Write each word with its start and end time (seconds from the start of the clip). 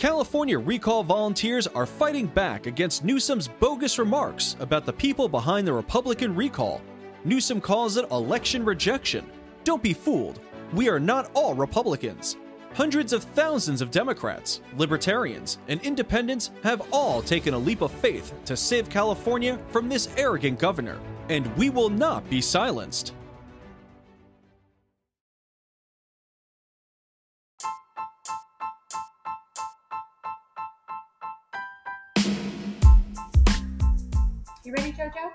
California 0.00 0.58
recall 0.58 1.04
volunteers 1.04 1.66
are 1.66 1.84
fighting 1.84 2.26
back 2.26 2.66
against 2.66 3.04
Newsom's 3.04 3.48
bogus 3.48 3.98
remarks 3.98 4.56
about 4.58 4.86
the 4.86 4.92
people 4.94 5.28
behind 5.28 5.66
the 5.66 5.72
Republican 5.74 6.34
recall. 6.34 6.80
Newsom 7.26 7.60
calls 7.60 7.98
it 7.98 8.10
election 8.10 8.64
rejection. 8.64 9.30
Don't 9.62 9.82
be 9.82 9.92
fooled. 9.92 10.40
We 10.72 10.88
are 10.88 10.98
not 10.98 11.30
all 11.34 11.52
Republicans. 11.52 12.38
Hundreds 12.72 13.12
of 13.12 13.24
thousands 13.24 13.82
of 13.82 13.90
Democrats, 13.90 14.62
Libertarians, 14.78 15.58
and 15.68 15.82
Independents 15.82 16.50
have 16.62 16.80
all 16.92 17.20
taken 17.20 17.52
a 17.52 17.58
leap 17.58 17.82
of 17.82 17.92
faith 17.92 18.32
to 18.46 18.56
save 18.56 18.88
California 18.88 19.58
from 19.68 19.90
this 19.90 20.08
arrogant 20.16 20.58
governor, 20.58 20.98
and 21.28 21.46
we 21.58 21.68
will 21.68 21.90
not 21.90 22.26
be 22.30 22.40
silenced. 22.40 23.12
JoJo? 35.00 35.30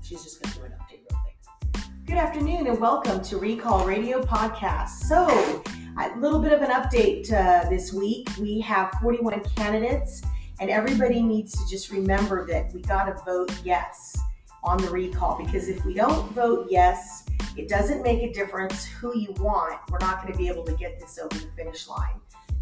She's 0.00 0.22
just 0.22 0.40
going 0.40 0.52
to 0.52 0.58
do 0.60 0.64
an 0.66 0.72
update 0.80 1.00
real 1.10 1.20
quick. 1.24 1.84
Good 2.06 2.18
afternoon 2.18 2.68
and 2.68 2.80
welcome 2.80 3.20
to 3.22 3.36
Recall 3.36 3.84
Radio 3.84 4.22
Podcast. 4.22 4.90
So, 5.08 5.64
a 5.98 6.16
little 6.16 6.38
bit 6.38 6.52
of 6.52 6.62
an 6.62 6.70
update 6.70 7.32
uh, 7.32 7.68
this 7.68 7.92
week. 7.92 8.28
We 8.40 8.60
have 8.60 8.92
41 9.02 9.42
candidates, 9.56 10.22
and 10.60 10.70
everybody 10.70 11.20
needs 11.20 11.52
to 11.54 11.68
just 11.68 11.90
remember 11.90 12.46
that 12.46 12.72
we 12.72 12.80
got 12.82 13.06
to 13.06 13.24
vote 13.24 13.52
yes 13.64 14.16
on 14.62 14.78
the 14.78 14.88
recall 14.88 15.36
because 15.44 15.68
if 15.68 15.84
we 15.84 15.92
don't 15.92 16.30
vote 16.30 16.68
yes, 16.70 17.26
it 17.56 17.68
doesn't 17.68 18.04
make 18.04 18.22
a 18.22 18.32
difference 18.32 18.84
who 18.84 19.18
you 19.18 19.32
want. 19.40 19.80
We're 19.90 19.98
not 19.98 20.22
going 20.22 20.32
to 20.32 20.38
be 20.38 20.46
able 20.46 20.62
to 20.66 20.74
get 20.74 21.00
this 21.00 21.18
over 21.18 21.36
the 21.36 21.50
finish 21.56 21.88
line. 21.88 22.20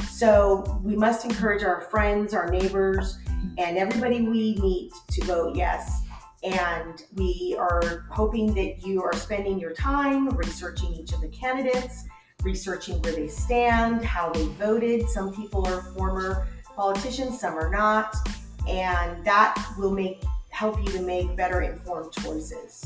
So, 0.09 0.81
we 0.83 0.97
must 0.97 1.27
encourage 1.27 1.65
our 1.65 1.83
friends, 1.83 2.33
our 2.33 2.51
neighbors, 2.51 3.19
Mm-hmm. 3.45 3.55
and 3.59 3.79
everybody 3.79 4.23
we 4.23 4.57
meet 4.57 4.93
to 5.11 5.25
vote 5.25 5.57
yes. 5.57 6.03
And 6.43 7.03
we 7.15 7.57
are 7.59 8.07
hoping 8.11 8.53
that 8.55 8.87
you 8.87 9.03
are 9.03 9.15
spending 9.15 9.59
your 9.59 9.73
time 9.73 10.29
researching 10.31 10.93
each 10.95 11.13
of 11.13 11.21
the 11.21 11.29
candidates, 11.29 12.05
researching 12.43 13.01
where 13.03 13.15
they 13.15 13.29
stand, 13.29 14.05
how 14.05 14.31
they 14.31 14.45
voted. 14.45 15.09
Some 15.09 15.35
people 15.35 15.67
are 15.67 15.83
former 15.97 16.47
politicians, 16.77 17.41
some 17.41 17.55
are 17.55 17.71
not. 17.71 18.15
And 18.69 19.25
that 19.25 19.75
will 19.79 19.93
make 19.93 20.23
help 20.51 20.79
you 20.79 20.93
to 20.93 21.03
make 21.03 21.37
better 21.37 21.63
informed 21.63 22.13
choices. 22.13 22.85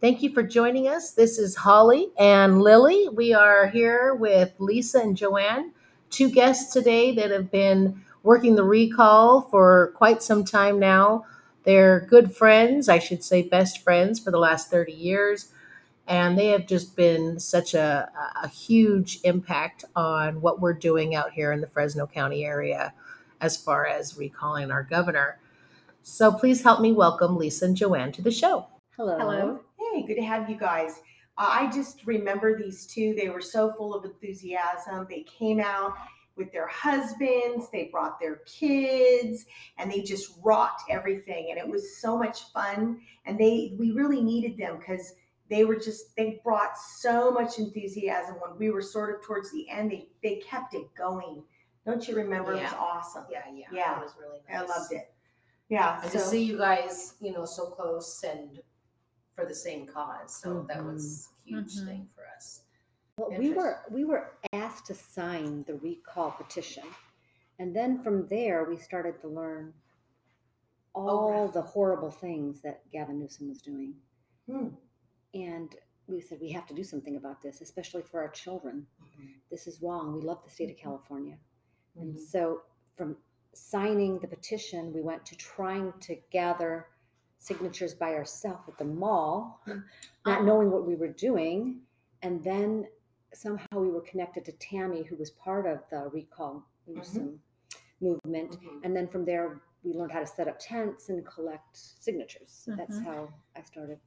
Thank 0.00 0.22
you 0.22 0.32
for 0.32 0.42
joining 0.42 0.88
us. 0.88 1.10
This 1.10 1.38
is 1.38 1.54
Holly 1.54 2.08
and 2.18 2.62
Lily. 2.62 3.10
We 3.12 3.34
are 3.34 3.66
here 3.66 4.14
with 4.14 4.54
Lisa 4.58 5.00
and 5.00 5.14
Joanne, 5.14 5.72
two 6.08 6.30
guests 6.30 6.72
today 6.72 7.14
that 7.16 7.30
have 7.30 7.50
been 7.50 8.00
working 8.22 8.54
the 8.54 8.64
recall 8.64 9.42
for 9.42 9.92
quite 9.96 10.22
some 10.22 10.42
time 10.42 10.78
now. 10.78 11.26
They're 11.64 12.06
good 12.08 12.34
friends, 12.34 12.88
I 12.88 12.98
should 12.98 13.22
say 13.22 13.42
best 13.42 13.84
friends 13.84 14.18
for 14.18 14.30
the 14.30 14.38
last 14.38 14.70
30 14.70 14.90
years. 14.90 15.52
And 16.08 16.38
they 16.38 16.46
have 16.46 16.66
just 16.66 16.96
been 16.96 17.38
such 17.38 17.74
a, 17.74 18.10
a 18.42 18.48
huge 18.48 19.20
impact 19.24 19.84
on 19.94 20.40
what 20.40 20.62
we're 20.62 20.72
doing 20.72 21.14
out 21.14 21.32
here 21.32 21.52
in 21.52 21.60
the 21.60 21.66
Fresno 21.66 22.06
County 22.06 22.46
area 22.46 22.94
as 23.42 23.58
far 23.58 23.86
as 23.86 24.16
recalling 24.16 24.70
our 24.70 24.82
governor. 24.82 25.38
So 26.02 26.32
please 26.32 26.62
help 26.62 26.80
me 26.80 26.90
welcome 26.90 27.36
Lisa 27.36 27.66
and 27.66 27.76
Joanne 27.76 28.12
to 28.12 28.22
the 28.22 28.30
show. 28.30 28.66
Hello. 28.96 29.18
Hello. 29.18 29.60
Hey, 29.92 30.02
good 30.02 30.16
to 30.16 30.22
have 30.22 30.48
you 30.48 30.56
guys. 30.56 31.00
Uh, 31.36 31.48
I 31.48 31.70
just 31.70 32.06
remember 32.06 32.56
these 32.56 32.86
two. 32.86 33.14
They 33.14 33.28
were 33.28 33.40
so 33.40 33.72
full 33.72 33.94
of 33.94 34.04
enthusiasm. 34.04 35.06
They 35.08 35.22
came 35.22 35.60
out 35.60 35.94
with 36.36 36.52
their 36.52 36.68
husbands, 36.68 37.68
they 37.70 37.88
brought 37.92 38.18
their 38.18 38.36
kids, 38.46 39.44
and 39.78 39.90
they 39.90 40.00
just 40.00 40.32
rocked 40.42 40.84
everything. 40.88 41.48
And 41.50 41.58
it 41.58 41.68
was 41.68 42.00
so 42.00 42.16
much 42.16 42.50
fun. 42.52 43.00
And 43.26 43.38
they 43.38 43.74
we 43.78 43.92
really 43.92 44.22
needed 44.22 44.56
them 44.56 44.78
because 44.78 45.14
they 45.50 45.64
were 45.64 45.76
just 45.76 46.16
they 46.16 46.40
brought 46.44 46.78
so 46.78 47.30
much 47.30 47.58
enthusiasm 47.58 48.36
when 48.36 48.58
we 48.58 48.70
were 48.70 48.82
sort 48.82 49.14
of 49.14 49.22
towards 49.22 49.52
the 49.52 49.68
end. 49.68 49.90
They 49.90 50.08
they 50.22 50.36
kept 50.36 50.74
it 50.74 50.86
going. 50.96 51.42
Don't 51.84 52.06
you 52.06 52.14
remember? 52.16 52.52
It 52.52 52.62
was 52.62 52.72
awesome. 52.74 53.24
Yeah, 53.30 53.42
yeah. 53.52 53.66
Yeah. 53.72 53.98
It 53.98 54.02
was 54.02 54.14
really 54.20 54.40
nice. 54.48 54.58
I 54.60 54.78
loved 54.78 54.92
it. 54.92 55.12
Yeah. 55.68 56.00
And 56.02 56.10
so- 56.12 56.18
to 56.18 56.24
see 56.24 56.42
you 56.42 56.58
guys, 56.58 57.14
you 57.20 57.32
know, 57.32 57.44
so 57.44 57.66
close 57.66 58.22
and 58.22 58.60
for 59.34 59.44
the 59.46 59.54
same 59.54 59.86
cause. 59.86 60.34
So 60.40 60.64
that 60.68 60.84
was 60.84 61.28
a 61.44 61.48
huge 61.48 61.76
Mhm. 61.76 61.86
thing 61.86 62.08
for 62.14 62.26
us. 62.36 62.64
Well, 63.16 63.30
we 63.38 63.50
were 63.52 63.84
we 63.90 64.04
were 64.04 64.38
asked 64.52 64.86
to 64.86 64.94
sign 64.94 65.64
the 65.64 65.74
recall 65.76 66.30
petition, 66.32 66.84
and 67.58 67.74
then 67.76 68.02
from 68.02 68.26
there 68.28 68.64
we 68.64 68.78
started 68.78 69.20
to 69.20 69.28
learn 69.28 69.74
all 70.94 71.30
really? 71.30 71.52
the 71.52 71.62
horrible 71.62 72.10
things 72.10 72.62
that 72.62 72.88
Gavin 72.90 73.18
Newsom 73.18 73.48
was 73.48 73.60
doing, 73.62 73.94
Hmm. 74.46 74.68
and 75.34 75.76
we 76.06 76.20
said 76.20 76.40
we 76.40 76.50
have 76.50 76.66
to 76.66 76.74
do 76.74 76.82
something 76.82 77.16
about 77.16 77.40
this, 77.42 77.60
especially 77.60 78.02
for 78.02 78.20
our 78.20 78.28
children. 78.30 78.86
This 79.50 79.66
is 79.66 79.80
wrong. 79.82 80.12
We 80.14 80.22
love 80.22 80.42
the 80.42 80.50
state 80.50 80.70
of 80.70 80.76
California, 80.76 81.38
and 81.96 82.18
so 82.18 82.64
from 82.96 83.16
signing 83.52 84.18
the 84.20 84.28
petition, 84.28 84.92
we 84.92 85.02
went 85.02 85.26
to 85.26 85.36
trying 85.36 85.92
to 86.00 86.16
gather 86.30 86.88
signatures 87.50 87.94
by 87.94 88.14
ourselves 88.14 88.68
at 88.68 88.78
the 88.78 88.84
mall, 88.84 89.60
not 90.26 90.40
Oh. 90.42 90.44
knowing 90.44 90.70
what 90.70 90.86
we 90.86 90.94
were 90.94 91.08
doing. 91.08 91.80
And 92.22 92.44
then 92.44 92.86
somehow 93.32 93.66
we 93.80 93.88
were 93.88 94.02
connected 94.02 94.44
to 94.44 94.52
Tammy, 94.52 95.02
who 95.02 95.16
was 95.16 95.30
part 95.30 95.66
of 95.66 95.80
the 95.90 96.08
recall 96.12 96.66
Newsom 96.86 97.40
movement. 98.00 98.60
Mhm. 98.60 98.84
And 98.84 98.94
then 98.96 99.08
from 99.08 99.24
there, 99.24 99.60
we 99.82 99.94
learned 99.94 100.12
how 100.12 100.20
to 100.20 100.26
set 100.26 100.46
up 100.48 100.58
tents 100.60 101.08
and 101.08 101.24
collect 101.26 101.76
signatures. 101.76 102.50
So 102.64 102.74
that's 102.76 102.98
how 103.00 103.32
I 103.56 103.62
started. 103.62 103.98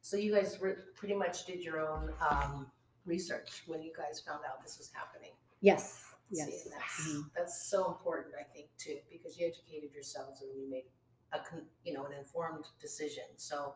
So 0.00 0.16
you 0.16 0.32
guys 0.32 0.58
re- 0.62 0.76
pretty 0.94 1.14
much 1.14 1.44
did 1.44 1.62
your 1.62 1.80
own 1.80 2.14
um, 2.30 2.70
research 3.04 3.64
when 3.66 3.82
you 3.82 3.92
guys 3.94 4.20
found 4.20 4.40
out 4.48 4.62
this 4.62 4.78
was 4.78 4.90
happening. 4.92 5.32
Yes. 5.60 6.06
Yes. 6.32 6.64
and 6.64 6.72
that's 6.72 7.28
that's 7.36 7.62
so 7.68 7.88
important, 7.88 8.34
I 8.38 8.44
think, 8.54 8.68
too, 8.78 8.98
because 9.10 9.36
you 9.38 9.48
educated 9.48 9.92
yourselves 9.92 10.40
and 10.42 10.50
you 10.56 10.70
made 10.70 10.84
a 11.32 11.38
con- 11.38 11.66
you 11.84 11.92
know 11.92 12.04
an 12.06 12.12
informed 12.12 12.66
decision. 12.80 13.24
So 13.36 13.74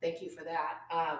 thank 0.00 0.22
you 0.22 0.30
for 0.30 0.44
that. 0.44 0.78
Um, 0.90 1.18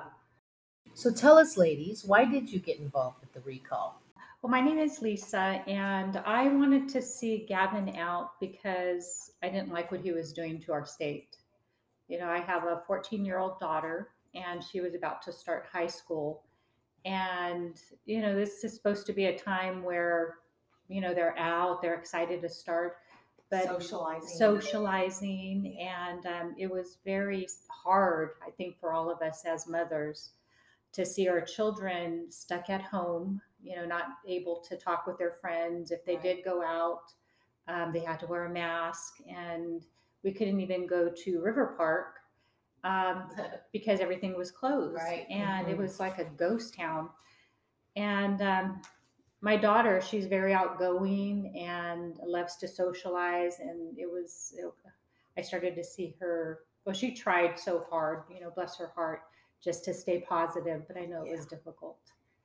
So 0.94 1.10
tell 1.12 1.38
us, 1.38 1.56
ladies, 1.56 2.04
why 2.04 2.24
did 2.24 2.50
you 2.50 2.60
get 2.60 2.78
involved 2.78 3.20
with 3.20 3.32
the 3.32 3.40
recall? 3.40 4.00
Well, 4.42 4.50
my 4.50 4.60
name 4.60 4.78
is 4.78 5.00
Lisa, 5.00 5.62
and 5.66 6.18
I 6.18 6.48
wanted 6.48 6.88
to 6.90 7.00
see 7.00 7.46
Gavin 7.48 7.96
out 7.96 8.38
because 8.40 9.32
I 9.42 9.48
didn't 9.48 9.72
like 9.72 9.90
what 9.90 10.02
he 10.02 10.12
was 10.12 10.32
doing 10.34 10.60
to 10.62 10.72
our 10.72 10.84
state. 10.84 11.38
You 12.08 12.18
know, 12.18 12.28
I 12.28 12.40
have 12.40 12.64
a 12.64 12.82
14 12.86 13.24
year 13.24 13.38
old 13.38 13.58
daughter, 13.58 14.10
and 14.34 14.62
she 14.62 14.80
was 14.82 14.94
about 14.94 15.22
to 15.22 15.32
start 15.32 15.66
high 15.72 15.86
school. 15.86 16.44
And, 17.06 17.80
you 18.04 18.20
know, 18.20 18.34
this 18.34 18.62
is 18.64 18.74
supposed 18.74 19.06
to 19.06 19.12
be 19.14 19.26
a 19.26 19.38
time 19.38 19.82
where, 19.82 20.36
you 20.88 21.00
know, 21.00 21.14
they're 21.14 21.38
out, 21.38 21.80
they're 21.80 21.94
excited 21.94 22.42
to 22.42 22.48
start. 22.50 22.96
But 23.54 23.68
socializing. 23.80 24.28
socializing 24.38 25.78
and 25.80 26.26
um, 26.26 26.54
it 26.58 26.70
was 26.70 26.98
very 27.04 27.46
hard 27.68 28.30
i 28.46 28.50
think 28.50 28.78
for 28.80 28.92
all 28.92 29.10
of 29.10 29.20
us 29.22 29.44
as 29.44 29.66
mothers 29.68 30.30
to 30.92 31.04
see 31.06 31.28
our 31.28 31.40
children 31.40 32.26
stuck 32.30 32.68
at 32.70 32.82
home 32.82 33.40
you 33.62 33.76
know 33.76 33.84
not 33.84 34.06
able 34.26 34.60
to 34.68 34.76
talk 34.76 35.06
with 35.06 35.18
their 35.18 35.32
friends 35.32 35.90
if 35.90 36.04
they 36.04 36.14
Right. 36.14 36.22
did 36.22 36.44
go 36.44 36.62
out 36.64 37.12
um, 37.68 37.92
they 37.92 38.00
had 38.00 38.20
to 38.20 38.26
wear 38.26 38.44
a 38.46 38.50
mask 38.50 39.14
and 39.28 39.82
we 40.22 40.32
couldn't 40.32 40.60
even 40.60 40.86
go 40.86 41.08
to 41.24 41.40
river 41.40 41.74
park 41.76 42.16
um, 42.82 43.28
because 43.72 44.00
everything 44.00 44.36
was 44.36 44.50
closed 44.50 44.96
Right. 44.96 45.26
and 45.30 45.68
it 45.68 45.76
Mhm. 45.76 45.82
was 45.82 46.00
like 46.00 46.18
a 46.18 46.24
ghost 46.24 46.74
town 46.74 47.08
and 47.96 48.42
um, 48.42 48.82
my 49.44 49.56
daughter 49.58 50.00
she's 50.00 50.26
very 50.26 50.54
outgoing 50.54 51.54
and 51.56 52.18
loves 52.24 52.56
to 52.56 52.66
socialize 52.66 53.58
and 53.60 53.96
it 53.98 54.10
was 54.10 54.54
it, 54.56 54.64
i 55.38 55.42
started 55.42 55.74
to 55.74 55.84
see 55.84 56.16
her 56.18 56.60
well 56.84 56.94
she 56.94 57.12
tried 57.12 57.58
so 57.58 57.84
hard 57.90 58.22
you 58.32 58.40
know 58.40 58.50
bless 58.50 58.78
her 58.78 58.90
heart 58.94 59.20
just 59.62 59.84
to 59.84 59.92
stay 59.92 60.20
positive 60.26 60.80
but 60.88 60.96
i 60.96 61.04
know 61.04 61.22
it 61.24 61.36
was 61.36 61.46
difficult 61.46 61.98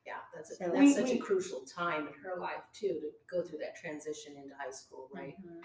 yeah, 0.06 0.14
that's 0.34 0.56
So 0.58 0.64
and 0.64 0.72
we- 0.72 0.94
such 0.94 1.10
we- 1.10 1.18
a 1.18 1.18
crucial 1.18 1.60
time 1.60 2.08
in 2.08 2.14
her 2.24 2.40
life 2.40 2.64
too 2.72 2.94
to 3.04 3.10
go 3.30 3.42
through 3.42 3.58
that 3.58 3.76
transition 3.76 4.34
into 4.34 4.54
high 4.56 4.70
school, 4.72 5.08
right? 5.14 5.36
Mhm. 5.46 5.60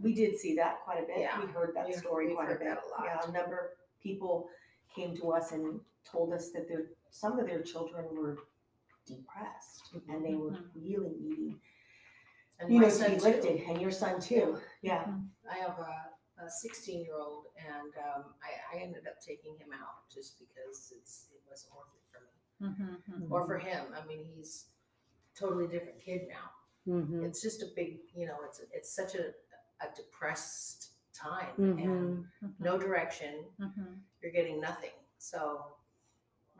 We 0.00 0.12
did 0.14 0.36
see 0.38 0.54
that 0.56 0.74
quite 0.84 1.02
a 1.02 1.06
bit. 1.06 1.18
Yeah. 1.18 1.40
We 1.40 1.46
heard 1.50 1.74
that 1.74 1.92
story 1.94 2.32
quite 2.34 2.52
a 2.52 2.56
bit. 2.56 2.68
a 2.68 2.86
lot. 2.92 3.04
Yeah, 3.04 3.18
a 3.26 3.32
number 3.32 3.56
of 3.58 3.66
people 4.00 4.48
came 4.94 5.16
to 5.16 5.32
us 5.32 5.52
and 5.52 5.80
told 6.04 6.32
us 6.34 6.50
that 6.52 6.68
their 6.68 6.90
some 7.08 7.38
of 7.40 7.46
their 7.46 7.62
children 7.62 8.04
were 8.14 8.36
depressed 9.16 9.94
and 10.08 10.24
they 10.24 10.34
were 10.34 10.50
Mhm. 10.52 10.70
really 10.74 11.16
needing, 11.20 11.60
And 12.58 12.72
you 12.72 12.80
my 12.80 12.86
know, 12.86 12.90
to 12.90 12.96
son 12.96 13.10
be 13.12 13.16
too. 13.18 13.24
lifted. 13.24 13.60
And 13.68 13.80
your 13.80 13.90
son 13.90 14.20
too. 14.20 14.60
Yeah. 14.82 15.14
I 15.50 15.56
have 15.58 15.78
a, 15.78 16.44
a 16.44 16.50
16 16.50 17.02
year 17.04 17.14
old, 17.14 17.46
and 17.56 17.92
um, 18.06 18.34
I, 18.42 18.76
I 18.76 18.80
ended 18.80 19.06
up 19.06 19.20
taking 19.20 19.56
him 19.58 19.72
out 19.72 20.08
just 20.12 20.38
because 20.38 20.92
it's 20.96 21.28
it 21.34 21.40
wasn't 21.48 21.74
worth 21.74 21.94
it 21.94 22.04
for 22.10 22.66
Mhm. 22.66 23.30
or 23.30 23.46
for 23.46 23.58
him. 23.58 23.92
I 23.94 24.04
mean, 24.06 24.24
he's 24.24 24.68
a 25.34 25.38
totally 25.38 25.66
different 25.68 26.00
kid 26.00 26.28
now. 26.28 26.50
Mhm. 26.86 27.24
It's 27.24 27.40
just 27.42 27.62
a 27.62 27.66
big, 27.74 28.00
you 28.14 28.26
know, 28.26 28.38
it's 28.44 28.60
it's 28.72 28.94
such 28.94 29.14
a 29.14 29.34
a 29.82 29.88
depressed 29.96 30.92
time 31.14 31.54
and 31.58 32.26
no 32.58 32.78
direction. 32.78 33.50
You're 34.20 34.32
getting 34.32 34.60
nothing. 34.60 34.92
So 35.16 35.78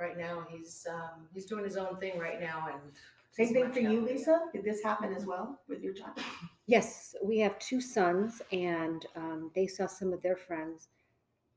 right 0.01 0.17
now 0.19 0.45
he's 0.51 0.87
um, 0.91 1.27
he's 1.33 1.47
doing 1.47 1.65
his 1.65 1.77
own 1.77 1.97
thing 1.99 2.19
right 2.19 2.41
now 2.41 2.69
and 2.73 2.81
Same 3.33 3.53
thing 3.55 3.73
for 3.73 3.81
you, 3.81 4.01
happier. 4.01 4.17
Lisa? 4.17 4.41
Did 4.53 4.65
this 4.65 4.83
happen 4.83 5.13
as 5.15 5.27
well 5.27 5.61
with 5.69 5.83
your 5.83 5.93
child? 5.95 6.19
Yes, 6.67 7.15
we 7.25 7.39
have 7.39 7.59
two 7.59 7.81
sons, 7.81 8.43
and 8.53 9.05
um, 9.17 9.51
they 9.55 9.67
saw 9.67 9.87
some 9.87 10.13
of 10.13 10.23
their 10.23 10.37
friends 10.37 10.89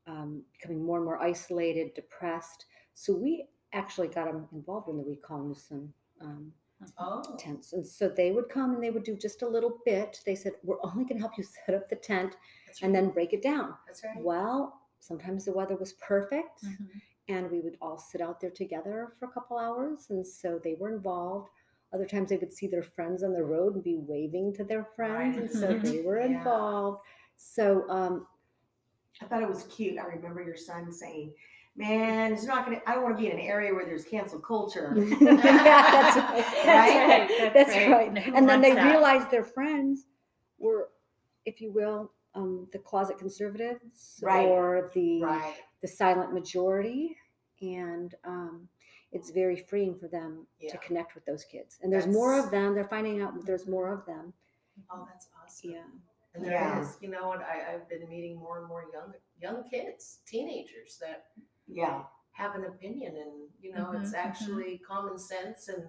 um, 0.06 0.42
becoming 0.52 0.84
more 0.84 0.96
and 0.98 1.04
more 1.04 1.22
isolated, 1.22 1.94
depressed. 1.94 2.66
So 2.94 3.14
we 3.14 3.46
actually 3.72 4.08
got 4.08 4.26
them 4.26 4.48
involved 4.52 4.88
in 4.88 4.96
the 4.96 5.04
recall 5.04 5.42
Newsom 5.42 5.92
um, 6.20 6.52
Oh, 6.98 7.22
tents, 7.38 7.72
and 7.72 7.86
so 7.86 8.08
they 8.08 8.30
would 8.32 8.48
come 8.48 8.74
and 8.74 8.82
they 8.82 8.90
would 8.90 9.04
do 9.04 9.16
just 9.16 9.42
a 9.42 9.48
little 9.48 9.78
bit. 9.86 10.20
They 10.26 10.34
said, 10.34 10.52
"We're 10.62 10.82
only 10.84 11.04
going 11.04 11.16
to 11.16 11.20
help 11.26 11.38
you 11.38 11.44
set 11.66 11.74
up 11.74 11.88
the 11.88 11.96
tent 11.96 12.36
that's 12.66 12.82
and 12.82 12.92
right. 12.94 13.02
then 13.02 13.10
break 13.10 13.32
it 13.32 13.42
down." 13.42 13.74
that's 13.86 14.02
right. 14.04 14.22
Well, 14.22 14.80
sometimes 15.00 15.44
the 15.44 15.52
weather 15.52 15.76
was 15.76 15.94
perfect, 15.94 16.64
Mhm. 16.64 17.00
And 17.28 17.50
we 17.50 17.60
would 17.60 17.76
all 17.80 17.98
sit 17.98 18.20
out 18.20 18.40
there 18.40 18.50
together 18.50 19.12
for 19.18 19.26
a 19.26 19.30
couple 19.32 19.58
hours, 19.58 20.06
and 20.10 20.26
so 20.26 20.60
they 20.62 20.74
were 20.74 20.94
involved. 20.94 21.48
Other 21.92 22.06
times 22.06 22.30
they 22.30 22.36
would 22.36 22.52
see 22.52 22.66
their 22.66 22.82
friends 22.82 23.22
on 23.22 23.32
the 23.32 23.42
road 23.44 23.74
and 23.74 23.84
be 23.84 23.96
waving 23.96 24.52
to 24.54 24.64
their 24.64 24.84
friends, 24.96 25.36
and 25.38 25.50
so 25.50 25.78
they 25.78 26.02
were 26.02 26.18
Yeah. 26.20 26.26
involved. 26.38 27.02
So 27.36 27.88
um, 27.88 28.26
I 29.22 29.26
thought 29.26 29.42
it 29.42 29.48
was 29.48 29.64
cute. 29.64 29.98
I 29.98 30.04
remember 30.04 30.42
your 30.42 30.56
son 30.56 30.92
saying, 30.92 31.32
Man, 31.76 32.32
it's 32.32 32.44
not 32.44 32.64
gonna 32.64 32.80
I 32.86 32.94
don't 32.94 33.02
want 33.02 33.16
to 33.16 33.20
be 33.20 33.28
in 33.28 33.38
an 33.38 33.44
area 33.44 33.74
where 33.74 33.84
there's 33.84 34.04
cancel 34.04 34.38
culture. 34.38 34.94
that's 35.20 36.16
right. 36.16 36.44
That's 36.64 36.66
Right? 36.66 37.28
right. 37.30 37.54
That's 37.54 37.76
right. 37.76 37.90
right. 37.90 38.18
Who 38.18 38.34
And 38.34 38.48
then 38.48 38.60
they 38.60 38.74
that? 38.74 38.86
realized 38.86 39.30
their 39.30 39.42
friends 39.44 40.06
were, 40.58 40.90
if 41.46 41.60
you 41.60 41.72
will, 41.72 42.12
um, 42.34 42.68
the 42.72 42.78
closet 42.78 43.18
conservatives 43.18 44.20
Right. 44.22 44.46
or 44.48 44.90
the 44.94 45.22
Right. 45.22 45.54
the 45.80 45.88
silent 45.88 46.32
majority, 46.32 47.16
and 47.60 48.14
um, 48.24 48.68
it's 49.12 49.30
very 49.30 49.56
freeing 49.56 49.94
for 49.98 50.08
them 50.08 50.46
Yeah. 50.58 50.72
to 50.72 50.78
connect 50.78 51.14
with 51.14 51.24
those 51.26 51.44
kids. 51.44 51.78
And 51.82 51.92
there's 51.92 52.06
more 52.06 52.38
of 52.38 52.50
them. 52.50 52.74
They're 52.74 52.88
finding 52.88 53.20
out 53.20 53.44
there's 53.44 53.66
more 53.66 53.92
of 53.92 54.04
them. 54.06 54.32
Oh, 54.90 55.06
that's 55.10 55.28
awesome. 55.40 55.70
Yeah. 55.70 55.84
And 56.34 56.44
there 56.44 56.80
is, 56.80 56.96
Yeah. 57.00 57.06
you 57.06 57.10
know, 57.14 57.32
and 57.32 57.42
I, 57.42 57.74
I've 57.74 57.88
been 57.88 58.08
meeting 58.08 58.36
more 58.36 58.58
and 58.58 58.66
more 58.68 58.84
young 58.92 59.14
young 59.40 59.68
kids, 59.68 60.20
teenagers 60.26 60.98
that 60.98 61.26
yeah. 61.68 62.04
have 62.32 62.54
an 62.56 62.64
opinion 62.64 63.16
and 63.16 63.48
you 63.60 63.72
know 63.72 63.86
Mhm, 63.92 64.00
it's 64.00 64.12
mhm. 64.12 64.18
actually 64.24 64.78
common 64.78 65.16
sense 65.18 65.68
and 65.68 65.86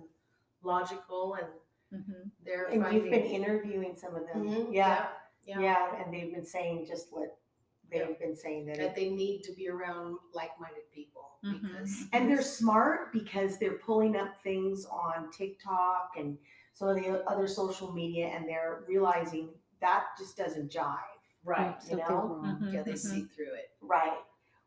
logical 0.62 1.36
and 1.36 1.48
Mhm. 1.94 2.31
they're 2.44 2.65
And 2.65 2.83
finding 2.83 3.01
you've 3.01 3.12
been 3.12 3.24
interviewing 3.25 3.95
some 3.95 4.15
of 4.15 4.27
them. 4.27 4.44
Mhm, 4.45 4.74
Yeah. 4.74 5.09
Yeah, 5.45 5.59
Yeah. 5.59 6.03
And 6.03 6.13
they've 6.13 6.33
been 6.33 6.45
saying 6.45 6.86
just 6.88 7.07
what 7.12 7.38
they've 7.92 8.01
Yeah. 8.09 8.15
been 8.19 8.36
saying 8.36 8.65
that 8.68 8.77
that 8.77 8.86
it, 8.92 8.95
they 8.95 9.09
need 9.09 9.44
to 9.44 9.51
be 9.53 9.69
around 9.69 10.18
like-minded 10.33 10.89
people 10.92 11.38
Mhm. 11.44 11.62
because 11.62 12.06
and 12.13 12.30
they're 12.30 12.42
smart 12.42 13.13
because 13.13 13.57
they're 13.59 13.77
pulling 13.77 14.15
up 14.15 14.36
things 14.42 14.86
on 14.86 15.31
TikTok 15.31 16.13
and 16.18 16.38
some 16.74 16.89
of 16.89 16.95
the 16.95 17.24
other 17.30 17.47
social 17.47 17.92
media 17.92 18.27
and 18.27 18.47
they're 18.50 18.83
realizing 18.88 19.50
that 19.81 20.06
just 20.18 20.36
doesn't 20.38 20.71
jive. 20.71 21.00
right 21.44 21.77
You 21.88 21.98
know? 21.98 22.07
wrong. 22.09 22.59
Mhm. 22.59 22.74
yeah 22.74 22.81
they 22.81 22.94
Mhm. 22.94 22.98
see 22.98 23.24
through 23.25 23.53
it 23.53 23.69
Right. 23.81 24.18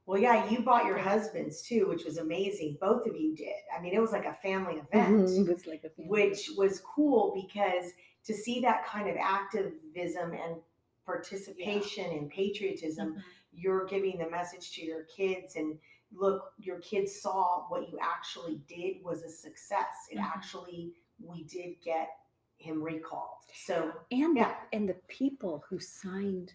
Well, 0.07 0.17
yeah, 0.19 0.49
you 0.49 0.63
brought 0.63 0.87
your 0.87 0.97
husbands 0.97 1.61
too, 1.61 1.87
which 1.89 2.05
was 2.05 2.17
amazing. 2.19 2.79
Both 2.81 3.07
of 3.09 3.15
you 3.17 3.35
did. 3.35 3.61
I 3.77 3.81
mean, 3.83 3.93
it 3.93 4.01
was 4.01 4.13
like 4.13 4.25
a 4.27 4.33
family 4.33 4.77
event, 4.77 5.19
Mhm. 5.29 5.49
It 5.51 5.55
was 5.55 5.67
like 5.67 5.83
a 5.85 5.91
family. 5.91 6.09
which 6.09 6.51
was 6.57 6.81
cool 6.81 7.33
because 7.35 7.93
to 8.25 8.33
see 8.33 8.61
that 8.61 8.87
kind 8.87 9.09
of 9.11 9.17
activism 9.17 10.33
and 10.35 10.63
participation 11.09 12.05
and 12.13 12.31
patriotism, 12.31 13.15
Mhm. 13.15 13.23
you're 13.53 13.87
giving 13.87 14.19
the 14.19 14.29
message 14.29 14.73
to 14.73 14.85
your 14.85 15.05
kids 15.05 15.57
and 15.57 15.81
look, 16.13 16.55
your 16.59 16.79
kids 16.81 17.21
saw 17.21 17.67
what 17.69 17.91
you 17.91 17.99
actually 18.01 18.57
did 18.67 19.03
was 19.03 19.23
a 19.23 19.29
success. 19.29 20.09
It 20.11 20.17
Mhm. 20.19 20.25
actually, 20.25 20.95
we 21.19 21.45
did 21.45 21.81
get 21.81 22.09
him 22.57 22.83
recalled. 22.83 23.45
So, 23.53 24.05
and 24.11 24.37
Yeah. 24.37 24.67
the, 24.71 24.77
and 24.77 24.89
the 24.89 25.01
people 25.21 25.61
who 25.69 25.79
signed 25.79 26.55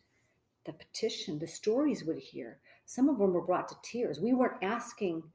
the 0.66 0.74
petition, 0.74 1.40
the 1.40 1.48
stories 1.48 2.04
would 2.06 2.20
hear. 2.20 2.62
Some 2.86 3.10
of 3.10 3.18
them 3.18 3.34
were 3.34 3.46
brought 3.46 3.68
to 3.70 3.78
tears. 3.82 4.20
We 4.20 4.34
weren't 4.34 4.64
asking. 4.64 5.32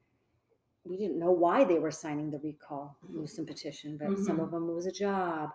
We 0.83 0.97
didn't 0.97 1.19
know 1.19 1.31
why 1.31 1.63
they 1.65 1.79
were 1.79 1.91
signing 1.91 2.29
the 2.31 2.39
recall 2.39 2.97
Newsom 3.07 3.45
petition, 3.45 3.97
but 3.97 4.17
some 4.17 4.39
of 4.39 4.51
them 4.51 4.67
was 4.73 4.85
a 4.85 4.91
job. 4.91 5.53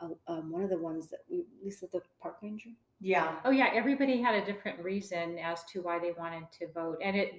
Uh, 0.00 0.14
um, 0.26 0.50
one 0.50 0.62
of 0.62 0.70
the 0.70 0.78
ones 0.78 1.08
that 1.10 1.20
we, 1.28 1.46
Lisa, 1.62 1.86
the 1.88 2.02
park 2.20 2.40
ranger. 2.42 2.70
Yeah. 3.02 3.36
Oh 3.44 3.50
yeah, 3.50 3.70
everybody 3.74 4.22
had 4.22 4.34
a 4.34 4.44
different 4.44 4.78
reason 4.82 5.38
as 5.38 5.64
to 5.72 5.82
why 5.82 5.98
they 5.98 6.12
wanted 6.12 6.44
to 6.60 6.68
vote, 6.72 6.98
and 7.02 7.16
it 7.16 7.32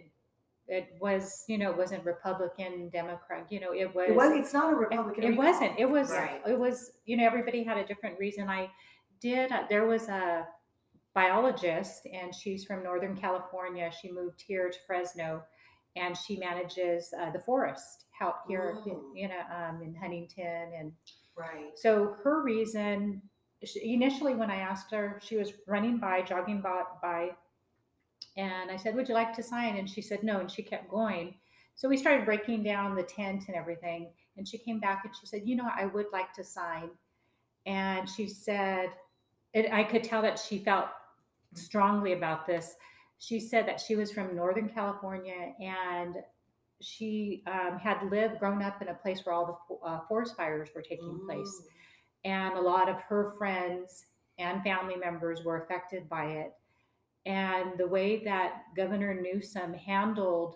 it 0.68 0.90
was 1.00 1.44
you 1.48 1.58
know 1.58 1.72
it 1.72 1.78
wasn't 1.78 2.04
Republican, 2.06 2.90
Democrat, 2.90 3.48
you 3.50 3.60
know 3.60 3.74
it 3.74 3.94
was. 3.96 4.10
It 4.10 4.16
was, 4.16 4.32
it's 4.34 4.54
not 4.54 4.72
a 4.72 4.76
Republican 4.76 5.24
it 5.24 5.30
recall. 5.30 5.46
wasn't. 5.46 5.80
It 5.80 5.90
was. 5.90 6.12
Right. 6.12 6.42
It 6.48 6.60
was. 6.60 6.92
You 7.06 7.18
know, 7.18 7.26
everybody 7.26 7.64
had 7.64 7.78
a 7.78 7.86
different 7.86 8.20
reason. 8.20 8.50
I 8.50 8.70
did. 9.22 9.52
Uh, 9.52 9.64
there 9.70 9.86
was 9.88 10.08
a 10.10 10.46
biologist, 11.14 12.08
and 12.12 12.34
she's 12.34 12.66
from 12.66 12.84
Northern 12.84 13.16
California. 13.16 13.92
She 14.02 14.12
moved 14.12 14.44
here 14.46 14.70
to 14.70 14.78
Fresno, 14.88 15.44
and 15.96 16.18
she 16.18 16.38
manages 16.38 17.14
uh, 17.20 17.30
the 17.32 17.40
forest 17.40 18.06
out 18.22 18.38
here, 18.48 18.78
Oh. 18.88 19.12
you 19.16 19.28
know, 19.28 19.42
um, 19.56 19.82
in 19.84 19.94
Huntington, 19.96 20.72
and 20.80 20.92
right 21.38 21.72
so 21.76 22.16
her 22.24 22.42
reason, 22.44 23.22
she, 23.66 23.94
initially 23.94 24.36
when 24.36 24.52
I 24.52 24.58
asked 24.58 24.92
her, 24.92 25.20
she 25.24 25.38
was 25.38 25.54
running 25.68 25.98
by, 25.98 26.22
jogging 26.22 26.62
by, 26.62 26.84
by, 27.02 27.32
and 28.38 28.72
I 28.72 28.78
said, 28.78 28.96
"Would 28.96 29.08
you 29.08 29.14
like 29.14 29.34
to 29.36 29.44
sign?" 29.44 29.78
And 29.78 29.90
she 29.90 30.02
said 30.02 30.24
no, 30.24 30.40
and 30.40 30.50
she 30.50 30.64
kept 30.64 30.90
going. 30.90 31.36
So 31.76 31.90
we 31.90 31.98
started 31.98 32.26
breaking 32.26 32.64
down 32.64 32.96
the 32.96 33.04
tent 33.04 33.46
and 33.48 33.56
everything, 33.56 34.12
and 34.38 34.48
she 34.48 34.58
came 34.58 34.80
back 34.80 35.06
and 35.06 35.16
she 35.16 35.28
said, 35.28 35.48
"You 35.48 35.56
know, 35.56 35.70
I 35.76 35.86
would 35.86 36.08
like 36.12 36.34
to 36.34 36.44
sign," 36.44 36.90
and 37.66 38.10
she 38.10 38.28
said, 38.28 38.90
and 39.54 39.72
I 39.72 39.84
could 39.84 40.04
tell 40.04 40.22
that 40.24 40.40
she 40.40 40.60
felt 40.60 40.88
strongly 41.54 42.14
about 42.14 42.48
this. 42.48 42.76
She 43.20 43.40
said 43.40 43.68
that 43.68 43.80
she 43.80 43.96
was 43.96 44.12
from 44.12 44.36
Northern 44.36 44.68
California 44.68 45.54
and 45.60 46.18
she 46.82 47.44
um, 47.48 47.80
had 47.80 48.10
lived, 48.12 48.40
grown 48.40 48.62
up 48.62 48.82
in 48.82 48.90
a 48.90 48.94
place 48.94 49.26
where 49.26 49.34
all 49.34 49.66
the 49.70 49.88
uh, 49.88 50.02
forest 50.08 50.36
fires 50.36 50.70
were 50.76 50.82
taking 50.82 51.22
place 51.26 51.62
Mm. 51.62 51.68
And 52.26 52.58
a 52.58 52.62
lot 52.62 52.90
of 52.90 53.00
her 53.02 53.34
friends 53.38 54.06
and 54.40 54.64
family 54.64 54.96
members 54.96 55.44
were 55.44 55.62
affected 55.62 56.10
by 56.10 56.26
it. 56.26 56.54
And 57.26 57.78
the 57.78 57.88
way 57.88 58.24
that 58.26 58.64
governor 58.76 59.14
newsom 59.14 59.74
handled 59.74 60.56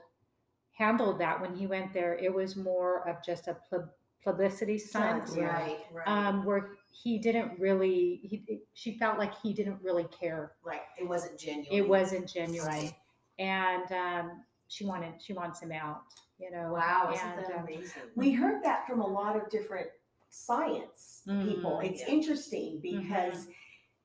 handled 0.74 1.20
that 1.20 1.42
when 1.42 1.56
he 1.56 1.66
went 1.66 1.92
there 1.92 2.16
it 2.16 2.32
was 2.32 2.56
more 2.56 3.08
of 3.10 3.24
just 3.26 3.48
a 3.48 3.58
pub- 3.70 3.90
publicity 4.24 4.78
stunt 4.78 5.28
Stunt, 5.28 5.42
right 5.42 5.78
right. 5.92 6.08
um, 6.08 6.46
where 6.46 6.72
he 6.92 7.18
didn't 7.18 7.58
really 7.60 8.20
he 8.24 8.60
she 8.74 8.98
felt 8.98 9.18
like 9.18 9.34
he 9.42 9.54
didn't 9.54 9.80
really 9.82 10.06
care. 10.20 10.52
Right 10.64 10.82
it 11.00 11.08
wasn't 11.08 11.40
genuine. 11.40 11.68
It 11.72 11.88
wasn't 11.88 12.28
genuine. 12.28 12.68
Right. 12.68 12.94
and 13.40 13.92
um, 13.92 14.32
she 14.68 14.86
wanted 14.86 15.14
she 15.20 15.34
wants 15.34 15.62
him 15.62 15.72
out 15.72 16.02
you 16.40 16.52
know? 16.52 16.74
Wow 16.74 17.12
isn't 17.14 17.26
and, 17.26 17.40
that 17.40 17.52
um, 17.52 17.64
amazing? 17.64 18.02
We 18.16 18.32
heard 18.32 18.64
that 18.64 18.86
from 18.88 19.02
a 19.02 19.08
lot 19.08 19.36
of 19.36 19.50
different 19.50 19.88
science 20.30 21.24
people. 21.26 21.78
Mhm. 21.78 21.86
It's 21.86 22.02
Yeah. 22.02 22.10
interesting 22.10 22.80
because 22.80 23.48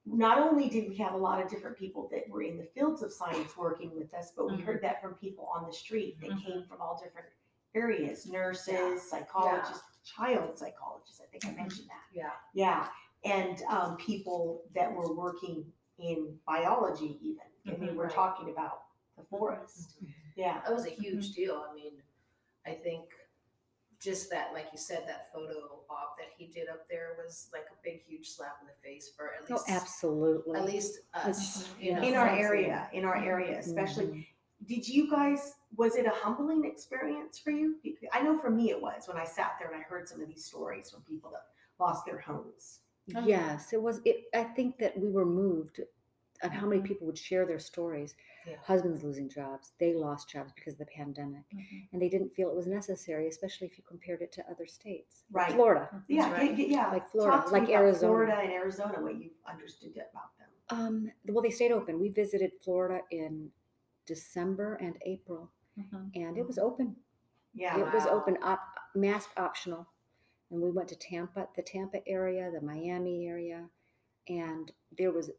not 0.04 0.38
only 0.38 0.68
did 0.68 0.88
we 0.88 0.96
have 0.96 1.14
a 1.14 1.16
lot 1.16 1.40
of 1.42 1.48
different 1.48 1.76
people 1.76 2.08
that 2.08 2.28
were 2.28 2.42
in 2.42 2.58
the 2.58 2.64
fields 2.64 3.02
of 3.02 3.12
science 3.12 3.56
working 3.56 3.94
with 3.94 4.12
us, 4.14 4.32
but 4.32 4.46
we 4.46 4.54
Mhm. 4.56 4.64
heard 4.64 4.82
that 4.82 5.00
from 5.00 5.14
people 5.14 5.46
on 5.46 5.66
the 5.66 5.72
street 5.72 6.18
that 6.20 6.30
Mhm. 6.30 6.42
came 6.44 6.64
from 6.64 6.80
all 6.80 6.98
different 7.02 7.28
areas 7.74 8.26
nurses, 8.26 8.68
Yeah. 8.74 8.98
psychologists, 8.98 9.84
child 10.04 10.58
psychologists. 10.58 11.20
I 11.20 11.26
think 11.26 11.44
I 11.44 11.48
Mhm. 11.50 11.56
mentioned 11.56 11.88
that. 11.88 12.04
yeah 12.12 12.32
Yeah. 12.52 12.88
And 13.24 13.62
um, 13.68 13.96
people 13.98 14.64
that 14.72 14.92
were 14.92 15.12
working 15.14 15.72
in 15.98 16.40
biology, 16.44 17.18
even. 17.22 17.46
I 17.66 17.70
mean, 17.76 17.90
Mhm. 17.90 17.94
we're 17.96 18.04
Right. 18.04 18.12
talking 18.12 18.50
about 18.50 18.84
the 19.16 19.22
forest. 19.24 19.98
Yeah. 20.34 20.60
that 20.62 20.72
was 20.72 20.86
a 20.86 20.90
huge 20.90 21.32
deal 21.34 21.56
i 21.68 21.74
mean 21.74 22.02
i 22.64 22.74
think 22.74 23.10
just 24.02 24.28
that 24.30 24.50
like 24.52 24.66
you 24.72 24.78
said 24.78 25.04
that 25.06 25.32
photo 25.32 25.80
op 25.88 26.16
that 26.18 26.26
he 26.36 26.46
did 26.46 26.68
up 26.68 26.88
there 26.90 27.10
was 27.22 27.48
like 27.52 27.66
a 27.70 27.76
big 27.84 28.02
huge 28.06 28.28
slap 28.30 28.58
in 28.60 28.66
the 28.66 28.72
face 28.88 29.10
for 29.16 29.26
at 29.34 29.48
least. 29.48 29.50
Oh, 29.68 29.72
least 29.72 29.82
absolutely. 29.82 30.58
at 30.58 30.64
least 30.66 30.98
us 31.14 31.26
It's- 31.62 31.74
you 31.80 31.94
know 31.94 32.02
In 32.02 32.14
our 32.14 32.26
Absolutely. 32.26 32.64
area, 32.66 32.90
in 32.92 33.04
our 33.04 33.16
area, 33.16 33.58
especially. 33.58 34.06
Mhm. 34.06 34.26
Did 34.66 34.88
you 34.88 35.10
guys, 35.10 35.54
was 35.76 35.96
it 35.96 36.06
a 36.06 36.10
humbling 36.10 36.64
experience 36.64 37.38
for 37.38 37.50
you? 37.50 37.80
I 38.12 38.22
know 38.22 38.38
for 38.38 38.48
me 38.50 38.70
it 38.70 38.80
was 38.80 39.08
when 39.08 39.16
I 39.16 39.24
sat 39.24 39.56
there 39.58 39.68
and 39.68 39.76
I 39.76 39.82
heard 39.82 40.08
some 40.08 40.20
of 40.20 40.28
these 40.28 40.44
stories 40.44 40.88
from 40.90 41.02
people 41.02 41.30
that 41.32 41.46
lost 41.80 42.04
their 42.06 42.18
homes. 42.20 42.80
Oh. 43.16 43.24
Yes, 43.26 43.72
it 43.72 43.82
was. 43.82 44.00
It, 44.04 44.26
I 44.32 44.44
think 44.44 44.78
that 44.78 44.96
we 44.96 45.08
were 45.10 45.26
moved. 45.26 45.80
And 46.42 46.52
how 46.52 46.66
many 46.66 46.80
people 46.82 47.06
would 47.06 47.18
share 47.18 47.46
their 47.46 47.58
stories. 47.58 48.14
Yeah. 48.46 48.56
Husbands 48.62 49.02
losing 49.02 49.28
jobs, 49.28 49.72
they 49.78 49.94
lost 49.94 50.28
jobs 50.28 50.52
because 50.52 50.72
of 50.74 50.80
the 50.80 50.86
pandemic, 50.86 51.44
Mhm. 51.54 51.88
and 51.92 52.02
they 52.02 52.08
didn't 52.08 52.30
feel 52.34 52.48
it 52.50 52.56
was 52.56 52.66
necessary, 52.66 53.28
especially 53.28 53.66
if 53.68 53.78
you 53.78 53.84
compared 53.84 54.20
it 54.22 54.32
to 54.32 54.50
other 54.50 54.66
states. 54.66 55.24
Right. 55.30 55.52
Florida. 55.52 56.02
Yeah, 56.08 56.32
right. 56.32 56.48
get- 56.48 56.56
get- 56.56 56.68
yeah. 56.68 56.90
Like 56.90 57.08
Florida, 57.08 57.36
Talk 57.36 57.46
to 57.46 57.52
like 57.52 57.62
me 57.68 57.74
about 57.74 57.82
Arizona. 57.84 58.08
Florida 58.10 58.36
and 58.38 58.52
Arizona, 58.52 59.00
what 59.02 59.14
you 59.16 59.30
understood 59.46 59.92
about 59.96 60.36
them. 60.38 60.48
Um, 60.70 61.12
well, 61.28 61.42
they 61.42 61.50
stayed 61.50 61.72
open. 61.72 62.00
We 62.00 62.08
visited 62.08 62.52
Florida 62.62 63.02
in 63.10 63.52
December 64.06 64.74
and 64.74 64.96
April, 65.02 65.50
Mhm. 65.78 66.10
and 66.16 66.36
it 66.36 66.46
was 66.46 66.58
open. 66.58 66.96
Yeah. 67.54 67.78
it 67.86 67.92
was 67.92 68.04
Wow. 68.06 68.12
open, 68.12 68.38
op- 68.42 68.78
mask 68.94 69.30
optional. 69.36 69.86
And 70.50 70.62
we 70.62 70.70
went 70.70 70.88
to 70.88 70.96
Tampa, 70.96 71.48
the 71.54 71.62
Tampa 71.62 72.06
area, 72.08 72.50
the 72.50 72.62
Miami 72.62 73.26
area, 73.28 73.68
and 74.26 74.72
there 74.90 75.12
was 75.12 75.30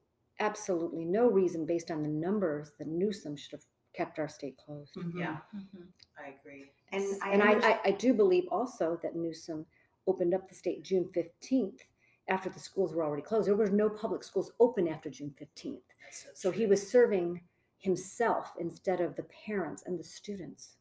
absolutely 0.43 1.05
no 1.05 1.27
reason, 1.29 1.65
based 1.65 1.89
on 1.89 2.03
the 2.03 2.09
numbers, 2.09 2.73
that 2.77 2.88
Newsom 2.88 3.35
should 3.35 3.51
have 3.53 3.65
kept 3.93 4.19
our 4.19 4.27
state 4.27 4.57
closed. 4.57 4.95
Mhm. 4.95 5.13
Yeah, 5.19 5.38
Mhm. 5.55 5.88
I 6.17 6.27
agree. 6.39 6.71
And 6.91 7.03
I, 7.23 7.29
and 7.31 7.43
I, 7.43 7.51
I, 7.71 7.79
I 7.85 7.91
do 7.91 8.13
believe 8.13 8.47
also 8.51 9.00
that 9.03 9.15
Newsom 9.15 9.65
opened 10.05 10.33
up 10.33 10.47
the 10.50 10.55
state 10.55 10.83
June 10.83 11.09
15th 11.13 11.81
after 12.27 12.50
the 12.50 12.59
schools 12.59 12.93
were 12.93 13.03
already 13.03 13.23
closed. 13.23 13.47
There 13.47 13.55
were 13.55 13.67
no 13.69 13.89
public 13.89 14.23
schools 14.23 14.51
open 14.59 14.88
after 14.88 15.09
June 15.09 15.33
15th. 15.39 15.81
That's 16.01 16.27
So 16.41 16.51
he 16.51 16.65
was 16.65 16.88
serving 16.88 17.41
himself 17.77 18.53
instead 18.59 19.01
of 19.01 19.15
the 19.15 19.23
parents 19.45 19.83
and 19.85 19.97
the 20.00 20.03
students. 20.03 20.77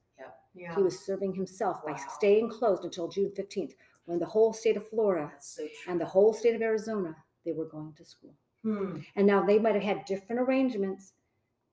yeah. 0.55 0.75
He 0.77 0.83
was 0.83 0.99
serving 1.01 1.35
himself 1.35 1.83
by 1.85 1.97
staying 1.97 2.51
closed 2.51 2.85
until 2.85 3.09
June 3.09 3.31
15th, 3.31 3.75
when 4.05 4.19
the 4.19 4.27
whole 4.27 4.53
state 4.53 4.77
of 4.77 4.87
Florida 4.89 5.33
so 5.41 5.67
and 5.89 5.99
the 6.01 6.05
whole 6.15 6.33
state 6.35 6.55
of 6.55 6.61
Arizona, 6.63 7.17
they 7.45 7.53
were 7.53 7.65
going 7.65 7.93
to 7.95 8.05
school. 8.05 8.35
Hmm. 8.63 8.99
And 9.17 9.27
now 9.27 9.45
they 9.45 9.59
might 9.59 9.75
have 9.75 9.83
had 9.83 10.05
different 10.05 10.41
arrangements 10.41 11.13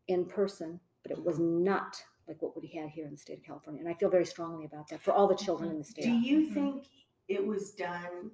in 0.08 0.26
person, 0.26 0.80
but 1.04 1.12
it 1.12 1.24
was 1.24 1.40
not 1.40 2.04
like 2.28 2.42
what 2.42 2.60
we 2.60 2.68
had 2.68 2.90
here 2.90 3.06
in 3.06 3.12
the 3.12 3.18
state 3.18 3.38
of 3.40 3.44
California. 3.44 3.82
And 3.82 3.90
I 3.90 3.94
feel 3.94 4.10
very 4.10 4.26
strongly 4.26 4.66
about 4.66 4.88
that 4.90 5.02
for 5.02 5.12
all 5.12 5.28
the 5.28 5.36
children 5.36 5.70
in 5.72 5.78
the 5.78 5.84
state. 5.84 6.04
Do 6.04 6.12
you 6.12 6.48
Mhm. 6.48 6.54
think 6.54 6.88
it 7.28 7.46
was 7.46 7.72
done? 7.74 8.32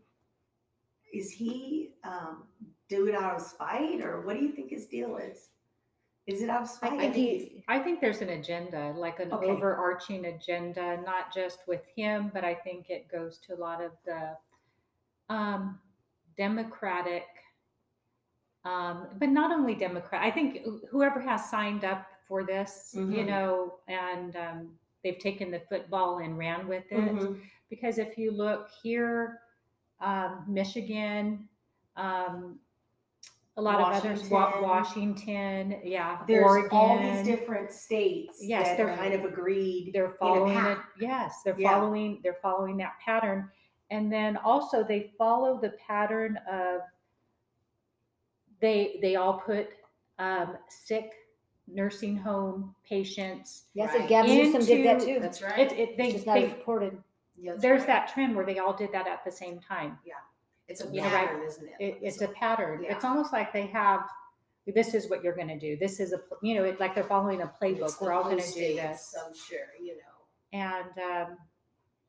Is 1.13 1.31
he 1.31 1.93
um, 2.03 2.47
do 2.89 3.07
it 3.07 3.15
out 3.15 3.35
of 3.35 3.41
spite, 3.41 4.01
or 4.01 4.21
what 4.21 4.37
do 4.37 4.43
you 4.43 4.51
think 4.51 4.69
his 4.69 4.85
deal 4.87 5.17
is? 5.17 5.49
Is 6.27 6.41
it 6.41 6.49
out 6.49 6.63
of 6.63 6.69
spite? 6.69 6.93
I 6.93 6.95
I 6.95 6.99
think 6.99 7.13
think 7.13 7.41
he, 7.51 7.63
I 7.67 7.79
think 7.79 8.01
there's 8.01 8.21
an 8.21 8.29
agenda, 8.29 8.93
like 8.97 9.19
an 9.19 9.31
Okay. 9.31 9.47
overarching 9.47 10.25
agenda, 10.25 10.97
not 11.01 11.33
just 11.33 11.59
with 11.67 11.85
him, 11.85 12.29
but 12.33 12.43
I 12.43 12.53
think 12.53 12.89
it 12.89 13.07
goes 13.07 13.37
to 13.39 13.53
a 13.55 13.57
lot 13.57 13.81
of 13.81 13.91
the 14.05 14.37
um, 15.29 15.79
Democratic, 16.37 17.25
um, 18.65 19.07
but 19.19 19.29
not 19.29 19.51
only 19.51 19.75
Democrat. 19.75 20.21
I 20.23 20.31
think 20.31 20.59
whoever 20.89 21.19
has 21.21 21.49
signed 21.49 21.85
up 21.85 22.05
for 22.27 22.43
this, 22.43 22.91
you 22.95 23.05
Mhm. 23.05 23.27
know, 23.27 23.79
and 23.87 24.35
um, 24.35 24.79
they've 25.03 25.19
taken 25.19 25.51
the 25.51 25.59
football 25.69 26.17
and 26.17 26.37
ran 26.37 26.67
with 26.67 26.85
it. 26.91 26.97
Mhm. 27.15 27.39
Because 27.69 27.99
if 27.99 28.17
you 28.17 28.31
look 28.31 28.69
here, 28.81 29.41
um, 30.01 30.43
Michigan, 30.47 31.47
um, 31.95 32.59
a 33.57 33.61
lot 33.61 33.79
of 33.79 33.85
others, 34.03 34.29
Washington. 34.29 34.61
Washington, 34.63 35.81
yeah, 35.83 36.23
There's 36.27 36.43
Oregon. 36.43 36.69
all 36.73 36.97
these 36.99 37.25
different 37.25 37.71
states 37.71 38.39
Yes, 38.43 38.75
they're- 38.75 38.93
kind 38.97 39.13
of 39.13 39.23
agreed. 39.23 39.91
they're 39.93 40.09
following 40.19 40.57
it 40.57 40.77
yes 40.99 41.41
they're 41.43 41.57
Yeah. 41.57 41.69
following 41.69 42.19
they're 42.21 42.33
following 42.41 42.75
that 42.77 42.99
pattern 42.99 43.49
and 43.91 44.11
then 44.11 44.35
also 44.35 44.83
they 44.83 45.13
follow 45.17 45.57
the 45.57 45.69
pattern 45.87 46.35
of 46.51 46.81
they 48.61 48.97
they 49.01 49.15
all 49.15 49.39
put 49.39 49.69
um, 50.19 50.57
sick 50.69 51.11
nursing 51.67 52.15
home 52.15 52.75
patients 52.87 53.63
yes, 53.73 53.89
Right. 53.91 54.01
and 54.01 54.09
Gavin 54.09 54.35
Newsom 54.37 54.65
did 54.65 54.85
that 54.85 55.01
too. 55.01 55.19
That's 55.19 55.41
right. 55.41 55.59
it, 55.59 55.71
it, 55.71 55.89
It's 55.89 55.97
they, 55.97 56.11
just 56.11 56.25
not 56.27 56.35
they 56.35 56.45
reported. 56.45 56.97
Yeah, 57.37 57.51
that's 57.51 57.61
there's 57.63 57.79
right. 57.79 57.87
that 57.87 58.13
trend 58.13 58.35
where 58.35 58.45
they 58.45 58.59
all 58.59 58.73
did 58.73 58.91
that 58.93 59.07
at 59.07 59.25
the 59.25 59.31
same 59.31 59.59
time 59.59 59.97
Yeah. 60.05 60.13
It's 60.67 60.81
a 60.83 60.87
you 60.87 61.01
know, 61.01 61.09
right. 61.09 61.27
pattern, 61.27 61.41
isn't 61.47 61.65
it? 61.67 61.73
it, 61.83 61.97
it's 62.01 62.21
a 62.21 62.27
pattern 62.29 62.85
it's 62.87 63.03
almost 63.03 63.33
like 63.33 63.51
they 63.51 63.65
have 63.67 64.01
this 64.73 64.93
is 64.93 65.09
what 65.09 65.23
you're 65.23 65.35
going 65.35 65.47
to 65.49 65.59
do 65.59 65.75
this 65.77 65.99
is 65.99 66.13
a 66.13 66.17
pl- 66.19 66.37
you 66.41 66.55
know 66.55 66.63
it's 66.63 66.79
like 66.79 66.95
they're 66.95 67.03
following 67.03 67.41
a 67.41 67.51
playbook 67.61 67.81
It's 67.85 67.97
the 67.97 68.05
we're 68.05 68.13
all 68.13 68.23
going 68.23 68.37
to 68.37 68.43
do 68.43 68.49
states, 68.49 68.81
this 68.81 69.15
I'm 69.27 69.33
sure, 69.35 69.67
you 69.83 69.95
know. 69.97 70.59
and 70.59 71.29
um, 71.31 71.37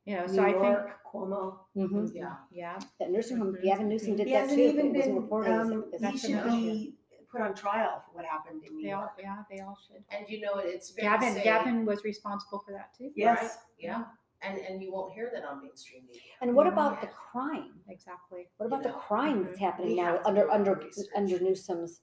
you 0.07 0.15
know 0.17 0.25
New 0.27 0.35
so 0.35 0.43
i 0.43 0.53
think 0.53 0.63
York, 0.65 0.91
Cuomo. 1.13 1.59
hmm 1.75 2.07
Yeah. 2.15 2.37
yeah 2.51 2.79
That 2.99 3.11
nursing 3.11 3.37
home, 3.39 3.55
Mhm. 3.55 3.63
Gavin 3.63 3.89
Newsom 3.89 4.13
Mhm. 4.15 4.17
did 4.19 4.27
He 4.27 4.33
that 4.33 4.41
hasn't 4.43 4.59
too. 4.59 4.65
even 4.65 4.87
it 4.87 4.97
wasn't 4.97 5.15
been. 5.15 5.23
reported. 5.23 5.51
as 5.53 5.71
a- 5.71 5.75
Um, 5.75 5.85
as 5.95 6.01
he 6.01 6.07
a 6.07 6.19
should 6.19 6.31
issue. 6.31 6.51
be 6.51 6.99
put 7.31 7.41
on 7.41 7.55
trial 7.55 8.01
for 8.05 8.11
what 8.17 8.25
happened 8.25 8.63
in 8.65 8.77
New 8.77 8.83
they 8.87 8.93
all 8.93 9.01
York. 9.03 9.13
yeah 9.19 9.43
they 9.51 9.61
all 9.61 9.77
should 9.87 10.03
And 10.11 10.29
you 10.29 10.41
know, 10.41 10.55
it's 10.59 10.91
fair 10.91 11.05
to 11.05 11.11
Gavin, 11.19 11.35
say, 11.35 11.45
Gavin 11.45 11.85
was 11.85 12.05
responsible 12.05 12.61
for 12.61 12.73
that 12.73 12.95
too. 12.97 13.11
Yes. 13.15 13.39
right? 13.43 13.51
Yeah. 13.79 14.05
And 14.43 14.59
and 14.67 14.83
you 14.83 14.93
won't 14.93 15.13
hear 15.13 15.29
that 15.35 15.45
on 15.45 15.63
mainstream 15.63 16.03
media. 16.07 16.21
And 16.43 16.55
what 16.55 16.67
Yeah. 16.67 16.73
about 16.75 17.01
the 17.01 17.09
crime? 17.09 17.75
Exactly. 17.89 18.43
What 18.59 18.67
about 18.67 18.79
You 18.85 18.91
the 18.91 18.97
know, 18.97 18.99
crime 19.09 19.45
that's 19.45 19.59
mhm. 19.59 19.67
happening 19.67 19.89
We 19.91 19.97
now 19.97 20.13
have 20.13 20.23
to 20.23 20.29
under 20.29 20.43
our 20.45 20.51
under 20.57 20.75
research. 20.75 21.09
under 21.17 21.39
Newsom's 21.41 22.03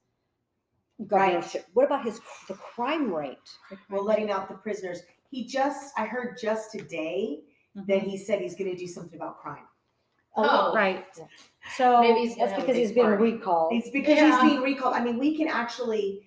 governorship? 1.07 1.65
What 1.73 1.85
about 1.85 2.03
his 2.05 2.19
the 2.47 2.55
crime 2.55 3.13
rate? 3.13 3.49
Well, 3.89 4.03
letting 4.03 4.29
out 4.31 4.47
the 4.49 4.55
prisoners. 4.55 5.03
He 5.29 5.45
just, 5.45 5.97
I 5.97 6.05
heard 6.05 6.37
just 6.39 6.71
today 6.71 7.43
that 7.75 8.01
he 8.01 8.17
said 8.17 8.41
he's 8.41 8.55
going 8.55 8.71
to 8.71 8.77
do 8.77 8.87
something 8.87 9.19
about 9.19 9.39
crime. 9.39 9.65
Oh. 10.35 10.73
right. 10.73 11.05
Yeah. 11.17 11.25
So 11.75 12.01
Maybe 12.01 12.21
he's 12.27 12.35
That's 12.37 12.53
because 12.53 12.75
big 12.75 12.75
he's 12.77 12.91
been 12.91 13.05
recalled. 13.07 13.73
It's 13.73 13.89
because 13.91 14.15
Yeah. 14.17 14.41
he's 14.41 14.51
being 14.51 14.63
recalled. 14.63 14.95
I 14.95 15.03
mean, 15.03 15.19
we 15.19 15.37
can 15.37 15.47
actually 15.47 16.23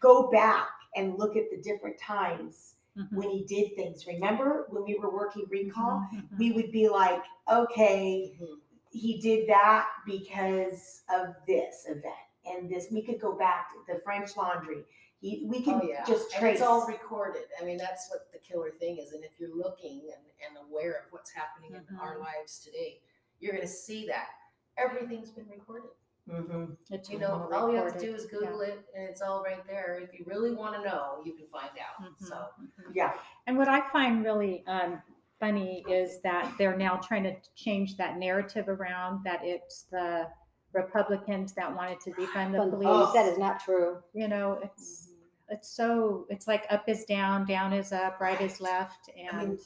go 0.00 0.28
back 0.30 0.68
and 0.96 1.16
look 1.18 1.36
at 1.36 1.50
the 1.50 1.58
different 1.58 1.96
times 1.98 2.74
Mhm. 2.96 3.12
when 3.12 3.30
he 3.30 3.44
did 3.44 3.74
things. 3.76 4.06
Remember 4.06 4.66
when 4.70 4.84
we 4.84 4.96
were 4.96 5.10
working 5.10 5.46
recall? 5.48 6.04
Mhm. 6.12 6.38
We 6.38 6.52
would 6.52 6.70
be 6.72 6.88
like, 6.88 7.22
okay, 7.50 8.36
Mhm. 8.40 8.58
he 8.90 9.20
did 9.20 9.48
that 9.48 9.88
because 10.06 11.02
of 11.08 11.34
this 11.46 11.86
event 11.88 12.14
and 12.46 12.68
this. 12.68 12.90
We 12.90 13.02
could 13.02 13.20
go 13.20 13.32
back 13.32 13.70
to 13.70 13.92
the 13.92 14.00
French 14.00 14.36
Laundry. 14.36 14.84
He, 15.24 15.42
we 15.46 15.62
can 15.62 15.80
Oh, 15.82 15.88
yeah. 15.88 16.04
just 16.04 16.30
And 16.34 16.40
trace. 16.42 16.54
it's 16.58 16.62
all 16.62 16.86
recorded. 16.86 17.44
I 17.58 17.64
mean, 17.64 17.78
that's 17.78 18.10
what 18.10 18.30
the 18.30 18.38
killer 18.38 18.70
thing 18.78 18.98
is. 18.98 19.12
And 19.12 19.24
if 19.24 19.30
you're 19.40 19.56
looking 19.56 20.02
and, 20.14 20.22
and 20.46 20.68
aware 20.68 20.92
of 20.92 21.04
what's 21.12 21.30
happening 21.32 21.70
in 21.72 21.96
our 21.98 22.16
Mhm. 22.16 22.20
lives 22.20 22.58
today, 22.62 23.00
you're 23.40 23.52
going 23.52 23.62
to 23.66 23.72
see 23.72 24.06
that 24.08 24.28
everything's 24.76 25.30
been 25.30 25.48
recorded. 25.48 25.88
Mhm. 26.28 26.76
It's 26.90 27.08
You 27.08 27.18
know, 27.20 27.48
all 27.50 27.54
all 27.54 27.70
you 27.70 27.76
have 27.76 27.86
to 27.86 27.92
recorded. 27.94 28.06
do 28.06 28.14
is 28.14 28.26
Google 28.26 28.60
it 28.60 28.86
and 28.94 29.04
it's 29.08 29.22
all 29.22 29.42
right 29.42 29.66
there. 29.66 29.98
If 29.98 30.12
you 30.18 30.26
really 30.26 30.52
want 30.52 30.74
to 30.76 30.82
know, 30.86 31.22
you 31.24 31.32
can 31.32 31.46
find 31.46 31.70
out. 31.78 32.02
Mhm, 32.04 32.18
So, 32.18 32.34
mhm. 32.60 32.94
Yeah. 32.94 33.18
And 33.46 33.56
what 33.56 33.68
I 33.68 33.80
find 33.92 34.22
really 34.24 34.62
um, 34.66 35.02
funny 35.40 35.84
is 35.88 36.20
that 36.20 36.52
they're 36.58 36.76
now 36.76 36.96
trying 36.96 37.24
to 37.24 37.34
change 37.54 37.96
that 37.96 38.18
narrative 38.18 38.68
around 38.68 39.24
that 39.24 39.42
it's 39.42 39.84
the 39.84 40.30
Republicans 40.72 41.54
that 41.54 41.74
wanted 41.74 42.00
to 42.00 42.10
defund 42.12 42.52
the 42.52 42.58
Fund- 42.58 42.72
police. 42.72 42.88
oh, 42.90 43.12
that 43.14 43.26
is 43.26 43.38
not 43.38 43.60
true. 43.60 44.02
You 44.12 44.28
know, 44.28 44.58
it's 44.62 45.10
it's 45.48 45.68
so 45.70 46.26
it's 46.30 46.46
like 46.46 46.64
up 46.70 46.88
is 46.88 47.04
down, 47.04 47.46
down 47.46 47.72
is 47.72 47.92
up, 47.92 48.20
right 48.20 48.40
is 48.40 48.60
left, 48.60 49.10
I 49.32 49.36
mean, 49.36 49.48
and 49.50 49.58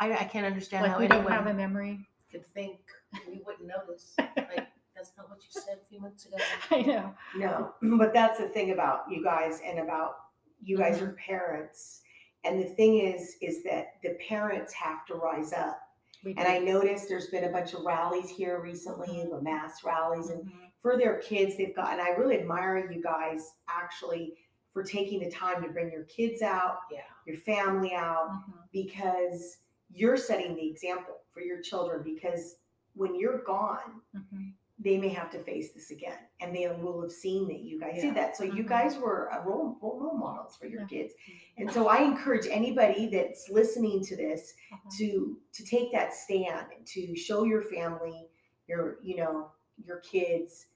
I, 0.00 0.12
I 0.12 0.24
can't 0.24 0.46
understand 0.46 0.82
like 0.82 0.92
how 0.92 0.98
we 0.98 1.06
don't 1.08 1.28
have 1.30 1.46
a 1.46 1.54
memory. 1.54 2.08
could 2.30 2.44
think 2.46 2.80
we 3.28 3.40
wouldn't 3.46 3.68
notice. 3.68 4.14
Like, 4.36 4.68
that's 4.96 5.12
not 5.18 5.28
what 5.28 5.38
you 5.42 5.60
said 5.60 5.78
a 5.82 5.84
few 5.86 6.00
months 6.00 6.24
ago. 6.26 6.36
I 6.70 6.82
know. 6.82 7.14
No, 7.36 7.72
but 7.98 8.12
that's 8.14 8.38
the 8.38 8.48
thing 8.48 8.70
about 8.70 9.04
you 9.10 9.22
guys 9.24 9.60
and 9.66 9.78
about 9.80 10.14
you 10.62 10.76
guys 10.78 10.96
Mm-hmm. 10.96 11.06
are 11.06 11.12
parents. 11.14 12.00
And 12.44 12.60
the 12.62 12.66
thing 12.68 12.98
is, 12.98 13.36
is 13.42 13.62
that 13.64 13.94
the 14.02 14.16
parents 14.28 14.72
have 14.74 15.04
to 15.06 15.14
rise 15.14 15.52
up. 15.52 15.80
And 16.24 16.38
I 16.40 16.58
noticed 16.58 17.08
there's 17.08 17.26
been 17.28 17.44
a 17.44 17.50
bunch 17.50 17.74
of 17.74 17.84
rallies 17.84 18.30
here 18.30 18.60
recently, 18.62 19.08
Mm-hmm. 19.08 19.30
the 19.30 19.42
mass 19.42 19.82
rallies, 19.84 20.30
and 20.30 20.44
Mhm. 20.44 20.70
for 20.80 20.96
their 20.96 21.18
kids, 21.20 21.56
they've 21.56 21.74
got, 21.74 21.92
and 21.92 22.00
I 22.00 22.10
really 22.10 22.38
admire 22.38 22.90
you 22.90 23.02
guys 23.02 23.52
actually 23.68 24.34
for 24.74 24.82
taking 24.82 25.20
the 25.20 25.30
time 25.30 25.62
to 25.62 25.70
bring 25.70 25.90
your 25.90 26.04
kids 26.04 26.42
out, 26.42 26.80
Yeah. 26.90 27.04
your 27.26 27.36
family 27.36 27.94
out, 27.94 28.28
Mhm. 28.28 28.68
because 28.72 29.58
you're 29.88 30.16
setting 30.16 30.54
the 30.56 30.68
example 30.68 31.22
for 31.32 31.40
your 31.40 31.62
children. 31.62 32.02
Because 32.02 32.58
when 32.94 33.14
you're 33.14 33.38
gone, 33.44 34.02
Mhm. 34.14 34.54
they 34.80 34.98
may 34.98 35.08
have 35.08 35.30
to 35.30 35.42
face 35.44 35.72
this 35.72 35.92
again 35.92 36.18
and 36.40 36.54
they 36.54 36.68
will 36.68 37.00
have 37.00 37.12
seen 37.12 37.46
that 37.46 37.60
you 37.60 37.78
guys 37.78 37.94
Yeah. 37.98 38.06
did 38.06 38.14
that 38.16 38.36
so 38.36 38.42
you 38.42 38.64
Mhm. 38.64 38.68
guys 38.68 38.98
were 38.98 39.26
a 39.28 39.40
role, 39.46 39.78
role 39.80 40.14
models 40.18 40.56
for 40.56 40.66
your 40.66 40.80
Yeah. 40.80 40.86
kids 40.88 41.14
and 41.58 41.70
so 41.70 41.86
i 41.86 41.98
encourage 42.02 42.48
anybody 42.48 43.06
that's 43.06 43.48
listening 43.48 44.02
to 44.02 44.16
this 44.16 44.52
Uh-huh. 44.72 44.90
to 44.98 45.40
to 45.52 45.64
take 45.64 45.92
that 45.92 46.12
stand 46.12 46.72
and 46.76 46.84
to 46.88 47.14
show 47.14 47.44
your 47.44 47.62
family 47.62 48.28
your 48.66 49.00
you 49.00 49.14
know 49.16 49.52
your 49.76 49.98
kids 50.00 50.66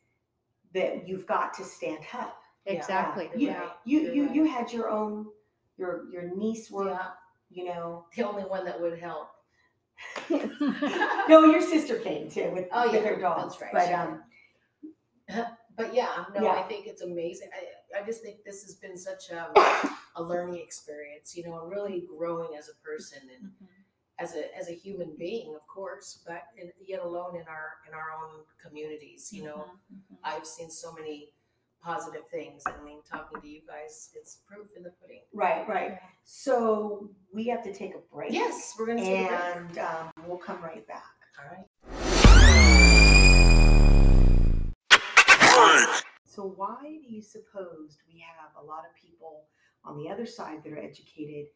that 0.73 1.09
you've 1.09 1.27
got 1.27 1.53
to 1.55 1.65
stand 1.65 2.05
up 2.15 2.41
Exactly. 2.69 3.31
you 3.37 3.49
Yeah. 3.49 3.71
you 3.85 4.01
you're 4.01 4.15
you, 4.15 4.27
right. 4.27 4.35
you 4.35 4.45
had 4.45 4.73
your 4.73 4.89
own 4.89 5.27
your 5.77 6.09
your 6.13 6.35
niece 6.37 6.71
work 6.71 6.89
Yeah. 6.89 7.09
you 7.51 7.65
know 7.65 8.07
The 8.17 8.23
only 8.29 8.45
one 8.45 8.65
that 8.67 8.81
would 8.81 8.99
help. 8.99 9.31
no 11.29 11.45
your 11.47 11.61
sister 11.75 11.97
came 11.99 12.31
too 12.31 12.51
with, 12.53 12.69
Oh, 12.73 12.91
with 12.91 13.03
yeah, 13.03 13.09
her 13.11 13.21
dogs 13.21 13.57
that's 13.59 13.75
right, 13.75 13.89
but 13.89 13.93
um 13.93 14.23
But 15.77 15.95
yeah, 15.95 16.25
no, 16.35 16.43
Yeah. 16.43 16.55
I 16.55 16.63
think 16.63 16.89
it's 16.89 17.03
amazing. 17.03 17.51
I, 17.55 18.01
I 18.01 18.05
just 18.05 18.21
think 18.21 18.43
this 18.45 18.65
has 18.65 18.75
been 18.75 18.97
such 18.97 19.31
a, 19.31 19.53
a 20.17 20.21
learning 20.23 20.59
experience, 20.59 21.37
you 21.37 21.45
know, 21.45 21.61
and 21.63 21.71
really 21.71 22.01
growing 22.19 22.57
as 22.59 22.69
a 22.69 22.75
person 22.85 23.23
and 23.33 23.45
Mhm. 23.53 23.69
as 24.19 24.35
a 24.35 24.57
as 24.59 24.69
a 24.69 24.73
human 24.73 25.15
being, 25.17 25.55
of 25.55 25.65
course, 25.69 26.25
but 26.27 26.43
in, 26.57 26.73
yet 26.85 27.01
alone 27.01 27.37
in 27.37 27.47
our 27.47 27.75
in 27.87 27.95
our 27.95 28.11
own 28.11 28.45
communities. 28.61 29.33
You 29.33 29.45
know, 29.45 29.59
Mhm, 29.93 30.01
mhm. 30.11 30.19
I've 30.25 30.45
seen 30.47 30.69
so 30.69 30.91
many 30.93 31.33
positive 31.83 32.23
things. 32.31 32.63
I 32.67 32.83
mean, 32.85 32.99
talking 33.11 33.41
to 33.41 33.49
you 33.49 33.61
guys, 33.67 34.11
it's 34.15 34.39
proof 34.47 34.69
in 34.77 34.83
the 34.83 34.91
pudding. 35.01 35.23
Right, 35.33 35.69
right. 35.69 35.99
So 36.25 37.11
we 37.33 37.47
have 37.49 37.63
to 37.65 37.73
take 37.73 37.95
a 37.95 38.15
break. 38.15 38.33
Yes, 38.33 38.75
we're 38.79 38.87
gonna 38.87 39.03
take 39.03 39.27
a 39.27 39.29
break. 39.29 39.41
And 39.57 39.79
um, 39.79 40.11
we'll 40.27 40.39
come 40.39 40.63
right 40.63 40.87
back. 40.87 41.05
All 41.39 41.47
right. 41.51 41.67
So 46.25 46.55
why 46.57 46.79
do 46.83 47.13
you 47.13 47.21
suppose 47.21 47.99
we 48.07 48.21
have 48.21 48.53
a 48.63 48.65
lot 48.65 48.81
of 48.81 48.95
people 48.95 49.47
on 49.85 49.97
the 49.97 50.09
other 50.09 50.27
side 50.27 50.63
that 50.63 50.73
are 50.73 50.79
educated, 50.79 51.47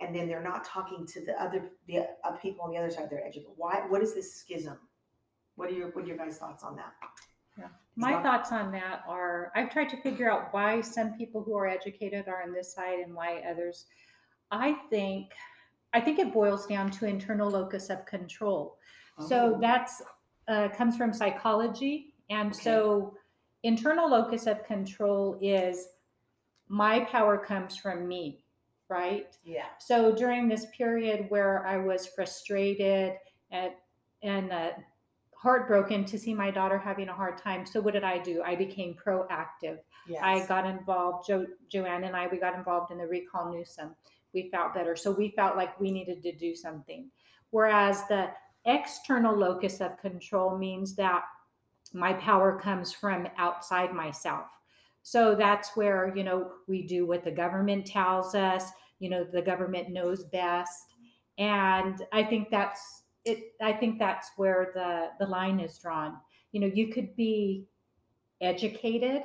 and 0.00 0.14
then 0.14 0.28
they're 0.28 0.42
not 0.42 0.64
talking 0.64 1.06
to 1.06 1.24
the 1.24 1.40
other 1.42 1.70
the 1.88 2.06
uh, 2.24 2.32
people 2.40 2.64
on 2.64 2.70
the 2.70 2.78
other 2.78 2.90
side 2.90 3.08
that 3.10 3.16
are 3.16 3.24
educated? 3.24 3.50
Why? 3.56 3.82
What 3.88 4.02
is 4.02 4.14
this 4.14 4.34
schism? 4.34 4.78
What 5.56 5.68
are 5.68 5.72
your 5.72 5.88
what 5.90 6.04
are 6.04 6.08
your 6.08 6.16
guys' 6.16 6.38
thoughts 6.38 6.62
on 6.62 6.76
that? 6.76 6.92
Yeah. 7.58 7.68
My 7.96 8.20
thoughts 8.22 8.50
on 8.50 8.72
that 8.72 9.04
are 9.08 9.52
I've 9.54 9.70
tried 9.70 9.88
to 9.90 9.96
figure 9.98 10.30
out 10.30 10.52
why 10.52 10.80
some 10.80 11.12
people 11.16 11.42
who 11.42 11.56
are 11.56 11.68
educated 11.68 12.26
are 12.28 12.42
on 12.42 12.52
this 12.52 12.74
side 12.74 12.98
and 13.00 13.14
why 13.14 13.42
others. 13.48 13.86
I 14.50 14.72
think 14.90 15.32
I 15.92 16.00
think 16.00 16.18
it 16.18 16.32
boils 16.32 16.66
down 16.66 16.90
to 16.92 17.06
internal 17.06 17.48
locus 17.50 17.88
of 17.90 18.04
control. 18.04 18.78
So 19.28 19.54
Oh. 19.54 19.58
that's 19.60 20.02
uh, 20.48 20.68
comes 20.76 20.96
from 20.96 21.12
psychology, 21.12 22.14
and 22.30 22.50
Okay. 22.50 22.60
so 22.60 23.16
internal 23.62 24.10
locus 24.10 24.46
of 24.46 24.62
control 24.64 25.38
is 25.40 25.88
my 26.68 27.00
power 27.04 27.38
comes 27.38 27.76
from 27.76 28.08
me, 28.08 28.44
right? 28.88 29.36
Yeah. 29.44 29.66
So 29.78 30.12
during 30.14 30.48
this 30.48 30.66
period 30.76 31.26
where 31.30 31.64
I 31.66 31.76
was 31.76 32.06
frustrated 32.08 33.18
and 33.52 33.72
and 34.22 34.52
uh, 34.52 34.70
heartbroken 35.44 36.06
to 36.06 36.18
see 36.18 36.32
my 36.32 36.50
daughter 36.50 36.78
having 36.78 37.10
a 37.10 37.14
hard 37.14 37.36
time, 37.36 37.66
so 37.66 37.78
what 37.78 37.92
did 37.92 38.02
I 38.02 38.18
do? 38.18 38.42
I 38.42 38.56
became 38.56 38.94
proactive. 38.94 39.78
Yes. 40.08 40.22
I 40.22 40.46
got 40.46 40.66
involved. 40.66 41.28
Jo- 41.28 41.46
Joanne 41.70 42.04
and 42.04 42.16
I 42.16 42.26
we 42.26 42.38
got 42.38 42.54
involved 42.54 42.90
in 42.90 42.98
the 42.98 43.06
recall 43.06 43.52
Newsom. 43.52 43.94
We 44.32 44.48
felt 44.50 44.74
better, 44.74 44.96
so 44.96 45.12
we 45.12 45.34
felt 45.36 45.56
like 45.56 45.78
we 45.78 45.90
needed 45.90 46.22
to 46.22 46.32
do 46.34 46.54
something. 46.56 47.10
Whereas 47.50 48.08
the 48.08 48.30
external 48.64 49.36
locus 49.36 49.82
of 49.82 49.98
control 49.98 50.56
means 50.56 50.96
that 50.96 51.24
my 51.92 52.14
power 52.14 52.58
comes 52.58 52.92
from 52.92 53.28
outside 53.36 53.92
myself. 53.92 54.46
So 55.02 55.34
that's 55.34 55.76
where, 55.76 56.10
you 56.16 56.24
know, 56.24 56.52
we 56.66 56.86
do 56.86 57.06
what 57.06 57.22
the 57.22 57.30
government 57.30 57.86
tells 57.86 58.34
us, 58.34 58.70
you 58.98 59.10
know, 59.10 59.22
the 59.22 59.42
government 59.42 59.90
knows 59.90 60.24
best. 60.24 60.94
And 61.36 62.02
I 62.12 62.24
think 62.24 62.48
that's 62.50 63.03
it 63.24 63.52
I 63.62 63.72
think 63.72 63.98
that's 63.98 64.30
where 64.36 64.70
the 64.74 65.24
the 65.24 65.30
line 65.30 65.60
is 65.60 65.78
drawn. 65.78 66.16
You 66.52 66.60
know, 66.60 66.66
you 66.72 66.88
could 66.88 67.16
be 67.16 67.66
educated, 68.40 69.22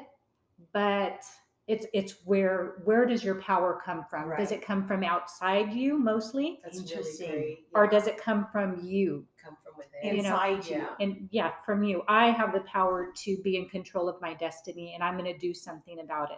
but 0.73 1.21
it's 1.67 1.85
it's 1.93 2.15
where 2.25 2.81
where 2.85 3.05
does 3.05 3.23
your 3.23 3.35
power 3.35 3.79
come 3.85 4.03
from? 4.09 4.31
Does 4.37 4.51
it 4.51 4.61
come 4.61 4.87
from 4.87 5.03
outside 5.03 5.71
you 5.73 5.97
mostly? 5.99 6.59
That's 6.63 6.79
Interesting. 6.79 7.29
really 7.29 7.41
great. 7.41 7.59
Or 7.73 7.87
does 7.87 8.07
it 8.07 8.17
come 8.17 8.47
from 8.51 8.79
you? 8.83 9.25
come 9.43 9.55
from 9.63 9.73
within? 9.77 10.17
you 10.17 10.23
know, 10.23 10.29
Inside 10.33 10.65
you. 10.67 10.85
and 10.99 11.29
yeah 11.31 11.51
from 11.65 11.81
you 11.83 12.03
i 12.09 12.29
have 12.29 12.51
the 12.53 12.59
power 12.61 13.07
to 13.15 13.37
be 13.41 13.55
in 13.55 13.69
control 13.69 14.09
of 14.09 14.19
my 14.21 14.33
destiny 14.33 14.93
and 14.93 15.01
i'm 15.03 15.17
going 15.17 15.31
to 15.31 15.37
do 15.37 15.53
something 15.53 15.99
about 16.01 16.31
it 16.31 16.37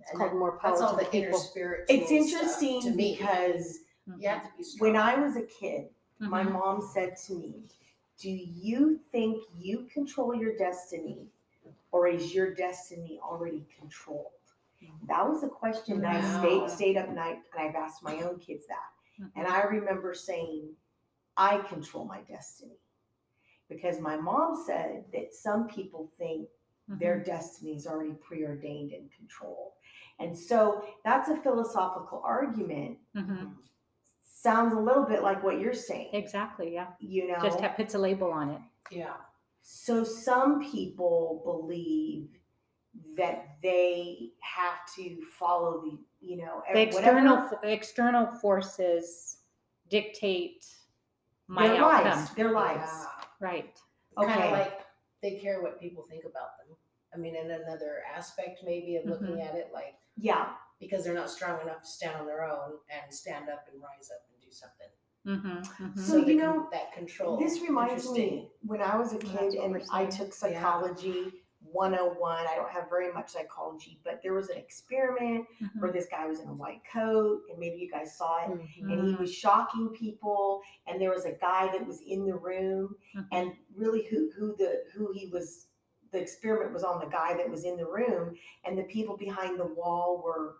It's 0.00 0.10
And 0.10 0.18
called 0.18 0.32
that- 0.32 0.36
more 0.38 0.58
power 0.58 0.70
That's 0.70 0.82
all 0.82 0.96
to 0.96 1.04
the 1.04 1.10
the 1.10 1.16
inner 1.18 1.26
people. 1.26 1.84
It's 1.88 2.10
interesting 2.12 2.82
to 2.82 2.90
me. 2.90 3.16
because 3.16 3.78
mm-hmm. 4.08 4.20
you 4.20 4.28
have 4.28 4.42
to 4.44 4.48
be 4.56 4.64
when 4.78 4.96
I 4.96 5.16
was 5.16 5.36
a 5.36 5.42
kid, 5.42 5.86
my 6.20 6.42
Mhm. 6.44 6.52
mom 6.52 6.80
said 6.80 7.16
to 7.26 7.34
me, 7.34 7.68
"Do 8.18 8.30
you 8.30 8.98
think 9.12 9.44
you 9.56 9.84
control 9.86 10.34
your 10.34 10.56
destiny, 10.56 11.30
or 11.92 12.06
is 12.06 12.34
your 12.34 12.54
destiny 12.54 13.18
already 13.20 13.66
controlled?" 13.78 14.32
That 15.06 15.28
was 15.28 15.42
a 15.42 15.48
question 15.48 16.00
that 16.00 16.14
I 16.16 16.20
stayed 16.38 16.70
stayed 16.70 16.96
up 16.96 17.08
night 17.10 17.42
and 17.52 17.60
I've 17.68 17.74
asked 17.74 18.02
my 18.02 18.22
own 18.22 18.38
kids 18.38 18.66
that. 18.66 18.92
And 19.36 19.46
I 19.46 19.62
remember 19.62 20.14
saying, 20.14 20.76
I 21.36 21.58
control 21.58 22.04
my 22.04 22.20
destiny. 22.22 22.78
Because 23.68 24.00
my 24.00 24.16
mom 24.16 24.54
said 24.66 25.10
that 25.12 25.34
some 25.34 25.68
people 25.68 26.10
think 26.18 26.48
their 27.00 27.18
destiny 27.22 27.74
is 27.74 27.86
already 27.86 28.14
preordained 28.14 28.92
and 28.92 29.10
controlled. 29.12 29.72
And 30.18 30.36
so 30.38 30.84
that's 31.04 31.28
a 31.28 31.36
philosophical 31.36 32.20
argument. 32.22 32.98
Mhm. 33.14 33.56
Sounds 34.44 34.74
a 34.74 34.78
little 34.78 35.04
bit 35.04 35.22
like 35.22 35.42
what 35.42 35.58
you're 35.60 35.72
saying, 35.72 36.10
exactly 36.12 36.68
yeah 36.74 36.88
you 37.00 37.26
know? 37.28 37.38
just 37.42 37.60
have, 37.60 37.76
puts 37.76 37.94
a 37.94 37.98
label 37.98 38.30
on 38.30 38.50
it 38.50 38.60
Yeah. 38.90 39.14
So 39.62 40.04
some 40.04 40.50
people 40.70 41.40
believe 41.44 42.28
that 43.16 43.38
they 43.62 44.30
have 44.40 44.78
to 44.96 45.04
follow 45.38 45.80
the, 45.84 45.98
you 46.20 46.36
know, 46.36 46.62
the 46.72 46.80
external 46.82 47.36
whatever- 47.36 47.60
external 47.64 48.26
forces 48.42 49.38
dictate 49.88 50.66
my 51.46 51.68
their 51.68 51.82
outcome 51.82 52.04
lives, 52.18 52.30
their 52.34 52.52
lives. 52.52 52.90
Yeah. 52.92 53.24
right 53.40 53.80
Kind 54.16 54.30
Okay. 54.30 54.46
of 54.46 54.52
like 54.52 54.80
they 55.22 55.36
care 55.38 55.62
what 55.62 55.80
people 55.80 56.02
think 56.10 56.24
about 56.24 56.50
them. 56.58 56.76
I 57.14 57.16
mean, 57.16 57.34
in 57.34 57.50
another 57.50 58.02
aspect, 58.14 58.60
maybe 58.64 58.96
of 58.96 59.06
looking 59.06 59.36
Mhm. 59.36 59.48
at 59.48 59.54
it, 59.54 59.70
like 59.72 59.94
Yeah. 60.16 60.54
because 60.78 61.02
they're 61.04 61.14
not 61.22 61.30
strong 61.30 61.60
enough 61.62 61.80
to 61.82 61.88
stand 61.88 62.16
on 62.20 62.26
their 62.26 62.44
own 62.44 62.78
and 62.90 63.12
stand 63.12 63.48
up 63.48 63.66
and 63.72 63.80
rise 63.82 64.10
up 64.10 64.22
and 64.28 64.33
do 64.33 64.33
something. 64.54 64.88
mm-hmm, 65.26 66.00
So, 66.00 66.20
they 66.22 66.32
you 66.32 66.38
know, 66.38 66.68
that 66.72 66.92
control. 66.92 67.38
This 67.38 67.60
reminds 67.60 68.10
me 68.12 68.50
when 68.62 68.80
I 68.80 68.96
was 68.96 69.12
a 69.12 69.18
kid 69.18 69.54
and 69.54 69.76
I 69.90 70.08
saying. 70.08 70.10
took 70.10 70.28
Yeah. 70.28 70.60
psychology 70.60 71.32
101. 71.72 72.46
I 72.46 72.54
don't 72.56 72.70
have 72.70 72.88
very 72.90 73.10
much 73.12 73.30
psychology, 73.30 73.98
but 74.04 74.20
there 74.22 74.34
was 74.34 74.48
an 74.50 74.58
experiment 74.58 75.46
Mm-hmm. 75.62 75.80
where 75.80 75.92
this 75.92 76.06
guy 76.10 76.26
was 76.26 76.40
in 76.40 76.48
a 76.48 76.52
white 76.52 76.82
coat, 76.92 77.42
and 77.50 77.58
maybe 77.58 77.78
you 77.78 77.90
guys 77.90 78.16
saw 78.16 78.44
it. 78.44 78.50
Mhm. 78.50 78.92
And 78.92 79.08
he 79.08 79.14
was 79.16 79.34
shocking 79.34 79.88
people, 79.90 80.60
and 80.86 81.00
there 81.00 81.10
was 81.10 81.24
a 81.24 81.32
guy 81.32 81.72
that 81.72 81.84
was 81.86 82.00
in 82.02 82.26
the 82.26 82.36
room, 82.36 82.94
Mhm. 83.16 83.26
and 83.32 83.56
really 83.74 84.04
who 84.06 84.30
who 84.36 84.54
the 84.56 84.84
who 84.94 85.10
he 85.12 85.26
was 85.28 85.68
the 86.12 86.20
experiment 86.20 86.72
was 86.72 86.84
on 86.84 87.00
the 87.00 87.06
guy 87.06 87.34
that 87.36 87.48
was 87.50 87.64
in 87.64 87.76
the 87.76 87.84
room 87.84 88.36
and 88.64 88.78
the 88.78 88.84
people 88.84 89.16
behind 89.16 89.58
the 89.58 89.66
wall 89.66 90.22
were 90.24 90.58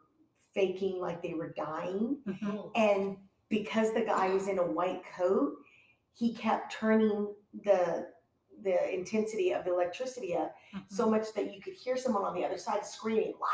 faking 0.53 0.99
like 0.99 1.23
they 1.23 1.35
were 1.35 1.51
dying 1.51 2.21
Mhm. 2.27 2.73
and 2.75 3.17
because 3.55 3.93
the 3.93 4.01
guy 4.01 4.29
was 4.33 4.49
in 4.49 4.59
a 4.59 4.63
white 4.79 5.03
coat 5.17 5.53
he 6.15 6.35
kept 6.35 6.73
turning 6.73 7.29
the 7.65 8.07
the 8.63 8.95
intensity 8.95 9.53
of 9.53 9.65
the 9.65 9.73
electricity 9.73 10.35
up 10.37 10.55
so 10.89 11.09
much 11.11 11.27
that 11.35 11.53
you 11.55 11.61
could 11.61 11.75
hear 11.75 11.97
someone 11.97 12.25
on 12.25 12.35
the 12.35 12.45
other 12.45 12.59
side 12.59 12.85
screaming 12.85 13.35
"Wah!" 13.41 13.47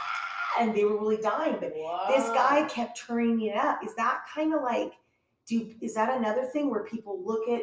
and 0.60 0.74
they 0.74 0.84
were 0.84 0.98
really 0.98 1.16
dying 1.18 1.56
but 1.60 1.72
this 2.08 2.28
guy 2.30 2.66
kept 2.68 2.98
turning 2.98 3.40
it 3.42 3.56
up. 3.56 3.80
Is 3.84 3.94
that 3.96 4.22
kind 4.34 4.52
of 4.54 4.62
like, 4.62 4.92
do 5.46 5.74
is 5.80 5.94
that 5.94 6.16
another 6.16 6.44
thing 6.44 6.70
where 6.70 6.84
people 6.84 7.22
look 7.24 7.48
at 7.48 7.62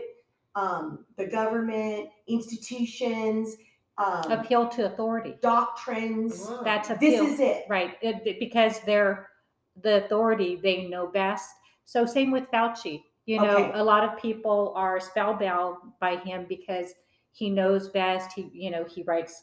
um, 0.56 1.06
the 1.18 1.28
government, 1.28 2.10
institutions, 2.28 3.56
um, 3.98 4.32
appeal 4.32 4.68
to 4.70 4.86
authority 4.86 5.36
doctrines? 5.42 6.50
That's 6.64 6.88
This 7.00 7.20
is 7.22 7.40
it. 7.40 7.66
right 7.70 7.98
it- 8.02 8.40
because 8.40 8.80
they're 8.82 9.30
the 9.84 10.06
authority 10.06 10.56
they 10.56 10.88
know 10.88 11.08
best 11.08 11.50
so 11.94 12.06
same 12.06 12.30
with 12.32 12.46
fauci 12.52 12.96
you 13.26 13.38
know 13.42 13.58
Okay. 13.58 13.72
a 13.80 13.84
lot 13.92 14.04
of 14.08 14.12
people 14.22 14.60
are 14.76 15.00
spellbound 15.00 15.78
by 16.00 16.14
him 16.18 16.46
because 16.56 16.94
he 17.40 17.50
knows 17.50 17.84
best 17.90 18.28
he 18.38 18.44
you 18.54 18.70
know 18.74 18.84
he 18.96 19.04
writes 19.04 19.36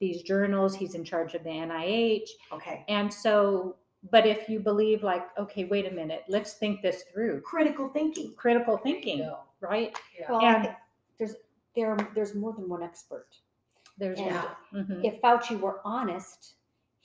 these 0.00 0.22
journals 0.22 0.74
he's 0.74 0.94
in 1.00 1.04
charge 1.04 1.32
of 1.38 1.42
the 1.44 1.50
nih 1.50 2.26
Okay. 2.52 2.84
and 2.88 3.08
so 3.24 3.76
but 4.10 4.26
if 4.26 4.48
you 4.48 4.58
believe 4.70 5.02
like 5.12 5.26
okay 5.38 5.64
wait 5.72 5.86
a 5.86 5.94
minute 6.02 6.22
let's 6.36 6.54
think 6.62 6.82
this 6.82 7.04
through 7.12 7.40
Critical 7.42 7.88
thinking. 7.88 8.34
critical 8.44 8.76
thinking 8.76 9.18
go. 9.18 9.38
right 9.60 9.96
Yeah. 10.18 10.30
Well, 10.30 10.40
And- 10.50 10.76
there's 11.18 11.36
there 11.76 11.96
there's 12.16 12.34
more 12.34 12.52
than 12.58 12.68
one 12.68 12.82
expert. 12.82 13.28
there's 14.02 14.18
And 14.18 14.34
that 14.34 14.56
Mhm. 14.74 15.04
if 15.08 15.14
Fauci 15.22 15.54
were 15.64 15.78
honest, 15.84 16.40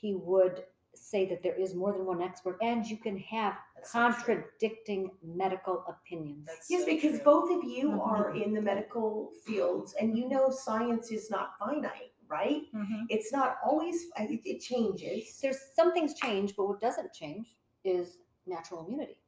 he 0.02 0.10
would 0.16 0.66
say 0.96 1.22
that 1.30 1.44
there 1.44 1.54
is 1.66 1.76
more 1.82 1.92
than 1.94 2.04
one 2.14 2.22
expert, 2.30 2.58
and 2.70 2.80
you 2.92 2.98
can 3.06 3.18
have 3.36 3.54
That's 3.78 3.92
so 3.92 4.12
true. 4.12 4.36
contradicting 4.36 5.12
medical 5.24 5.86
opinions. 5.88 6.46
That's 6.48 6.70
Yes, 6.70 6.82
so 6.82 6.88
because 6.88 7.16
true. 7.18 7.24
both 7.24 7.52
of 7.58 7.64
you 7.64 7.92
Mhm. 7.92 8.08
are 8.08 8.36
in 8.36 8.54
the 8.54 8.62
medical 8.62 9.32
fields, 9.46 9.94
and 10.00 10.18
you 10.18 10.28
know 10.28 10.50
science 10.50 11.12
is 11.12 11.30
not 11.30 11.58
finite, 11.60 12.14
right? 12.28 12.64
Mhm. 12.74 13.06
It's 13.10 13.32
not 13.32 13.58
always. 13.64 14.10
It, 14.18 14.42
it 14.46 14.60
changes. 14.60 15.40
There's 15.42 15.62
some 15.76 15.94
things 15.94 16.14
change, 16.16 16.56
but 16.56 16.68
what 16.68 16.82
doesn't 16.82 17.14
change 17.14 17.56
is 17.84 18.20
natural 18.46 18.86
immunity. 18.86 19.20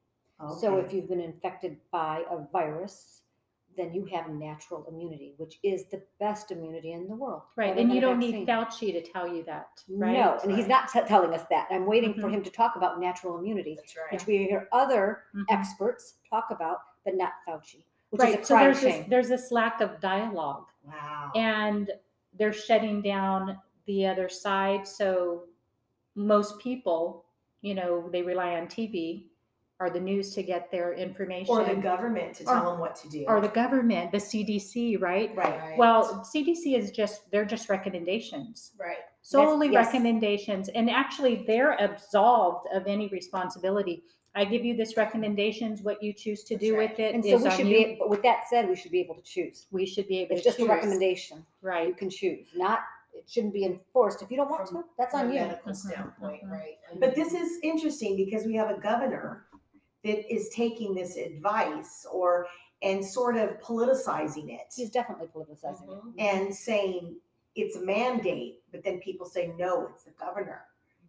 So 0.59 0.77
if 0.77 0.93
you've 0.93 1.09
been 1.09 1.19
infected 1.19 1.81
by 1.91 2.23
a 2.31 2.37
virus, 2.37 3.23
then 3.79 3.93
you 3.93 4.05
have 4.05 4.29
natural 4.29 4.85
immunity, 4.89 5.33
which 5.37 5.57
is 5.63 5.85
the 5.85 6.01
best 6.19 6.51
immunity 6.51 6.91
in 6.91 7.07
the 7.07 7.15
world. 7.15 7.43
Right. 7.55 7.77
And 7.77 7.93
you 7.93 8.01
don't 8.01 8.19
need. 8.19 8.45
Fauci 8.47 8.91
to 8.91 9.01
tell 9.01 9.27
you 9.27 9.43
that. 9.43 9.69
Right. 9.87 10.13
No, 10.13 10.37
and 10.43 10.51
he's 10.51 10.67
not 10.67 10.89
t- 10.91 10.99
telling 11.07 11.33
us 11.33 11.45
that. 11.49 11.67
I'm 11.71 11.85
waiting 11.85 12.13
for 12.13 12.27
Mhm. 12.27 12.33
him 12.33 12.43
to 12.43 12.49
talk 12.51 12.75
about 12.75 12.99
natural 12.99 13.37
immunity, 13.37 13.75
That's 13.75 13.95
right. 13.95 14.11
which 14.11 14.25
we 14.27 14.37
hear 14.39 14.67
other 14.71 15.23
Mhm. 15.33 15.45
experts 15.49 16.15
talk 16.29 16.47
about, 16.51 16.79
but 17.05 17.15
not 17.15 17.33
Fauci, 17.47 17.83
which 18.09 18.19
Right. 18.21 18.33
is 18.35 18.41
a 18.41 18.45
So 18.45 18.55
crying 18.55 18.65
there's 18.65 18.81
this, 18.81 19.05
there's 19.07 19.29
this 19.29 19.51
lack 19.51 19.81
of 19.81 19.99
dialogue. 19.99 20.65
Wow. 20.85 21.31
and 21.35 21.91
they're 22.33 22.53
shutting 22.53 23.01
down 23.01 23.59
the 23.85 24.05
other 24.07 24.27
side 24.29 24.87
so 24.87 25.43
most 26.15 26.57
people 26.59 27.25
you 27.61 27.73
know 27.75 28.09
they 28.09 28.21
rely 28.23 28.55
on 28.55 28.65
tv 28.67 29.28
or 29.79 29.89
the 29.89 29.99
news 29.99 30.33
to 30.35 30.43
get 30.43 30.69
their 30.71 30.93
information 30.93 31.55
or 31.55 31.63
the 31.63 31.75
government 31.75 32.35
to 32.35 32.43
Or- 32.43 32.53
tell 32.53 32.71
them 32.71 32.79
what 32.79 32.95
to 32.97 33.09
do. 33.09 33.25
or 33.27 33.39
the 33.41 33.47
government 33.47 34.11
the 34.11 34.17
cdc 34.17 35.01
right 35.01 35.35
right. 35.35 35.77
well 35.77 36.25
cdc 36.33 36.77
is 36.77 36.91
just 36.91 37.29
they're 37.31 37.45
just 37.45 37.69
recommendations 37.69 38.71
right. 38.79 38.97
solely 39.21 39.71
yes. 39.71 39.87
recommendations 39.87 40.69
and 40.69 40.89
actually 40.89 41.43
they're 41.47 41.73
absolved 41.79 42.67
of 42.73 42.87
any 42.87 43.07
responsibility 43.07 44.03
i 44.35 44.43
give 44.43 44.65
you 44.65 44.75
this 44.75 44.97
recommendations 44.97 45.81
what 45.81 46.01
you 46.03 46.13
choose 46.13 46.43
to 46.43 46.55
That's 46.55 46.65
do 46.65 46.77
right. 46.77 46.89
with 46.89 46.99
it 46.99 47.15
and 47.15 47.23
so 47.23 47.37
we 47.37 47.49
should 47.51 47.65
be, 47.67 47.95
but 47.99 48.09
with 48.09 48.21
that 48.23 48.41
said, 48.49 48.67
we 48.67 48.75
should 48.75 48.91
be 48.91 48.99
able 48.99 49.15
to 49.15 49.23
choose. 49.23 49.67
we 49.71 49.85
should 49.85 50.07
be 50.07 50.19
able 50.19 50.35
It's 50.35 50.43
to 50.43 50.49
just 50.49 50.59
a 50.59 50.65
recommendation. 50.65 51.45
Right. 51.61 51.87
You 51.87 51.93
can 51.93 52.09
choose, 52.09 52.47
not, 52.55 52.79
it 53.13 53.23
shouldn't 53.27 53.53
be 53.53 53.65
enforced. 53.65 54.21
If 54.21 54.29
you 54.31 54.37
don't 54.37 54.49
want 54.49 54.67
From 54.67 54.77
to, 54.77 54.83
that's 54.97 55.13
on 55.15 55.29
a 55.29 55.33
you. 55.33 55.39
medical 55.39 55.73
standpoint, 55.73 56.43
mhm. 56.45 56.51
right? 56.51 56.77
And- 56.91 56.99
But 56.99 57.15
this 57.15 57.33
is 57.33 57.59
interesting 57.63 58.15
because 58.15 58.45
we 58.45 58.55
have 58.55 58.69
a 58.69 58.79
governor 58.79 59.45
that 60.03 60.33
is 60.33 60.49
taking 60.49 60.93
this 60.93 61.17
advice 61.17 62.05
or 62.11 62.47
and 62.81 63.03
sort 63.03 63.35
of 63.35 63.59
politicizing 63.59 64.49
it 64.53 64.73
He's 64.73 64.89
definitely 64.89 65.27
politicizing 65.27 65.89
it. 65.89 66.03
Mhm. 66.03 66.13
and 66.17 66.55
saying 66.55 67.17
it's 67.55 67.75
a 67.75 67.81
mandate, 67.81 68.61
but 68.71 68.83
then 68.83 68.99
people 68.99 69.25
say 69.25 69.53
no, 69.57 69.87
it's 69.87 70.03
the 70.03 70.11
governor. 70.11 70.61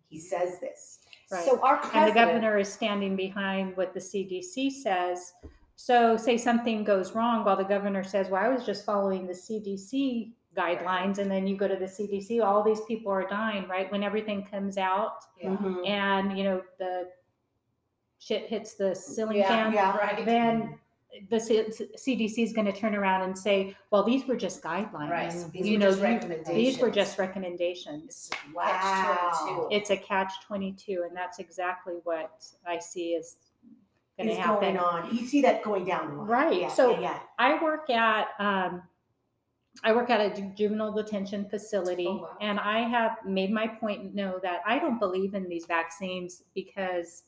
He 0.09 0.18
says 0.18 0.59
this. 0.59 0.98
Right. 1.31 1.44
So 1.44 1.61
our 1.62 1.81
and 1.94 2.11
the 2.11 2.14
governor 2.14 2.59
is 2.59 2.72
standing 2.72 3.14
behind 3.14 3.76
what 3.76 3.94
the 3.94 4.00
CDC 4.00 4.70
says. 4.70 5.33
So, 5.76 6.16
say 6.16 6.37
something 6.37 6.85
goes 6.85 7.14
wrong 7.14 7.44
while 7.44 7.57
the 7.57 7.64
governor 7.64 8.03
says, 8.05 8.29
Well, 8.29 8.42
I 8.44 8.48
was 8.48 8.66
just 8.66 8.85
following 8.85 9.26
the 9.26 9.33
CDC 9.33 10.35
guidelines, 10.55 11.16
and 11.18 11.31
then 11.31 11.46
you 11.46 11.57
go 11.57 11.68
to 11.68 11.76
the 11.76 11.87
CDC, 11.88 12.40
all 12.44 12.62
these 12.62 12.81
people 12.83 13.11
are 13.12 13.26
dying, 13.29 13.66
right? 13.68 13.90
When 13.92 14.03
everything 14.03 14.44
comes 14.44 14.76
out 14.76 15.24
Yeah. 15.40 15.57
Mhm. 15.57 15.87
and, 15.88 16.37
you 16.37 16.44
know, 16.44 16.62
the 16.79 17.09
shit 18.20 18.46
hits 18.48 18.74
the 18.74 18.94
ceiling 18.94 19.38
Yeah, 19.38 19.48
fan, 19.48 19.72
Yeah. 19.72 19.96
Right. 19.96 20.24
then 20.24 20.78
the 21.28 21.40
C- 21.40 21.64
CDC 21.96 22.44
is 22.44 22.52
going 22.52 22.66
to 22.66 22.72
turn 22.72 22.94
around 22.94 23.22
and 23.22 23.37
say, 23.37 23.74
Well, 23.90 24.04
these 24.04 24.24
were 24.26 24.37
just 24.37 24.62
guidelines. 24.62 25.11
Right. 25.11 25.52
These 25.52 25.66
You 25.66 25.72
were 25.72 25.78
know, 25.80 25.90
just 25.90 26.02
recommendations. 26.02 26.54
These 26.56 26.78
were 26.78 26.90
just 26.90 27.18
recommendations. 27.18 28.30
It's 28.30 28.30
a 28.30 28.54
Wow. 28.54 28.68
catch-22. 29.33 29.68
It's 29.72 29.90
a 29.90 29.96
catch 29.96 30.33
22, 30.46 31.04
and 31.09 31.16
that's 31.16 31.40
exactly 31.40 31.94
what 32.04 32.30
I 32.64 32.78
see 32.78 33.14
is 33.14 33.38
going 34.16 34.28
to 34.28 34.37
happen. 34.37 34.61
going 34.61 34.78
on. 34.78 35.16
You 35.16 35.26
see 35.26 35.40
that 35.42 35.64
going 35.64 35.85
down. 35.87 36.14
Right. 36.16 36.61
Yeah, 36.61 36.68
So- 36.68 36.90
yeah, 36.92 37.00
yeah. 37.00 37.18
I 37.38 37.61
work 37.62 37.90
at 37.90 38.28
um, 38.38 38.83
I 39.85 39.92
work 39.92 40.11
at 40.11 40.20
a 40.20 40.40
juvenile 40.56 40.92
detention 40.92 41.48
facility, 41.48 42.06
Oh, 42.06 42.16
wow. 42.18 42.37
and 42.40 42.59
I 42.61 42.80
have 42.80 43.16
made 43.24 43.50
my 43.52 43.66
point 43.68 44.14
know 44.14 44.38
that 44.42 44.61
I 44.66 44.78
don't 44.80 44.98
believe 44.98 45.35
in 45.35 45.48
these 45.48 45.64
vaccines 45.64 46.42
because 46.54 47.22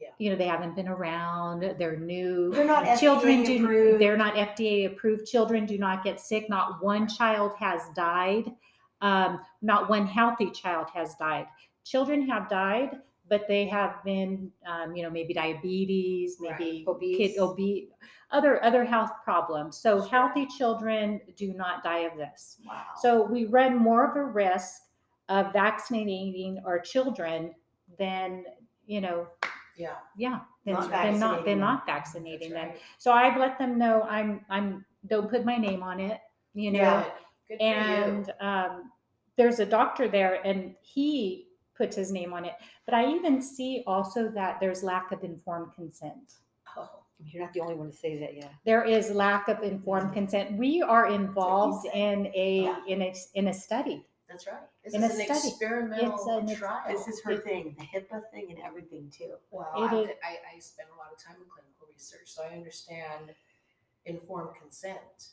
Yeah. 0.00 0.08
you 0.18 0.30
know 0.30 0.36
they 0.36 0.46
haven't 0.46 0.76
been 0.76 0.88
around, 0.88 1.74
they're 1.78 1.96
new. 1.96 2.52
They're 2.52 2.64
not 2.64 2.98
Children 2.98 3.42
FDA 3.42 3.46
do 3.46 3.64
approved. 3.64 4.00
they're 4.00 4.16
not 4.16 4.34
FDA 4.34 4.86
approved. 4.86 5.26
Children 5.26 5.66
do 5.66 5.76
not 5.78 6.04
get 6.04 6.20
sick. 6.20 6.48
Not 6.48 6.82
one 6.82 7.08
child 7.08 7.52
has 7.58 7.82
died. 7.96 8.52
Um, 9.00 9.40
not 9.62 9.88
one 9.90 10.06
healthy 10.06 10.50
child 10.50 10.88
has 10.94 11.14
died. 11.16 11.46
Children 11.84 12.28
have 12.28 12.48
died, 12.48 12.98
but 13.28 13.46
they 13.48 13.66
have 13.66 14.02
been, 14.04 14.50
um, 14.66 14.94
you 14.96 15.02
know, 15.02 15.10
maybe 15.10 15.34
diabetes, 15.34 16.36
maybe 16.40 16.84
Right. 16.86 16.94
Obese. 16.94 17.16
kid 17.16 17.38
obese, 17.38 17.88
other 18.30 18.62
other 18.64 18.84
health 18.84 19.10
problems. 19.24 19.76
So 19.78 20.00
Sure. 20.00 20.08
healthy 20.10 20.46
children 20.46 21.20
do 21.36 21.52
not 21.54 21.82
die 21.82 22.00
of 22.00 22.16
this. 22.16 22.60
Wow. 22.66 22.82
So 23.00 23.22
we 23.22 23.46
run 23.46 23.76
more 23.76 24.08
of 24.10 24.16
a 24.16 24.24
risk 24.24 24.82
of 25.28 25.52
vaccinating 25.52 26.60
our 26.64 26.78
children 26.78 27.54
than 27.98 28.44
you 28.86 29.02
know, 29.02 29.26
Yeah. 29.78 29.94
yeah, 30.16 30.40
Not 30.66 30.66
than 30.66 30.74
not 30.74 30.90
vaccinating 30.90 31.44
than 31.44 31.44
them. 31.44 31.60
not 31.60 31.86
vaccinating 31.86 32.50
them. 32.52 32.70
So 32.98 33.12
I've 33.12 33.38
let 33.38 33.58
them 33.58 33.78
know 33.78 34.02
I'm 34.02 34.44
I'm 34.50 34.84
don't 35.06 35.30
put 35.30 35.44
my 35.44 35.56
name 35.56 35.82
on 35.82 36.00
it, 36.00 36.18
you 36.54 36.72
know. 36.72 36.78
Yeah. 36.80 37.02
Good. 37.02 37.12
Good 37.48 37.58
for 37.58 37.64
And 37.64 38.32
um, 38.40 38.90
there's 39.36 39.60
a 39.60 39.66
doctor 39.66 40.08
there, 40.08 40.44
and 40.44 40.74
he 40.82 41.46
puts 41.76 41.96
his 41.96 42.10
name 42.12 42.32
on 42.32 42.44
it. 42.44 42.54
But 42.84 42.94
I 42.94 43.08
even 43.14 43.40
see 43.40 43.84
also 43.86 44.28
that 44.30 44.58
there's 44.60 44.82
lack 44.82 45.12
of 45.12 45.22
informed 45.24 45.72
consent. 45.74 46.16
you. 46.76 46.82
Oh, 46.82 46.90
you're 47.24 47.42
not 47.42 47.52
the 47.52 47.60
only 47.60 47.74
one 47.74 47.90
to 47.90 47.96
say 47.96 48.18
that 48.18 48.34
yeah. 48.36 48.48
There 48.66 48.84
is 48.84 49.10
lack 49.10 49.48
of 49.48 49.62
informed 49.62 50.12
consent. 50.12 50.58
We 50.58 50.82
are 50.82 51.06
involved 51.08 51.86
in 51.94 52.26
a 52.34 52.74
in 52.88 53.02
a 53.02 53.14
in 53.34 53.48
a 53.48 53.54
study. 53.54 54.04
That's 54.28 54.46
right. 54.46 54.56
This 54.84 54.94
In 54.94 55.02
is 55.02 55.10
a 55.18 55.20
an 55.20 55.24
study. 55.26 55.48
experimental 55.48 56.14
It's 56.14 56.26
an 56.26 56.48
ex- 56.50 56.58
trial. 56.58 56.82
This 56.88 57.08
is 57.08 57.22
her 57.22 57.36
thing, 57.36 57.74
the 57.78 57.84
HIPAA 57.98 58.22
thing 58.32 58.46
and 58.50 58.58
everything 58.64 59.10
too. 59.16 59.34
Well, 59.50 59.70
I, 59.74 59.84
I, 59.84 60.56
I 60.56 60.58
spend 60.58 60.88
a 60.94 60.98
lot 60.98 61.12
of 61.12 61.22
time 61.22 61.36
in 61.36 61.48
clinical 61.48 61.86
research, 61.92 62.26
so 62.26 62.42
I 62.42 62.54
understand 62.54 63.32
informed 64.04 64.50
consent. 64.60 65.28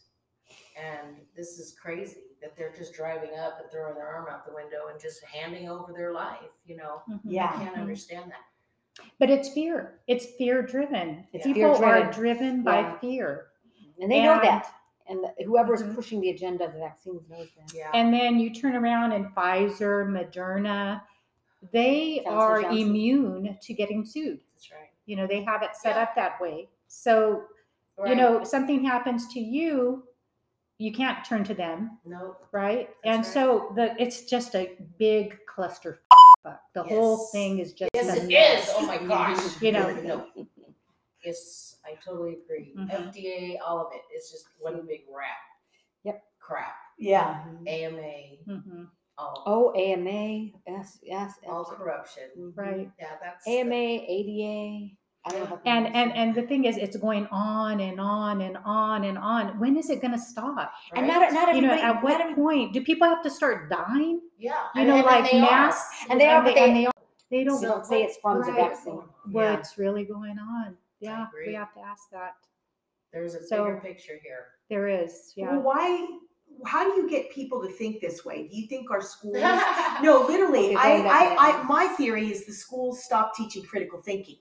And 0.77 1.17
this 1.35 1.57
is 1.59 1.73
crazy 1.81 2.17
that 2.41 2.55
they're 2.57 2.73
just 2.77 2.93
driving 2.93 3.31
up 3.39 3.59
and 3.61 3.71
throwing 3.71 3.95
their 3.95 4.07
arm 4.07 4.27
out 4.29 4.45
the 4.45 4.53
window 4.53 4.87
and 4.91 4.99
just 4.99 5.23
handing 5.23 5.69
over 5.69 5.91
their 5.93 6.11
life. 6.13 6.39
You 6.65 6.77
know, 6.77 7.01
Yeah. 7.23 7.45
I 7.53 7.63
can't 7.63 7.75
Mhm. 7.75 7.81
understand 7.81 8.31
that. 8.31 9.03
But 9.19 9.29
it's 9.29 9.49
fear. 9.49 9.99
It's 10.07 10.25
fear 10.25 10.61
driven. 10.61 11.27
Yeah. 11.31 11.43
People 11.43 11.75
Fear-driven. 11.75 12.07
are 12.07 12.11
driven 12.11 12.63
by 12.63 12.79
Yeah. 12.81 12.99
fear. 12.99 13.47
And 13.99 14.11
they 14.11 14.21
know 14.21 14.39
that. 14.41 14.71
And 15.07 15.23
the- 15.23 15.43
whoever's 15.45 15.83
Mhm. 15.83 15.95
pushing 15.95 16.19
the 16.21 16.29
agenda 16.31 16.65
of 16.65 16.73
the 16.73 16.79
vaccines 16.79 17.21
knows 17.29 17.49
that. 17.57 17.73
Yeah. 17.75 17.91
And 17.93 18.13
then 18.13 18.39
you 18.39 18.53
turn 18.53 18.75
around 18.75 19.11
and 19.11 19.27
Pfizer, 19.35 20.05
Moderna, 20.07 21.01
they 21.71 22.17
Johnson 22.23 22.33
are 22.33 22.61
Johnson. 22.61 22.79
immune 22.79 23.57
to 23.61 23.73
getting 23.73 24.05
sued. 24.05 24.39
that's 24.53 24.71
right. 24.71 24.89
You 25.05 25.15
know, 25.17 25.27
they 25.27 25.43
have 25.43 25.61
it 25.63 25.75
set 25.75 25.95
Yeah. 25.95 26.03
up 26.03 26.15
that 26.15 26.39
way. 26.41 26.69
So, 26.87 27.43
you 28.05 28.15
know, 28.15 28.43
something 28.43 28.83
happens 28.83 29.27
to 29.33 29.39
you, 29.39 30.07
you 30.77 30.91
can't 30.93 31.23
turn 31.25 31.43
to 31.45 31.53
them, 31.53 31.99
no, 32.05 32.37
right? 32.51 32.87
That's 33.03 33.15
and 33.15 33.17
right. 33.17 33.25
so 33.25 33.71
the 33.75 34.01
it's 34.01 34.23
just 34.25 34.55
a 34.55 34.75
big 34.97 35.37
cluster. 35.45 36.01
fuck. 36.43 36.61
The 36.73 36.83
whole 36.83 37.17
thing 37.27 37.59
is 37.59 37.73
just 37.73 37.91
yes, 37.93 38.17
a 38.17 38.21
it 38.23 38.27
mess. 38.29 38.67
is. 38.69 38.73
Oh 38.77 38.85
my 38.85 38.97
gosh. 38.97 39.61
You 39.61 39.71
know. 39.71 39.93
no. 40.01 40.27
Yes, 41.25 41.79
I 41.85 41.95
totally 42.03 42.37
agree. 42.43 42.73
Mhm. 42.77 42.89
FDA, 42.91 43.57
all 43.65 43.79
of 43.87 43.93
it, 43.93 44.01
it's 44.11 44.31
just 44.31 44.47
one 44.59 44.85
big 44.87 45.01
wrap. 45.09 45.37
Yep. 46.03 46.23
Crap. 46.39 46.75
Yeah. 46.99 47.43
AMA, 47.65 48.37
Mhm, 48.47 48.87
all, 49.17 49.43
Oh, 49.45 49.73
AMA, 49.75 50.51
yes, 50.67 50.99
yes. 51.03 51.33
all 51.47 51.65
abso- 51.65 51.75
corruption. 51.77 52.53
Right. 52.55 52.89
Yeah, 52.99 53.17
that's 53.21 53.47
AMA, 53.47 53.73
ADA. 53.75 54.97
I 55.27 55.31
don't 55.31 55.39
know 55.39 55.45
about 55.47 55.63
the 55.63 55.69
And 55.71 55.87
others. 55.87 55.95
and 55.95 56.13
and 56.13 56.35
the 56.35 56.43
thing 56.43 56.65
is, 56.65 56.77
it's 56.77 56.95
going 56.97 57.25
on 57.31 57.79
and 57.79 57.99
on 57.99 58.41
and 58.41 58.57
on 58.63 59.03
and 59.03 59.17
on. 59.17 59.59
When 59.59 59.75
is 59.75 59.89
it 59.89 59.99
going 59.99 60.11
to 60.11 60.19
stop? 60.19 60.71
And 60.95 61.07
right? 61.07 61.19
not, 61.19 61.33
not 61.33 61.55
You 61.55 61.61
know, 61.63 61.69
everybody. 61.73 61.81
at 61.81 62.03
what 62.03 62.35
point 62.35 62.73
do 62.73 62.83
people 62.83 63.07
have 63.07 63.23
to 63.23 63.29
start 63.31 63.67
dying? 63.71 64.21
Yeah, 64.37 64.53
You 64.75 64.81
and- 64.81 64.89
know, 64.89 64.95
and 64.97 65.05
like 65.05 65.31
they 65.31 65.39
are. 65.39 65.41
mass, 65.41 66.05
And 66.09 66.21
they 66.21 66.27
are, 66.27 66.43
but 66.43 66.53
they- 66.53 66.71
they, 66.71 66.87
they 67.31 67.43
don't 67.43 67.59
They 67.59 67.67
don't 67.67 67.85
say 67.87 68.03
it's 68.03 68.17
from 68.17 68.41
the 68.43 68.51
Right. 68.51 68.69
vaccine. 68.69 69.01
what's 69.31 69.79
really 69.79 70.05
going 70.05 70.37
on. 70.37 70.77
Yeah, 70.99 71.27
we 71.33 71.41
agree. 71.43 71.53
have 71.55 71.73
to 71.73 71.79
ask 71.81 72.09
that. 72.11 72.33
There's 73.13 73.35
a 73.35 73.45
So- 73.45 73.65
bigger 73.65 73.77
picture 73.81 74.19
here. 74.23 74.47
There 74.69 74.87
is, 74.87 75.33
Well, 75.37 75.53
yeah. 75.53 75.57
why? 75.59 76.07
How 76.65 76.83
do 76.85 76.99
you 77.01 77.09
get 77.09 77.29
people 77.31 77.61
to 77.61 77.69
think 77.69 77.99
this 78.01 78.23
way? 78.25 78.47
Do 78.47 78.55
you 78.57 78.67
think 78.67 78.89
our 78.89 79.01
schools? 79.01 79.35
no, 80.01 80.25
literally. 80.27 80.67
Okay, 80.69 80.75
I, 80.77 80.89
going 80.97 81.03
back 81.03 81.19
to 81.35 81.41
I, 81.41 81.51
that. 81.51 81.59
I, 81.59 81.63
my 81.63 81.87
theory 81.95 82.31
is 82.31 82.45
the 82.45 82.53
schools 82.53 83.03
stopped 83.03 83.35
teaching 83.35 83.63
critical 83.63 84.01
thinking. 84.01 84.37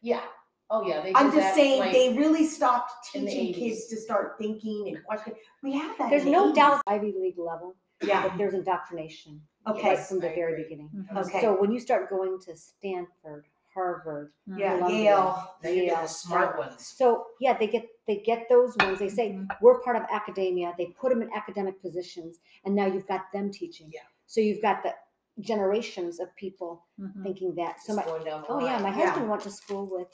Yeah. 0.00 0.22
Oh 0.70 0.86
yeah. 0.86 1.02
They 1.02 1.12
I'm 1.14 1.26
did 1.30 1.36
just 1.36 1.46
that, 1.48 1.54
saying 1.54 1.80
like, 1.80 1.92
they 1.92 2.14
really 2.16 2.46
stopped 2.46 3.14
in 3.14 3.24
the 3.24 3.30
teaching 3.30 3.54
80s. 3.54 3.58
kids 3.58 3.86
to 3.88 3.96
start 3.96 4.36
thinking 4.38 4.84
and 4.88 5.04
questioning. 5.04 5.38
We 5.62 5.72
have 5.78 5.96
that. 5.98 6.10
There's 6.10 6.22
in 6.24 6.32
the 6.32 6.32
no 6.32 6.52
80s. 6.52 6.54
doubt 6.54 6.82
Ivy 6.86 7.14
League 7.18 7.38
level 7.38 7.74
Yeah. 8.02 8.28
that 8.28 8.38
there's 8.38 8.54
indoctrination 8.54 9.40
Okay. 9.66 9.88
right 9.90 9.98
from 9.98 10.20
the 10.20 10.30
I 10.30 10.34
very 10.34 10.52
agree. 10.52 10.64
beginning. 10.64 10.90
Mhm. 11.12 11.26
Okay. 11.26 11.40
So 11.40 11.58
when 11.60 11.72
you 11.72 11.80
start 11.80 12.08
going 12.10 12.38
to 12.40 12.56
Stanford, 12.56 13.46
Harvard, 13.74 14.32
yeah. 14.56 14.76
Columbia, 14.78 14.98
Yale. 15.02 15.54
They 15.62 15.74
get 15.76 15.84
Yale, 15.86 16.00
the 16.02 16.06
smart 16.08 16.58
ones. 16.58 16.86
So 16.96 17.26
yeah, 17.40 17.56
they 17.56 17.66
get 17.66 17.86
they 18.06 18.16
get 18.18 18.48
those 18.48 18.76
ones. 18.78 18.98
They 18.98 19.08
say 19.08 19.32
Mhm. 19.32 19.48
we're 19.60 19.80
part 19.80 19.96
of 19.96 20.02
academia. 20.10 20.74
They 20.78 20.86
put 20.86 21.10
them 21.10 21.22
in 21.22 21.32
academic 21.32 21.80
positions, 21.82 22.38
and 22.64 22.74
now 22.74 22.86
you've 22.86 23.06
got 23.06 23.30
them 23.32 23.50
teaching. 23.52 23.90
Yeah. 23.92 24.00
So 24.26 24.40
you've 24.40 24.62
got 24.62 24.82
the 24.82 24.94
generations 25.40 26.18
of 26.20 26.34
people 26.36 26.86
Mhm. 26.98 27.22
thinking 27.22 27.54
that. 27.56 27.80
So 27.80 27.94
Just 27.94 27.96
my 27.98 28.04
going 28.12 28.24
down 28.24 28.42
the 28.42 28.48
oh 28.48 28.58
yeah, 28.60 28.74
line. 28.74 28.82
my 28.82 28.88
Yeah. 28.98 29.06
husband 29.10 29.28
went 29.30 29.42
to 29.42 29.50
school 29.50 29.86
with 29.86 30.08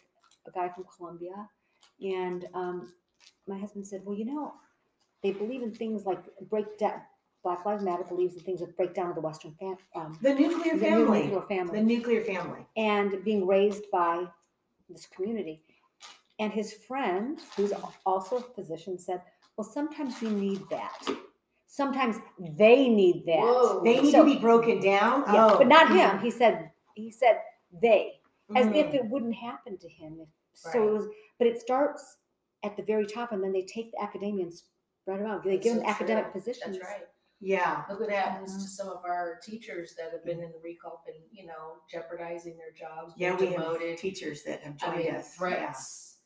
a 0.46 0.50
guy 0.50 0.68
from 0.68 0.84
Columbia, 0.96 1.48
and 2.02 2.46
um, 2.54 2.92
my 3.46 3.58
husband 3.58 3.86
said, 3.86 4.04
well, 4.04 4.16
you 4.16 4.24
know, 4.26 4.54
they 5.22 5.32
believe 5.32 5.62
in 5.62 5.72
things 5.74 6.04
like 6.04 6.22
break 6.48 6.76
down. 6.78 7.00
Black 7.44 7.64
Lives 7.66 7.84
Matter 7.84 8.02
believes 8.04 8.34
in 8.34 8.40
things 8.40 8.60
that 8.60 8.74
break 8.76 8.94
down 8.94 9.14
the 9.14 9.20
Western 9.20 9.54
fam- 9.60 9.76
um, 9.94 10.18
The 10.22 10.34
nuclear 10.34 10.74
the 10.74 10.80
family. 10.80 11.22
nuclear 11.28 11.42
family. 11.42 11.78
The 11.78 11.84
nuclear 11.84 12.22
family. 12.24 12.66
and 12.76 13.22
being 13.22 13.46
raised 13.46 13.84
by 13.92 14.26
this 14.88 15.06
community. 15.06 15.62
And 16.40 16.52
his 16.52 16.72
friend, 16.72 17.38
who's 17.56 17.72
also 18.04 18.36
a 18.38 18.40
physician, 18.40 18.98
said, 18.98 19.22
Well, 19.56 19.64
sometimes 19.64 20.20
you 20.20 20.30
need 20.30 20.62
that. 20.70 21.06
Sometimes 21.66 22.16
they 22.56 22.88
need 22.88 23.24
that. 23.26 23.38
Whoa. 23.40 23.82
They 23.84 24.00
need 24.00 24.10
So- 24.12 24.24
to 24.24 24.34
be 24.34 24.40
broken 24.40 24.80
down. 24.80 25.22
Yeah, 25.32 25.50
oh, 25.52 25.58
but 25.58 25.68
not 25.68 25.90
him. 25.90 26.18
He 26.20 26.30
said, 26.30 26.70
he 26.96 27.10
said 27.10 27.40
they, 27.72 28.20
as 28.56 28.66
Mhm. 28.66 28.74
if 28.76 28.94
it 28.94 29.04
wouldn't 29.04 29.34
happen 29.34 29.76
to 29.78 29.88
him. 29.88 30.18
If, 30.20 30.28
So 30.54 30.88
it 30.88 30.92
was, 30.92 31.06
but 31.38 31.46
it 31.48 31.60
starts 31.60 32.16
at 32.64 32.76
the 32.76 32.82
very 32.82 33.06
top, 33.06 33.32
and 33.32 33.42
then 33.42 33.52
they 33.52 33.62
take 33.64 33.90
the 33.92 34.00
academia 34.02 34.44
and 34.44 34.54
spread 34.54 35.20
them 35.20 35.26
out. 35.26 35.42
They 35.44 35.52
That's 35.56 35.64
give 35.64 35.74
so 35.74 35.80
them 35.80 35.88
academic 35.88 36.24
true. 36.26 36.32
positions. 36.40 36.78
That's 36.78 36.88
right. 36.90 37.06
Yeah. 37.40 37.82
Look 37.90 38.00
what 38.00 38.10
happens 38.10 38.62
to 38.62 38.68
some 38.68 38.88
of 38.88 39.04
our 39.04 39.38
teachers 39.42 39.94
that 39.96 40.12
have 40.12 40.24
been 40.24 40.42
in 40.42 40.50
the 40.52 40.60
recall 40.62 41.02
and, 41.06 41.16
you 41.30 41.46
know, 41.46 41.76
jeopardizing 41.90 42.56
their 42.56 42.72
jobs, 42.72 43.12
Yeah, 43.16 43.36
being 43.36 43.50
we 43.50 43.56
have 43.56 43.64
demoted. 43.64 43.98
teachers 43.98 44.42
that 44.44 44.60
have 44.62 44.76
I 44.82 44.86
joined 44.86 44.98
mean, 45.04 45.14
us. 45.14 45.24
Yeah. 45.32 45.38
threats. 45.38 46.18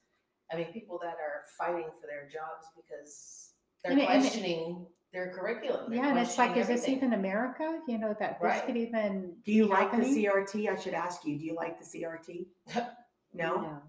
I 0.52 0.56
mean, 0.56 0.72
people 0.72 0.98
that 1.02 1.14
are 1.16 1.42
fighting 1.58 1.90
for 2.00 2.06
their 2.06 2.28
jobs 2.28 2.66
because 2.76 3.52
they're 3.82 3.92
And 3.92 4.00
it- 4.00 4.08
and 4.08 4.18
it- 4.24 4.28
questioning 4.28 4.86
their 5.12 5.32
curriculum. 5.32 5.90
They're 5.90 5.98
Yeah, 6.00 6.10
and 6.10 6.18
it's 6.18 6.36
like, 6.38 6.52
questioning 6.52 6.60
is 6.60 6.66
this 6.68 6.80
everything. 6.88 6.96
even 7.08 7.12
America? 7.14 7.82
You 7.88 7.98
know, 7.98 8.14
that 8.20 8.38
this 8.38 8.42
Right. 8.42 8.64
could 8.66 8.76
even 8.76 9.40
Do 9.44 9.52
you 9.52 9.64
be 9.64 9.70
like 9.70 9.90
the 9.90 9.96
happening? 9.96 10.14
CRT? 10.14 10.68
I 10.68 10.76
should 10.76 10.94
ask 10.94 11.24
you. 11.24 11.38
Do 11.38 11.44
you 11.44 11.54
like 11.54 11.78
the 11.78 11.84
CRT? 11.84 12.46
No. 13.34 13.60
No. 13.60 13.82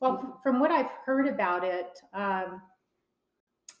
Well, 0.00 0.18
f- 0.36 0.42
from 0.42 0.58
what 0.58 0.70
I've 0.70 0.90
heard 1.04 1.28
about 1.28 1.62
it, 1.62 2.00
um, 2.14 2.62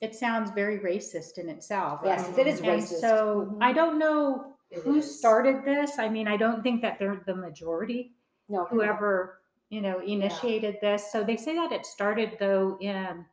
it 0.02 0.14
sounds 0.16 0.50
very 0.50 0.78
racist 0.80 1.38
in 1.38 1.48
itself. 1.48 2.00
Yes, 2.04 2.36
it 2.36 2.46
is 2.48 2.60
racist. 2.60 3.00
so 3.00 3.46
Mhm. 3.52 3.58
I 3.62 3.72
don't 3.72 3.98
know 3.98 4.56
It 4.70 4.80
who 4.80 4.96
is. 4.96 5.18
started 5.18 5.64
this. 5.64 5.98
I 5.98 6.08
mean, 6.08 6.26
I 6.26 6.36
don't 6.36 6.62
think 6.62 6.82
that 6.82 6.98
they're 6.98 7.22
the 7.24 7.34
majority. 7.36 8.12
no, 8.48 8.64
Whoever 8.66 9.40
you 9.70 9.80
know 9.80 10.00
initiated 10.00 10.78
this. 10.82 11.10
So 11.12 11.22
they 11.24 11.36
say 11.36 11.54
that 11.54 11.72
it 11.72 11.86
started 11.86 12.36
though 12.38 12.76
in, 12.80 13.24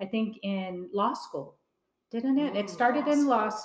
I 0.00 0.06
think 0.06 0.38
in 0.42 0.88
law 0.92 1.12
school, 1.12 1.58
didn't 2.10 2.38
it? 2.38 2.54
Mm, 2.54 2.56
It 2.56 2.70
started 2.70 3.06
law 3.06 3.12
in 3.12 3.26
law 3.26 3.48
school. 3.50 3.60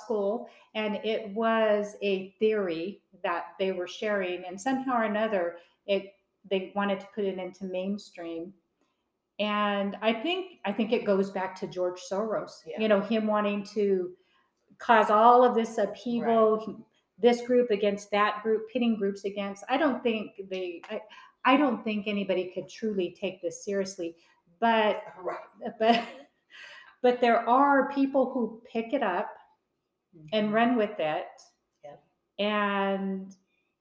school, 0.46 0.50
and 0.74 0.96
it 1.02 1.30
was 1.34 1.96
a 2.02 2.30
theory 2.38 3.02
that 3.24 3.54
they 3.58 3.72
were 3.72 3.88
sharing, 3.88 4.44
and 4.44 4.60
somehow 4.60 4.98
or 5.00 5.04
another, 5.04 5.56
it 5.86 6.14
they 6.50 6.72
wanted 6.76 7.00
to 7.00 7.06
put 7.14 7.24
it 7.24 7.38
into 7.38 7.64
mainstream. 7.64 8.52
And 9.38 9.96
I 10.02 10.12
think 10.12 10.60
I 10.64 10.72
think 10.72 10.92
it 10.92 11.04
goes 11.04 11.30
back 11.30 11.58
to 11.60 11.66
George 11.66 12.00
Soros. 12.10 12.50
Yeah. 12.66 12.80
You 12.80 12.88
know, 12.88 13.00
him 13.00 13.26
wanting 13.26 13.64
to 13.74 14.10
cause 14.78 15.10
all 15.10 15.44
of 15.44 15.54
this 15.54 15.78
upheaval, 15.78 16.84
this 17.18 17.42
group 17.42 17.70
against 17.70 18.10
that 18.10 18.42
group, 18.42 18.68
pitting 18.72 18.96
groups 18.96 19.24
against. 19.24 19.64
I 19.68 19.76
don't 19.76 20.02
think 20.02 20.32
they. 20.50 20.82
I, 20.90 21.00
I 21.44 21.56
don't 21.56 21.82
think 21.82 22.06
anybody 22.06 22.52
could 22.54 22.68
truly 22.68 23.16
take 23.18 23.42
this 23.42 23.64
seriously. 23.64 24.16
But 24.60 25.02
Right. 25.20 25.38
but 25.78 26.04
but 27.02 27.20
there 27.20 27.48
are 27.48 27.92
people 27.92 28.32
who 28.32 28.62
pick 28.70 28.92
it 28.92 29.02
up 29.02 29.30
and 30.32 30.46
mm-hmm. 30.46 30.54
run 30.54 30.76
with 30.76 30.98
it. 31.00 31.26
Yep. 31.84 32.04
And 32.38 33.34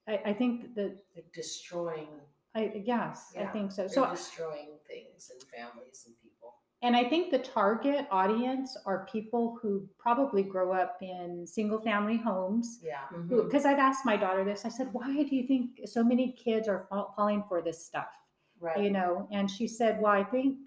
I, 0.07 0.21
I 0.25 0.33
think 0.33 0.75
that 0.75 0.97
destroying. 1.33 2.07
I 2.55 2.71
yes, 2.85 3.33
I 3.37 3.41
Yeah, 3.41 3.51
think 3.51 3.71
so. 3.71 3.83
They're 3.83 3.89
So 3.89 4.09
destroying 4.09 4.71
things 4.87 5.31
and 5.31 5.41
families 5.43 6.03
and 6.05 6.15
people. 6.21 6.55
and 6.81 6.95
I 6.95 7.03
think 7.07 7.31
the 7.31 7.39
target 7.39 8.07
audience 8.11 8.75
are 8.85 9.05
people 9.11 9.57
who 9.61 9.87
probably 9.97 10.43
grow 10.43 10.73
up 10.73 10.97
in 11.01 11.45
single 11.47 11.79
family 11.79 12.17
homes. 12.17 12.79
Yeah. 12.83 13.05
Because 13.27 13.65
I've 13.65 13.79
asked 13.79 14.03
my 14.05 14.17
daughter 14.17 14.43
this. 14.43 14.65
I 14.65 14.69
said, 14.69 14.91
"Why 14.91 15.23
do 15.23 15.35
you 15.35 15.45
think 15.47 15.81
so 15.85 16.03
many 16.03 16.31
kids 16.33 16.67
are 16.67 16.85
fall, 16.89 17.13
falling 17.15 17.43
for 17.47 17.61
this 17.61 17.85
stuff?" 17.85 18.11
Right. 18.59 18.79
You 18.83 18.89
know, 18.91 19.27
and 19.31 19.49
she 19.49 19.67
said, 19.67 20.01
"Well, 20.01 20.11
I 20.11 20.23
think 20.23 20.57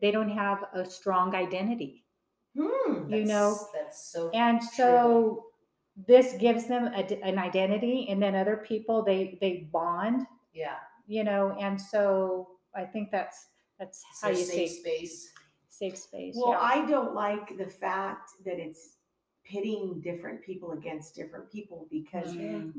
they 0.00 0.10
don't 0.10 0.30
have 0.44 0.64
a 0.74 0.84
strong 0.84 1.34
identity." 1.34 2.04
Hmm. 2.54 3.08
you 3.08 3.24
know, 3.24 3.48
That's- 3.54 3.70
That's 3.72 4.12
so. 4.12 4.28
and 4.34 4.62
so 4.62 5.46
this 5.96 6.34
gives 6.34 6.66
them 6.66 6.84
a 6.92 7.02
d 7.02 7.18
an 7.22 7.38
identity 7.38 8.06
and 8.10 8.20
then 8.22 8.34
other 8.34 8.56
people 8.70 9.02
they 9.02 9.38
they 9.42 9.52
bond 9.72 10.26
Yeah. 10.52 10.78
You 11.06 11.24
know 11.24 11.56
and 11.60 11.80
so 11.80 12.48
i 12.74 12.84
think 12.84 13.10
that's 13.10 13.48
that's 13.78 14.04
how 14.20 14.28
you 14.28 14.36
safe 14.36 14.46
say 14.46 14.66
space. 14.68 15.32
safe 15.68 15.96
space 15.98 16.34
Well, 16.36 16.52
yeah. 16.52 16.60
I 16.60 16.86
don't 16.88 17.14
like 17.14 17.56
the 17.58 17.66
fact 17.66 18.30
that 18.44 18.58
it's 18.58 18.96
pitting 19.44 20.00
different 20.00 20.42
people 20.42 20.72
against 20.72 21.14
different 21.16 21.50
people 21.50 21.86
because 21.90 22.32
Mhm. 22.34 22.72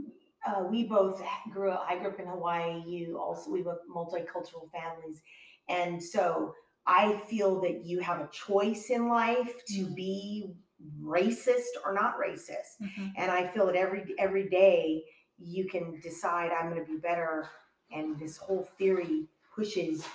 uh, 0.48 0.64
we 0.70 0.84
both 0.86 1.22
grew 1.52 1.72
up, 1.72 1.86
I 1.90 1.98
grew 1.98 2.10
up 2.10 2.20
in 2.20 2.28
Hawaii, 2.28 2.82
you 2.86 3.18
also, 3.20 3.50
we 3.52 3.64
have 3.64 3.80
multicultural 3.90 4.70
families. 4.72 5.22
And 5.70 6.02
so 6.04 6.54
I 6.86 7.18
feel 7.30 7.62
that 7.62 7.86
you 7.86 8.00
have 8.02 8.20
a 8.22 8.30
choice 8.32 8.90
in 8.90 9.08
life 9.08 9.54
to 9.68 9.86
Mhm. 9.88 9.96
be 9.96 10.54
racist 11.02 11.72
or 11.86 11.94
not 11.94 12.18
racist. 12.18 12.72
Mhm. 12.82 13.14
And 13.18 13.32
I 13.32 13.48
feel 13.48 13.66
that 13.68 13.76
every 13.76 14.14
every 14.20 14.50
day 14.50 15.04
you 15.38 15.66
can 15.70 16.00
decide 16.02 16.52
I'm 16.52 16.70
going 16.70 16.86
to 16.86 16.92
be 16.92 16.98
better. 17.00 17.50
And 17.94 18.20
this 18.20 18.38
whole 18.38 18.64
theory 18.78 19.26
pushes, 19.56 20.06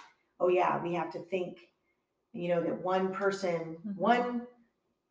oh 0.41 0.49
yeah, 0.49 0.83
we 0.83 0.95
have 0.95 1.13
to 1.13 1.19
think, 1.21 1.69
you 2.33 2.49
know, 2.49 2.63
that 2.63 2.83
one 2.83 3.13
person, 3.13 3.77
Mhm. 3.87 3.97
one 3.97 4.47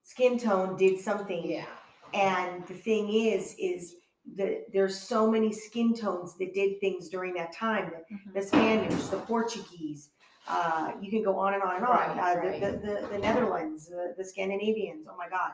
skin 0.02 0.38
tone 0.38 0.78
did 0.78 1.00
something 1.00 1.46
Yeah. 1.50 1.66
and 2.14 2.66
the 2.68 2.74
thing 2.74 3.10
is, 3.12 3.56
is 3.60 3.96
that 4.36 4.72
there's 4.72 4.98
so 5.00 5.30
many 5.30 5.52
skin 5.52 5.94
tones 5.94 6.38
that 6.38 6.54
did 6.54 6.80
things 6.82 7.10
during 7.10 7.34
that 7.36 7.54
time. 7.54 7.92
The, 7.92 8.16
Mhm. 8.16 8.34
the 8.34 8.42
Spaniards, 8.42 9.10
the 9.10 9.18
Portuguese, 9.20 10.10
uh, 10.48 10.94
you 11.02 11.10
can 11.10 11.24
go 11.24 11.38
on 11.38 11.54
and 11.54 11.64
on 11.64 11.76
and 11.78 11.86
on. 11.86 11.92
Right, 11.92 12.36
uh, 12.38 12.40
right. 12.40 12.62
The, 12.62 12.72
the, 12.72 12.78
the, 13.02 13.08
the 13.08 13.18
Netherlands, 13.20 13.88
the, 13.88 14.14
the 14.18 14.24
Scandinavians. 14.26 15.08
Oh 15.10 15.16
my 15.18 15.30
God. 15.30 15.52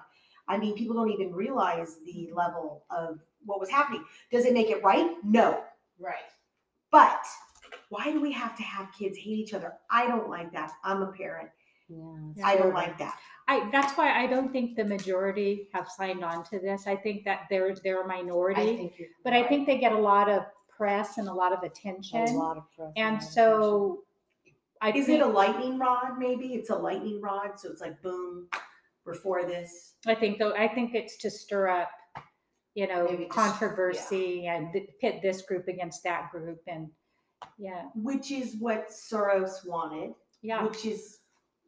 I 0.48 0.58
mean, 0.58 0.76
people 0.76 0.96
don't 0.96 1.10
even 1.12 1.34
realize 1.34 1.98
the 2.06 2.30
level 2.34 2.84
of 2.90 3.20
what 3.46 3.60
was 3.60 3.70
happening. 3.70 4.04
Does 4.32 4.46
it 4.46 4.54
make 4.54 4.70
it 4.70 4.84
right? 4.84 5.12
No. 5.24 5.64
Right. 6.00 6.26
But 6.94 7.26
why 7.90 8.12
do 8.12 8.22
we 8.22 8.32
have 8.32 8.56
to 8.56 8.64
have 8.64 8.88
kids 8.98 9.18
hate 9.18 9.40
each 9.40 9.54
other? 9.54 9.74
I 9.92 10.08
don't 10.08 10.30
like 10.30 10.54
that. 10.54 10.72
I'm 10.86 11.02
a 11.02 11.12
parent. 11.12 11.50
Yeah. 11.90 12.46
I 12.46 12.56
don't 12.56 12.74
like 12.74 12.98
that. 13.00 13.18
I, 13.48 13.68
that's 13.72 13.98
why 13.98 14.14
I 14.24 14.28
don't 14.28 14.52
think 14.54 14.78
the 14.78 14.86
majority 14.86 15.68
have 15.74 15.90
signed 15.90 16.24
on 16.24 16.46
to 16.46 16.60
this. 16.60 16.88
I 16.88 16.96
think 16.96 17.26
that 17.26 17.42
they're 17.50 17.76
they're 17.84 18.04
a 18.04 18.08
minority, 18.08 18.62
I 18.62 18.78
think 18.78 18.94
you're. 18.98 19.10
but 19.24 19.34
I 19.34 19.44
think 19.44 19.68
they 19.68 19.80
get 19.80 19.92
a 19.92 19.98
lot 19.98 20.30
of 20.30 20.44
press 20.70 21.18
and 21.18 21.28
a 21.28 21.34
lot 21.34 21.52
of 21.52 21.62
attention. 21.64 22.20
A 22.20 22.24
attention. 22.24 22.38
lot 22.38 22.58
of 22.58 22.64
press. 22.76 22.94
And 22.96 23.16
lot 23.16 23.24
of 23.24 23.30
so 23.30 24.04
I 24.82 24.92
Is 24.92 25.08
think 25.08 25.20
it 25.20 25.26
a 25.26 25.28
lightning 25.28 25.80
rod? 25.80 26.20
Maybe 26.20 26.54
it's 26.54 26.70
a 26.70 26.76
lightning 26.76 27.22
rod. 27.22 27.60
So 27.60 27.70
it's 27.70 27.82
like 27.82 28.02
boom, 28.02 28.48
we're 29.06 29.16
for 29.16 29.44
this. 29.46 29.96
I 30.06 30.16
think 30.16 30.40
though 30.40 30.54
I 30.54 30.68
think 30.68 30.94
it's 30.94 31.18
to 31.18 31.30
stir 31.32 31.70
up, 31.70 31.90
you 32.76 32.88
know, 32.88 33.06
Maybe 33.06 33.26
just- 33.26 33.36
controversy 33.36 34.48
and 34.48 34.72
th- 34.74 34.90
pit 35.00 35.22
this 35.22 35.42
group 35.44 35.68
against 35.68 36.04
that 36.04 36.32
group, 36.32 36.62
and 36.68 36.90
yeah, 37.58 37.90
which 37.96 38.32
is 38.32 38.56
what 38.60 38.90
Soros 38.90 39.66
wanted, 39.68 40.14
yeah. 40.42 40.64
which 40.64 40.86
is 40.86 41.20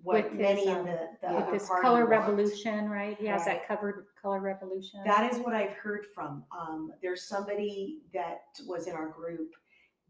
what 0.02 0.24
With 0.24 0.32
his, 0.34 0.41
many 0.41 0.68
um, 0.68 0.80
in 0.80 0.86
the, 0.86 1.00
the 1.22 1.34
With 1.34 1.44
other 1.44 1.52
this 1.52 1.68
party 1.68 1.82
color 1.82 2.00
want. 2.06 2.10
revolution, 2.10 2.89
right? 2.89 3.18
He 3.20 3.26
has 3.28 3.46
Right. 3.46 3.60
that 3.60 3.68
covered 3.68 4.06
color 4.22 4.39
revolution. 4.39 5.02
That 5.06 5.32
is 5.32 5.39
what 5.39 5.54
I've 5.54 5.74
heard 5.74 6.06
from. 6.13 6.44
Um, 6.58 6.91
there's 7.02 7.24
somebody 7.24 8.02
that 8.13 8.41
was 8.68 8.88
in 8.88 8.94
our 8.94 9.08
group 9.10 9.52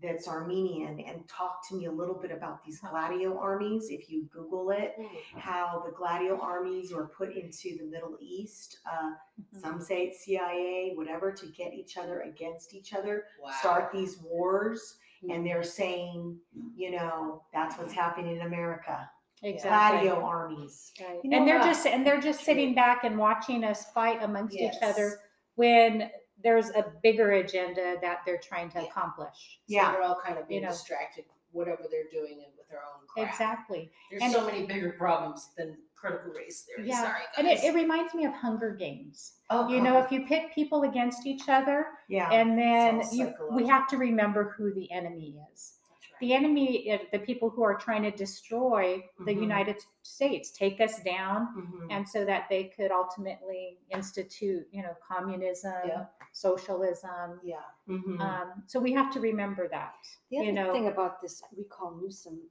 that's 0.02 0.28
Armenian 0.28 1.00
and 1.00 1.28
talk 1.28 1.68
to 1.70 1.76
me 1.76 1.86
a 1.86 1.92
little 1.92 2.16
bit 2.16 2.32
about 2.32 2.64
these 2.64 2.80
Gladio 2.80 3.38
armies. 3.40 3.88
If 3.90 4.10
you 4.10 4.24
Google 4.32 4.72
it, 4.72 4.94
Mm. 5.00 5.08
how 5.40 5.82
the 5.86 5.92
Gladio 5.92 6.40
armies 6.40 6.94
were 6.94 7.08
put 7.08 7.34
into 7.34 7.78
the 7.78 7.86
Middle 7.86 8.18
East. 8.20 8.80
Uh, 8.86 9.14
Mhm. 9.40 9.62
some 9.62 9.82
say 9.82 10.08
it's 10.08 10.20
CIA, 10.26 10.94
whatever, 10.96 11.32
to 11.32 11.46
get 11.48 11.74
each 11.74 11.98
other 11.98 12.22
against 12.22 12.74
each 12.74 12.94
other. 12.94 13.26
Wow. 13.42 13.52
start 13.60 13.92
these 13.94 14.22
wars 14.22 15.00
Mhm. 15.24 15.34
and 15.36 15.46
they're 15.48 15.64
saying, 15.64 16.40
you 16.76 16.92
know, 16.92 17.44
that's 17.54 17.78
what's 17.78 17.94
happening 17.94 18.36
in 18.36 18.42
America. 18.42 19.10
exactly. 19.44 20.08
Gladio 20.08 20.26
armies. 20.26 20.92
Right. 21.00 21.20
You 21.24 21.30
know 21.30 21.38
and 21.38 21.48
they're 21.48 21.60
just 21.60 21.86
and 21.86 22.08
they're 22.08 22.22
just 22.22 22.40
True. 22.40 22.46
sitting 22.54 22.74
back 22.74 23.04
and 23.04 23.18
watching 23.18 23.64
us 23.64 23.92
fight 23.92 24.24
amongst 24.24 24.56
each 24.56 24.74
other 24.82 25.20
when 25.56 26.10
there's 26.46 26.70
a 26.70 26.86
bigger 27.02 27.32
agenda 27.32 27.96
that 28.02 28.20
they're 28.26 28.38
trying 28.38 28.70
to 28.70 28.80
accomplish. 28.88 29.60
So 29.68 29.76
Yeah. 29.76 29.92
they're 29.92 30.04
all 30.04 30.22
kind 30.24 30.38
of 30.38 30.48
being 30.48 30.62
know. 30.62 30.70
distracted, 30.70 31.26
whatever 31.52 31.84
they're 31.90 32.08
doing 32.12 32.34
and 32.46 32.54
with 32.56 32.70
their 32.70 32.80
own 32.82 33.08
crap. 33.08 33.30
Exactly. 33.32 33.92
There's 34.12 34.22
And- 34.22 34.32
so 34.32 34.46
many 34.46 34.66
bigger 34.68 34.92
problems 34.92 35.50
than 35.58 35.76
critical 35.96 36.32
race 36.34 36.62
theory. 36.64 36.88
Yeah. 36.88 37.02
Sorry. 37.02 37.22
And 37.38 37.48
it, 37.48 37.64
it 37.64 37.74
reminds 37.74 38.14
me 38.14 38.26
of 38.26 38.34
Hunger 38.34 38.76
Games. 38.76 39.40
oh, 39.50 39.68
You 39.70 39.82
know, 39.82 39.98
if 39.98 40.12
you 40.12 40.28
pit 40.28 40.52
people 40.54 40.84
against 40.84 41.26
each 41.26 41.50
other, 41.50 41.88
Yeah. 42.10 42.30
and 42.32 42.58
then 42.60 43.02
you, 43.12 43.34
we 43.52 43.66
have 43.68 43.88
to 43.88 43.98
remember 43.98 44.52
who 44.56 44.72
the 44.72 44.92
enemy 44.92 45.40
is. 45.52 45.80
That's 45.90 46.20
the 46.20 46.34
enemy, 46.34 47.00
the 47.12 47.20
people 47.20 47.50
who 47.50 47.64
are 47.64 47.76
trying 47.76 48.04
to 48.04 48.12
destroy 48.12 49.04
the 49.20 49.34
Mhm. 49.36 49.42
United 49.42 49.78
States, 50.04 50.52
take 50.52 50.80
us 50.80 51.02
down, 51.04 51.40
Mhm. 51.58 51.88
and 51.92 52.08
so 52.08 52.24
that 52.24 52.48
they 52.50 52.66
could 52.66 52.92
ultimately 52.92 53.80
institute, 53.90 54.68
you 54.72 54.82
know, 54.84 54.96
communism, 55.08 55.74
Yeah. 55.88 56.06
Socialism. 56.36 57.40
Yeah. 57.44 57.64
Mhm. 57.88 58.20
Um, 58.20 58.64
so 58.68 58.80
we 58.80 58.92
have 58.94 59.12
to 59.14 59.20
remember 59.20 59.68
that. 59.70 59.96
The 60.30 60.38
other 60.40 60.46
you 60.48 60.52
know, 60.54 60.74
thing 60.74 60.88
about 60.88 61.22
this 61.22 61.42
recall 61.56 61.92
Newsom 61.96 62.50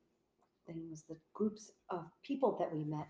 thing 0.66 0.88
was 0.88 1.02
the 1.04 1.18
groups 1.34 1.70
of 1.90 2.06
people 2.22 2.56
that 2.58 2.74
we 2.74 2.82
met 2.84 3.08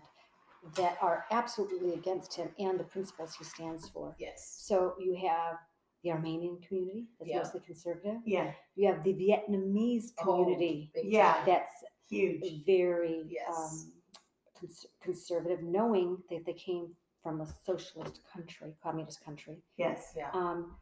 that 0.75 0.97
are 1.01 1.25
absolutely 1.31 1.93
against 1.93 2.33
him 2.35 2.49
and 2.59 2.77
the 2.79 2.83
principles 2.83 3.35
he 3.35 3.45
stands 3.45 3.87
for. 3.87 4.15
Yes. 4.19 4.39
So 4.67 4.95
you 4.99 5.15
have 5.29 5.55
the 6.03 6.11
Armenian 6.11 6.59
community 6.67 7.07
that's 7.17 7.29
Yeah. 7.29 7.37
mostly 7.37 7.61
conservative. 7.61 8.19
yeah, 8.25 8.53
You 8.75 8.87
have 8.91 9.03
the 9.03 9.13
Vietnamese 9.13 10.11
Oh, 10.19 10.23
community 10.25 10.91
big 10.93 11.05
Yeah. 11.05 11.43
that's 11.45 11.83
huge. 12.09 12.65
very 12.65 13.23
Yes. 13.29 13.55
um, 13.57 13.93
cons- 14.59 14.87
conservative, 14.99 15.63
knowing 15.63 16.21
that 16.29 16.43
they 16.45 16.53
came 16.53 16.95
from 17.25 17.41
a 17.41 17.47
socialist 17.65 18.19
country, 18.31 18.75
communist 18.83 19.25
country. 19.25 19.57
Yes. 19.77 20.13
Yeah. 20.15 20.29
Um, 20.31 20.75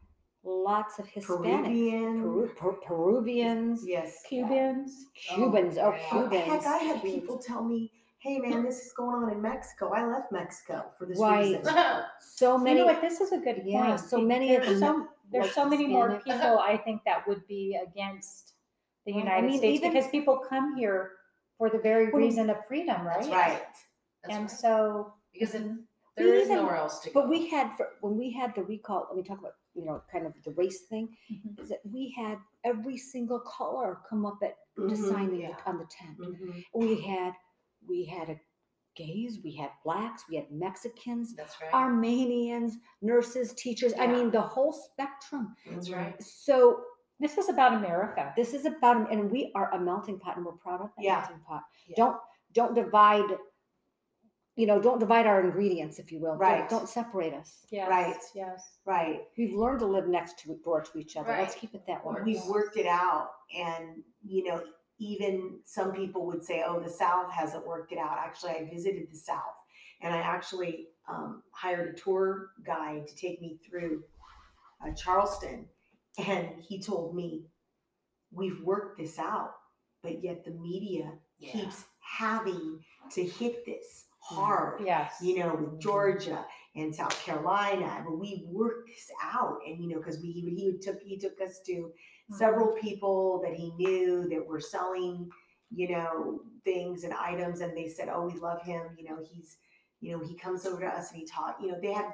lots 0.44 0.98
of 0.98 1.06
Hispanics, 1.06 1.24
Peruvian. 1.26 2.20
Peru, 2.20 2.50
Per- 2.54 2.72
Peruvians, 2.86 3.82
Yes. 3.86 4.22
Cubans. 4.28 5.06
Cubans. 5.14 5.78
Oh. 5.78 5.94
Oh, 6.12 6.28
Cubans. 6.28 6.44
heck, 6.44 6.66
I 6.66 6.76
had 6.76 7.00
Cubans. 7.00 7.14
people 7.14 7.38
tell 7.38 7.64
me, 7.64 7.90
"Hey, 8.18 8.38
man, 8.40 8.62
this 8.62 8.84
is 8.84 8.92
going 8.92 9.22
on 9.22 9.32
in 9.32 9.40
Mexico. 9.40 9.90
I 9.94 10.04
left 10.04 10.30
Mexico 10.32 10.84
for 10.98 11.06
this 11.06 11.18
Right. 11.18 11.56
reason." 11.56 11.64
So 12.20 12.58
many. 12.58 12.80
You 12.80 12.86
know 12.86 12.92
what? 12.92 13.00
This 13.00 13.22
is 13.22 13.32
a 13.32 13.38
good 13.38 13.56
point. 13.56 13.68
Yeah, 13.68 13.96
so 13.96 14.18
many 14.20 14.54
of 14.54 14.62
there's 14.66 14.80
them 14.80 15.04
so, 15.04 15.08
there's 15.32 15.44
like 15.46 15.52
so 15.54 15.66
many 15.66 15.86
more 15.86 16.20
people 16.20 16.58
I 16.58 16.76
think 16.76 17.04
that 17.06 17.26
would 17.26 17.46
be 17.46 17.74
against 17.88 18.52
the 19.06 19.12
Right, 19.12 19.20
I 19.20 19.24
United 19.24 19.46
mean, 19.48 19.58
States 19.58 19.78
even- 19.80 19.92
because 19.94 20.10
people 20.10 20.36
come 20.46 20.76
here 20.76 21.12
for 21.56 21.70
the 21.70 21.78
very 21.78 22.10
Well, 22.10 22.20
reason 22.20 22.50
of 22.50 22.66
freedom, 22.66 23.06
right? 23.06 23.20
That's 23.20 23.28
right. 23.30 23.62
That's 24.22 24.34
and 24.34 24.40
right. 24.42 24.50
so 24.50 25.14
because 25.32 25.54
it, 25.54 25.62
mhm. 25.64 25.83
There 26.16 26.34
is 26.34 26.44
even- 26.46 26.56
nowhere 26.58 26.76
else 26.76 26.98
to 27.00 27.10
go. 27.10 27.20
But 27.22 27.28
we 27.28 27.48
had 27.48 27.76
for, 27.76 27.88
when 28.00 28.16
we 28.16 28.30
had 28.32 28.54
the 28.54 28.62
recall. 28.64 29.06
Let 29.08 29.16
me 29.16 29.22
talk 29.22 29.38
about 29.38 29.54
you 29.74 29.84
know 29.84 30.02
kind 30.10 30.26
of 30.26 30.32
the 30.44 30.52
race 30.52 30.82
thing. 30.82 31.16
Mhm. 31.30 31.60
Is 31.60 31.68
that 31.70 31.80
we 31.84 32.10
had 32.16 32.38
every 32.64 32.96
single 32.96 33.40
color 33.40 34.00
come 34.08 34.24
up 34.24 34.38
at 34.42 34.56
Mhm. 34.78 34.96
sign 35.10 35.34
Yeah. 35.34 35.56
the, 35.56 35.70
on 35.70 35.78
the 35.78 35.86
tent. 35.86 36.18
Mhm. 36.18 36.64
We 36.74 37.00
had 37.00 37.34
we 37.86 38.04
had 38.06 38.30
a 38.30 38.40
gays, 38.96 39.40
we 39.42 39.52
had 39.56 39.70
blacks, 39.82 40.24
we 40.28 40.36
had 40.36 40.50
Mexicans, 40.52 41.34
That's 41.34 41.60
right. 41.60 41.74
Armenians, 41.74 42.78
nurses, 43.02 43.52
teachers. 43.54 43.92
I 43.98 44.06
mean 44.06 44.30
the 44.30 44.40
whole 44.40 44.72
spectrum. 44.72 45.56
That's 45.68 45.90
right. 45.90 46.20
So 46.22 46.84
this 47.18 47.36
is 47.38 47.48
about 47.48 47.74
America. 47.74 48.32
this 48.36 48.54
is 48.54 48.64
about 48.66 49.10
and 49.12 49.30
we 49.30 49.50
are 49.56 49.72
a 49.74 49.78
melting 49.80 50.18
pot 50.20 50.36
and 50.36 50.46
we're 50.46 50.52
proud 50.52 50.80
of 50.80 50.90
that 50.96 51.04
Yeah. 51.04 51.18
melting 51.20 51.40
pot. 51.40 51.64
Yeah. 51.88 51.94
Don't 51.96 52.20
don't 52.52 52.74
divide. 52.74 53.36
You 54.56 54.66
know, 54.66 54.80
don't 54.80 55.00
divide 55.00 55.26
our 55.26 55.40
ingredients, 55.40 55.98
if 55.98 56.12
you 56.12 56.20
will. 56.20 56.32
Don't- 56.32 56.38
Right. 56.40 56.68
Don't, 56.68 56.88
separate 56.88 57.34
us. 57.34 57.66
Yes, 57.70 57.88
Right. 57.90 58.16
Yes. 58.34 58.78
Right. 58.84 59.22
We've 59.36 59.52
learned 59.54 59.80
to 59.80 59.86
live 59.86 60.06
next 60.06 60.38
to 60.40 60.54
door 60.64 60.80
to 60.82 60.98
each 60.98 61.16
other. 61.16 61.30
Let's 61.32 61.54
keep 61.56 61.74
it 61.74 61.84
that 61.88 62.04
way. 62.06 62.14
We've 62.24 62.44
worked 62.46 62.76
it 62.76 62.86
out, 62.86 63.30
and 63.56 64.02
you 64.24 64.44
know, 64.44 64.62
even 64.98 65.58
some 65.64 65.92
people 65.92 66.24
would 66.26 66.44
say, 66.44 66.62
"Oh, 66.66 66.78
the 66.78 66.88
South 66.90 67.32
hasn't 67.32 67.66
worked 67.66 67.90
it 67.92 67.98
out." 67.98 68.16
Actually, 68.18 68.52
I 68.52 68.68
visited 68.72 69.10
the 69.10 69.16
South, 69.16 69.56
and 70.00 70.14
I 70.14 70.18
actually 70.18 70.88
um, 71.08 71.42
hired 71.52 71.94
a 71.94 71.98
tour 71.98 72.50
guide 72.64 73.06
to 73.08 73.16
take 73.16 73.40
me 73.42 73.58
through 73.68 74.04
uh, 74.86 74.92
Charleston, 74.92 75.68
and 76.16 76.60
he 76.60 76.80
told 76.80 77.16
me, 77.16 77.46
"We've 78.30 78.62
worked 78.62 78.98
this 78.98 79.18
out, 79.18 79.54
but 80.02 80.22
yet 80.22 80.44
the 80.44 80.52
media 80.52 81.18
Yeah. 81.38 81.52
keeps 81.52 81.84
having 81.98 82.84
to 83.10 83.24
hit 83.24 83.64
this 83.66 84.04
hard." 84.24 84.80
Yes. 84.84 85.14
you 85.20 85.38
know, 85.38 85.54
with 85.54 85.70
mm-hmm. 85.70 85.78
Georgia 85.80 86.44
and 86.76 86.94
South 86.94 87.18
Carolina, 87.24 88.02
but 88.04 88.18
we 88.18 88.44
worked 88.48 88.88
this 88.88 89.10
out, 89.22 89.58
and 89.66 89.82
you 89.82 89.88
know, 89.88 89.98
because 89.98 90.20
we 90.20 90.32
he, 90.32 90.40
he 90.54 90.78
took 90.78 91.00
he 91.02 91.18
took 91.18 91.40
us 91.40 91.60
to 91.66 91.72
mm-hmm. 91.72 92.36
several 92.36 92.74
people 92.80 93.40
that 93.44 93.54
he 93.54 93.72
knew 93.76 94.28
that 94.28 94.46
were 94.46 94.60
selling, 94.60 95.28
you 95.70 95.90
know, 95.90 96.40
things 96.64 97.04
and 97.04 97.14
items, 97.14 97.60
and 97.60 97.76
they 97.76 97.88
said, 97.88 98.08
"Oh, 98.12 98.26
we 98.26 98.38
love 98.38 98.62
him. 98.62 98.82
You 98.98 99.10
know, 99.10 99.18
he's, 99.22 99.58
you 100.00 100.12
know, 100.12 100.24
he 100.24 100.34
comes 100.36 100.66
over 100.66 100.80
to 100.80 100.86
us 100.86 101.10
and 101.10 101.20
he 101.20 101.26
taught. 101.26 101.56
You 101.60 101.72
know, 101.72 101.78
they 101.80 101.92
have. 101.92 102.12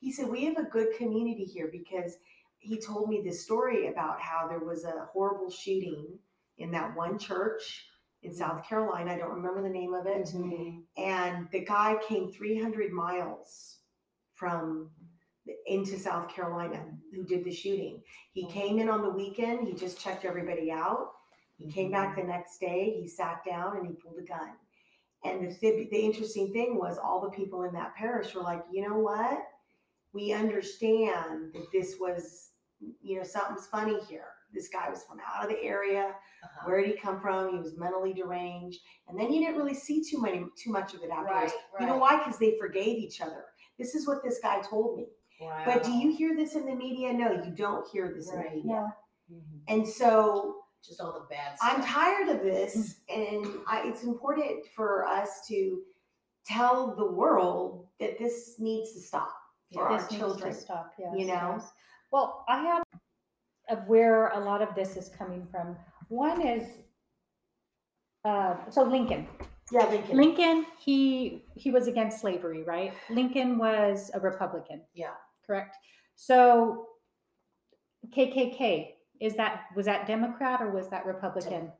He 0.00 0.12
said 0.12 0.28
we 0.28 0.44
have 0.44 0.58
a 0.58 0.62
good 0.62 0.96
community 0.96 1.44
here 1.44 1.68
because 1.72 2.16
he 2.58 2.80
told 2.80 3.08
me 3.08 3.22
this 3.24 3.44
story 3.44 3.88
about 3.88 4.20
how 4.20 4.46
there 4.48 4.60
was 4.60 4.84
a 4.84 5.08
horrible 5.12 5.50
shooting 5.50 6.18
in 6.58 6.70
that 6.72 6.96
one 6.96 7.18
church 7.18 7.86
in 8.22 8.34
South 8.34 8.64
Carolina. 8.64 9.12
I 9.12 9.18
don't 9.18 9.34
remember 9.34 9.62
the 9.62 9.68
name 9.68 9.94
of 9.94 10.06
it 10.06 10.26
Mhm. 10.26 10.84
and 10.96 11.48
the 11.50 11.64
guy 11.64 11.96
came 12.02 12.30
300 12.32 12.92
miles 12.92 13.80
from 14.34 14.90
into 15.66 15.98
South 15.98 16.28
Carolina 16.28 16.98
who 17.14 17.24
did 17.24 17.42
the 17.44 17.50
shooting. 17.52 18.02
He 18.32 18.46
came 18.48 18.78
in 18.78 18.88
on 18.90 19.02
the 19.02 19.10
weekend, 19.10 19.66
he 19.66 19.74
just 19.74 19.98
checked 19.98 20.24
everybody 20.24 20.70
out. 20.70 21.14
He 21.56 21.70
came 21.70 21.90
back 21.90 22.16
the 22.16 22.22
next 22.22 22.58
day, 22.58 22.90
he 23.00 23.08
sat 23.08 23.44
down 23.44 23.76
and 23.76 23.86
he 23.86 23.94
pulled 23.94 24.18
a 24.18 24.22
gun. 24.22 24.58
And 25.24 25.42
the 25.50 25.54
th- 25.54 25.90
the 25.90 25.98
interesting 25.98 26.52
thing 26.52 26.76
was 26.76 26.98
all 26.98 27.20
the 27.20 27.30
people 27.30 27.62
in 27.62 27.72
that 27.74 27.94
parish 27.96 28.34
were 28.34 28.42
like, 28.42 28.64
"You 28.70 28.88
know 28.88 28.98
what? 28.98 29.42
We 30.12 30.32
understand 30.32 31.52
that 31.54 31.72
this 31.72 31.98
was 31.98 32.52
you 33.00 33.16
know 33.16 33.24
something's 33.24 33.66
funny 33.66 33.98
here. 34.04 34.32
This 34.52 34.68
guy 34.68 34.88
was 34.88 35.04
from 35.04 35.18
out 35.20 35.44
of 35.44 35.50
the 35.50 35.62
area. 35.62 36.14
Uh-huh. 36.42 36.60
Where 36.68 36.80
did 36.80 36.90
he 36.94 36.96
come 36.96 37.20
from? 37.20 37.52
He 37.52 37.58
was 37.58 37.76
mentally 37.76 38.12
deranged. 38.12 38.80
And 39.08 39.18
then 39.18 39.32
you 39.32 39.40
didn't 39.40 39.56
really 39.56 39.74
see 39.74 40.02
too 40.02 40.20
many 40.20 40.44
too 40.56 40.70
much 40.70 40.94
of 40.94 41.02
it 41.02 41.10
afterwards. 41.10 41.52
Right, 41.74 41.80
You 41.80 41.86
know 41.86 41.98
why? 41.98 42.18
Because 42.18 42.38
they 42.38 42.56
forgave 42.58 42.96
each 42.98 43.20
other. 43.20 43.44
This 43.78 43.94
is 43.94 44.06
what 44.06 44.22
this 44.24 44.38
guy 44.42 44.60
told 44.62 44.96
me. 44.96 45.06
But 45.64 45.84
do 45.84 45.92
you 45.92 46.10
hear 46.16 46.34
this 46.34 46.56
in 46.56 46.66
the 46.66 46.74
media? 46.74 47.12
No, 47.12 47.30
you 47.44 47.52
don't 47.54 47.86
hear 47.88 48.12
this 48.14 48.30
in 48.32 48.38
Right. 48.38 48.50
the 48.50 48.56
media. 48.56 48.94
No. 49.30 49.36
Mhm. 49.36 49.60
And 49.68 49.88
so 49.88 50.62
just 50.82 51.00
all 51.00 51.12
the 51.12 51.26
bad 51.28 51.56
stuff? 51.58 51.72
I'm 51.74 51.82
tired 51.84 52.28
of 52.28 52.40
this, 52.42 53.00
and 53.08 53.46
I, 53.68 53.82
it's 53.86 54.02
important 54.02 54.64
for 54.74 55.04
us 55.06 55.46
to 55.48 55.82
tell 56.46 56.96
the 56.96 57.04
world 57.06 57.86
that 58.00 58.18
this 58.18 58.58
needs 58.58 58.92
to 58.94 59.00
stop 59.00 59.30
for 59.72 59.82
Yeah. 59.82 59.88
our 59.90 59.98
this 60.00 60.10
needs 60.10 60.20
children. 60.22 60.52
to 60.52 60.58
stop. 60.58 60.92
Yes, 60.98 61.14
you 61.16 61.26
know? 61.26 61.56
yes. 61.58 61.70
Well, 62.10 62.44
I 62.48 62.62
have 62.62 62.82
of 63.68 63.86
where 63.86 64.28
a 64.28 64.40
lot 64.40 64.62
of 64.62 64.74
this 64.74 64.96
is 64.96 65.10
coming 65.16 65.46
from. 65.50 65.76
One 66.08 66.46
is 66.46 66.64
uh, 68.24 68.56
so 68.70 68.82
Lincoln. 68.82 69.26
Yeah, 69.70 69.86
Lincoln. 69.90 70.16
Lincoln, 70.16 70.66
he 70.78 71.44
he 71.54 71.70
was 71.70 71.86
against 71.88 72.20
slavery, 72.20 72.62
right? 72.62 72.94
Lincoln 73.10 73.58
was 73.58 74.10
a 74.14 74.20
Republican. 74.20 74.82
Yeah. 74.94 75.12
Correct. 75.46 75.76
So 76.16 76.86
KKK 78.16 78.90
is 79.20 79.34
that 79.36 79.64
was 79.76 79.86
that 79.86 80.06
Democrat 80.06 80.60
or 80.60 80.70
was 80.70 80.88
that 80.88 81.04
Republican? 81.06 81.72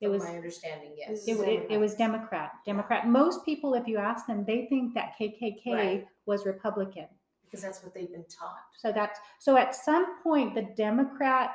It 0.00 0.08
was 0.08 0.22
my 0.22 0.30
understanding, 0.30 0.94
yes. 0.96 1.28
it, 1.28 1.38
it, 1.40 1.66
it 1.72 1.78
was 1.78 1.94
Democrat. 1.94 2.52
Democrat. 2.64 3.06
Most 3.06 3.44
people, 3.44 3.74
if 3.74 3.86
you 3.86 3.98
ask 3.98 4.26
them, 4.26 4.46
they 4.46 4.64
think 4.70 4.94
that 4.94 5.12
KKK 5.20 5.66
Right. 5.66 6.06
was 6.24 6.46
Republican. 6.46 7.06
Because 7.50 7.62
that's 7.62 7.82
what 7.82 7.92
they've 7.94 8.10
been 8.12 8.24
taught. 8.28 8.58
So 8.78 8.92
that's 8.92 9.18
so 9.38 9.56
at 9.56 9.74
some 9.74 10.22
point 10.22 10.54
the 10.54 10.68
Democratic 10.76 11.48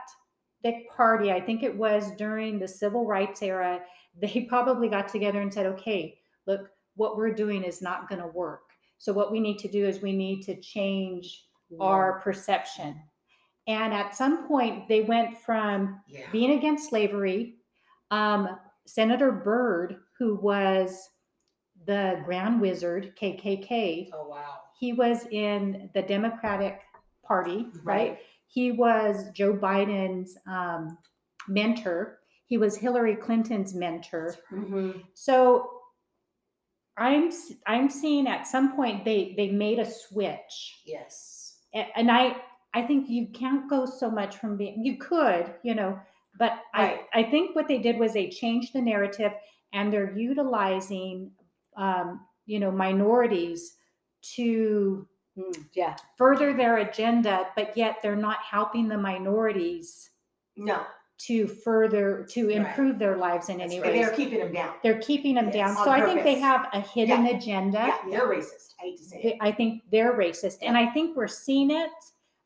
Party, 0.95 1.31
I 1.31 1.39
think 1.39 1.63
it 1.63 1.75
was 1.75 2.12
during 2.17 2.60
the 2.60 2.67
civil 2.67 3.05
rights 3.05 3.41
era, 3.41 3.81
they 4.21 4.45
probably 4.49 4.89
got 4.89 5.08
together 5.08 5.41
and 5.41 5.53
said, 5.53 5.65
okay, 5.67 6.17
look, 6.47 6.69
what 6.95 7.17
we're 7.17 7.34
doing 7.34 7.63
is 7.63 7.81
not 7.81 8.10
going 8.10 8.21
to 8.21 8.27
work. 8.27 8.62
So 8.97 9.12
what 9.13 9.31
we 9.31 9.39
need 9.39 9.60
to 9.60 9.67
do 9.67 9.86
is 9.86 10.01
we 10.01 10.13
need 10.13 10.41
to 10.43 10.60
change 10.62 11.45
our 11.81 12.19
perception. 12.21 13.01
And 13.67 13.93
at 13.93 14.15
some 14.15 14.47
point 14.47 14.88
they 14.88 15.01
went 15.01 15.38
from 15.39 16.01
Yeah. 16.08 16.29
being 16.31 16.51
against 16.51 16.89
slavery. 16.89 17.55
Um, 18.12 18.60
Senator 18.86 19.31
Byrd, 19.31 19.97
who 20.17 20.36
was 20.36 21.10
the 21.86 22.21
Grand 22.25 22.62
Wizard, 22.62 23.15
KKK, 23.19 24.10
Oh 24.13 24.27
wow. 24.29 24.60
He 24.79 24.93
was 24.93 25.25
in 25.31 25.89
the 25.93 26.01
Democratic 26.01 26.81
Party, 27.23 27.67
right? 27.83 28.09
Right. 28.11 28.19
He 28.47 28.71
was 28.71 29.29
Joe 29.33 29.53
Biden's 29.53 30.38
um, 30.47 30.97
mentor. 31.47 32.19
He 32.47 32.58
was 32.58 32.77
Hillary 32.77 33.15
Clinton's 33.15 33.73
mentor. 33.73 34.35
Mhm. 34.52 35.04
So 35.13 35.69
I'm 36.97 37.31
I'm 37.67 37.89
seeing 37.89 38.27
at 38.27 38.47
some 38.47 38.75
point 38.75 39.04
they 39.04 39.33
they 39.35 39.50
made 39.52 39.79
a 39.79 39.85
switch, 39.85 40.81
Yes. 40.85 41.60
And 41.73 42.10
I 42.10 42.37
I 42.73 42.83
think 42.83 43.10
you 43.10 43.27
can't 43.33 43.69
go 43.69 43.85
so 43.85 44.10
much 44.10 44.37
from 44.37 44.56
being 44.58 44.83
you 44.85 44.97
could 44.97 45.54
you 45.63 45.75
know, 45.75 46.00
but 46.39 46.52
Right. 46.73 47.02
I 47.13 47.19
I 47.19 47.23
think 47.23 47.56
what 47.56 47.67
they 47.67 47.79
did 47.79 47.97
was 47.97 48.13
they 48.13 48.29
changed 48.29 48.73
the 48.73 48.81
narrative 48.81 49.33
and 49.73 49.91
they're 49.91 50.15
utilizing 50.17 51.31
um, 51.75 52.21
you 52.45 52.60
know 52.60 52.71
minorities 52.71 53.75
to 54.36 55.08
Mm, 55.38 55.65
yeah. 55.73 55.98
further 56.17 56.54
their 56.54 56.78
agenda, 56.78 57.48
but 57.58 57.76
yet 57.76 57.98
they're 58.02 58.15
not 58.15 58.38
helping 58.38 58.88
the 58.88 58.98
minorities 58.98 60.12
No. 60.56 60.86
to 61.17 61.46
further 61.48 62.23
to 62.30 62.48
Right. 62.48 62.56
improve 62.58 63.00
their 63.00 63.17
lives 63.17 63.50
in 63.50 63.60
any 63.60 63.80
That's 63.80 63.90
way. 63.92 64.00
they're 64.00 64.15
keeping 64.15 64.40
them 64.40 64.54
down. 64.54 64.76
They're 64.82 65.00
keeping 65.02 65.36
them 65.36 65.50
down. 65.50 65.69
Yes. 65.76 65.84
So 65.84 65.90
On 65.90 66.02
I 66.02 66.06
think 66.06 66.23
they 66.23 66.36
have 66.40 66.69
a 66.71 66.80
hidden 66.80 67.26
Yeah. 67.26 67.36
agenda. 67.38 67.78
Yeah, 67.80 67.98
they're 68.10 68.28
racist. 68.30 68.76
I 68.80 68.84
hate 68.84 68.98
to 68.98 69.04
say 69.04 69.21
it. 69.23 69.38
I 69.42 69.52
think 69.52 69.84
they're 69.92 70.13
racist, 70.17 70.60
and 70.62 70.78
I 70.78 70.90
think 70.94 71.17
we're 71.17 71.28
seeing 71.28 71.69
it, 71.69 71.92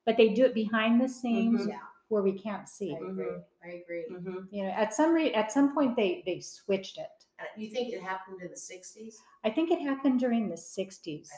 but 0.06 0.18
they 0.18 0.30
do 0.30 0.46
it 0.46 0.56
behind 0.56 1.00
the 1.00 1.08
scenes 1.10 1.62
Mhm. 1.68 1.70
Yeah. 1.70 1.80
where 2.08 2.24
we 2.24 2.32
can't 2.40 2.68
see. 2.68 2.96
I 2.96 2.98
agree. 3.08 3.38
I 3.64 3.68
agree. 3.68 4.06
Mhm. 4.10 4.48
You 4.52 4.64
know, 4.64 4.70
at 4.72 4.96
some 4.96 5.14
re- 5.14 5.34
at 5.36 5.52
some 5.52 5.76
point 5.76 5.96
they 5.96 6.24
they 6.26 6.40
switched 6.40 6.98
it. 6.98 7.12
Uh, 7.40 7.44
You 7.56 7.70
think 7.70 7.94
it 7.94 8.02
happened 8.02 8.42
in 8.42 8.50
the 8.50 8.58
sixties? 8.58 9.22
I 9.44 9.52
think 9.52 9.70
it 9.70 9.80
happened 9.80 10.20
during 10.20 10.50
the 10.50 10.58
'60s. 10.58 11.30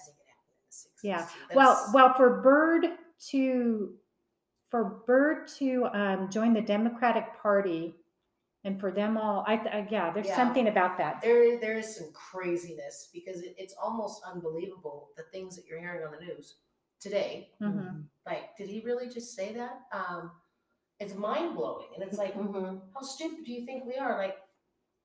I 0.71 1.01
think 1.01 1.03
it 1.03 1.17
happened 1.17 1.51
in 1.51 1.53
the 1.53 1.53
sixties. 1.53 1.53
Yeah. 1.53 1.55
Well, 1.55 1.91
well, 1.93 2.13
for 2.15 2.41
Byrd 2.41 2.85
to 3.29 3.93
for 4.69 5.03
Byrd 5.05 5.47
to 5.59 5.85
um, 5.93 6.29
join 6.31 6.53
the 6.53 6.61
Democratic 6.61 7.25
Party, 7.41 7.95
and 8.63 8.79
for 8.79 8.91
them 8.91 9.17
all, 9.17 9.43
I, 9.47 9.55
I 9.55 9.87
yeah, 9.91 10.11
there's 10.11 10.27
Yeah. 10.27 10.35
something 10.35 10.67
about 10.67 10.97
that. 10.97 11.21
there 11.21 11.59
there 11.59 11.77
is 11.77 11.95
some 11.95 12.11
craziness 12.13 13.09
because 13.13 13.41
it, 13.41 13.55
it's 13.57 13.73
almost 13.81 14.21
unbelievable 14.23 15.09
the 15.17 15.23
things 15.23 15.55
that 15.55 15.65
you're 15.67 15.79
hearing 15.79 16.05
on 16.05 16.11
the 16.13 16.25
news 16.25 16.55
today. 16.99 17.51
Mhm. 17.61 18.05
Like, 18.25 18.55
did 18.57 18.69
he 18.69 18.81
really 18.81 19.09
just 19.09 19.35
say 19.35 19.53
that? 19.53 19.81
Um, 19.91 20.31
it's 20.99 21.15
mind 21.15 21.55
blowing, 21.55 21.87
and 21.95 22.03
it's 22.03 22.17
like, 22.17 22.35
mm-hmm. 22.35 22.77
how 22.93 23.01
stupid 23.01 23.43
do 23.43 23.51
you 23.51 23.65
think 23.65 23.85
we 23.85 23.95
are? 23.95 24.17
Like, 24.19 24.37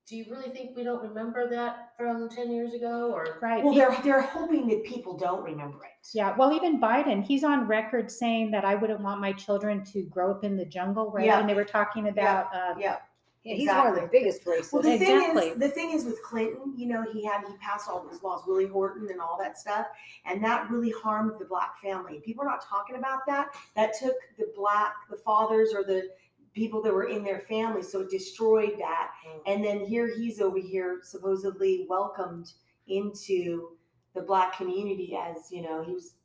do 0.07 0.15
you 0.15 0.25
really 0.29 0.49
think 0.49 0.75
we 0.75 0.83
don't 0.83 1.01
remember 1.03 1.49
that 1.49 1.91
from 1.97 2.29
ten 2.29 2.51
years 2.51 2.73
ago? 2.73 3.11
Or 3.11 3.39
Right. 3.41 3.63
Well, 3.63 3.73
they're 3.73 3.95
they're 4.03 4.21
hoping 4.21 4.67
that 4.69 4.83
people 4.83 5.17
don't 5.17 5.43
remember 5.43 5.83
it. 5.83 6.07
yeah. 6.13 6.35
Well, 6.37 6.53
even 6.53 6.79
Biden, 6.79 7.23
he's 7.23 7.43
on 7.43 7.67
record 7.67 8.09
saying 8.09 8.51
that 8.51 8.63
I 8.63 8.75
wouldn't 8.75 9.01
want 9.01 9.19
my 9.19 9.33
children 9.33 9.83
to 9.91 10.03
grow 10.03 10.31
up 10.31 10.43
in 10.43 10.55
the 10.55 10.65
jungle, 10.65 11.11
right? 11.11 11.25
Yeah. 11.25 11.39
And 11.39 11.49
they 11.49 11.53
were 11.53 11.65
talking 11.65 12.07
about 12.07 12.55
uh, 12.55 12.75
Yeah. 12.79 12.97
Yeah, 13.43 13.55
he's 13.55 13.67
one 13.69 13.87
of 13.87 13.95
the 13.95 14.01
Exactly. 14.03 14.19
biggest 14.19 14.45
racists. 14.45 14.73
Well, 14.73 14.81
the 14.81 14.95
Exactly. 14.95 15.41
thing 15.41 15.51
is, 15.53 15.57
the 15.59 15.69
thing 15.69 15.91
is 15.91 16.03
with 16.03 16.21
Clinton, 16.21 16.73
you 16.75 16.85
know, 16.85 17.03
he 17.13 17.23
had 17.23 17.45
he 17.47 17.55
passed 17.57 17.87
all 17.89 18.03
those 18.03 18.21
laws, 18.21 18.41
Willie 18.45 18.67
Horton 18.67 19.07
and 19.09 19.21
all 19.21 19.37
that 19.39 19.57
stuff, 19.57 19.87
and 20.25 20.43
that 20.43 20.69
really 20.69 20.91
harmed 21.01 21.31
the 21.39 21.45
black 21.45 21.79
family. 21.81 22.19
People 22.25 22.43
are 22.43 22.47
not 22.47 22.61
talking 22.65 22.97
about 22.97 23.25
that. 23.27 23.47
That 23.77 23.93
took 23.97 24.15
the 24.37 24.51
black, 24.53 24.95
the 25.09 25.15
fathers 25.15 25.73
or 25.73 25.85
the 25.85 26.09
people 26.57 26.81
that 26.81 26.93
were 26.93 27.07
in 27.07 27.23
their 27.23 27.39
family, 27.39 27.83
so 27.83 28.01
it 28.01 28.09
destroyed 28.09 28.73
that. 28.79 29.11
Mm. 29.25 29.41
And 29.45 29.63
then 29.63 29.85
here 29.85 30.11
he's 30.17 30.41
over 30.41 30.57
here 30.59 30.99
supposedly 31.03 31.85
welcomed 31.89 32.51
into 32.87 33.69
the 34.15 34.21
black 34.21 34.57
community 34.57 35.15
as 35.15 35.51
you 35.51 35.61
know 35.61 35.83
he 35.85 35.93
was 35.93 36.15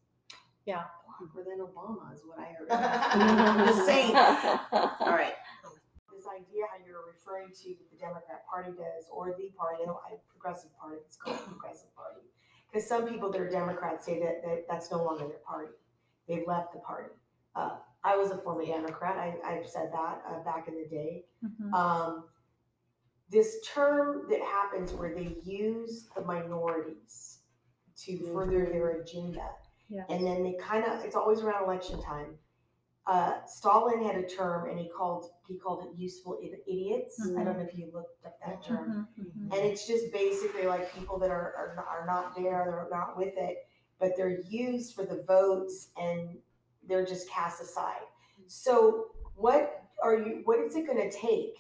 Yeah. 0.64 0.84
blacker 1.06 1.44
than 1.48 1.58
Obama 1.60 2.12
is 2.14 2.22
what 2.26 2.38
I 2.38 2.52
heard. 2.56 2.68
I'm 2.70 3.66
just 3.70 3.84
saying. 3.86 4.16
all 4.16 5.12
right, 5.22 5.34
this 6.12 6.24
idea 6.26 6.64
how 6.70 6.78
you're 6.86 7.04
referring 7.06 7.48
to 7.62 7.68
what 7.70 7.90
the 7.92 7.98
Democrat 7.98 8.42
Party 8.50 8.70
does 8.70 9.04
or 9.12 9.34
the 9.36 9.50
party, 9.58 9.82
I 9.82 9.86
don't, 9.86 9.98
I, 10.10 10.14
Progressive 10.30 10.70
Party, 10.80 10.96
it's 11.06 11.16
called 11.16 11.38
the 11.38 11.42
Progressive 11.50 11.94
Party. 11.94 12.20
Because 12.72 12.88
some 12.88 13.06
people 13.06 13.30
that 13.30 13.40
are 13.40 13.50
Democrats 13.50 14.06
say 14.06 14.18
that, 14.20 14.42
that 14.44 14.64
that's 14.70 14.90
no 14.90 15.04
longer 15.04 15.26
their 15.28 15.44
party. 15.46 15.72
They've 16.26 16.46
left 16.46 16.72
the 16.72 16.78
party. 16.78 17.10
Uh, 17.54 17.76
I 18.04 18.16
was 18.16 18.30
a 18.30 18.38
former 18.38 18.64
Democrat. 18.64 19.16
I, 19.16 19.34
I've 19.54 19.66
said 19.68 19.90
that 19.92 20.22
uh, 20.28 20.40
back 20.44 20.68
in 20.68 20.74
the 20.74 20.88
day. 20.88 21.24
mhm. 21.44 21.72
Um, 21.72 22.24
this 23.30 23.56
term 23.66 24.26
that 24.28 24.40
happens 24.42 24.92
where 24.92 25.14
they 25.14 25.36
use 25.42 26.08
the 26.14 26.20
minorities 26.22 27.38
to 28.04 28.18
further 28.32 28.66
their 28.66 28.90
agenda. 29.00 29.48
Yeah. 29.88 30.04
And 30.10 30.26
then 30.26 30.42
they 30.42 30.54
kind 30.60 30.84
of, 30.84 31.02
it's 31.04 31.16
always 31.16 31.40
around 31.40 31.64
election 31.64 32.02
time. 32.02 32.34
Uh, 33.06 33.44
Stalin 33.46 34.04
had 34.04 34.16
a 34.16 34.22
term 34.28 34.68
and 34.68 34.78
he 34.78 34.88
called, 34.88 35.30
he 35.48 35.56
called 35.58 35.84
it 35.86 35.98
useful 35.98 36.38
id- 36.42 36.60
idiots. 36.68 37.18
I 37.38 37.42
don't 37.42 37.56
know 37.58 37.64
if 37.64 37.76
you 37.76 37.90
looked 37.92 38.24
up 38.26 38.38
that 38.44 38.62
term. 38.62 39.08
Mhm, 39.18 39.24
mhm. 39.24 39.56
And 39.56 39.66
it's 39.66 39.86
just 39.86 40.12
basically 40.12 40.66
like 40.66 40.94
people 40.94 41.18
that 41.20 41.30
are, 41.30 41.54
are, 41.56 41.72
not- 41.76 41.86
are 41.88 42.06
not 42.06 42.36
there, 42.36 42.86
they're 42.90 42.98
not 42.98 43.16
with 43.16 43.34
it, 43.36 43.66
but 43.98 44.12
they're 44.16 44.40
used 44.42 44.94
for 44.94 45.04
the 45.04 45.22
votes 45.26 45.88
and 45.96 46.36
they're 46.88 47.04
just 47.04 47.28
cast 47.28 47.62
aside. 47.62 48.02
So 48.46 49.06
what 49.34 49.84
are 50.02 50.16
you, 50.18 50.40
what 50.44 50.58
is 50.58 50.76
it 50.76 50.86
gonna 50.86 51.10
take 51.10 51.56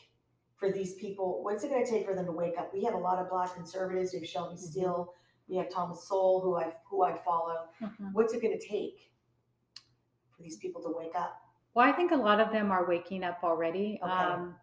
for 0.56 0.70
these 0.70 0.94
people? 0.94 1.42
What's 1.42 1.64
it 1.64 1.70
gonna 1.70 1.86
take 1.86 2.06
for 2.06 2.14
them 2.14 2.26
to 2.26 2.32
wake 2.32 2.58
up? 2.58 2.72
We 2.72 2.84
have 2.84 2.94
a 2.94 2.98
lot 2.98 3.18
of 3.18 3.28
black 3.28 3.54
conservatives, 3.54 4.12
we 4.12 4.20
have 4.20 4.28
Shelby 4.28 4.56
Steele, 4.56 5.12
we 5.48 5.56
have 5.56 5.68
Thomas 5.70 6.06
Sowell, 6.08 6.40
who 6.40 6.56
I, 6.56 6.72
who 6.88 7.02
I 7.02 7.16
follow. 7.16 7.68
Mhm. 7.80 8.12
What's 8.12 8.32
it 8.34 8.42
gonna 8.42 8.58
take 8.58 9.12
for 10.36 10.42
these 10.42 10.56
people 10.56 10.82
to 10.82 10.90
wake 10.96 11.14
up? 11.14 11.40
Well, 11.74 11.88
I 11.88 11.92
think 11.92 12.12
a 12.12 12.16
lot 12.16 12.40
of 12.40 12.52
them 12.52 12.70
are 12.70 12.86
waking 12.86 13.24
up 13.24 13.40
already. 13.42 13.98
Okay. 14.02 14.12
Um, 14.12 14.56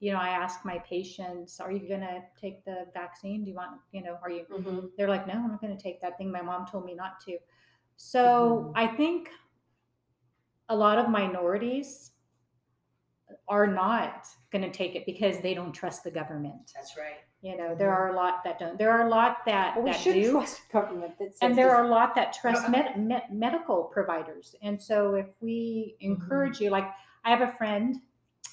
you 0.00 0.12
know, 0.12 0.18
I 0.18 0.28
ask 0.28 0.64
my 0.64 0.78
patients, 0.80 1.60
"Are 1.60 1.72
you 1.72 1.88
going 1.88 2.00
to 2.00 2.22
take 2.38 2.64
the 2.64 2.86
vaccine? 2.92 3.44
Do 3.44 3.50
you 3.50 3.56
want? 3.56 3.80
You 3.92 4.02
know, 4.02 4.18
are 4.22 4.30
you?" 4.30 4.44
Mm-hmm. 4.50 4.86
They're 4.96 5.08
like, 5.08 5.26
"No, 5.26 5.34
I'm 5.34 5.48
not 5.48 5.60
going 5.60 5.76
to 5.76 5.82
take 5.82 6.00
that 6.02 6.18
thing. 6.18 6.30
My 6.30 6.42
mom 6.42 6.66
told 6.66 6.84
me 6.84 6.94
not 6.94 7.20
to." 7.26 7.38
So 7.96 8.72
I 8.74 8.86
think 8.86 9.30
a 10.68 10.76
lot 10.76 10.98
of 10.98 11.08
minorities 11.08 12.12
are 13.48 13.66
not 13.66 14.26
going 14.50 14.62
to 14.62 14.70
take 14.70 14.94
it 14.94 15.04
because 15.06 15.40
they 15.40 15.54
don't 15.54 15.72
trust 15.72 16.04
the 16.04 16.10
government. 16.10 16.72
that's 16.74 16.96
right. 16.96 17.16
You 17.42 17.56
know, 17.56 17.74
there 17.76 17.92
are 17.92 18.12
a 18.12 18.16
lot 18.16 18.42
that 18.44 18.58
don't. 18.58 18.76
There 18.78 18.90
are 18.90 19.06
a 19.06 19.10
lot 19.10 19.38
that 19.46 19.76
Well, 19.76 19.84
we 19.84 19.90
that 19.92 20.00
should 20.00 20.14
do. 20.14 20.32
trust 20.32 20.62
government. 20.72 21.16
That 21.18 21.32
says 21.32 21.38
and 21.42 21.56
there 21.56 21.66
this- 21.66 21.74
are 21.74 21.84
a 21.84 21.88
lot 21.88 22.14
that 22.16 22.32
trust 22.32 22.68
med- 22.68 22.98
med- 22.98 23.30
medical 23.30 23.84
providers 23.84 24.56
and 24.62 24.80
so 24.80 25.14
if 25.14 25.26
we 25.40 25.96
encourage 26.00 26.60
you 26.60 26.70
like 26.70 26.88
i 27.24 27.30
have 27.30 27.42
a 27.42 27.52
friend 27.52 27.96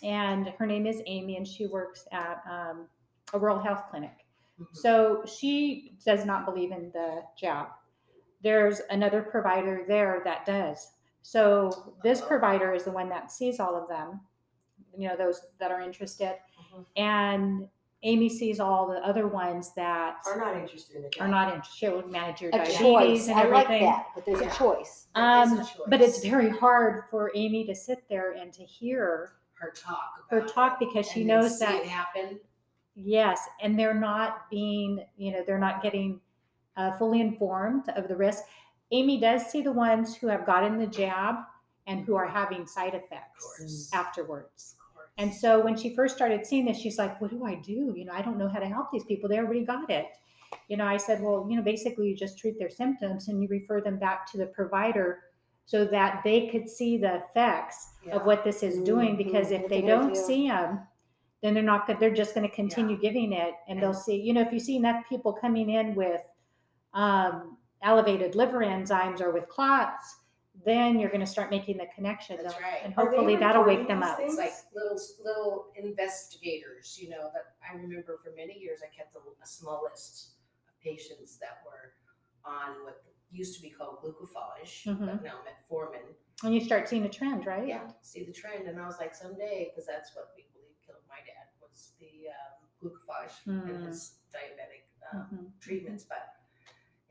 and 0.03 0.49
her 0.59 0.65
name 0.65 0.85
is 0.85 1.01
amy 1.07 1.37
and 1.37 1.47
she 1.47 1.65
works 1.65 2.05
at 2.11 2.43
um, 2.49 2.87
a 3.33 3.39
rural 3.39 3.59
health 3.59 3.83
clinic 3.89 4.25
Mhm. 4.59 4.67
so 4.73 5.23
she 5.25 5.95
does 6.05 6.25
not 6.25 6.45
believe 6.45 6.71
in 6.71 6.91
the 6.91 7.23
jab 7.37 7.67
there's 8.43 8.81
another 8.91 9.21
provider 9.23 9.85
there 9.87 10.21
that 10.25 10.45
does 10.45 10.91
so 11.23 11.95
this 12.03 12.21
provider 12.21 12.73
is 12.73 12.83
the 12.83 12.91
one 12.91 13.09
that 13.09 13.31
sees 13.31 13.59
all 13.59 13.75
of 13.75 13.87
them 13.89 14.19
you 14.95 15.07
know 15.07 15.15
those 15.17 15.41
that 15.59 15.71
are 15.71 15.81
interested 15.81 16.35
Mhm. 16.75 16.85
and 16.97 17.67
amy 18.03 18.27
sees 18.29 18.59
all 18.59 18.87
the 18.87 18.97
other 19.05 19.27
ones 19.27 19.73
that 19.75 20.17
Are 20.27 20.37
not 20.37 20.55
interested 20.57 20.97
in 20.97 21.05
it. 21.05 21.15
are 21.21 21.27
not 21.27 21.47
interested. 21.53 21.77
She 21.77 21.87
will 21.89 22.05
manage 22.07 22.41
your 22.41 22.49
a 22.49 22.57
diabetes 22.57 22.77
choice. 22.79 23.27
and 23.29 23.39
I 23.39 23.43
like 23.47 23.65
everything. 23.65 23.85
that, 23.85 24.07
but 24.13 24.25
there's 24.25 24.41
Yeah. 24.41 24.51
a 24.53 24.55
choice. 24.55 25.07
Um, 25.15 25.53
a 25.53 25.57
choice. 25.59 25.81
but 25.87 26.01
it's 26.01 26.19
very 26.23 26.49
hard 26.49 27.05
for 27.09 27.31
Amy 27.33 27.65
to 27.65 27.73
sit 27.73 28.03
there 28.09 28.33
and 28.33 28.51
to 28.53 28.63
hear 28.63 29.33
her 29.53 29.71
talk. 29.71 30.25
her 30.29 30.41
talk 30.41 30.79
because 30.79 31.07
she 31.09 31.23
knows 31.23 31.57
see 31.59 31.65
that 31.65 31.75
it 31.75 31.87
happen. 31.87 32.39
yes, 32.95 33.47
and 33.61 33.79
they're 33.79 33.93
not 33.93 34.49
being, 34.49 35.05
you 35.15 35.31
know, 35.31 35.41
they're 35.45 35.57
not 35.57 35.81
getting 35.81 36.19
uh, 36.75 36.91
fully 36.97 37.21
informed 37.21 37.87
of 37.89 38.07
the 38.09 38.15
risk. 38.17 38.43
Amy 38.93 39.19
does 39.19 39.45
see 39.47 39.61
the 39.61 39.71
ones 39.71 40.15
who 40.15 40.27
have 40.27 40.45
gotten 40.45 40.77
the 40.77 40.87
jab 40.87 41.35
and 41.87 42.05
who 42.05 42.15
are 42.15 42.27
having 42.27 42.65
side 42.65 42.93
effects 42.93 43.89
afterwards. 43.93 44.75
And 45.17 45.33
so 45.33 45.59
when 45.59 45.75
she 45.75 45.95
first 45.95 46.15
started 46.15 46.45
seeing 46.45 46.65
this, 46.65 46.77
she's 46.77 46.97
like, 46.97 47.19
what 47.19 47.31
do 47.31 47.43
I 47.45 47.55
do? 47.55 47.93
You 47.95 48.05
know, 48.05 48.13
I 48.13 48.21
don't 48.21 48.37
know 48.37 48.47
how 48.47 48.59
to 48.59 48.65
help 48.67 48.91
these 48.91 49.03
people. 49.03 49.27
They 49.27 49.37
already 49.39 49.65
got 49.65 49.89
it. 49.89 50.07
You 50.67 50.77
know, 50.77 50.85
I 50.85 50.97
said, 50.97 51.21
well, 51.21 51.45
you 51.49 51.57
know, 51.57 51.63
basically 51.63 52.07
you 52.09 52.15
just 52.15 52.37
treat 52.37 52.57
their 52.59 52.69
symptoms 52.69 53.27
and 53.27 53.41
you 53.41 53.47
refer 53.49 53.81
them 53.81 53.97
back 53.97 54.31
to 54.31 54.37
the 54.37 54.45
provider 54.47 55.19
so 55.65 55.85
that 55.85 56.21
they 56.23 56.47
could 56.47 56.69
see 56.69 56.97
the 56.97 57.23
effects 57.23 57.89
Yeah. 58.05 58.15
of 58.17 58.25
what 58.25 58.43
this 58.43 58.63
is 58.63 58.83
doing. 58.83 59.15
Mhm. 59.15 59.17
Because 59.17 59.51
if 59.51 59.67
they 59.67 59.81
don't 59.81 60.11
idea. 60.11 60.23
see 60.23 60.47
them, 60.47 60.81
then 61.41 61.53
they're 61.53 61.63
not 61.63 61.87
good. 61.87 61.99
They're 61.99 62.13
just 62.13 62.33
going 62.35 62.47
to 62.47 62.55
continue 62.55 62.97
giving 62.97 63.33
it 63.33 63.53
and 63.67 63.81
they'll 63.81 63.93
see, 63.93 64.15
you 64.21 64.33
know, 64.33 64.41
if 64.41 64.53
you 64.53 64.59
see 64.59 64.75
enough 64.77 65.03
people 65.09 65.33
coming 65.33 65.69
in 65.69 65.95
with 65.95 66.21
um, 66.93 67.57
elevated 67.83 68.35
liver 68.35 68.59
enzymes 68.59 69.21
or 69.21 69.31
with 69.31 69.47
clots, 69.49 70.17
then 70.65 70.99
you're 70.99 71.09
going 71.09 71.19
to 71.19 71.25
start 71.27 71.49
making 71.49 71.77
the 71.77 71.87
connection. 71.95 72.37
That's 72.41 72.55
right. 72.55 72.79
And 72.83 72.93
hopefully 72.93 73.35
that'll 73.35 73.63
wake 73.65 73.87
them 73.87 74.03
up. 74.03 74.17
things? 74.17 74.33
It's 74.33 74.39
like 74.39 74.53
little 74.73 74.99
little 75.23 75.65
investigators, 75.75 76.97
you 77.01 77.09
know, 77.09 77.29
that 77.33 77.55
I 77.67 77.75
remember 77.75 78.19
for 78.23 78.31
many 78.35 78.57
years 78.59 78.79
I 78.83 78.95
kept 78.95 79.15
a, 79.15 79.19
a 79.19 79.47
small 79.47 79.83
list 79.89 80.35
of 80.67 80.79
patients 80.81 81.37
that 81.37 81.61
were 81.65 81.93
on 82.45 82.83
what 82.83 83.03
used 83.31 83.55
to 83.55 83.61
be 83.61 83.69
called 83.71 83.97
glucophage, 84.03 84.85
Mhm. 84.85 85.05
but 85.07 85.23
now 85.23 85.39
metformin. 85.47 86.05
And 86.43 86.53
you 86.53 86.61
start 86.61 86.87
seeing 86.87 87.03
a 87.05 87.09
trend, 87.09 87.45
right? 87.47 87.67
Yeah, 87.67 87.89
see 88.01 88.23
the 88.23 88.31
trend, 88.33 88.67
and 88.67 88.79
I 88.79 88.85
was 88.85 88.97
like, 88.99 89.15
someday, 89.15 89.69
because 89.71 89.87
that's 89.87 90.15
what 90.15 90.33
we 90.35 90.43
believe 90.53 90.75
killed 90.85 91.01
my 91.09 91.17
dad 91.25 91.47
was 91.61 91.93
the 91.99 92.29
um, 92.29 92.67
glucophage 92.81 93.43
Mm. 93.47 93.69
and 93.75 93.85
his 93.87 94.15
diabetic 94.31 94.83
um, 95.11 95.27
Mhm. 95.33 95.59
treatments. 95.61 96.03
But 96.03 96.32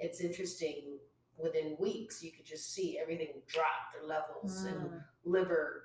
it's 0.02 0.20
interesting. 0.20 0.98
Within 1.38 1.76
weeks, 1.80 2.22
you 2.22 2.30
could 2.30 2.44
just 2.44 2.72
see 2.74 2.98
everything 2.98 3.28
drop 3.46 3.92
their 3.92 4.06
levels 4.06 4.64
and 4.64 4.76
Mm. 4.90 5.02
liver 5.24 5.84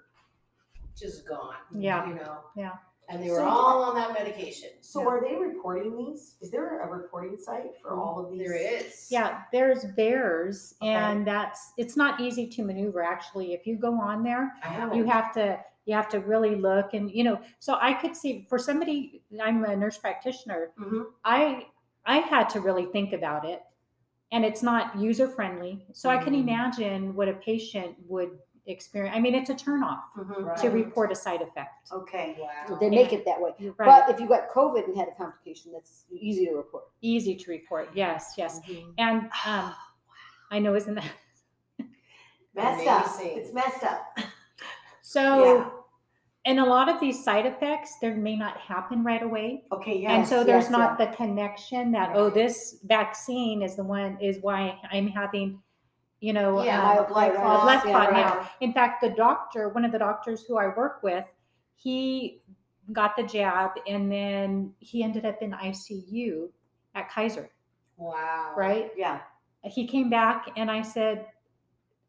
just 0.96 1.28
gone. 1.28 1.56
Yeah. 1.72 2.08
You 2.08 2.16
know? 2.16 2.38
Yeah. 2.56 2.76
And 3.10 3.24
they 3.24 3.30
were 3.30 3.38
So- 3.38 3.48
all 3.48 3.84
on 3.84 3.96
that 3.96 4.12
medication. 4.12 4.72
So 4.82 5.02
Yeah. 5.02 5.08
are 5.08 5.22
they 5.22 5.36
reporting 5.36 5.96
these? 5.96 6.36
Is 6.42 6.52
there 6.52 6.82
a 6.82 6.88
reporting 6.90 7.38
site 7.38 7.80
for 7.82 7.94
all 7.94 8.20
of 8.20 8.30
these? 8.32 8.40
There 8.46 8.56
is. 8.56 9.08
Yeah, 9.10 9.44
there's 9.54 9.86
VAERS, 9.86 10.76
Okay. 10.82 10.92
and 10.94 11.26
that's 11.26 11.72
it's 11.78 11.96
not 11.96 12.20
easy 12.20 12.48
to 12.50 12.64
maneuver. 12.66 13.02
Actually, 13.02 13.54
if 13.54 13.66
you 13.66 13.78
go 13.78 13.94
on 14.00 14.24
there, 14.24 14.54
I 14.62 14.94
you 14.94 15.06
have 15.06 15.32
to 15.36 15.64
you 15.86 15.94
have 15.96 16.10
to 16.10 16.20
really 16.20 16.56
look 16.56 16.94
and 16.94 17.10
you 17.10 17.24
know 17.24 17.40
so 17.60 17.78
i 17.80 17.94
could 17.94 18.14
see 18.14 18.46
for 18.50 18.60
somebody 18.60 19.24
i'm 19.42 19.64
a 19.64 19.74
nurse 19.74 19.98
practitioner 19.98 20.74
Mhm. 20.78 21.06
i 21.24 21.66
i 22.06 22.18
had 22.18 22.50
to 22.50 22.60
really 22.60 22.88
think 22.88 23.14
about 23.14 23.46
it 23.46 23.64
and 24.32 24.44
it's 24.46 24.62
not 24.62 24.98
user 25.00 25.28
friendly 25.28 25.86
so 25.94 26.10
i 26.10 26.18
can 26.18 26.34
Mhm. 26.34 26.42
imagine 26.42 27.16
what 27.16 27.28
a 27.30 27.34
patient 27.34 27.96
would 28.08 28.40
experience 28.66 29.16
i 29.16 29.20
mean 29.20 29.34
it's 29.34 29.50
a 29.50 29.56
turnoff 29.56 30.02
Mhm. 30.18 30.60
to 30.62 30.70
report 30.70 31.12
a 31.12 31.16
side 31.16 31.42
effect 31.42 31.90
Okay. 31.92 32.36
Wow. 32.40 32.78
They 32.82 32.90
make 32.90 33.14
it 33.14 33.24
that 33.26 33.40
way. 33.42 33.52
right 33.78 33.86
But 33.92 34.10
if 34.10 34.20
you 34.20 34.28
got 34.28 34.50
COVID 34.50 34.84
and 34.88 34.98
had 34.98 35.08
a 35.08 35.16
complication, 35.16 35.72
that's 35.72 36.04
easy 36.12 36.46
to 36.48 36.54
report. 36.56 36.84
easy 37.02 37.34
to 37.36 37.50
report 37.52 37.90
yes 37.94 38.34
yes 38.38 38.60
Mhm. 38.60 38.94
and 38.98 39.18
um 39.46 39.74
i 40.52 40.60
know 40.60 40.76
isn't 40.76 40.96
that 40.96 41.12
Messed 42.54 42.88
up. 42.88 43.06
It's 43.22 43.54
messed 43.54 43.84
up. 43.84 44.18
so 45.02 45.22
Yeah. 45.46 45.70
And 46.48 46.60
a 46.60 46.66
lot 46.66 46.88
of 46.88 47.00
these 47.00 47.22
side 47.24 47.46
effects 47.46 47.98
there 48.02 48.16
may 48.16 48.36
not 48.36 48.58
happen 48.58 49.04
right 49.04 49.22
away 49.22 49.64
Okay. 49.72 49.98
Yeah. 50.00 50.14
And 50.16 50.26
so 50.28 50.44
there's 50.44 50.66
yes, 50.66 50.72
not 50.72 50.98
the 50.98 51.08
connection 51.08 51.92
that 51.92 52.16
oh 52.16 52.30
this 52.30 52.78
vaccine 52.86 53.62
is 53.62 53.76
the 53.76 53.84
one 53.84 54.18
is 54.22 54.38
why 54.42 54.80
i'm 54.92 55.08
having 55.08 55.60
you 56.22 56.34
know 56.34 56.64
Yeah, 56.64 56.82
um, 57.00 57.06
clot, 57.06 57.34
blood 57.34 57.82
yeah, 57.86 57.92
clot 57.92 58.12
right. 58.12 58.26
now 58.26 58.50
in 58.62 58.72
fact 58.74 59.02
the 59.02 59.10
doctor 59.10 59.70
one 59.70 59.86
of 59.86 59.92
the 59.92 60.00
doctors 60.00 60.44
who 60.48 60.58
i 60.58 60.68
work 60.82 61.04
with 61.04 61.26
he 61.76 62.42
got 62.94 63.16
the 63.18 63.24
jab 63.24 63.72
and 63.88 64.10
then 64.12 64.74
he 64.80 65.04
ended 65.04 65.26
up 65.26 65.42
in 65.42 65.52
icu 65.52 66.50
at 66.96 67.10
kaiser 67.12 67.50
Wow. 67.98 68.54
right 68.56 68.92
Yeah. 68.96 69.20
he 69.64 69.86
came 69.88 70.10
back 70.10 70.40
and 70.56 70.72
i 70.72 70.82
said 70.82 71.26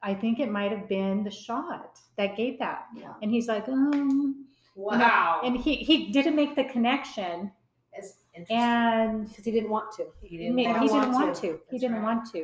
i 0.02 0.14
think 0.14 0.38
it 0.40 0.50
might 0.50 0.70
have 0.70 0.88
been 0.88 1.24
the 1.24 1.30
shot 1.30 1.98
that 2.16 2.36
gave 2.36 2.58
that 2.58 2.86
Yeah. 2.96 3.14
and 3.22 3.30
he's 3.30 3.48
like 3.48 3.68
um 3.68 4.44
Wow. 4.76 5.40
and 5.44 5.56
he 5.56 5.74
he 5.76 6.12
didn't 6.12 6.36
make 6.36 6.54
the 6.54 6.64
connection 6.64 7.50
It's 7.92 8.14
interesting. 8.34 8.56
and 8.58 9.28
Because 9.28 9.44
he 9.44 9.50
didn't 9.50 9.70
want 9.70 9.90
to. 9.96 10.04
he 10.20 10.28
he 10.28 10.36
didn't 10.38 10.56
didn't, 10.56 10.76
want 10.78 10.90
want 10.92 11.12
want 11.12 11.34
to. 11.36 11.40
to. 11.54 11.60
He 11.70 11.78
didn't 11.78 11.96
right. 11.96 12.02
want 12.04 12.30
to. 12.32 12.42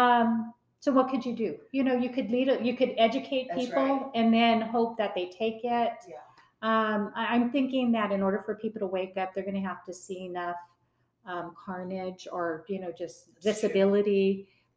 Um, 0.00 0.54
so 0.80 0.90
what 0.92 1.10
could 1.10 1.22
you 1.26 1.34
do? 1.36 1.58
You 1.72 1.84
know, 1.84 1.94
you 1.94 2.08
could 2.08 2.30
lead, 2.30 2.48
a- 2.48 2.62
you 2.64 2.74
could 2.74 2.94
educate 2.96 3.48
That's 3.48 3.66
people 3.66 3.82
right. 3.82 4.06
and 4.14 4.32
then 4.32 4.62
hope 4.62 4.96
that 4.96 5.14
they 5.14 5.26
take 5.26 5.60
it. 5.64 5.92
Yeah. 6.08 6.24
Um, 6.62 7.12
I, 7.14 7.34
I'm 7.34 7.50
thinking 7.50 7.92
that 7.92 8.10
in 8.12 8.22
order 8.22 8.40
for 8.46 8.54
people 8.54 8.80
to 8.80 8.86
wake 8.86 9.18
up, 9.18 9.34
they're 9.34 9.44
going 9.44 9.60
to 9.62 9.68
have 9.72 9.84
to 9.84 9.92
see 9.92 10.24
enough 10.24 10.56
um, 11.26 11.52
carnage 11.62 12.26
or 12.32 12.64
you 12.68 12.80
know 12.80 12.90
just 12.96 13.28
That's 13.44 13.60
true. 13.60 13.68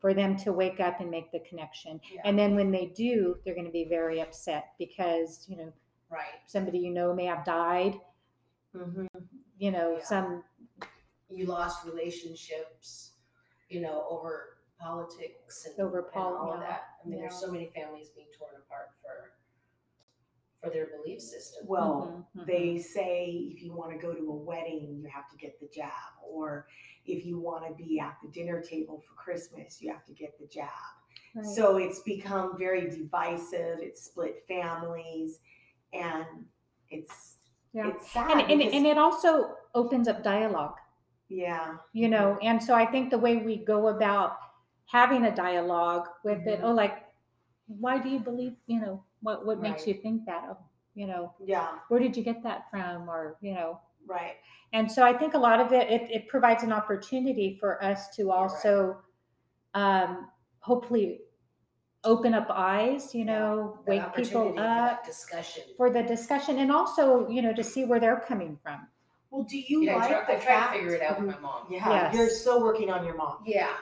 Disability 0.04 0.14
for 0.14 0.14
them 0.14 0.36
to 0.44 0.52
wake 0.54 0.80
up 0.80 1.00
and 1.00 1.10
make 1.10 1.32
the 1.32 1.40
connection. 1.48 2.00
Yeah. 2.14 2.22
And 2.26 2.38
then 2.38 2.56
when 2.56 2.72
they 2.72 2.88
do, 2.88 3.38
they're 3.46 3.54
going 3.56 3.66
to 3.66 3.72
be 3.72 3.86
very 3.86 4.22
upset 4.22 4.74
because 4.78 5.46
you 5.48 5.58
know 5.58 5.74
Right. 6.10 6.42
somebody 6.46 6.78
you 6.80 6.92
know 6.92 7.14
may 7.14 7.26
have 7.26 7.44
died. 7.46 8.00
Mhm. 8.76 9.08
You 9.58 9.72
know, 9.72 9.98
Yeah. 9.98 10.04
some 10.04 10.44
You 11.30 11.48
lost 11.48 11.84
relationships, 11.86 13.14
you 13.70 13.82
know, 13.82 14.06
over 14.08 14.58
politics 14.80 15.66
and 15.66 15.80
Over 15.80 16.00
and 16.14 16.16
all 16.16 16.58
yeah. 16.60 16.68
that. 16.68 16.82
I 17.04 17.08
mean, 17.08 17.20
there's 17.20 17.40
so 17.40 17.52
many 17.52 17.68
families 17.74 18.10
being 18.10 18.28
torn 18.38 18.56
apart 18.56 18.90
for 19.02 19.32
for 20.62 20.70
their 20.70 20.86
belief 20.86 21.20
system. 21.22 21.66
Well, 21.68 22.26
Mhm, 22.36 22.42
mhm. 22.42 22.46
they 22.46 22.78
say 22.78 23.26
if 23.54 23.62
you 23.64 23.74
want 23.74 23.92
to 23.92 23.98
go 23.98 24.14
to 24.14 24.32
a 24.32 24.36
wedding, 24.36 24.96
you 24.96 25.08
have 25.08 25.30
to 25.32 25.36
get 25.38 25.60
the 25.60 25.68
jab, 25.68 25.92
or 26.22 26.68
if 27.06 27.26
you 27.26 27.40
want 27.40 27.66
to 27.68 27.74
be 27.84 28.00
at 28.00 28.18
the 28.24 28.30
dinner 28.30 28.62
table 28.62 29.02
for 29.08 29.14
Christmas, 29.16 29.82
you 29.82 29.92
have 29.92 30.06
to 30.06 30.14
get 30.14 30.38
the 30.40 30.48
jab. 30.48 30.70
Right. 31.36 31.46
So 31.46 31.78
it's 31.78 32.00
become 32.02 32.58
very 32.58 32.90
divisive. 32.90 33.80
It's 33.82 34.04
split 34.04 34.44
families, 34.48 35.40
and 35.94 36.26
it's 36.90 37.38
Yeah. 37.74 37.88
it's 37.90 38.12
sad. 38.12 38.32
and, 38.32 38.42
and, 38.42 38.60
because- 38.60 38.74
and 38.74 38.86
it 38.86 38.98
also 38.98 39.56
opens 39.76 40.08
up 40.08 40.24
dialogue 40.24 40.76
yeah, 41.30 41.78
you 41.94 42.10
know 42.10 42.38
and 42.44 42.62
so 42.62 42.76
i 42.76 42.86
think 42.86 43.10
the 43.10 43.18
way 43.18 43.38
we 43.38 43.56
go 43.58 43.88
about 43.88 44.38
having 44.86 45.26
a 45.26 45.34
dialogue 45.36 46.08
with 46.24 46.46
it 46.46 46.60
Mhm. 46.60 46.66
oh 46.66 46.72
like 46.74 47.06
why 47.66 47.98
do 47.98 48.10
you 48.10 48.20
believe 48.20 48.56
you 48.68 48.80
know 48.80 49.04
what 49.22 49.44
what 49.46 49.60
makes 49.60 49.82
Right. 49.88 49.96
you 49.96 50.02
think 50.04 50.26
that 50.26 50.44
oh 50.48 50.58
you 50.94 51.08
know 51.08 51.34
yeah, 51.44 51.80
where 51.88 52.00
did 52.00 52.16
you 52.16 52.22
get 52.24 52.44
that 52.44 52.70
from 52.70 53.10
or 53.10 53.38
you 53.42 53.56
know 53.56 53.80
right. 54.08 54.36
and 54.74 54.92
so 54.92 55.04
i 55.04 55.14
think 55.14 55.34
a 55.34 55.38
lot 55.38 55.60
of 55.60 55.72
it 55.72 55.90
it, 55.90 56.10
it 56.12 56.28
provides 56.28 56.64
an 56.64 56.72
opportunity 56.72 57.58
for 57.60 57.84
us 57.84 58.10
to 58.16 58.30
right. 58.30 58.36
also 58.38 58.98
um 59.74 60.28
hopefully 60.60 61.20
open 62.04 62.34
up 62.34 62.48
eyes 62.50 63.16
you 63.16 63.24
know 63.26 63.78
An 63.80 63.86
wake 63.88 64.16
people 64.16 64.42
opportunity 64.42 64.58
for 64.58 64.64
up 64.64 65.06
discussion. 65.06 65.64
for 65.78 65.90
the 65.90 66.04
discussion 66.04 66.60
and 66.60 66.72
also 66.72 67.28
you 67.30 67.42
know 67.42 67.54
to 67.54 67.64
see 67.64 67.86
where 67.86 68.00
they're 68.00 68.20
coming 68.28 68.58
from 68.64 68.88
Well, 69.32 69.44
do 69.44 69.58
you 69.58 69.84
Yeah, 69.84 69.96
I 69.96 70.00
like 70.00 70.10
try, 70.10 70.20
the 70.36 70.42
I 70.42 70.44
try 70.46 70.54
to 70.56 70.60
fact? 70.62 70.74
figure 70.76 70.94
it 70.96 71.02
out 71.02 71.20
with 71.20 71.30
my 71.36 71.40
mom. 71.40 71.66
Yeah, 71.70 71.90
Yes. 71.90 72.16
you're 72.16 72.30
still 72.30 72.62
working 72.62 72.90
on 72.92 73.04
your 73.06 73.16
mom. 73.16 73.38
Yeah, 73.46 73.74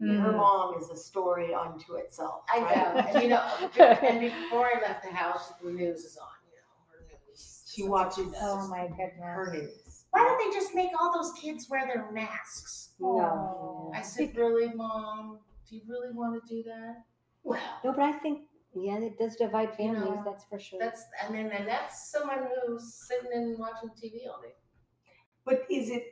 Her 0.00 0.06
Mhm. 0.32 0.36
mom 0.36 0.74
is 0.78 0.90
a 0.90 0.96
story 0.96 1.54
unto 1.54 1.94
itself. 1.94 2.44
I 2.52 2.58
right? 2.60 2.76
know. 2.76 3.00
And, 3.08 3.22
you 3.22 3.28
know, 3.28 3.42
and 4.08 4.20
before 4.20 4.66
I 4.74 4.80
left 4.80 5.02
the 5.04 5.14
house, 5.14 5.52
the 5.62 5.70
news 5.70 6.04
is 6.04 6.16
on. 6.18 6.28
You 6.50 6.56
know, 6.60 6.72
her 6.92 7.00
news. 7.08 7.69
She 7.80 7.88
watches- 7.88 8.34
oh 8.40 8.68
my 8.68 8.86
goodness 8.88 9.20
Her 9.20 9.52
news. 9.52 10.04
Why 10.10 10.24
don't 10.24 10.38
they 10.38 10.58
just 10.58 10.74
make 10.74 10.90
all 11.00 11.12
those 11.12 11.32
kids 11.40 11.68
wear 11.70 11.86
their 11.86 12.10
masks? 12.10 12.94
No. 12.98 13.92
I 13.94 14.02
said, 14.02 14.36
really, 14.36 14.72
mom? 14.74 15.38
Do 15.68 15.76
you 15.76 15.82
really 15.88 16.12
want 16.12 16.42
to 16.44 16.54
do 16.54 16.62
that? 16.64 17.04
Well, 17.44 17.60
No, 17.84 17.92
but 17.92 18.02
I 18.02 18.12
think, 18.18 18.48
yeah, 18.74 18.98
it 18.98 19.16
does 19.18 19.36
divide 19.36 19.70
You 19.70 19.74
families, 19.76 20.04
know, 20.04 20.22
that's 20.24 20.44
for 20.44 20.58
sure. 20.58 20.78
that's 20.80 21.04
and 21.22 21.34
then 21.34 21.46
and 21.50 21.66
that's 21.66 22.10
someone 22.10 22.40
who's 22.66 22.92
sitting 22.92 23.30
and 23.32 23.58
watching 23.58 23.90
TV 23.90 24.26
all 24.28 24.40
day. 24.42 24.54
But 25.44 25.62
is 25.70 25.90
it 25.90 26.04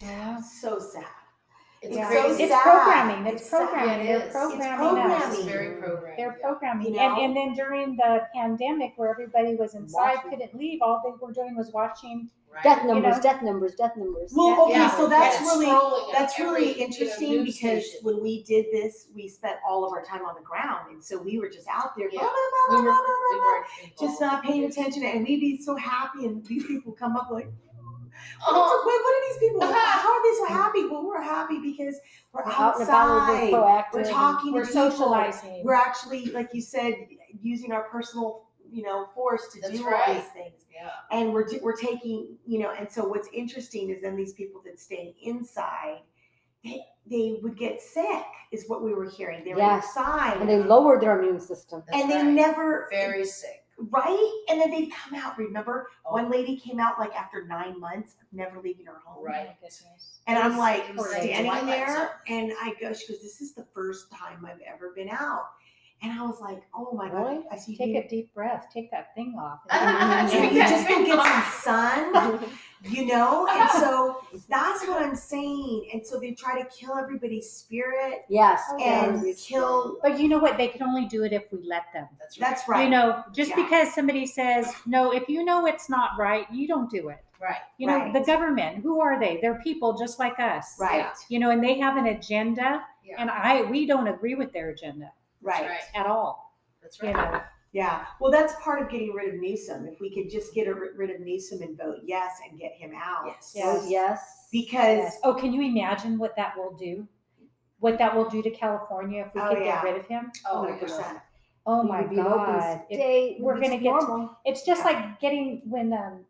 Yeah. 0.00 0.40
so 0.42 0.78
sad? 0.78 1.06
It's 1.82 1.94
Yeah. 1.96 2.08
crazy. 2.08 2.42
It's 2.44 2.52
sad. 2.52 2.62
programming. 2.62 3.26
It's, 3.26 3.42
It's 3.42 3.50
sad. 3.50 3.68
programming. 3.68 4.06
Yeah, 4.06 4.12
it 4.12 4.18
They're 4.18 4.18
is. 4.18 4.22
It's 4.24 4.32
programming 4.32 4.78
programming. 4.78 5.16
us. 5.16 5.34
It's 5.34 5.44
very 5.44 5.70
programmed. 5.76 6.18
They're 6.18 6.36
yeah. 6.40 6.46
programming. 6.48 6.94
You 6.94 7.00
and, 7.00 7.14
know? 7.14 7.22
and 7.24 7.36
then 7.36 7.54
during 7.54 7.96
the 7.96 8.26
pandemic 8.34 8.92
where 8.96 9.10
everybody 9.10 9.54
was 9.56 9.74
inside, 9.74 10.16
Watching. 10.16 10.30
couldn't 10.30 10.54
leave, 10.58 10.80
all 10.82 11.00
they 11.04 11.10
were 11.24 11.32
doing 11.32 11.54
was 11.56 11.70
watching. 11.72 12.30
Right. 12.52 12.62
Death 12.62 12.82
you 12.84 12.88
numbers, 12.94 13.16
know? 13.16 13.22
death 13.22 13.42
numbers, 13.42 13.74
death 13.74 13.96
numbers. 13.98 14.32
Well, 14.34 14.62
okay, 14.62 14.72
Yeah, 14.78 14.96
so 14.96 15.08
that's 15.08 15.38
yeah, 15.40 15.46
really 15.48 15.66
scrolling 15.66 16.08
at 16.14 16.18
that's 16.18 16.40
every, 16.40 16.52
really 16.52 16.68
you 16.72 16.78
know, 16.78 16.84
interesting 16.86 17.30
news 17.30 17.44
because 17.60 17.84
station. 17.86 18.00
when 18.04 18.22
we 18.22 18.42
did 18.44 18.66
this, 18.72 19.08
we 19.14 19.28
spent 19.28 19.56
all 19.68 19.84
of 19.84 19.92
our 19.92 20.02
time 20.02 20.24
on 20.24 20.34
the 20.36 20.40
ground, 20.40 20.90
and 20.90 21.04
so 21.04 21.18
we 21.18 21.38
were 21.38 21.50
just 21.50 21.66
out 21.68 21.94
there, 21.98 22.08
Yeah. 22.10 22.20
blah, 22.20 22.30
blah, 22.30 22.78
we 22.78 22.82
blah, 22.82 22.92
were, 22.92 22.96
blah, 22.96 23.04
blah, 23.04 23.30
we 23.30 23.36
blah, 23.36 23.44
weren't 23.46 23.66
just 24.00 24.02
involved 24.02 24.20
not 24.20 24.42
paying 24.44 24.64
attention, 24.64 25.02
and 25.04 25.26
we'd 25.26 25.40
be 25.40 25.58
so 25.60 25.76
happy, 25.76 26.24
and 26.24 26.46
these 26.46 26.64
people 26.66 26.92
come 26.92 27.14
up 27.14 27.28
like, 27.30 27.48
Oh, 28.46 28.82
Wait, 28.86 29.00
what 29.02 29.14
are 29.14 29.28
these 29.28 29.38
people? 29.50 29.60
How 29.72 30.12
are 30.12 30.22
they 30.22 30.36
so 30.38 30.46
happy? 30.54 30.86
Well, 30.86 31.04
we're 31.06 31.22
happy 31.22 31.58
because 31.60 31.96
we're, 32.32 32.44
We're 32.44 32.52
out 32.52 32.76
about, 32.80 32.88
outside. 32.90 33.52
we're 33.52 33.58
proactive. 33.58 33.92
We're 33.94 34.10
talking 34.10 34.52
We're 34.52 34.60
to 34.62 34.66
people. 34.68 34.90
socializing. 34.90 35.62
We're 35.64 35.74
actually, 35.74 36.26
like 36.26 36.50
you 36.52 36.60
said, 36.60 36.94
using 37.42 37.72
our 37.72 37.82
personal, 37.84 38.44
you 38.70 38.82
know, 38.82 39.08
force 39.14 39.48
to 39.54 39.60
That's 39.60 39.72
do 39.74 39.84
all 39.86 40.14
these 40.14 40.24
things. 40.32 40.66
yeah. 40.74 40.90
And 41.10 41.32
we're 41.32 41.46
we're 41.62 41.76
taking, 41.76 42.36
you 42.46 42.58
know, 42.60 42.72
and 42.78 42.90
so 42.90 43.04
what's 43.06 43.28
interesting 43.32 43.90
is 43.90 44.02
then 44.02 44.16
these 44.16 44.32
people 44.34 44.60
that 44.64 44.78
stay 44.80 45.14
inside, 45.22 45.98
they 46.64 46.80
they 47.08 47.38
would 47.42 47.56
get 47.56 47.80
sick, 47.80 48.24
is 48.50 48.64
what 48.68 48.82
we 48.82 48.92
were 48.92 49.08
hearing. 49.08 49.44
They 49.44 49.52
were 49.54 49.60
Yes. 49.60 49.86
inside, 49.86 50.38
And 50.40 50.48
they 50.48 50.58
lowered 50.58 51.00
their 51.00 51.18
immune 51.20 51.38
system. 51.40 51.84
That's 51.86 52.02
and 52.02 52.10
they 52.10 52.16
right. 52.16 52.26
never 52.26 52.88
very 52.90 53.24
sick. 53.24 53.64
Right, 53.78 54.44
and 54.48 54.60
then 54.60 54.70
they'd 54.70 54.90
come 54.92 55.18
out. 55.18 55.36
Remember, 55.38 55.88
Oh. 56.04 56.12
one 56.14 56.30
lady 56.30 56.56
came 56.58 56.80
out 56.80 56.98
like 56.98 57.14
after 57.14 57.44
nine 57.46 57.78
months 57.80 58.14
of 58.20 58.26
never 58.32 58.60
leaving 58.60 58.86
her 58.86 59.00
home. 59.04 59.24
Right. 59.24 59.48
Oh, 59.48 59.54
and 60.26 60.38
I'm 60.38 60.56
like 60.58 60.84
standing 61.20 61.66
there, 61.66 62.20
and 62.28 62.52
I 62.60 62.74
go, 62.80 62.92
she 62.92 63.08
goes, 63.12 63.22
"This 63.22 63.40
is 63.40 63.54
the 63.54 63.64
first 63.74 64.10
time 64.10 64.44
I've 64.46 64.60
ever 64.60 64.90
been 64.94 65.08
out," 65.10 65.46
and 66.02 66.12
I 66.12 66.24
was 66.26 66.40
like, 66.40 66.62
"Oh 66.74 66.92
my 66.92 67.08
Really? 67.10 67.36
god!" 67.36 67.44
I 67.50 67.56
see 67.56 67.76
Take 67.76 67.94
you, 67.94 68.00
a 68.00 68.08
deep 68.08 68.34
breath. 68.34 68.66
Take 68.72 68.90
that 68.90 69.14
thing 69.14 69.34
off. 69.38 69.60
and 69.70 70.30
Take 70.30 70.52
you 70.52 70.58
that 70.58 70.68
just 70.70 70.88
go 70.88 70.94
thing 70.96 71.06
get 71.06 71.24
some 71.24 71.62
sun, 71.62 72.44
you 72.90 73.06
know. 73.06 73.46
And 73.50 73.70
so 73.70 74.22
that's 74.48 74.86
what 74.86 75.02
I'm 75.02 75.16
saying. 75.16 75.88
And 75.92 76.06
so 76.06 76.18
they 76.20 76.32
try 76.32 76.60
to 76.62 76.68
kill 76.68 76.94
everybody's 76.96 77.50
spirit 77.50 78.24
Yes. 78.28 78.62
Oh, 78.70 78.78
and 78.82 79.26
yes. 79.26 79.44
kill. 79.46 79.98
But 80.02 80.20
you 80.20 80.28
know 80.28 80.38
what? 80.38 80.58
They 80.58 80.68
can 80.68 80.82
only 80.82 81.06
do 81.06 81.24
it 81.24 81.32
if 81.32 81.44
we 81.50 81.58
let 81.66 81.84
them. 81.92 82.08
That's 82.18 82.38
right. 82.40 82.48
That's 82.50 82.68
right. 82.68 82.84
You 82.84 82.90
know, 82.90 83.24
just 83.32 83.50
Yeah. 83.50 83.56
because 83.64 83.94
somebody 83.94 84.26
says 84.26 84.72
no, 84.86 85.12
if 85.12 85.28
you 85.28 85.44
know 85.44 85.66
it's 85.66 85.88
not 85.88 86.10
right, 86.18 86.46
you 86.52 86.68
don't 86.68 86.90
do 86.90 87.08
it. 87.08 87.18
right. 87.40 87.60
You 87.78 87.86
know, 87.86 87.98
Right. 87.98 88.12
the 88.14 88.20
government, 88.20 88.78
who 88.82 89.00
are 89.00 89.20
they? 89.20 89.38
They're 89.42 89.60
people 89.62 89.92
just 89.98 90.18
like 90.18 90.38
us. 90.40 90.76
right. 90.80 91.06
You 91.28 91.38
know, 91.38 91.50
and 91.50 91.62
they 91.62 91.78
have 91.78 91.96
an 91.98 92.06
agenda, 92.06 92.82
Yeah. 93.04 93.16
and 93.18 93.30
I 93.30 93.62
we 93.62 93.86
don't 93.86 94.08
agree 94.08 94.34
with 94.34 94.52
their 94.54 94.70
agenda 94.70 95.04
That's 95.04 95.25
Right. 95.46 95.68
right. 95.68 95.80
at 95.94 96.06
all. 96.06 96.54
That's 96.82 97.00
You 97.00 97.08
right. 97.10 97.32
know, 97.32 97.40
Yeah. 97.72 98.04
Well, 98.20 98.30
that's 98.30 98.54
part 98.62 98.80
of 98.82 98.88
getting 98.90 99.12
rid 99.12 99.34
of 99.34 99.40
Newsom. 99.40 99.86
If 99.86 100.00
we 100.00 100.14
could 100.14 100.30
just 100.30 100.54
get 100.54 100.66
a, 100.66 100.74
rid 100.74 101.10
of 101.10 101.20
Newsom 101.20 101.62
and 101.62 101.76
vote 101.76 101.98
yes 102.04 102.38
and 102.48 102.58
get 102.58 102.72
him 102.72 102.92
out. 102.96 103.24
Yes. 103.26 103.56
Oh, 103.62 103.86
yes. 103.88 104.48
Because 104.52 104.98
Yes. 104.98 105.20
Oh, 105.24 105.34
can 105.34 105.52
you 105.52 105.62
imagine 105.62 106.18
what 106.18 106.34
that 106.36 106.56
will 106.56 106.74
do? 106.76 107.06
What 107.80 107.98
that 107.98 108.14
will 108.16 108.28
do 108.28 108.42
to 108.42 108.50
California 108.50 109.24
if 109.26 109.34
we 109.34 109.40
Oh, 109.40 109.48
could 109.54 109.64
yeah. 109.64 109.82
get 109.82 109.84
rid 109.84 109.96
of 110.00 110.06
him? 110.06 110.32
Oh, 110.48 110.66
100%. 110.66 111.20
Oh 111.68 111.82
my 111.82 112.02
would 112.02 112.10
be 112.10 112.18
open 112.20 112.30
God. 112.30 112.82
It- 112.88 113.42
we're 113.42 113.60
gonna 113.60 113.78
get 113.78 114.00
it's 114.44 114.62
just 114.62 114.84
like 114.84 115.18
getting 115.20 115.62
when 115.66 115.92
um 115.92 116.24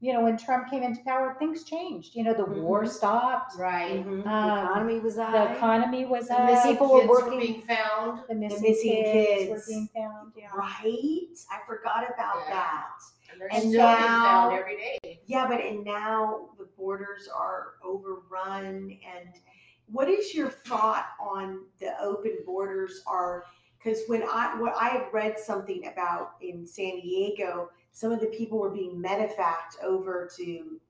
you 0.00 0.12
know 0.14 0.22
when 0.22 0.36
Trump 0.38 0.70
came 0.70 0.82
into 0.82 1.02
power, 1.04 1.36
things 1.38 1.64
changed. 1.64 2.14
You 2.16 2.24
know, 2.24 2.32
the 2.34 2.44
war 2.46 2.84
Mhm. 2.84 2.88
stopped. 2.88 3.56
Right. 3.58 4.04
Mhm. 4.04 4.24
the 4.24 4.30
Um, 4.30 4.58
economy 4.64 5.00
was 5.00 5.16
the 5.16 5.24
high. 5.26 5.52
economy 5.54 6.06
was 6.06 6.28
The 6.28 6.40
up. 6.40 6.46
missing 6.50 6.72
people 6.72 6.88
were 6.90 7.00
kids 7.00 7.08
were 7.10 7.20
working- 7.24 7.38
being 7.40 7.60
found. 7.62 8.24
the 8.28 8.34
missing, 8.34 8.62
missing 8.62 8.92
kids, 9.04 9.50
were 9.50 9.62
being 9.68 9.88
found. 9.94 10.32
Yeah. 10.36 10.48
Right? 10.54 11.36
I 11.50 11.58
forgot 11.66 12.04
about 12.12 12.36
Yeah. 12.46 12.50
that. 12.50 12.98
And 13.30 13.40
they're 13.40 13.48
And 13.52 13.58
still 13.60 13.70
being 13.72 14.00
now- 14.00 14.24
found 14.50 14.58
every 14.58 14.76
day. 14.76 15.20
Yeah, 15.26 15.46
but 15.46 15.60
and 15.60 15.84
now 15.84 16.48
the 16.58 16.64
borders 16.76 17.28
are 17.28 17.74
overrun. 17.84 18.98
And 19.06 19.28
what 19.92 20.08
is 20.08 20.34
your 20.34 20.48
thought 20.48 21.06
on 21.20 21.66
the 21.78 22.00
open 22.02 22.38
borders? 22.46 23.02
Are 23.06 23.44
because 23.78 24.02
when 24.08 24.22
I 24.22 24.56
what 24.60 24.74
I 24.80 24.88
had 24.88 25.12
read 25.12 25.38
something 25.38 25.86
about 25.86 26.32
in 26.40 26.66
San 26.66 27.00
Diego, 27.00 27.70
some 27.92 28.12
of 28.12 28.20
the 28.20 28.26
people 28.28 28.58
were 28.58 28.70
being 28.70 29.02
medevaced 29.02 29.82
over 29.82 30.28
to 30.36 30.80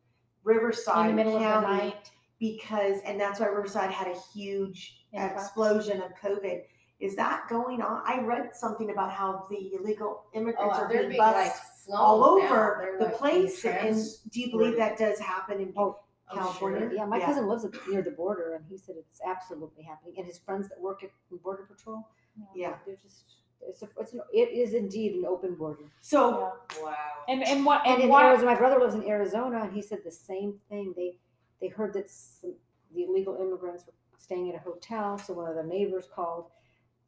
Riverside 0.45 1.11
in 1.11 1.17
the 1.17 1.25
middle 1.25 1.39
County 1.39 1.55
of 1.67 1.71
the 1.79 1.85
night. 1.85 2.11
because, 2.39 3.01
and 3.05 3.21
that's 3.21 3.41
why 3.41 3.47
Riverside 3.47 3.91
had 3.91 4.07
a 4.09 4.17
huge 4.35 5.05
Influx. 5.13 5.45
explosion 5.45 6.01
of 6.03 6.13
COVID. 6.15 6.63
Is 7.01 7.17
that 7.17 7.47
going 7.49 7.81
on? 7.81 8.03
I 8.05 8.21
read 8.21 8.55
something 8.55 8.91
about 8.91 9.11
how 9.11 9.47
the 9.51 9.73
illegal 9.75 10.25
immigrants 10.35 10.75
Oh, 10.77 10.83
are 10.83 10.89
they're 10.89 10.99
being 11.01 11.11
being 11.13 11.23
like 11.23 11.53
bused 11.53 11.63
flown 11.87 11.99
all 11.99 12.25
over 12.25 12.79
They're, 12.81 12.99
the 12.99 13.05
like, 13.07 13.17
place. 13.17 13.63
being 13.63 13.75
And 13.75 14.07
do 14.31 14.41
you 14.41 14.51
believe 14.51 14.77
that 14.77 14.99
does 14.99 15.19
happen 15.19 15.61
in 15.61 15.73
Oh, 15.77 15.99
oh, 16.31 16.35
California? 16.35 16.81
sure. 16.81 16.93
Yeah, 16.93 17.07
my 17.07 17.19
Yeah. 17.19 17.27
cousin 17.27 17.47
lives 17.49 17.67
near 17.89 18.03
the 18.03 18.11
border, 18.11 18.55
and 18.55 18.65
he 18.69 18.77
said 18.77 18.97
it's 18.99 19.21
absolutely 19.27 19.83
happening. 19.85 20.15
And 20.19 20.27
his 20.27 20.39
friends 20.39 20.69
that 20.69 20.79
work 20.81 21.03
at 21.03 21.11
Border 21.43 21.65
Patrol, 21.65 22.07
Yeah. 22.55 22.77
they're 22.85 22.97
just 22.97 23.37
it's 23.67 23.83
a, 23.83 23.89
it's 23.99 24.13
an, 24.13 24.21
it 24.33 24.51
is 24.51 24.75
indeed 24.75 25.15
an 25.15 25.25
open 25.27 25.55
border. 25.55 25.85
So 26.01 26.53
Wow. 26.83 26.95
And 27.29 27.47
and 27.47 27.65
what 27.65 27.83
And 27.87 27.95
and, 27.97 28.05
in 28.05 28.09
why? 28.09 28.27
Arizona, 28.27 28.53
my 28.53 28.59
brother 28.59 28.79
lives 28.81 28.95
in 28.95 29.05
Arizona, 29.05 29.63
and 29.65 29.73
he 29.73 29.83
said 29.83 30.01
the 30.05 30.11
same 30.11 30.59
thing. 30.69 30.95
They 30.97 31.17
they 31.61 31.69
heard 31.69 31.93
that 31.95 32.09
some, 32.09 32.55
the 32.95 33.05
illegal 33.05 33.37
immigrants 33.37 33.87
were 33.87 33.93
staying 34.19 34.49
at 34.51 34.57
a 34.57 34.59
hotel, 34.59 35.19
so 35.19 35.35
one 35.35 35.49
of 35.49 35.55
their 35.55 35.65
neighbors 35.67 36.07
called 36.13 36.47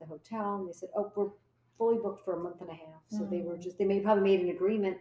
the 0.01 0.07
hotel, 0.07 0.57
and 0.57 0.69
they 0.69 0.73
said, 0.73 0.91
"Oh, 0.97 1.11
we're 1.17 1.31
fully 1.79 1.99
booked 1.99 2.25
for 2.25 2.35
a 2.35 2.41
month 2.43 2.61
and 2.61 2.71
a 2.71 2.75
half." 2.75 3.03
So 3.09 3.25
they 3.25 3.41
were 3.41 3.57
mm. 3.57 3.63
just 3.63 3.79
they 3.79 3.85
may 3.85 4.01
probably 4.01 4.25
made 4.25 4.41
an 4.41 4.51
agreement 4.51 4.99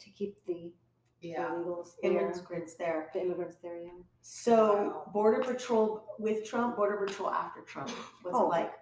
to 0.00 0.10
keep 0.10 0.44
the 0.46 0.72
Yeah. 1.20 1.48
illegals 1.50 1.96
there, 2.02 2.10
immigrants 2.30 2.74
there. 2.74 3.10
the 3.14 3.20
immigrants 3.20 3.56
there. 3.62 3.78
Yeah. 3.78 3.90
So 4.22 4.56
Wow. 4.88 5.10
Border 5.12 5.42
Patrol 5.42 6.04
with 6.18 6.44
Trump, 6.44 6.76
Border 6.76 6.96
Patrol 7.06 7.30
after 7.30 7.60
Trump. 7.62 7.90
What's 8.22 8.36
Oh. 8.36 8.46
it 8.46 8.48
like? 8.48 8.72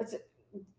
it's 0.00 0.12
a, 0.12 0.18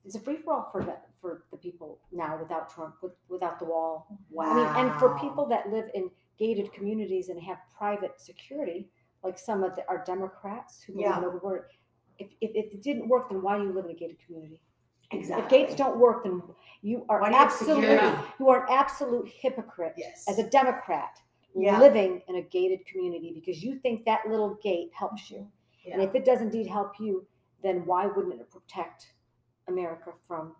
it's 0.06 0.16
a 0.16 0.20
free 0.20 0.38
for 0.38 0.54
all 0.54 0.70
for 0.72 0.84
the, 0.84 0.96
for 1.22 1.44
the 1.52 1.58
people 1.58 2.00
now 2.12 2.38
without 2.40 2.70
Trump, 2.74 2.96
with, 3.02 3.14
without 3.30 3.60
the 3.60 3.66
wall. 3.66 4.08
Wow. 4.30 4.46
I 4.52 4.56
mean, 4.56 4.92
and 4.92 5.00
for 5.00 5.18
people 5.20 5.46
that 5.48 5.72
live 5.72 5.90
in 5.94 6.10
gated 6.38 6.72
communities 6.74 7.30
and 7.30 7.42
have 7.44 7.58
private 7.78 8.20
security, 8.22 8.90
like 9.24 9.38
some 9.38 9.64
of 9.64 9.76
the, 9.76 9.84
our 9.90 10.04
Democrats 10.06 10.82
who 10.82 10.94
believe 10.94 11.08
Yeah. 11.10 11.18
in 11.20 11.26
open 11.26 11.40
border, 11.40 11.68
if, 12.18 12.30
if, 12.42 12.52
if 12.54 12.74
it 12.74 12.82
didn't 12.82 13.08
work, 13.08 13.30
then 13.30 13.42
why 13.42 13.58
do 13.58 13.64
you 13.64 13.74
live 13.74 13.86
in 13.86 13.92
a 13.92 13.96
gated 13.96 14.18
community? 14.26 14.62
exactly. 15.12 15.44
If 15.44 15.50
gates 15.50 15.76
don't 15.76 16.00
work, 16.00 16.24
then 16.24 16.42
you 16.82 17.06
are 17.10 17.20
Why 17.22 17.30
do 17.30 17.34
you 17.34 17.40
have 17.40 17.52
absolutely 17.52 17.88
security? 17.90 18.18
you 18.40 18.50
are 18.50 18.62
an 18.66 18.68
absolute 18.70 19.28
hypocrite 19.28 19.94
Yes. 19.98 20.26
as 20.30 20.38
a 20.40 20.48
Democrat 20.50 21.18
Yeah. 21.56 21.80
living 21.80 22.22
in 22.28 22.36
a 22.36 22.42
gated 22.44 22.86
community 22.86 23.32
because 23.34 23.64
you 23.64 23.80
think 23.80 24.06
that 24.06 24.30
little 24.30 24.56
gate 24.62 24.92
helps 24.94 25.32
you. 25.32 25.40
Mm-hmm. 25.40 25.94
And 25.94 26.02
if 26.04 26.14
it 26.16 26.26
does 26.26 26.42
indeed 26.42 26.68
help 26.68 27.00
you, 27.00 27.26
then 27.64 27.86
why 27.86 28.06
wouldn't 28.06 28.40
it 28.40 28.50
protect 28.52 29.14
America 29.70 30.12
from 30.28 30.56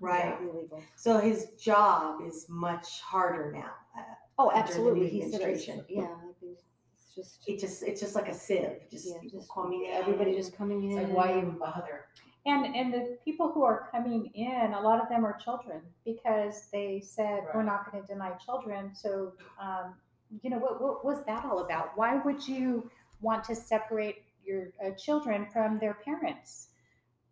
Right. 0.00 0.38
the 0.40 0.50
illegal? 0.50 0.82
So 0.96 1.18
his 1.18 1.50
job 1.52 2.20
is 2.26 2.46
much 2.48 3.00
harder 3.00 3.52
now. 3.52 3.72
Uh, 3.96 4.02
Oh, 4.38 4.48
under 4.50 4.58
the 4.60 4.62
absolutely. 4.68 5.00
new 5.00 5.06
He 5.08 5.20
said 5.22 5.40
it's, 5.40 5.68
administration. 5.68 5.84
yeah, 5.88 6.02
I 6.02 6.44
mean, 6.44 6.56
it's 6.94 7.14
just 7.14 7.48
It 7.48 7.58
just 7.58 7.82
it's 7.82 8.00
just 8.00 8.14
like 8.14 8.28
a 8.28 8.34
sieve. 8.34 8.80
Just 8.90 9.06
yeah, 9.08 9.20
people 9.22 9.40
just 9.40 9.50
coming 9.52 9.84
in. 9.86 9.92
everybody 9.92 10.34
just 10.34 10.54
coming 10.56 10.82
in. 10.90 10.98
It's 10.98 11.08
like, 11.08 11.16
why 11.16 11.38
even 11.38 11.56
bother? 11.58 12.06
And 12.44 12.76
and 12.76 12.92
the 12.92 13.16
people 13.24 13.50
who 13.52 13.62
are 13.64 13.88
coming 13.90 14.26
in, 14.34 14.74
a 14.74 14.80
lot 14.80 15.00
of 15.02 15.08
them 15.08 15.24
are 15.24 15.36
children 15.38 15.80
because 16.04 16.68
they 16.72 17.00
said 17.00 17.40
we're 17.54 17.60
Right. 17.60 17.66
not 17.72 17.90
going 17.90 18.02
to 18.04 18.06
deny 18.12 18.32
children. 18.46 18.94
So, 18.94 19.32
um, 19.60 19.94
you 20.42 20.50
know, 20.50 20.58
what, 20.58 20.82
what 20.82 21.04
was 21.04 21.24
that 21.24 21.44
all 21.46 21.60
about? 21.64 21.96
Why 21.96 22.16
would 22.24 22.46
you 22.46 22.90
want 23.22 23.42
to 23.44 23.54
separate 23.54 24.18
your 24.44 24.68
uh, 24.84 24.90
children 24.90 25.46
from 25.52 25.78
their 25.78 25.94
parents? 25.94 26.68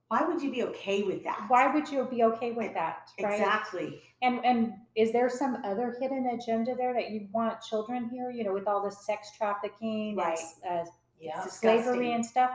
Why 0.08 0.22
would 0.22 0.42
you 0.42 0.50
be 0.50 0.62
okay 0.64 1.02
with 1.02 1.24
that? 1.24 1.44
Why 1.48 1.72
would 1.72 1.88
you 1.88 2.04
be 2.04 2.22
okay 2.24 2.52
with 2.52 2.74
that? 2.74 3.08
Right? 3.20 3.32
Exactly. 3.38 4.02
And 4.22 4.44
and 4.44 4.74
is 4.94 5.12
there 5.12 5.28
some 5.28 5.58
other 5.64 5.96
hidden 6.00 6.26
agenda 6.26 6.74
there 6.76 6.92
that 6.94 7.10
you 7.10 7.28
want 7.32 7.60
children 7.62 8.08
here? 8.10 8.30
You 8.30 8.44
know, 8.44 8.52
with 8.52 8.68
all 8.68 8.82
the 8.84 8.90
sex 8.90 9.30
trafficking, 9.36 10.16
Right. 10.16 10.38
and, 10.64 10.88
uh, 10.88 10.90
Yeah. 11.18 11.40
Slavery 11.46 12.12
and 12.12 12.24
stuff, 12.24 12.50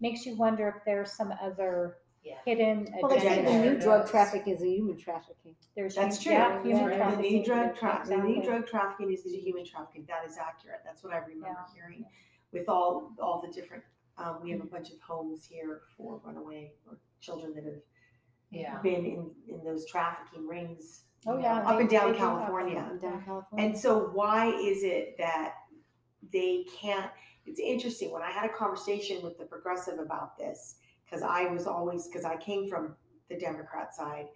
makes 0.00 0.24
you 0.24 0.36
wonder 0.36 0.68
if 0.68 0.84
there's 0.84 1.12
some 1.12 1.32
other 1.40 1.98
Yeah. 2.22 2.36
hidden 2.44 2.86
Well, 3.02 3.10
they 3.10 3.18
say 3.18 3.40
agenda. 3.40 3.50
the 3.50 3.70
new 3.74 3.80
drug 3.80 4.08
trafficking 4.08 4.54
is 4.54 4.62
a 4.62 4.68
human 4.68 4.96
trafficking. 4.96 5.56
There's 5.74 5.96
That's 5.96 6.22
true. 6.22 6.32
Yeah, 6.32 6.62
human 6.62 6.90
Yeah. 6.90 7.10
The 7.10 7.22
new 7.22 7.44
drug 7.44 7.74
tra- 7.76 8.02
the 8.06 8.16
new 8.18 8.40
drug 8.42 8.66
trafficking 8.66 9.12
is 9.12 9.24
the 9.24 9.36
human 9.36 9.64
trafficking. 9.64 10.04
That 10.06 10.24
is 10.24 10.38
accurate. 10.38 10.82
That's 10.84 11.02
what 11.02 11.12
I 11.12 11.18
remember 11.18 11.48
Yeah. 11.48 11.74
hearing 11.74 12.06
with 12.52 12.68
all 12.68 13.12
all 13.18 13.40
the 13.40 13.48
different. 13.48 13.82
Um, 14.16 14.38
we 14.42 14.50
have 14.50 14.60
a 14.60 14.66
bunch 14.66 14.90
of 14.90 15.00
homes 15.00 15.44
here 15.44 15.82
for 15.96 16.20
runaway 16.24 16.72
or 16.86 16.98
children 17.20 17.54
that 17.54 17.64
have 17.64 17.82
Yeah. 18.50 18.80
been 18.80 19.04
in 19.04 19.34
in 19.48 19.64
those 19.64 19.86
trafficking 19.86 20.46
rings. 20.46 21.04
Oh, 21.26 21.34
know, 21.34 21.40
yeah, 21.40 21.60
up 21.60 21.76
they- 21.76 21.80
and 21.82 21.90
down 21.90 22.12
they 22.12 22.18
do 22.18 22.18
have 22.24 22.38
California. 22.38 22.78
Up 22.78 22.90
and 22.90 23.00
down 23.00 23.24
California. 23.24 23.66
And 23.66 23.78
so, 23.78 24.08
why 24.10 24.46
is 24.52 24.84
it 24.84 25.16
that 25.18 25.54
they 26.32 26.64
can't? 26.64 27.10
It's 27.46 27.58
interesting. 27.60 28.10
When 28.12 28.22
I 28.22 28.30
had 28.30 28.48
a 28.48 28.52
conversation 28.52 29.22
with 29.22 29.36
the 29.38 29.44
progressive 29.46 29.98
about 29.98 30.36
this, 30.38 30.76
because 31.04 31.22
I 31.22 31.46
was 31.46 31.66
always, 31.66 32.06
because 32.08 32.24
I 32.24 32.36
came 32.36 32.68
from 32.68 32.96
the 33.28 33.36
Democrat 33.36 33.94
side, 33.94 34.28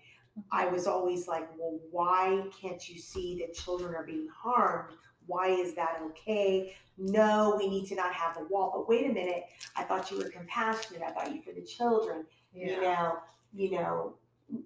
I 0.53 0.66
was 0.66 0.87
always 0.87 1.26
like, 1.29 1.49
well, 1.59 1.79
why 1.91 2.49
can't 2.61 2.87
you 2.89 2.99
see 2.99 3.39
that 3.41 3.55
children 3.55 3.95
are 3.95 4.05
being 4.05 4.29
harmed? 4.29 4.97
Why 5.29 5.51
is 5.51 5.74
that 5.74 6.01
okay? 6.07 6.74
No, 6.99 7.55
we 7.57 7.68
need 7.68 7.87
to 7.87 7.95
not 7.95 8.12
have 8.12 8.37
a 8.37 8.45
wall. 8.53 8.72
But 8.74 8.89
wait 8.89 9.09
a 9.09 9.12
minute, 9.12 9.45
I 9.76 9.85
thought 9.85 10.11
you 10.11 10.18
were 10.18 10.29
compassionate. 10.29 11.03
I 11.03 11.12
thought 11.12 11.33
you 11.33 11.41
for 11.43 11.53
the 11.53 11.62
children 11.62 12.24
you 12.53 12.81
know, 12.81 13.18
you 13.53 13.70
know, 13.72 14.14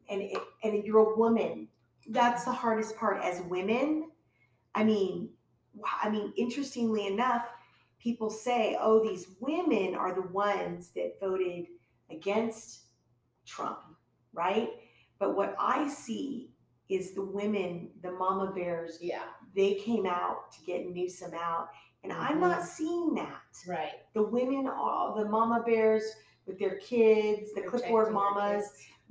and 0.08 0.22
it, 0.22 0.38
and 0.62 0.84
you're 0.84 1.12
a 1.12 1.16
woman. 1.16 1.68
That's 2.08 2.44
the 2.44 2.52
hardest 2.52 2.96
part 2.96 3.22
as 3.22 3.42
women. 3.42 4.10
I 4.74 4.84
mean, 4.84 5.30
I 6.02 6.10
mean, 6.10 6.32
interestingly 6.36 7.06
enough, 7.06 7.46
people 8.00 8.30
say, 8.30 8.76
"Oh, 8.80 9.02
these 9.02 9.26
women 9.40 9.94
are 9.94 10.14
the 10.14 10.28
ones 10.28 10.90
that 10.96 11.20
voted 11.20 11.66
against 12.10 12.86
Trump," 13.46 13.80
right? 14.32 14.70
But 15.18 15.36
what 15.36 15.54
I 15.58 15.88
see 15.88 16.50
is 16.88 17.12
the 17.12 17.24
women, 17.24 17.90
the 18.02 18.12
mama 18.12 18.52
bears. 18.52 18.98
Yeah. 19.00 19.24
They 19.54 19.74
came 19.74 20.06
out 20.06 20.52
to 20.52 20.64
get 20.64 20.88
Newsom 20.88 21.32
out, 21.34 21.68
and 22.02 22.12
I'm 22.12 22.40
not 22.40 22.58
mm-hmm. 22.58 22.66
seeing 22.66 23.14
that 23.14 23.40
Right. 23.68 24.02
the 24.14 24.22
women 24.22 24.66
all 24.68 25.14
the 25.14 25.24
mama 25.28 25.62
bears 25.64 26.04
with 26.46 26.58
their 26.58 26.76
kids 26.76 27.52
the 27.54 27.60
Protecting 27.62 27.70
clipboard 27.70 28.12
mamas 28.12 28.64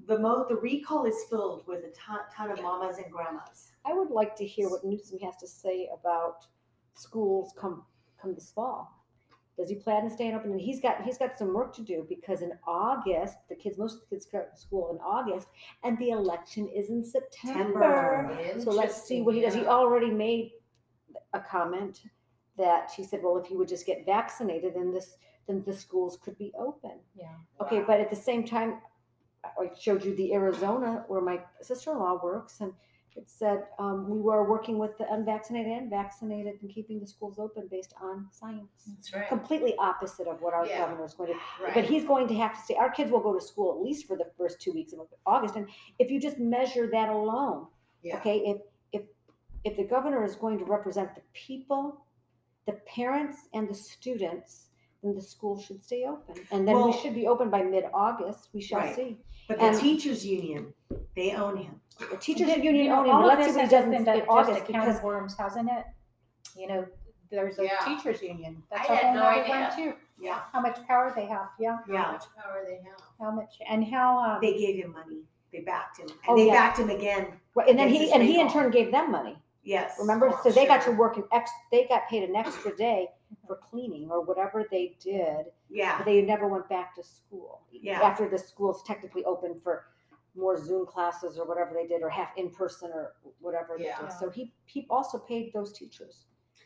the 0.08 0.18
mo 0.18 0.46
the 0.50 0.56
recall 0.56 1.06
is 1.06 1.16
filled 1.30 1.66
with 1.68 1.84
a 1.86 1.92
ton, 1.92 2.20
ton 2.36 2.52
of 2.52 2.58
Yeah. 2.58 2.64
mamas 2.64 2.98
and 2.98 3.12
grandmas 3.12 3.72
I 3.86 3.94
would 3.94 4.10
like 4.10 4.36
to 4.38 4.46
hear 4.46 4.70
what 4.70 4.84
Newsom 4.84 5.20
has 5.20 5.38
to 5.38 5.48
say 5.48 5.90
about 5.94 6.46
schools 6.94 7.54
come 7.58 7.84
come 8.22 8.34
this 8.34 8.52
fall. 8.52 9.01
Does 9.58 9.70
he 9.70 9.76
plan 9.76 10.04
to 10.04 10.10
stay 10.10 10.34
open? 10.34 10.52
And 10.52 10.62
he's 10.62 10.82
got 10.82 11.02
he's 11.04 11.18
got 11.18 11.38
some 11.38 11.54
work 11.54 11.76
to 11.76 11.82
do 11.82 12.06
because 12.08 12.42
in 12.42 12.52
August 12.66 13.38
the 13.50 13.56
kids 13.56 13.78
most 13.78 13.96
of 13.96 14.02
the 14.02 14.08
kids 14.16 14.26
start 14.26 14.58
school 14.58 14.90
in 14.92 14.98
August 15.00 15.48
and 15.84 15.98
the 16.00 16.10
election 16.10 16.68
is 16.68 16.90
in 16.90 17.04
September. 17.04 18.38
So 18.64 18.72
let's 18.72 19.04
see 19.04 19.22
what 19.22 19.36
he 19.36 19.42
does. 19.42 19.54
He 19.54 19.66
already 19.66 20.10
made 20.12 20.52
a 21.34 21.40
comment 21.40 22.02
that 22.58 22.92
he 22.96 23.04
said, 23.04 23.22
well, 23.24 23.38
if 23.38 23.50
you 23.50 23.58
would 23.58 23.68
just 23.68 23.86
get 23.86 24.06
vaccinated, 24.06 24.74
then 24.76 24.92
this 24.92 25.18
then 25.48 25.64
the 25.66 25.74
schools 25.74 26.18
could 26.24 26.38
be 26.38 26.52
open. 26.58 27.00
Yeah. 27.16 27.28
Okay, 27.62 27.80
Wow. 27.80 27.86
but 27.88 28.00
at 28.00 28.10
the 28.10 28.16
same 28.16 28.44
time, 28.46 28.76
I 29.44 29.50
I 29.64 29.72
showed 29.80 30.04
you 30.06 30.16
the 30.16 30.34
Arizona 30.34 31.04
where 31.08 31.22
my 31.22 31.42
sister-in-law 31.62 32.20
works, 32.24 32.62
and 32.62 32.74
it 33.16 33.30
said 33.30 33.64
um, 33.78 34.10
we 34.10 34.20
were 34.20 34.50
working 34.50 34.78
with 34.78 34.98
the 34.98 35.12
unvaccinated 35.14 35.72
and 35.72 35.90
vaccinated 35.90 36.56
and 36.62 36.70
keeping 36.74 37.00
the 37.00 37.06
schools 37.08 37.38
open 37.40 37.68
based 37.70 37.94
on 38.02 38.28
science. 38.32 38.70
That's 38.88 39.14
right. 39.14 39.28
Completely 39.28 39.76
opposite 39.78 40.28
of 40.28 40.42
what 40.42 40.54
our 40.54 40.66
Yeah. 40.66 40.80
governor 40.80 41.04
is 41.06 41.14
going 41.14 41.34
to. 41.34 41.40
Right. 41.64 41.74
But 41.74 41.86
he's 41.86 42.06
going 42.06 42.28
to 42.30 42.36
have 42.36 42.54
to 42.56 42.62
stay. 42.62 42.76
Our 42.76 42.90
kids 42.90 43.12
will 43.12 43.20
go 43.20 43.34
to 43.34 43.42
school 43.42 43.74
at 43.76 43.82
least 43.84 44.08
for 44.08 44.16
the 44.16 44.28
first 44.38 44.62
two 44.62 44.72
weeks 44.72 44.94
of 44.94 45.00
August, 45.26 45.56
and 45.56 45.68
if 46.00 46.10
you 46.10 46.20
just 46.20 46.40
measure 46.40 46.88
that 46.92 47.10
alone, 47.10 47.68
Yeah. 48.02 48.18
okay, 48.18 48.38
if 48.52 48.58
if 48.94 49.04
if 49.64 49.76
the 49.78 49.84
governor 49.84 50.24
is 50.24 50.36
going 50.36 50.58
to 50.60 50.66
represent 50.66 51.14
the 51.16 51.22
people, 51.34 52.06
the 52.66 52.74
parents, 52.96 53.38
and 53.54 53.68
the 53.70 53.74
students, 53.74 54.68
then 55.04 55.16
the 55.16 55.22
school 55.22 55.60
should 55.60 55.82
stay 55.84 56.06
open. 56.06 56.36
And 56.52 56.68
then 56.68 56.84
we 56.86 56.94
should 56.94 57.14
be 57.16 57.28
open 57.28 57.50
by 57.50 57.62
mid-August. 57.64 58.50
We 58.54 58.62
shall 58.62 58.80
Right. 58.80 58.96
see. 58.96 59.18
But 59.48 59.60
the 59.60 59.72
teachers 59.80 60.26
union, 60.26 60.74
they 61.16 61.34
own 61.34 61.58
him. 61.58 61.82
The 62.10 62.18
teachers 62.18 62.48
You 62.50 62.64
union 62.64 62.88
know, 62.90 63.00
own 63.00 63.06
him, 63.06 63.16
of 63.16 63.26
let's 63.26 63.46
see 63.46 63.52
what 63.52 63.56
he 63.56 63.62
has 63.62 63.70
does 63.70 63.86
been 63.86 63.94
in 63.94 64.04
done 64.06 64.14
in 64.16 64.20
just 64.22 64.30
August 64.32 64.62
a 64.62 64.66
because 64.68 64.98
of 64.98 65.04
worms, 65.04 65.38
hasn't 65.38 65.70
it? 65.72 65.86
You 66.56 66.68
know, 66.68 66.86
there's 67.30 67.60
a 67.60 67.64
Yeah. 67.66 67.78
teachers 67.86 68.22
union. 68.22 68.64
That's 68.70 68.90
I 68.90 68.94
a 68.94 68.96
had 68.96 69.06
whole 69.06 69.14
no 69.16 69.20
nother 69.22 69.42
idea. 69.54 69.72
too. 69.76 69.94
Yeah. 70.20 70.40
How 70.52 70.60
much 70.62 70.86
power 70.88 71.12
they 71.16 71.26
have, 71.26 71.50
yeah, 71.60 71.78
How 71.78 71.94
Yeah. 71.94 72.12
much 72.14 72.26
power 72.36 72.64
they 72.66 72.78
have. 72.88 73.00
how 73.20 73.32
much, 73.32 73.60
and 73.68 73.84
how, 73.88 74.18
um, 74.18 74.42
They 74.42 74.58
gave 74.58 74.84
him 74.84 74.92
money. 74.94 75.24
They 75.52 75.62
backed 75.62 75.98
him. 76.00 76.08
And 76.10 76.18
Oh, 76.28 76.36
they 76.36 76.48
yeah. 76.48 76.54
backed 76.54 76.80
him 76.80 76.90
again. 76.90 77.40
Right, 77.56 77.68
and 77.70 77.78
then 77.78 77.88
Against 77.88 78.00
he 78.00 78.06
his 78.06 78.14
and 78.14 78.24
he 78.24 78.40
in 78.40 78.46
recall. 78.48 78.62
turn 78.64 78.72
gave 78.72 78.92
them 78.92 79.12
money. 79.12 79.38
Yes. 79.64 79.98
Remember, 80.00 80.30
Oh, 80.30 80.40
so 80.44 80.50
they 80.52 80.66
got 80.66 80.78
to 80.82 80.86
sure. 80.86 80.96
work 80.96 81.18
an 81.18 81.26
ex. 81.32 81.52
They 81.72 81.86
got 81.86 82.08
paid 82.08 82.28
an 82.28 82.36
extra 82.36 82.76
day 82.76 83.12
for 83.46 83.56
cleaning 83.58 84.10
or 84.10 84.22
whatever 84.22 84.66
they 84.72 84.96
did, 85.00 85.52
Yeah. 85.70 85.98
but 85.98 86.06
they 86.06 86.22
never 86.24 86.48
went 86.48 86.68
back 86.68 86.96
to 86.96 87.04
school. 87.04 87.62
Yeah. 87.72 88.02
After 88.02 88.28
the 88.28 88.38
school's 88.40 88.82
technically 88.84 89.24
open 89.26 89.56
for 89.56 89.86
more 90.36 90.58
Zoom 90.58 90.86
classes 90.86 91.38
or 91.38 91.46
whatever 91.46 91.74
they 91.74 91.88
did, 91.88 92.02
or 92.02 92.10
half 92.10 92.30
in 92.38 92.50
person 92.50 92.92
or 92.94 93.16
whatever 93.40 93.76
they 93.78 93.86
Yeah. 93.86 94.02
did. 94.02 94.12
So 94.14 94.30
he 94.30 94.54
he 94.66 94.88
also 94.90 95.18
paid 95.20 95.52
those 95.54 95.74
teachers 95.74 96.26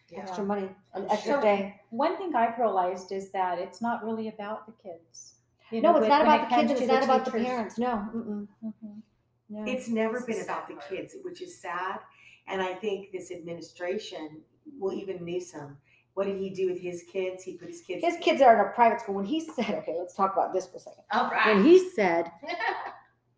Yeah. 0.10 0.20
extra 0.22 0.44
money, 0.44 0.70
an 0.94 1.10
extra 1.10 1.34
sure. 1.34 1.42
day. 1.42 1.82
one 1.90 2.16
thing 2.18 2.36
I've 2.36 2.58
realized 2.60 3.12
is 3.12 3.32
that 3.32 3.58
it's 3.60 3.82
not 3.82 4.04
really 4.04 4.28
about 4.28 4.66
the 4.68 4.74
kids. 4.74 5.36
You 5.72 5.82
No, 5.82 5.94
know, 5.94 5.98
it's 5.98 6.08
not 6.08 6.22
about 6.22 6.42
it 6.42 6.50
the 6.50 6.56
kids. 6.56 6.72
and 6.72 6.80
It's 6.80 6.88
not 6.92 7.04
about 7.04 7.26
the 7.26 7.32
parents. 7.32 7.78
No. 7.80 7.88
Mm-mm. 8.14 8.48
Mhm. 8.64 9.02
No. 9.50 9.64
It's 9.66 9.88
never 9.88 10.18
It's 10.18 10.26
been 10.28 10.38
the 10.38 10.44
about 10.44 10.68
the 10.68 10.76
kids, 10.76 11.16
which 11.24 11.42
is 11.42 11.60
sad. 11.60 12.02
And 12.48 12.62
I 12.62 12.76
think 12.76 13.12
this 13.12 13.32
administration, 13.32 14.44
well, 14.78 14.94
even 14.94 15.26
Newsom, 15.26 15.78
what 16.14 16.26
did 16.28 16.38
he 16.40 16.50
do 16.52 16.68
with 16.72 16.80
his 16.80 17.02
kids? 17.04 17.44
He 17.44 17.58
put 17.58 17.68
his 17.70 17.82
kids. 17.82 18.04
his 18.04 18.18
kids 18.18 18.42
are 18.42 18.54
in 18.54 18.60
a 18.68 18.72
private 18.74 19.02
school. 19.02 19.16
When 19.16 19.26
he 19.26 19.40
said, 19.40 19.74
"Okay, 19.80 19.96
let's 19.98 20.14
talk 20.16 20.34
about 20.34 20.54
this 20.54 20.68
for 20.68 20.78
a 20.78 20.80
second. 20.80 21.04
All 21.12 21.30
When 21.32 21.64
he 21.64 21.90
said, 21.90 22.32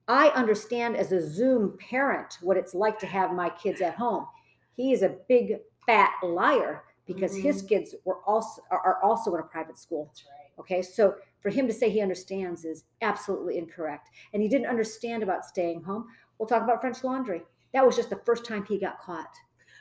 I 0.07 0.29
understand 0.29 0.95
as 0.95 1.11
a 1.11 1.25
Zoom 1.27 1.77
parent 1.77 2.37
what 2.41 2.57
it's 2.57 2.73
like 2.73 2.97
to 2.99 3.05
have 3.07 3.33
my 3.33 3.49
kids 3.49 3.81
at 3.81 3.95
home. 3.95 4.27
He 4.75 4.93
is 4.93 5.01
a 5.01 5.17
big 5.27 5.57
fat 5.85 6.11
liar 6.23 6.83
because 7.05 7.35
his 7.35 7.57
mm-hmm. 7.57 7.67
kids 7.67 7.95
were 8.05 8.19
also 8.25 8.61
are, 8.69 8.99
also 9.03 9.33
in 9.33 9.39
a 9.39 9.43
private 9.43 9.77
school. 9.77 10.05
That's 10.07 10.25
right. 10.25 10.61
Okay, 10.61 10.81
so 10.81 11.15
for 11.41 11.49
him 11.49 11.67
to 11.67 11.73
say 11.73 11.89
he 11.89 12.01
understands 12.01 12.65
is 12.65 12.83
absolutely 13.01 13.57
incorrect, 13.57 14.09
and 14.33 14.41
he 14.41 14.49
didn't 14.49 14.67
understand 14.67 15.23
about 15.23 15.45
staying 15.45 15.83
home. 15.83 16.07
We'll 16.37 16.47
talk 16.47 16.63
about 16.63 16.81
French 16.81 17.03
laundry. 17.03 17.43
That 17.73 17.85
was 17.85 17.95
just 17.95 18.09
the 18.09 18.21
first 18.25 18.45
time 18.45 18.65
he 18.65 18.79
got 18.79 18.99
caught. 18.99 19.35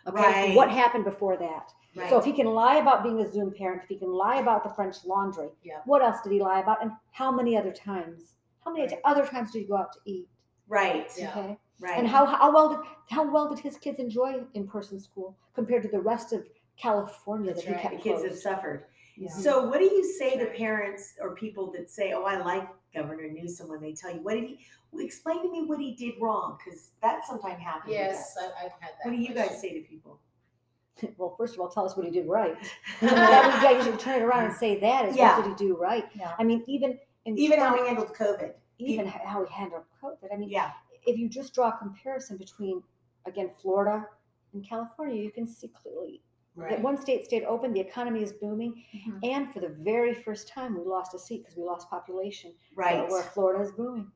Okay, 0.07 0.23
Right. 0.23 0.57
what 0.57 0.71
happened 0.71 1.05
before 1.05 1.37
that? 1.37 1.73
Right. 1.97 2.11
So 2.11 2.19
if 2.19 2.25
he 2.25 2.33
can 2.33 2.47
lie 2.47 2.77
about 2.77 3.03
being 3.03 3.21
a 3.21 3.33
Zoom 3.33 3.53
parent, 3.53 3.83
if 3.83 3.89
he 3.89 3.99
can 3.99 4.13
lie 4.13 4.37
about 4.37 4.63
the 4.63 4.71
French 4.71 5.05
laundry, 5.05 5.51
Yeah. 5.63 5.81
what 5.87 6.03
else 6.03 6.21
did 6.21 6.33
he 6.33 6.41
lie 6.41 6.61
about? 6.61 6.83
And 6.83 6.93
how 7.11 7.33
many 7.33 7.57
other 7.57 7.73
times? 7.73 8.36
How 8.67 8.73
many 8.73 8.87
Right. 8.87 9.01
other 9.05 9.25
times 9.25 9.53
did 9.53 9.61
you 9.63 9.69
go 9.69 9.77
out 9.77 9.93
to 9.93 10.01
eat? 10.05 10.29
right. 10.69 11.09
Yeah. 11.17 11.31
Okay. 11.31 11.57
Right. 11.79 11.99
And 11.99 12.09
how, 12.09 12.27
how 12.27 12.53
well 12.53 12.71
did 12.71 12.79
how 13.11 13.31
well 13.31 13.49
did 13.49 13.61
his 13.61 13.77
kids 13.77 14.01
enjoy 14.01 14.43
in 14.55 14.67
person 14.67 14.99
school 14.99 15.37
compared 15.55 15.83
to 15.85 15.89
the 15.89 16.01
rest 16.01 16.33
of 16.33 16.45
California 16.77 17.53
That's 17.55 17.65
that 17.65 17.77
he 17.77 17.83
kept 17.83 17.95
the 17.97 18.01
kids 18.03 18.25
have 18.25 18.37
suffered. 18.37 18.87
Yeah. 19.17 19.31
So, 19.31 19.69
what 19.69 19.79
do 19.79 19.85
you 19.85 20.03
say 20.19 20.33
to 20.33 20.39
That's 20.39 20.49
right. 20.51 20.59
parents 20.59 21.15
or 21.21 21.35
people 21.37 21.71
that 21.73 21.89
say, 21.89 22.13
"Oh, 22.13 22.25
I 22.25 22.39
like 22.39 22.67
Governor 22.93 23.29
Newsom," 23.31 23.69
when 23.69 23.81
they 23.81 23.93
tell 23.93 24.13
you, 24.13 24.21
"What 24.23 24.35
did 24.35 24.45
he?" 24.45 24.59
Explain 24.99 25.43
to 25.43 25.51
me 25.53 25.65
what 25.67 25.79
he 25.79 25.95
did 25.95 26.15
wrong, 26.21 26.59
because 26.59 26.91
that 27.03 27.21
sometimes 27.27 27.63
happens. 27.63 27.93
Yes. 27.93 28.35
I, 28.41 28.47
I've 28.65 28.73
had 28.81 28.91
that. 28.99 29.05
What 29.05 29.11
do 29.13 29.19
you 29.19 29.33
guys 29.35 29.61
say 29.61 29.75
to 29.81 29.89
people? 29.89 30.21
Well, 31.19 31.35
first 31.37 31.53
of 31.55 31.61
all, 31.61 31.69
tell 31.69 31.85
us 31.85 31.95
what 31.95 32.07
he 32.07 32.11
did 32.11 32.27
right. 32.27 32.57
that 33.03 33.45
would, 33.45 33.63
yeah, 33.63 33.77
you 33.77 33.83
should 33.85 34.01
turn 34.01 34.23
it 34.23 34.25
around 34.25 34.47
and 34.47 34.55
say 34.55 34.81
that 34.81 35.05
is 35.07 35.15
Yeah. 35.15 35.37
what 35.39 35.45
did 35.45 35.59
he 35.61 35.67
do 35.69 35.77
right? 35.77 36.07
Yeah. 36.15 36.33
I 36.39 36.43
mean, 36.43 36.65
even 36.67 36.99
in 37.27 37.37
Even 37.39 37.59
how 37.59 37.75
we 37.75 37.87
handled 37.87 38.15
COVID. 38.15 38.55
even 38.79 39.07
how 39.07 39.43
we 39.43 39.49
handled 39.49 39.85
COVID. 40.03 40.33
I 40.33 40.37
mean, 40.37 40.49
Yeah. 40.51 40.73
if 41.07 41.19
you 41.19 41.29
just 41.29 41.55
draw 41.55 41.69
a 41.71 41.79
comparison 41.79 42.37
between 42.37 42.83
again 43.27 43.51
Florida 43.51 44.09
and 44.53 44.65
California, 44.67 45.21
you 45.23 45.31
can 45.33 45.47
see 45.47 45.69
clearly 45.69 46.23
Right. 46.55 46.71
that 46.71 46.81
one 46.81 46.97
state 46.97 47.25
stayed 47.25 47.45
open, 47.45 47.73
the 47.73 47.81
economy 47.81 48.23
is 48.23 48.33
booming, 48.33 48.83
Mhm. 48.95 49.19
and 49.31 49.53
for 49.53 49.61
the 49.61 49.69
very 49.69 50.15
first 50.15 50.49
time, 50.49 50.75
we 50.79 50.85
lost 50.85 51.13
a 51.15 51.19
seat 51.19 51.39
because 51.43 51.57
we 51.57 51.65
lost 51.65 51.91
population. 51.91 52.55
Right. 52.75 53.07
Where 53.11 53.23
Florida 53.23 53.63
is 53.63 53.73
booming. 53.73 54.11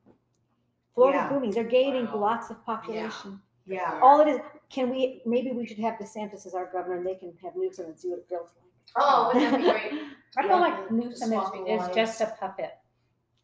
Florida's 0.95 1.21
Yeah. 1.23 1.29
booming. 1.29 1.51
They're 1.51 1.63
gaining 1.63 2.05
Wow. 2.05 2.17
lots 2.17 2.49
of 2.49 2.63
population. 2.65 3.41
Yeah. 3.65 3.93
yeah. 3.95 3.99
All 4.01 4.19
it 4.21 4.27
is, 4.27 4.39
can 4.69 4.89
we? 4.89 5.21
Maybe 5.25 5.51
we 5.51 5.65
should 5.67 5.79
have 5.79 5.95
DeSantis 5.99 6.45
as 6.45 6.55
our 6.55 6.65
governor, 6.67 6.95
and 6.97 7.05
they 7.05 7.15
can 7.15 7.35
have 7.43 7.55
Newsom 7.55 7.85
and 7.85 7.99
see 7.99 8.09
what 8.09 8.19
it 8.19 8.27
feels 8.27 8.49
like. 8.55 8.71
Oh, 8.95 9.31
wouldn't 9.33 9.51
that 9.51 9.57
be 9.57 9.63
great? 9.69 9.93
I 10.37 10.41
Yeah, 10.43 10.47
feel 10.47 10.59
like 10.59 10.87
the- 10.89 10.95
the 10.95 11.01
Newsom 11.01 11.33
is, 11.33 11.81
is 11.89 11.95
just 11.95 12.21
a 12.21 12.35
puppet. 12.39 12.77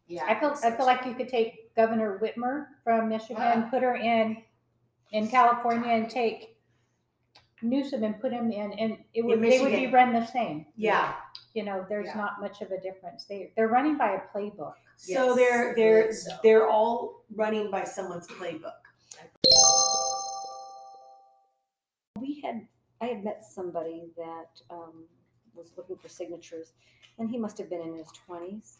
Yeah. 0.08 0.24
I 0.28 0.39
feel, 0.39 0.51
I 0.51 0.55
so 0.55 0.72
feel 0.72 0.86
like 0.86 1.05
you 1.05 1.14
could 1.14 1.28
take 1.28 1.76
Governor 1.76 2.20
Whitmer 2.20 2.68
from 2.84 3.10
Michigan, 3.10 3.38
Ah. 3.66 3.68
put 3.70 3.84
her 3.84 3.95
in, 3.95 4.38
in 5.12 5.28
California 5.28 5.89
and 5.89 6.10
take 6.10 6.55
Newsom 7.62 8.03
and 8.03 8.20
put 8.22 8.32
him 8.32 8.51
in, 8.51 8.72
and 8.74 8.97
it 9.14 9.24
would, 9.26 9.41
they 9.41 9.60
would 9.60 9.68
be 9.72 9.88
Michigan. 9.88 9.91
run 9.93 10.14
the 10.14 10.26
same. 10.28 10.66
Yeah. 10.76 11.16
You 11.53 11.64
know, 11.64 11.86
there's 11.89 12.05
Yeah. 12.08 12.18
not 12.18 12.39
much 12.39 12.62
of 12.62 12.72
a 12.72 12.80
difference. 12.80 13.26
They, 13.26 13.51
they're 13.55 13.68
running 13.68 13.97
by 13.97 14.12
a 14.12 14.22
playbook. 14.36 14.74
So 14.97 15.36
Yes, 15.36 15.36
they're 15.36 15.72
I 15.72 15.74
they're 15.76 16.01
believe 16.03 16.16
so. 16.16 16.32
they're 16.43 16.68
all 16.68 17.24
running 17.36 17.70
by 17.70 17.84
someone's 17.84 18.28
playbook. 18.28 18.74
we 22.20 22.41
had 22.43 22.66
I 23.01 23.05
had 23.08 23.24
met 23.24 23.43
somebody 23.45 24.10
that 24.18 24.62
um, 24.72 25.05
was 25.53 25.72
looking 25.78 25.97
for 25.97 26.10
signatures, 26.10 26.74
and 27.20 27.30
he 27.30 27.38
must 27.38 27.58
have 27.60 27.70
been 27.70 27.82
in 27.82 27.95
his 27.95 28.08
twenties, 28.26 28.80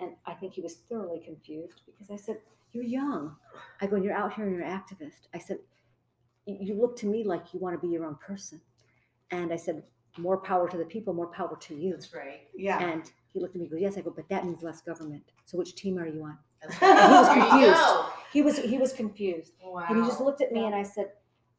and 0.00 0.12
I 0.26 0.34
think 0.34 0.54
he 0.54 0.60
was 0.60 0.76
thoroughly 0.88 1.20
confused 1.20 1.82
because 1.86 2.10
I 2.10 2.16
said, 2.16 2.40
"You're 2.72 2.84
young." 2.84 3.36
I 3.80 3.86
go, 3.86 3.96
"You're 3.96 4.14
out 4.14 4.34
here 4.34 4.46
and 4.46 4.54
you're 4.54 4.64
an 4.64 4.80
activist." 4.80 5.28
I 5.34 5.38
said, 5.38 5.58
"You 6.46 6.74
look 6.74 6.96
to 6.98 7.06
me 7.06 7.24
like 7.24 7.52
you 7.52 7.60
want 7.60 7.80
to 7.80 7.86
be 7.86 7.92
your 7.92 8.04
own 8.04 8.16
person," 8.16 8.60
and 9.30 9.52
I 9.52 9.56
said, 9.56 9.84
"More 10.16 10.38
power 10.38 10.68
to 10.68 10.76
the 10.76 10.84
people, 10.84 11.14
more 11.14 11.28
power 11.28 11.56
to 11.56 11.74
you." 11.74 11.92
That's 11.92 12.14
right. 12.14 12.48
Yeah. 12.54 12.80
And 12.80 13.10
he 13.32 13.40
looked 13.40 13.54
at 13.54 13.60
me 13.60 13.66
and 13.66 13.70
goes, 13.70 13.80
Yes, 13.80 13.96
I 13.96 14.00
go, 14.00 14.10
but 14.10 14.28
that 14.28 14.44
means 14.44 14.62
less 14.62 14.80
government. 14.80 15.22
So 15.44 15.58
which 15.58 15.74
team 15.74 15.98
are 15.98 16.06
you 16.06 16.22
on? 16.24 16.38
And 16.62 16.72
he 16.72 16.84
was 16.84 17.28
confused. 17.32 18.14
He 18.32 18.42
was 18.42 18.58
he 18.58 18.78
was 18.78 18.92
confused. 18.92 19.52
Wow. 19.62 19.84
And 19.88 20.02
he 20.02 20.08
just 20.08 20.20
looked 20.20 20.40
at 20.40 20.52
me 20.52 20.64
and 20.64 20.74
I 20.74 20.82
said, 20.82 21.06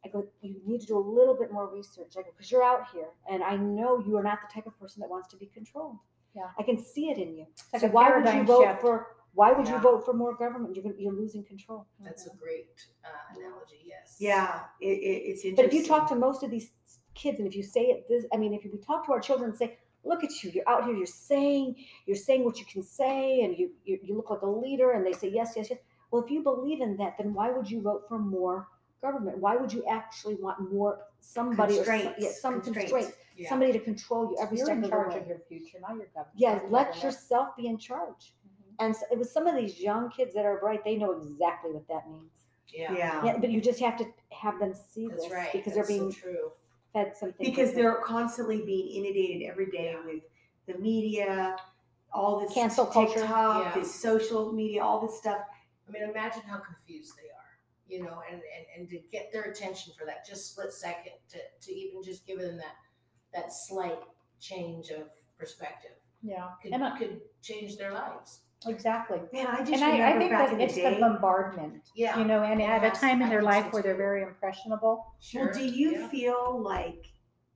I 0.03 0.09
go, 0.09 0.27
you 0.41 0.55
need 0.65 0.81
to 0.81 0.87
do 0.87 0.97
a 0.97 0.99
little 0.99 1.35
bit 1.35 1.51
more 1.51 1.67
research. 1.73 2.13
I 2.17 2.21
go, 2.21 2.29
because 2.35 2.51
you're 2.51 2.63
out 2.63 2.87
here 2.93 3.07
and 3.29 3.43
I 3.43 3.55
know 3.55 3.99
you 4.05 4.17
are 4.17 4.23
not 4.23 4.39
the 4.47 4.53
type 4.53 4.67
of 4.67 4.77
person 4.79 5.01
that 5.01 5.09
wants 5.09 5.29
to 5.29 5.37
be 5.37 5.45
controlled. 5.47 5.97
Yeah. 6.35 6.43
I 6.57 6.63
can 6.63 6.77
see 6.77 7.09
it 7.09 7.17
in 7.17 7.35
you. 7.35 7.47
like 7.73 7.81
so 7.81 7.87
why 7.87 8.15
would 8.15 8.33
you 8.33 8.43
vote 8.43 8.63
shift. 8.63 8.81
for 8.81 9.07
why 9.33 9.51
would 9.51 9.67
you 9.67 9.77
vote 9.77 10.05
for 10.05 10.13
more 10.13 10.35
government? 10.35 10.75
You're 10.75 10.83
gonna, 10.83 10.95
you're 10.97 11.13
losing 11.13 11.43
control. 11.43 11.85
That's 12.03 12.25
a 12.25 12.35
great 12.35 12.87
uh, 13.05 13.37
analogy. 13.37 13.77
Yes. 13.85 14.15
Yeah. 14.19 14.61
It, 14.81 14.87
it, 14.87 15.21
it's 15.29 15.45
interesting. 15.45 15.55
But 15.55 15.65
if 15.65 15.73
you 15.73 15.85
talk 15.85 16.09
to 16.09 16.15
most 16.15 16.43
of 16.43 16.51
these 16.51 16.71
kids 17.15 17.39
and 17.39 17.47
if 17.47 17.55
you 17.55 17.63
say 17.63 17.81
it 17.81 18.05
this 18.07 18.25
I 18.33 18.37
mean 18.37 18.53
if 18.53 18.63
we 18.63 18.79
talk 18.79 19.05
to 19.05 19.11
our 19.11 19.19
children 19.19 19.49
and 19.49 19.57
say, 19.57 19.77
look 20.03 20.23
at 20.23 20.43
you, 20.43 20.51
you're 20.51 20.67
out 20.69 20.85
here, 20.85 20.95
you're 20.95 21.05
saying, 21.05 21.75
you're 22.05 22.15
saying 22.15 22.43
what 22.45 22.59
you 22.59 22.65
can 22.65 22.83
say 22.83 23.41
and 23.41 23.57
you 23.57 23.71
you, 23.85 23.99
you 24.03 24.15
look 24.15 24.29
like 24.29 24.41
a 24.41 24.49
leader 24.49 24.91
and 24.91 25.05
they 25.05 25.13
say 25.13 25.29
yes, 25.29 25.53
yes, 25.55 25.67
yes. 25.69 25.79
Well, 26.11 26.23
if 26.23 26.31
you 26.31 26.41
believe 26.41 26.81
in 26.81 26.97
that, 26.97 27.17
then 27.19 27.33
why 27.33 27.51
would 27.51 27.69
you 27.69 27.81
vote 27.81 28.05
for 28.07 28.17
more 28.17 28.67
government? 29.01 29.37
Why 29.37 29.55
would 29.55 29.71
you 29.71 29.83
actually 29.85 30.35
want 30.35 30.71
more 30.71 30.99
somebody 31.19 31.79
or 31.79 31.85
some, 31.85 32.13
yeah, 32.17 32.29
some 32.31 32.61
Constraints. 32.61 32.91
constraints, 32.91 33.17
Yeah. 33.35 33.49
somebody 33.49 33.71
to 33.73 33.79
control 33.79 34.29
you 34.31 34.37
every 34.41 34.57
You're 34.57 34.65
step 34.67 34.77
in 34.77 34.83
of 34.83 34.89
the 34.89 34.95
charge 34.95 35.13
way? 35.13 35.19
of 35.21 35.27
your 35.27 35.39
future, 35.47 35.79
not 35.79 35.95
your 35.95 36.05
government. 36.07 36.29
yeah, 36.35 36.53
let 36.69 36.87
government. 36.87 37.03
yourself 37.03 37.55
be 37.55 37.67
in 37.67 37.77
charge. 37.77 38.33
Mhm. 38.45 38.75
And 38.79 38.95
so 38.95 39.05
it 39.11 39.17
was 39.17 39.31
some 39.31 39.47
of 39.47 39.55
these 39.55 39.79
young 39.79 40.09
kids 40.09 40.33
that 40.35 40.45
are 40.45 40.57
bright, 40.59 40.83
they 40.83 40.95
know 40.97 41.11
exactly 41.11 41.71
what 41.71 41.87
that 41.87 42.09
means. 42.09 42.31
Yeah. 42.67 42.93
Yeah. 42.93 43.25
Yeah, 43.25 43.37
but 43.37 43.49
you 43.49 43.61
just 43.61 43.79
have 43.79 43.97
to 43.97 44.05
have 44.31 44.59
them 44.59 44.73
see 44.73 45.07
That's 45.07 45.23
this 45.23 45.31
right. 45.33 45.51
because 45.51 45.73
That's 45.73 45.87
they're 45.87 45.97
being 45.97 46.11
so 46.11 46.19
true. 46.19 46.51
fed 46.93 47.15
something. 47.17 47.43
Because 47.45 47.69
different. 47.69 47.75
they're 47.97 48.03
constantly 48.03 48.61
being 48.63 49.03
inundated 49.03 49.49
every 49.49 49.71
day 49.71 49.95
with 50.05 50.23
the 50.67 50.77
media, 50.77 51.57
all 52.13 52.39
this 52.39 52.53
Cancel 52.53 52.85
culture. 52.85 53.19
TikTok, 53.21 53.75
Yeah. 53.75 53.81
this 53.81 53.93
social 53.95 54.51
media, 54.51 54.83
all 54.83 54.99
this 54.99 55.17
stuff. 55.17 55.41
I 55.87 55.91
mean, 55.91 56.03
imagine 56.03 56.41
how 56.43 56.57
confused 56.59 57.15
they 57.17 57.29
are, 57.29 57.38
you 57.89 58.03
know, 58.03 58.21
and, 58.31 58.35
and, 58.55 58.65
and 58.77 58.89
to 58.89 58.99
get 59.11 59.31
their 59.33 59.43
attention 59.43 59.93
for 59.97 60.05
that 60.05 60.25
just 60.27 60.51
split 60.51 60.71
second 60.71 61.13
to, 61.31 61.37
to 61.61 61.71
even 61.73 62.03
just 62.03 62.25
give 62.25 62.39
them 62.39 62.57
that 62.57 62.75
that 63.33 63.51
slight 63.67 63.99
change 64.39 64.89
of 64.89 65.07
perspective 65.37 65.91
Yeah, 66.21 66.49
could, 66.61 66.71
and 66.73 66.83
I- 66.83 66.97
could 66.97 67.21
change 67.41 67.77
their 67.77 67.93
lives. 67.93 68.41
exactly. 68.67 69.19
Man, 69.33 69.47
I 69.47 69.59
just 69.59 69.73
And 69.73 69.83
I, 69.83 70.11
I 70.13 70.17
think 70.17 70.31
that 70.31 70.59
it's 70.59 70.75
the 70.75 70.89
the 70.89 70.97
bombardment, 70.99 71.83
Yeah. 71.95 72.17
you 72.19 72.25
know, 72.25 72.43
and 72.43 72.61
at 72.61 72.83
a 72.83 72.91
time 72.91 73.21
in 73.21 73.27
I 73.27 73.29
their 73.29 73.41
think 73.41 73.51
so 73.53 73.59
life 73.59 73.73
where 73.73 73.83
they're 73.83 73.95
very 73.97 74.23
impressionable. 74.23 75.13
Sure. 75.19 75.45
Well, 75.45 75.53
do 75.53 75.65
you 75.65 75.91
yeah. 75.93 76.07
feel 76.09 76.59
like 76.61 77.05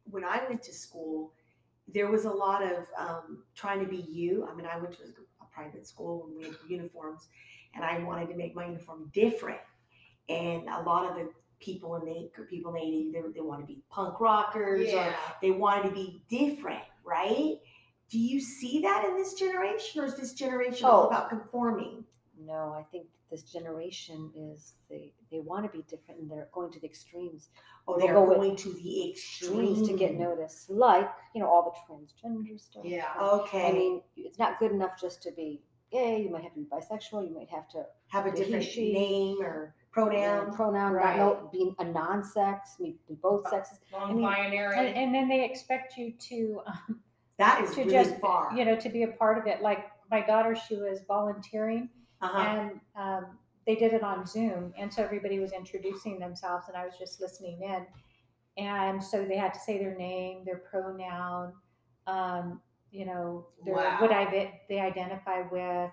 when 0.05 0.23
I 0.23 0.41
went 0.47 0.61
to 0.63 0.73
school, 0.73 1.33
there 1.87 2.09
was 2.09 2.25
a 2.25 2.31
lot 2.31 2.61
of 2.63 2.85
um, 2.97 3.43
trying 3.55 3.79
to 3.83 3.89
be 3.89 3.97
you? 4.09 4.47
I 4.49 4.55
mean, 4.55 4.65
I 4.65 4.77
went 4.77 4.93
to 4.97 5.03
a 5.41 5.45
private 5.53 5.85
school 5.87 6.25
and 6.27 6.37
we 6.37 6.43
had 6.45 6.55
uniforms, 6.69 7.27
and 7.75 7.83
I 7.83 7.99
wanted 8.03 8.27
to 8.29 8.35
make 8.35 8.53
my 8.55 8.65
uniform 8.67 9.09
different. 9.13 9.59
And 10.29 10.67
a 10.69 10.81
lot 10.83 11.09
of 11.09 11.15
the 11.17 11.29
people 11.59 11.95
in 11.95 12.05
the 12.05 12.29
people 12.49 12.75
in 12.75 12.81
the 12.81 12.81
80s, 12.81 13.13
they, 13.13 13.33
they 13.35 13.41
want 13.41 13.61
to 13.61 13.67
be 13.67 13.81
punk 13.89 14.19
rockers 14.19 14.93
or 14.93 15.13
they 15.41 15.51
wanted 15.51 15.89
to 15.89 15.93
be 15.95 16.23
different, 16.29 16.83
right? 17.05 17.55
Do 18.09 18.19
you 18.19 18.39
see 18.41 18.81
that 18.81 19.05
in 19.05 19.15
this 19.17 19.33
generation, 19.33 20.01
or 20.01 20.05
is 20.05 20.15
this 20.15 20.33
generation 20.33 20.85
all 20.85 21.03
Oh. 21.03 21.07
about 21.07 21.29
conforming? 21.29 22.03
No, 22.37 22.73
I 22.77 22.83
think 22.91 23.07
this 23.31 23.43
generation 23.43 24.31
is 24.35 24.73
they 24.89 25.13
they 25.31 25.39
want 25.39 25.65
to 25.65 25.75
be 25.75 25.83
different 25.89 26.21
and 26.21 26.29
they're 26.29 26.49
going 26.51 26.71
to 26.71 26.79
the 26.79 26.85
extremes 26.85 27.49
Oh, 27.87 27.97
they're 27.99 28.13
go 28.13 28.25
going 28.27 28.55
to 28.55 28.69
the 28.73 29.09
extreme 29.09 29.73
extremes 29.73 29.87
to 29.89 29.97
get 29.97 30.13
noticed. 30.15 30.69
Like 30.69 31.09
you 31.33 31.41
know 31.41 31.47
all 31.47 31.63
the 31.87 31.93
transgender 31.93 32.59
stuff. 32.59 32.83
Yeah. 32.85 33.05
Okay. 33.19 33.67
I 33.69 33.71
mean, 33.71 34.01
it's 34.15 34.37
not 34.37 34.59
good 34.59 34.71
enough 34.71 34.99
just 35.01 35.23
to 35.23 35.31
be 35.31 35.61
gay. 35.91 36.21
You 36.21 36.29
might 36.29 36.43
have 36.43 36.53
to 36.53 36.59
be 36.59 36.65
bisexual. 36.67 37.27
You 37.27 37.33
might 37.33 37.49
have 37.49 37.67
to 37.69 37.85
have 38.09 38.25
a 38.27 38.31
different 38.31 38.65
name 38.77 39.41
or 39.41 39.73
pronoun. 39.93 40.53
pronoun, 40.53 40.93
Right. 40.93 41.17
not 41.17 41.43
no, 41.43 41.49
being 41.51 41.75
a 41.79 41.85
non-sex, 41.85 42.75
be, 42.79 42.97
be 43.07 43.15
both 43.15 43.47
sexes. 43.49 43.79
mean, 43.91 44.21
Non-binary. 44.21 44.75
And, 44.77 44.97
and 44.97 45.15
then 45.15 45.29
they 45.29 45.45
expect 45.45 45.97
you 45.97 46.11
to 46.11 46.61
um, 46.65 46.99
That 47.37 47.63
is 47.63 47.71
to 47.71 47.81
really 47.81 47.91
just 47.91 48.19
far. 48.19 48.55
you 48.55 48.65
know 48.65 48.75
to 48.75 48.89
be 48.89 49.03
a 49.03 49.07
part 49.07 49.37
of 49.37 49.47
it. 49.47 49.61
Like 49.61 49.87
my 50.11 50.21
daughter, 50.21 50.55
she 50.55 50.75
was 50.75 51.01
volunteering, 51.07 51.89
uh-huh. 52.21 52.37
and 52.37 52.79
um, 52.95 53.37
they 53.65 53.75
did 53.75 53.93
it 53.93 54.03
on 54.03 54.25
Zoom, 54.25 54.73
and 54.77 54.93
so 54.93 55.03
everybody 55.03 55.39
was 55.39 55.51
introducing 55.51 56.19
themselves, 56.19 56.67
and 56.67 56.77
I 56.77 56.85
was 56.85 56.93
just 56.99 57.19
listening 57.21 57.63
in, 57.63 57.85
and 58.63 59.03
so 59.03 59.25
they 59.25 59.37
had 59.37 59.53
to 59.53 59.59
say 59.59 59.79
their 59.79 59.95
name, 59.95 60.43
their 60.45 60.57
pronoun, 60.69 61.53
um, 62.05 62.61
you 62.91 63.05
know, 63.05 63.47
their, 63.65 63.73
what 63.73 64.11
I 64.11 64.59
they 64.69 64.79
identify 64.79 65.41
with, 65.51 65.89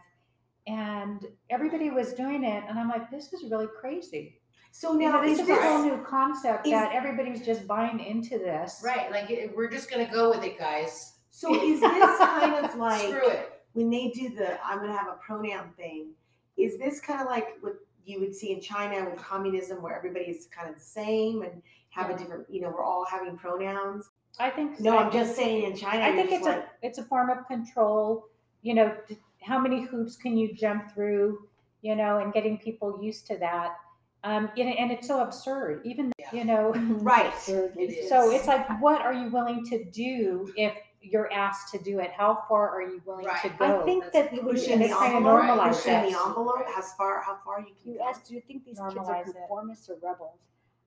and 0.66 1.24
everybody 1.48 1.90
was 1.90 2.12
doing 2.14 2.44
it, 2.44 2.64
and 2.68 2.78
I'm 2.78 2.88
like, 2.88 3.10
this 3.10 3.32
is 3.32 3.50
really 3.50 3.68
crazy. 3.80 4.40
So 4.72 4.92
You 4.92 5.00
know, 5.00 5.12
now 5.12 5.22
this 5.22 5.40
is 5.40 5.48
is 5.48 5.50
a 5.58 5.62
whole 5.62 5.82
new 5.82 6.04
concept 6.04 6.66
is- 6.66 6.72
that 6.72 6.92
everybody's 6.92 7.44
just 7.44 7.66
buying 7.66 7.98
into 8.00 8.38
this. 8.38 8.80
Right. 8.84 9.10
Like 9.10 9.52
we're 9.56 9.70
just 9.70 9.90
gonna 9.90 10.10
go 10.10 10.30
with 10.30 10.44
it, 10.44 10.58
guys. 10.58 11.16
so 11.30 11.54
is 11.62 11.80
this 11.80 12.18
kind 12.18 12.64
of 12.64 12.74
like 12.76 13.00
Screw 13.08 13.28
it. 13.28 13.62
when 13.72 13.90
they 13.90 14.08
do 14.08 14.28
the 14.30 14.64
I'm 14.64 14.78
going 14.78 14.90
to 14.90 14.96
have 14.96 15.08
a 15.08 15.18
pronoun 15.24 15.70
thing? 15.76 16.12
Is 16.56 16.78
this 16.78 17.00
kind 17.00 17.20
of 17.20 17.26
like 17.26 17.48
what 17.62 17.74
you 18.04 18.20
would 18.20 18.34
see 18.34 18.52
in 18.52 18.60
China 18.60 19.08
with 19.08 19.18
communism, 19.18 19.82
where 19.82 19.96
everybody 19.96 20.26
is 20.26 20.46
kind 20.46 20.68
of 20.68 20.74
the 20.76 20.80
same 20.80 21.42
and 21.42 21.62
have 21.90 22.08
Yeah. 22.08 22.14
a 22.14 22.18
different, 22.18 22.46
you 22.50 22.60
know, 22.60 22.68
we're 22.68 22.84
all 22.84 23.04
having 23.10 23.36
pronouns? 23.36 24.08
I 24.38 24.50
think. 24.50 24.76
So. 24.78 24.84
No, 24.84 24.98
I 24.98 25.04
I'm 25.04 25.12
just 25.12 25.34
saying 25.36 25.64
in 25.64 25.76
China. 25.76 26.04
I 26.04 26.12
think 26.14 26.30
it's 26.32 26.44
like, 26.44 26.58
a 26.58 26.68
it's 26.82 26.98
a 26.98 27.04
form 27.04 27.30
of 27.30 27.46
control. 27.48 28.26
You 28.62 28.74
know, 28.74 28.96
d- 29.08 29.18
how 29.42 29.58
many 29.58 29.82
hoops 29.82 30.16
can 30.16 30.36
you 30.36 30.54
jump 30.54 30.92
through? 30.92 31.46
You 31.82 31.96
know, 31.96 32.18
and 32.18 32.32
getting 32.32 32.58
people 32.58 32.98
used 33.02 33.26
to 33.28 33.38
that. 33.38 33.76
Um, 34.22 34.50
and, 34.58 34.68
and 34.76 34.90
it's 34.92 35.08
so 35.08 35.20
absurd. 35.22 35.80
Even 35.84 36.12
Yeah. 36.18 36.26
you 36.32 36.44
know, 36.44 36.72
right. 37.00 37.26
Absurd. 37.32 37.72
It 37.78 37.90
is. 37.90 38.08
so 38.10 38.30
it's 38.30 38.46
like, 38.46 38.68
what 38.82 39.00
are 39.00 39.14
you 39.14 39.30
willing 39.30 39.64
to 39.66 39.82
do 39.84 40.52
if 40.56 40.74
you're 41.00 41.32
asked 41.32 41.72
to 41.72 41.78
do 41.82 42.00
it? 42.00 42.10
How 42.10 42.44
far 42.46 42.68
are 42.68 42.82
you 42.82 43.00
willing 43.06 43.24
to 43.24 43.48
go? 43.58 43.80
I 43.80 43.84
think 43.86 44.04
That's 44.12 44.28
that 44.30 44.34
you 44.34 44.42
Pushing 44.42 44.72
and 44.74 44.82
the 44.82 44.86
it's 44.86 44.94
kind 44.94 45.12
of 45.12 45.16
envelope, 45.18 45.42
normalize 45.42 45.68
pushing 45.76 45.92
that. 45.92 46.10
the 46.12 46.18
envelope. 46.18 46.66
How 46.66 46.82
far? 46.82 47.22
How 47.22 47.38
far 47.42 47.60
you 47.60 47.72
can 47.82 47.92
You 47.92 47.98
go? 47.98 48.08
asked, 48.10 48.28
do 48.28 48.34
you 48.34 48.42
think 48.46 48.66
these 48.66 48.78
kids 48.78 48.94
are 48.96 49.02
Normalize 49.02 49.28
it. 49.28 49.36
conformists 49.36 49.88
or 49.88 49.96
rebels? 50.02 50.38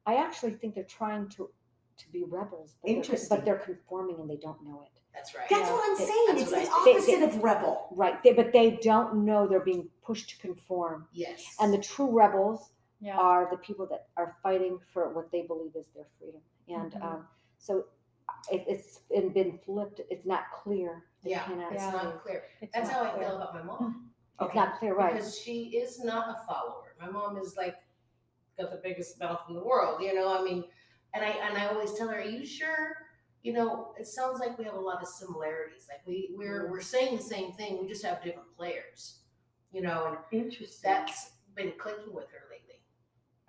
I 0.05 0.15
actually 0.17 0.51
think 0.51 0.75
they're 0.75 0.83
trying 0.83 1.27
to 1.29 1.49
to 1.97 2.11
be 2.11 2.23
rebels, 2.27 2.75
but 2.83 3.03
they're, 3.03 3.19
but 3.29 3.45
they're 3.45 3.55
conforming 3.57 4.19
and 4.19 4.29
they 4.29 4.35
don't 4.37 4.63
know 4.63 4.83
it. 4.83 4.99
That's 5.14 5.36
right. 5.36 5.47
That's 5.49 5.70
Yeah. 5.70 5.74
what 5.74 5.89
I'm 5.91 5.97
They- 5.97 6.05
saying. 6.05 6.26
that's 6.28 6.41
It's 6.41 6.51
what 6.51 6.61
the 6.64 6.68
I 6.72 6.84
think. 6.84 6.97
opposite 6.97 7.20
They- 7.20 7.24
of 7.38 7.43
rebel. 7.43 7.88
Right, 7.91 8.24
they, 8.24 8.34
but 8.34 8.51
they 8.51 8.72
don't 8.78 9.26
know 9.26 9.47
they're 9.47 9.59
being 9.59 9.89
pushed 10.01 10.30
to 10.32 10.38
conform. 10.39 11.07
yes. 11.11 11.55
And 11.59 11.74
the 11.74 11.78
true 11.78 12.09
rebels 12.11 12.72
yeah. 12.99 13.18
are 13.18 13.49
the 13.49 13.57
people 13.57 13.86
that 13.88 14.07
are 14.18 14.38
fighting 14.43 14.80
for 14.91 15.09
what 15.14 15.32
they 15.32 15.43
believe 15.43 15.76
is 15.76 15.88
their 15.95 16.07
freedom. 16.20 16.41
And 16.68 16.91
Mhm. 16.93 17.01
um, 17.03 17.28
so 17.57 17.86
it, 18.51 18.64
it's 18.68 18.99
been, 19.09 19.30
been 19.30 19.57
flipped. 19.59 20.01
It's 20.09 20.26
not 20.26 20.51
clear. 20.51 21.05
They 21.24 21.32
yeah, 21.32 21.43
cannot 21.45 21.74
it's 21.74 21.82
Yeah. 21.84 21.91
see. 21.91 21.97
not 22.07 22.24
clear. 22.24 22.43
It's 22.61 22.74
That's 22.74 22.89
not 22.89 22.97
how 22.97 23.03
I 23.11 23.16
clear. 23.16 23.28
feel 23.28 23.36
about 23.38 23.53
my 23.53 23.61
mom. 23.64 24.09
It's 24.41 24.55
not 24.55 24.78
clear, 24.80 24.93
right? 24.95 25.14
Because 25.14 25.39
she 25.39 25.78
is 25.78 26.03
not 26.03 26.30
a 26.30 26.45
follower. 26.45 26.95
My 26.99 27.07
mom 27.09 27.38
is 27.38 27.55
like 27.55 27.76
got 28.57 28.72
the 28.72 28.78
biggest 28.84 29.20
mouth 29.20 29.41
in 29.47 29.55
the 29.55 29.64
world, 29.64 30.01
you 30.01 30.14
know. 30.14 30.28
I 30.38 30.43
mean, 30.43 30.66
and 31.14 31.24
I 31.24 31.30
and 31.30 31.57
I 31.57 31.68
always 31.68 31.93
tell 31.93 32.07
her, 32.09 32.18
"Are 32.18 32.22
you 32.22 32.45
sure?" 32.45 32.97
You 33.43 33.51
know, 33.53 33.93
it 33.99 34.07
sounds 34.07 34.39
like 34.39 34.57
we 34.57 34.63
have 34.63 34.73
a 34.73 34.79
lot 34.79 35.01
of 35.01 35.07
similarities. 35.07 35.87
Like 35.89 35.99
we 36.07 36.31
we're 36.35 36.71
we're 36.71 36.81
saying 36.81 37.17
the 37.17 37.23
same 37.23 37.51
thing. 37.51 37.79
We 37.81 37.87
just 37.87 38.05
have 38.05 38.23
different 38.23 38.55
players, 38.55 39.19
you 39.73 39.81
know. 39.81 40.07
And 40.31 40.43
Interesting. 40.43 40.79
that's 40.89 41.31
been 41.55 41.73
clicking 41.77 42.13
with 42.13 42.25
her 42.31 42.47
lately. 42.49 42.81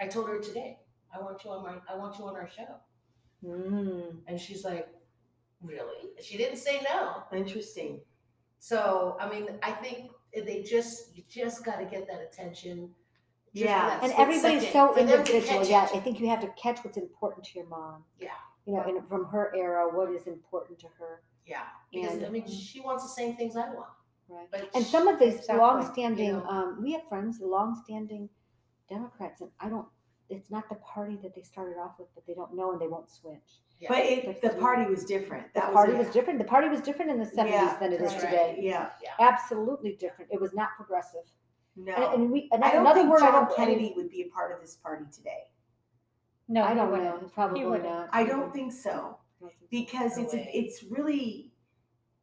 I 0.01 0.09
told 0.09 0.29
her 0.29 0.41
today, 0.41 0.81
"I 1.15 1.21
want 1.21 1.45
you 1.45 1.51
on 1.53 1.63
my 1.63 1.77
I 1.89 1.97
want 1.97 2.19
you 2.19 2.25
on 2.27 2.35
our 2.35 2.49
show," 2.49 2.77
Mm. 3.45 4.23
and 4.27 4.41
she's 4.41 4.65
like, 4.65 4.89
"Really?" 5.63 6.11
She 6.21 6.37
didn't 6.37 6.59
say 6.59 6.81
no. 6.83 7.23
Interesting. 7.33 8.01
So 8.59 9.17
I 9.21 9.29
mean, 9.31 9.47
I 9.63 9.71
think 9.71 10.11
they 10.35 10.63
just 10.65 11.17
you 11.17 11.23
just 11.29 11.65
got 11.65 11.77
to 11.79 11.85
get 11.85 12.09
that 12.09 12.21
attention. 12.21 12.93
Yeah. 13.53 13.91
that 13.91 14.03
And 14.03 14.13
everybody's 14.15 14.73
so 14.73 14.93
for 14.93 15.05
them 15.05 15.23
to 15.25 15.35
individual. 15.37 15.65
Yeah. 15.65 15.89
I 15.95 16.01
think 16.01 16.19
you 16.19 16.29
have 16.29 16.41
to 16.41 16.49
catch 16.61 16.83
what's 16.83 16.97
important 16.97 17.45
to 17.47 17.59
your 17.61 17.69
mom. 17.69 18.03
Yeah. 18.19 18.31
You 18.67 18.75
know, 18.75 18.83
and 18.83 19.07
from 19.09 19.27
her 19.27 19.53
era, 19.55 19.89
what 19.95 20.11
is 20.11 20.27
important 20.27 20.79
to 20.81 20.89
her. 20.99 21.23
Yeah, 21.47 21.63
because 21.93 22.15
And- 22.15 22.27
I 22.27 22.29
mean, 22.31 22.47
she 22.47 22.81
wants 22.81 23.03
the 23.03 23.11
same 23.11 23.37
things 23.37 23.57
I 23.57 23.69
want, 23.75 23.91
Right. 24.29 24.49
but 24.51 24.71
And 24.75 24.85
some 24.85 25.07
of 25.07 25.19
these 25.19 25.35
Exactly, 25.35 25.59
long-standing, 25.61 26.27
you 26.27 26.33
know. 26.33 26.47
um, 26.47 26.83
we 26.83 26.93
have 26.93 27.07
friends, 27.09 27.41
long-standing 27.41 28.31
Democrats, 28.89 29.41
and 29.43 29.51
I 29.61 29.69
don't. 29.69 29.87
It's 30.31 30.51
not 30.51 30.71
the 30.71 30.77
party 30.77 31.17
that 31.17 31.35
they 31.35 31.43
started 31.43 31.77
off 31.79 31.99
with, 31.99 32.09
but 32.15 32.25
they 32.27 32.33
don't 32.33 32.55
know 32.55 32.73
and 32.73 32.81
they 32.81 32.89
won't 32.89 33.11
switch. 33.11 33.61
Yeah. 33.79 33.89
But 33.91 33.99
it, 34.07 34.41
the 34.41 34.51
party 34.51 34.87
was 34.91 35.05
different. 35.05 35.53
The 35.53 35.61
That 35.61 35.73
party 35.75 35.93
it. 35.93 35.99
was 35.99 36.09
different. 36.09 36.39
The 36.39 36.47
party 36.47 36.69
was 36.71 36.81
different 36.81 37.11
in 37.11 37.19
the 37.19 37.27
seventies 37.27 37.61
Yeah, 37.61 37.79
than 37.79 37.93
it 37.93 38.01
is 38.01 38.13
right. 38.13 38.21
today. 38.23 38.57
Yeah. 38.61 38.91
Absolutely 39.21 39.97
different. 39.97 40.33
It 40.33 40.41
was 40.41 40.55
not 40.55 40.71
progressive. 40.77 41.27
No. 41.77 41.93
And, 41.93 42.23
and 42.23 42.31
we, 42.33 42.49
and 42.53 42.65
I 42.65 42.69
that's 42.69 42.73
don't 42.77 42.87
another 42.87 43.01
think 43.01 43.11
word 43.13 43.23
I 43.23 43.31
John 43.33 43.45
don't. 43.47 43.57
Kennedy 43.57 43.93
would 43.97 44.09
be 44.09 44.23
a 44.23 44.29
part 44.31 44.53
of 44.53 44.61
this 44.63 44.77
party 44.77 45.05
today. 45.13 45.45
No, 46.49 46.63
I 46.63 46.75
don't 46.75 46.93
know. 46.93 47.31
Probably 47.35 47.65
wouldn't. 47.65 47.89
not. 47.89 48.09
I 48.13 48.25
don't 48.25 48.53
think 48.53 48.73
so 48.73 48.91
I 48.91 48.95
don't 48.95 49.53
think 49.53 49.53
so. 49.53 49.59
because 49.71 50.17
No 50.19 50.25
it's 50.25 50.35
way. 50.35 50.51
it's 50.53 50.83
really 50.85 51.53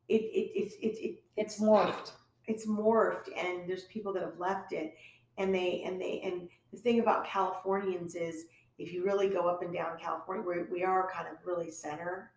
it 0.07 0.21
it 0.21 0.51
it's 0.55 0.75
it, 0.75 1.03
it 1.03 1.23
It's 1.37 1.59
morphed. 1.59 2.11
it's 2.47 2.65
morphed 2.67 3.29
and 3.37 3.67
there's 3.69 3.83
people 3.85 4.13
that 4.13 4.23
have 4.23 4.37
left 4.39 4.73
it 4.73 4.93
and 5.37 5.53
they 5.53 5.83
and 5.85 5.99
they 5.99 6.21
and 6.21 6.49
the 6.71 6.77
thing 6.77 6.99
about 6.99 7.25
Californians 7.25 8.15
is 8.15 8.45
if 8.77 8.91
you 8.93 9.03
really 9.05 9.29
go 9.29 9.47
up 9.47 9.61
and 9.63 9.73
down 9.73 9.97
California 9.99 10.43
we 10.47 10.63
we 10.79 10.83
are 10.83 11.09
kind 11.11 11.27
of 11.27 11.35
really 11.45 11.71
center 11.71 12.31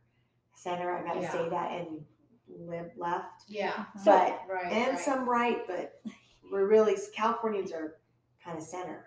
center 0.55 0.91
I 0.97 1.03
gotta 1.03 1.20
Yeah. 1.20 1.32
say 1.32 1.49
that 1.49 1.72
and 1.72 2.05
live 2.49 2.91
left 2.97 3.43
yeah, 3.49 3.70
uh-huh. 3.70 3.99
So- 3.99 4.11
but 4.12 4.55
right, 4.55 4.72
and 4.72 4.93
right. 4.95 4.99
some 4.99 5.28
right 5.28 5.66
but 5.66 6.01
we're 6.51 6.66
really 6.66 6.97
Californians 7.14 7.72
are 7.72 7.97
kind 8.45 8.57
of 8.59 8.62
center 8.64 9.07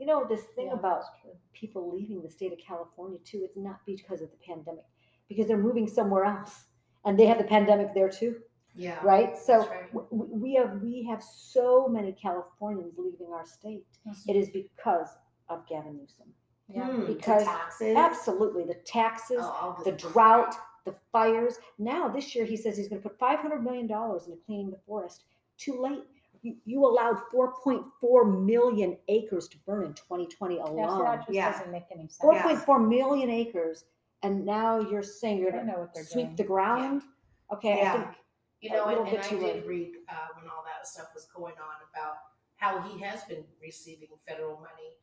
You 0.00 0.06
know, 0.06 0.24
this 0.26 0.44
thing 0.56 0.68
Yeah, 0.68 0.74
about 0.80 1.02
people 1.52 1.92
leaving 1.94 2.22
the 2.22 2.30
state 2.30 2.52
of 2.52 2.58
California 2.58 3.18
too, 3.24 3.42
it's 3.44 3.56
not 3.56 3.80
because 3.86 4.22
of 4.22 4.30
the 4.30 4.38
pandemic, 4.38 4.84
because 5.28 5.46
they're 5.46 5.58
moving 5.58 5.86
somewhere 5.86 6.24
else. 6.24 6.64
And 7.04 7.18
they 7.18 7.26
have 7.26 7.38
the 7.38 7.44
pandemic 7.44 7.94
there 7.94 8.08
too, 8.08 8.36
yeah, 8.74 8.98
right? 9.02 9.36
So 9.38 9.54
right. 9.68 9.92
w- 9.92 10.08
we 10.44 10.54
have 10.54 10.80
we 10.82 11.02
have 11.10 11.22
so 11.22 11.88
many 11.88 12.12
Californians 12.12 12.96
leaving 12.98 13.32
our 13.32 13.46
state. 13.46 13.86
Mm-hmm. 14.06 14.30
It 14.30 14.36
is 14.36 14.48
because 14.50 15.08
of 15.48 15.66
Gavin 15.68 15.96
Newsom. 15.98 16.28
Yeah. 16.68 16.90
The 16.90 17.14
Because 17.14 17.44
taxes 17.44 17.96
Absolutely, 17.96 18.64
the 18.64 18.80
taxes, 18.86 19.40
Oh, 19.42 19.76
the 19.84 19.92
drought, 19.92 20.54
the 20.84 20.94
fires. 21.12 21.58
Now 21.78 22.08
this 22.08 22.34
year 22.34 22.44
he 22.44 22.56
says 22.56 22.76
he's 22.76 22.88
going 22.88 23.02
to 23.02 23.08
put 23.08 23.18
500 23.18 23.62
million 23.62 23.86
dollars 23.86 24.26
into 24.26 24.38
cleaning 24.46 24.70
the 24.70 24.80
forest. 24.86 25.24
Too 25.58 25.80
late. 25.80 26.04
You, 26.42 26.56
you 26.64 26.86
allowed 26.86 27.18
4.4 27.34 28.44
million 28.46 28.96
acres 29.08 29.46
to 29.48 29.58
burn 29.66 29.84
in 29.84 29.92
2020 29.94 30.56
Yeah, 30.56 30.64
so 30.64 30.70
alone. 30.72 31.04
that 31.04 31.18
just 31.20 31.30
Yeah. 31.32 31.52
doesn't 31.52 31.70
make 31.72 31.84
any 31.92 32.08
sense. 32.08 32.18
4.4 32.22 32.88
million 32.88 33.28
acres, 33.30 33.84
and 34.22 34.44
now 34.46 34.80
you're 34.80 35.02
saying 35.02 35.38
you're 35.38 35.50
They 35.50 35.58
going 35.58 35.66
know 35.66 35.74
to 35.74 35.80
what 35.80 35.94
they're 35.94 36.04
sweep 36.04 36.26
doing. 36.28 36.36
the 36.36 36.44
ground. 36.44 37.02
Okay, 37.52 37.78
Yeah. 37.78 37.92
I 37.94 37.96
think 37.98 38.16
You 38.60 38.70
a 38.70 38.72
know, 38.78 38.86
little 38.86 39.04
and, 39.04 39.08
and 39.08 39.16
bit 39.18 39.26
I 39.26 39.28
too 39.28 39.38
did 39.38 39.54
late. 39.56 39.66
read 39.66 39.92
uh, 40.08 40.14
when 40.36 40.48
all 40.48 40.64
that 40.64 40.86
stuff 40.86 41.08
was 41.14 41.26
going 41.34 41.54
on 41.54 41.76
about 41.92 42.16
how 42.56 42.80
he 42.82 42.98
has 43.00 43.22
been 43.24 43.44
receiving 43.60 44.08
federal 44.26 44.56
money 44.56 44.96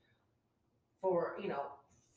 for 1.01 1.35
you 1.41 1.47
know 1.49 1.63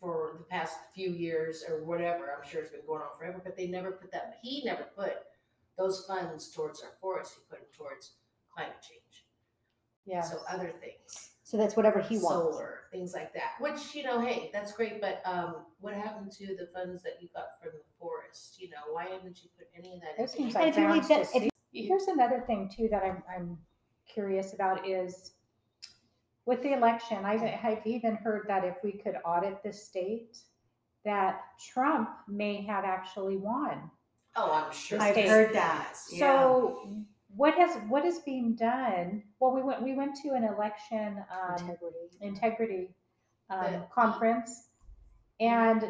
for 0.01 0.35
the 0.39 0.45
past 0.45 0.79
few 0.95 1.11
years 1.11 1.63
or 1.69 1.85
whatever. 1.85 2.33
I'm 2.35 2.49
sure 2.49 2.63
it's 2.63 2.71
been 2.71 2.87
going 2.87 3.03
on 3.03 3.09
forever, 3.19 3.41
but 3.45 3.55
they 3.57 3.67
never 3.67 3.93
put 3.93 4.11
that. 4.13 4.39
He 4.43 4.63
never 4.65 4.85
put 4.97 5.13
those 5.77 6.05
funds 6.07 6.51
towards 6.51 6.83
our 6.83 6.91
forests. 7.01 7.35
He 7.35 7.41
put 7.51 7.59
them 7.59 7.69
towards 7.77 8.13
climate 8.53 8.77
change. 8.83 9.27
Yeah. 10.07 10.23
So 10.23 10.39
other 10.49 10.73
things, 10.81 11.31
so. 11.45 11.57
That's 11.57 11.77
whatever 11.77 12.01
he 12.01 12.17
wants. 12.19 12.57
solar, 12.57 12.81
things 12.91 13.13
like 13.15 13.33
that. 13.35 13.53
Which 13.61 13.95
you 13.95 14.03
know, 14.03 14.21
hey, 14.21 14.51
that's 14.53 14.73
great. 14.73 15.01
But 15.01 15.21
um, 15.25 15.57
what 15.81 15.95
happened 15.95 16.33
to 16.33 16.47
the 16.47 16.69
funds 16.75 17.03
that 17.03 17.19
you 17.21 17.29
got 17.35 17.61
from 17.63 17.73
the 17.75 17.85
forest? 17.99 18.61
You 18.61 18.71
know, 18.71 18.93
why 18.93 19.05
haven't 19.05 19.43
you 19.43 19.51
put 19.57 19.69
any 19.77 19.95
of 19.97 20.01
that? 20.01 20.15
It 20.19 20.23
into 20.23 20.33
seems 20.33 20.55
And 20.55 20.65
like 20.65 20.69
if 20.73 20.77
you 20.79 20.83
leave 20.93 21.07
grounds 21.07 21.09
that- 21.09 21.21
if 21.37 21.43
see- 21.43 21.51
Here's 21.73 22.09
another 22.09 22.43
thing 22.47 22.69
too 22.75 22.89
that 22.91 23.05
I'm 23.05 23.23
I'm 23.33 23.59
curious 24.13 24.55
about 24.55 24.89
is 24.89 25.33
with 26.47 26.63
the 26.63 26.73
election. 26.73 27.25
I've 27.25 27.43
I've 27.43 27.87
even 27.87 28.17
heard 28.17 28.47
that 28.49 28.65
if 28.65 28.77
we 28.83 28.93
could 28.93 29.15
audit 29.25 29.63
the 29.63 29.73
state, 29.73 30.39
that 31.05 31.43
Trump 31.73 32.11
may 32.27 32.63
have 32.63 32.85
actually 32.85 33.37
won. 33.37 33.91
Oh, 34.35 34.51
I'm 34.53 34.73
sure. 34.73 35.01
I've 35.01 35.15
heard 35.17 35.53
that. 35.55 35.95
Yeah. 36.11 36.19
So 36.19 36.97
what 37.37 37.55
has 37.55 37.77
what 37.89 38.05
is 38.05 38.19
being 38.21 38.55
done? 38.55 39.23
Well, 39.39 39.53
we 39.53 39.63
went 39.63 39.83
we 39.83 39.95
went 39.95 40.17
to 40.23 40.31
an 40.31 40.45
election 40.45 41.23
um, 41.33 41.57
Integrity. 41.59 41.97
integrity 42.21 42.95
um, 43.49 43.61
The- 43.73 43.87
conference, 43.95 44.69
and 45.41 45.85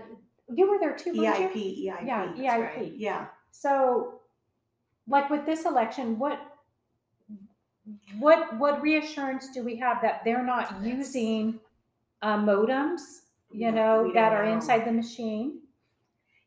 you 0.53 0.69
were 0.71 0.79
there 0.79 0.97
too, 0.97 1.13
weren't 1.17 1.37
EIP, 1.37 1.55
you? 1.79 1.93
EIP. 1.93 2.07
Yeah, 2.07 2.33
EIP. 2.35 2.77
right. 2.77 2.93
Yeah. 2.97 3.27
So, 3.53 4.21
like 5.09 5.31
with 5.31 5.47
this 5.47 5.65
election, 5.65 6.19
what 6.19 6.39
what 8.19 8.57
what 8.59 8.83
reassurance 8.83 9.49
do 9.53 9.63
we 9.65 9.77
have 9.77 10.03
that 10.03 10.23
they're 10.25 10.45
not 10.45 10.71
That's- 10.71 10.85
using 10.87 11.61
uh, 12.23 12.37
modems, 12.37 13.01
you 13.51 13.73
No, 13.73 14.03
know, 14.05 14.13
that 14.13 14.33
are 14.33 14.45
know. 14.45 14.53
inside 14.53 14.85
the 14.87 14.93
machine? 14.93 15.61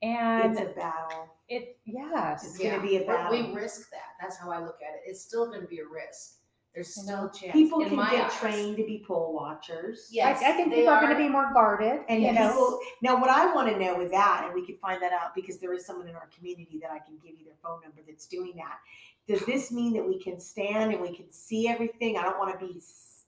And 0.01 0.51
It's 0.57 0.61
a 0.61 0.73
battle. 0.73 1.29
it 1.47 1.77
yes, 1.85 2.43
It's 2.45 2.57
gonna 2.59 2.81
be 2.81 2.97
a 2.97 3.05
but 3.05 3.31
We 3.31 3.51
risk 3.53 3.89
that. 3.91 4.12
That's 4.24 4.38
how 4.38 4.51
I 4.51 4.59
look 4.59 4.80
at 4.82 4.95
it. 4.95 5.01
It's 5.05 5.21
still 5.21 5.45
gonna 5.51 5.67
be 5.67 5.80
a 5.80 5.86
risk. 5.86 6.38
There's 6.74 6.95
You 6.97 7.03
still 7.03 7.17
know, 7.17 7.26
a 7.28 7.32
chance. 7.32 7.51
People 7.53 7.80
can 7.82 7.95
get 7.95 8.26
eyes. 8.26 8.34
trained 8.39 8.78
to 8.78 8.84
be 8.84 9.03
poll 9.07 9.32
watchers. 9.34 10.07
Yes, 10.11 10.41
I, 10.41 10.49
I 10.49 10.51
think 10.53 10.74
people 10.74 10.89
are, 10.89 10.99
going 11.01 11.13
to 11.15 11.19
be 11.19 11.30
more 11.30 11.53
guarded. 11.53 12.01
And 12.09 12.24
you 12.24 12.32
know, 12.34 12.80
now 13.03 13.21
what 13.21 13.30
I 13.30 13.53
want 13.53 13.69
to 13.69 13.78
know 13.78 13.95
with 13.95 14.09
that, 14.09 14.45
and 14.45 14.55
we 14.55 14.65
can 14.65 14.78
find 14.78 14.99
that 15.03 15.13
out 15.13 15.36
because 15.36 15.59
there 15.59 15.71
is 15.76 15.86
someone 15.86 16.07
in 16.07 16.15
our 16.15 16.28
community 16.36 16.80
that 16.82 16.89
I 16.89 16.97
can 16.97 17.13
give 17.24 17.38
you 17.38 17.45
their 17.45 17.53
phone 17.61 17.80
number 17.84 18.01
that's 18.07 18.26
doing 18.26 18.53
that. 18.55 18.80
Does 19.28 19.45
this 19.45 19.71
mean 19.71 19.93
that 19.93 20.03
we 20.03 20.19
can 20.19 20.39
stand 20.39 20.91
and 20.91 20.99
we 20.99 21.15
can 21.15 21.30
see 21.32 21.67
everything? 21.67 22.17
I 22.17 22.24
don't 22.24 22.39
want 22.39 22.59
to 22.59 22.65
be, 22.65 22.82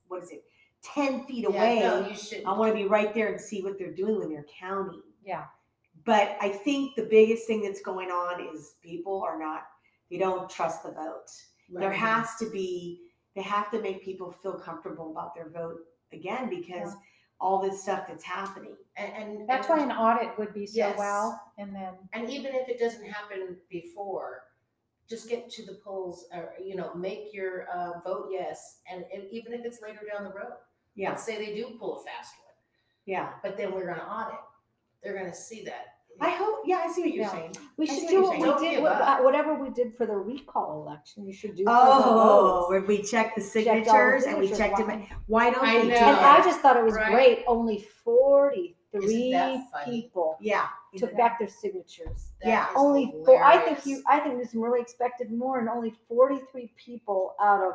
what 0.07 0.23
is 0.23 0.31
it, 0.31 0.43
10 0.81 1.25
feet 1.27 1.43
Yeah, 1.47 1.49
away. 1.49 1.79
no, 1.81 2.07
you 2.07 2.15
should. 2.15 2.43
I 2.45 2.57
want 2.57 2.71
to 2.71 2.75
be 2.75 2.87
right 2.87 3.13
there 3.13 3.27
and 3.31 3.39
see 3.39 3.61
what 3.61 3.77
they're 3.77 3.93
doing 3.93 4.17
when 4.17 4.29
they're 4.29 4.47
counting. 4.59 5.03
Yeah. 5.23 5.43
But 6.03 6.35
I 6.41 6.49
think 6.49 6.95
the 6.95 7.03
biggest 7.03 7.45
thing 7.45 7.61
that's 7.61 7.81
going 7.81 8.09
on 8.09 8.41
is 8.55 8.73
people 8.81 9.21
are 9.21 9.37
not, 9.37 9.67
they 10.09 10.17
don't 10.17 10.49
trust 10.49 10.83
the 10.83 10.91
vote. 10.91 11.27
There 11.69 11.91
has 11.91 12.35
to 12.39 12.49
be, 12.49 13.01
they 13.35 13.41
have 13.41 13.71
to 13.71 13.81
make 13.81 14.03
people 14.03 14.31
feel 14.31 14.53
comfortable 14.53 15.11
about 15.11 15.33
their 15.35 15.49
vote 15.49 15.79
again 16.13 16.49
because 16.49 16.93
all 17.41 17.61
this 17.61 17.81
stuff 17.83 18.05
that's 18.07 18.23
happening. 18.23 18.75
and, 18.97 19.11
and 19.39 19.49
that's 19.49 19.67
and- 19.69 19.77
why 19.79 19.83
an 19.83 19.91
audit 19.91 20.37
would 20.39 20.53
be 20.53 20.65
so 20.65 20.77
Yes. 20.77 20.97
well. 20.97 21.41
And 21.57 21.75
then 21.75 21.93
And 22.13 22.29
even 22.29 22.53
if 22.55 22.69
it 22.69 22.79
doesn't 22.79 23.03
happen 23.05 23.57
before, 23.69 24.43
just 25.09 25.27
get 25.29 25.49
to 25.51 25.65
the 25.65 25.73
polls, 25.83 26.25
or 26.33 26.53
you 26.63 26.75
know, 26.75 26.93
make 26.95 27.33
your 27.33 27.67
uh, 27.69 27.99
vote 28.03 28.29
yes, 28.31 28.79
and, 28.91 29.03
and 29.13 29.23
even 29.31 29.53
if 29.53 29.63
it's 29.65 29.81
later 29.81 29.99
down 30.11 30.23
the 30.23 30.31
road. 30.31 30.53
Yeah, 30.95 31.09
Let's 31.09 31.23
say 31.23 31.37
they 31.37 31.53
do 31.53 31.75
pull 31.77 31.99
a 31.99 32.03
fast 32.05 32.33
one, 32.45 32.55
yeah. 33.05 33.33
but 33.43 33.57
then 33.57 33.73
we're 33.73 33.85
gonna 33.85 34.01
audit. 34.09 34.39
They're 35.03 35.15
gonna 35.17 35.33
see 35.35 35.63
that. 35.65 35.94
I 36.21 36.29
hope, 36.29 36.59
yeah, 36.65 36.81
I 36.85 36.91
see 36.91 37.01
what 37.01 37.11
you're 37.13 37.23
Yeah. 37.25 37.31
saying. 37.31 37.55
We 37.77 37.85
I 37.89 37.93
see 37.93 37.95
should 37.95 38.03
what 38.03 38.09
do 38.09 38.13
you're 38.13 38.21
what 38.23 38.29
saying. 38.31 38.41
we 38.41 38.47
Don't 38.47 38.61
did, 38.61 38.71
give 38.71 38.83
what- 38.83 39.01
up. 39.01 39.23
whatever 39.23 39.53
we 39.55 39.69
did 39.69 39.95
for 39.97 40.05
the 40.05 40.15
recall 40.15 40.81
election, 40.81 41.25
we 41.25 41.33
should 41.33 41.55
do 41.55 41.65
for 41.65 41.69
the 41.71 41.77
Oh, 41.77 42.13
votes. 42.61 42.69
where 42.69 42.81
we 42.81 43.01
checked 43.01 43.35
the 43.35 43.41
Checked 43.41 43.67
all 43.67 43.73
the 43.75 43.83
signatures 43.85 44.23
and 44.25 44.37
we 44.39 44.47
signatures. 44.47 44.57
checked 44.57 44.77
them. 44.77 44.87
Why- 45.27 45.45
Why 45.47 45.49
don't 45.51 45.63
I 45.63 45.73
they 45.73 45.81
do 45.83 45.87
know. 45.89 45.95
And 45.95 46.05
I 46.17 46.37
that? 46.37 46.43
just 46.45 46.59
thought 46.61 46.77
it 46.77 46.83
was 46.85 46.95
Right? 46.95 47.11
great, 47.11 47.43
only 47.47 47.79
forty-three 47.79 49.31
that 49.33 49.59
funny? 49.71 50.01
people 50.03 50.37
Yeah. 50.39 50.67
took 50.95 51.15
back 51.17 51.37
their 51.39 51.49
signatures. 51.49 52.31
That 52.41 52.47
Yeah, 52.47 52.69
is 52.69 52.75
Only 52.77 53.11
four, 53.25 53.43
I 53.43 53.57
think 53.57 53.79
hilarious. 53.79 53.85
you, 53.87 54.03
I 54.07 54.19
think 54.21 54.37
this 54.39 54.55
really 54.55 54.79
expected 54.79 55.31
more 55.33 55.59
and 55.59 55.67
only 55.67 55.91
forty-three 56.07 56.73
people 56.77 57.35
out 57.39 57.61
of 57.61 57.73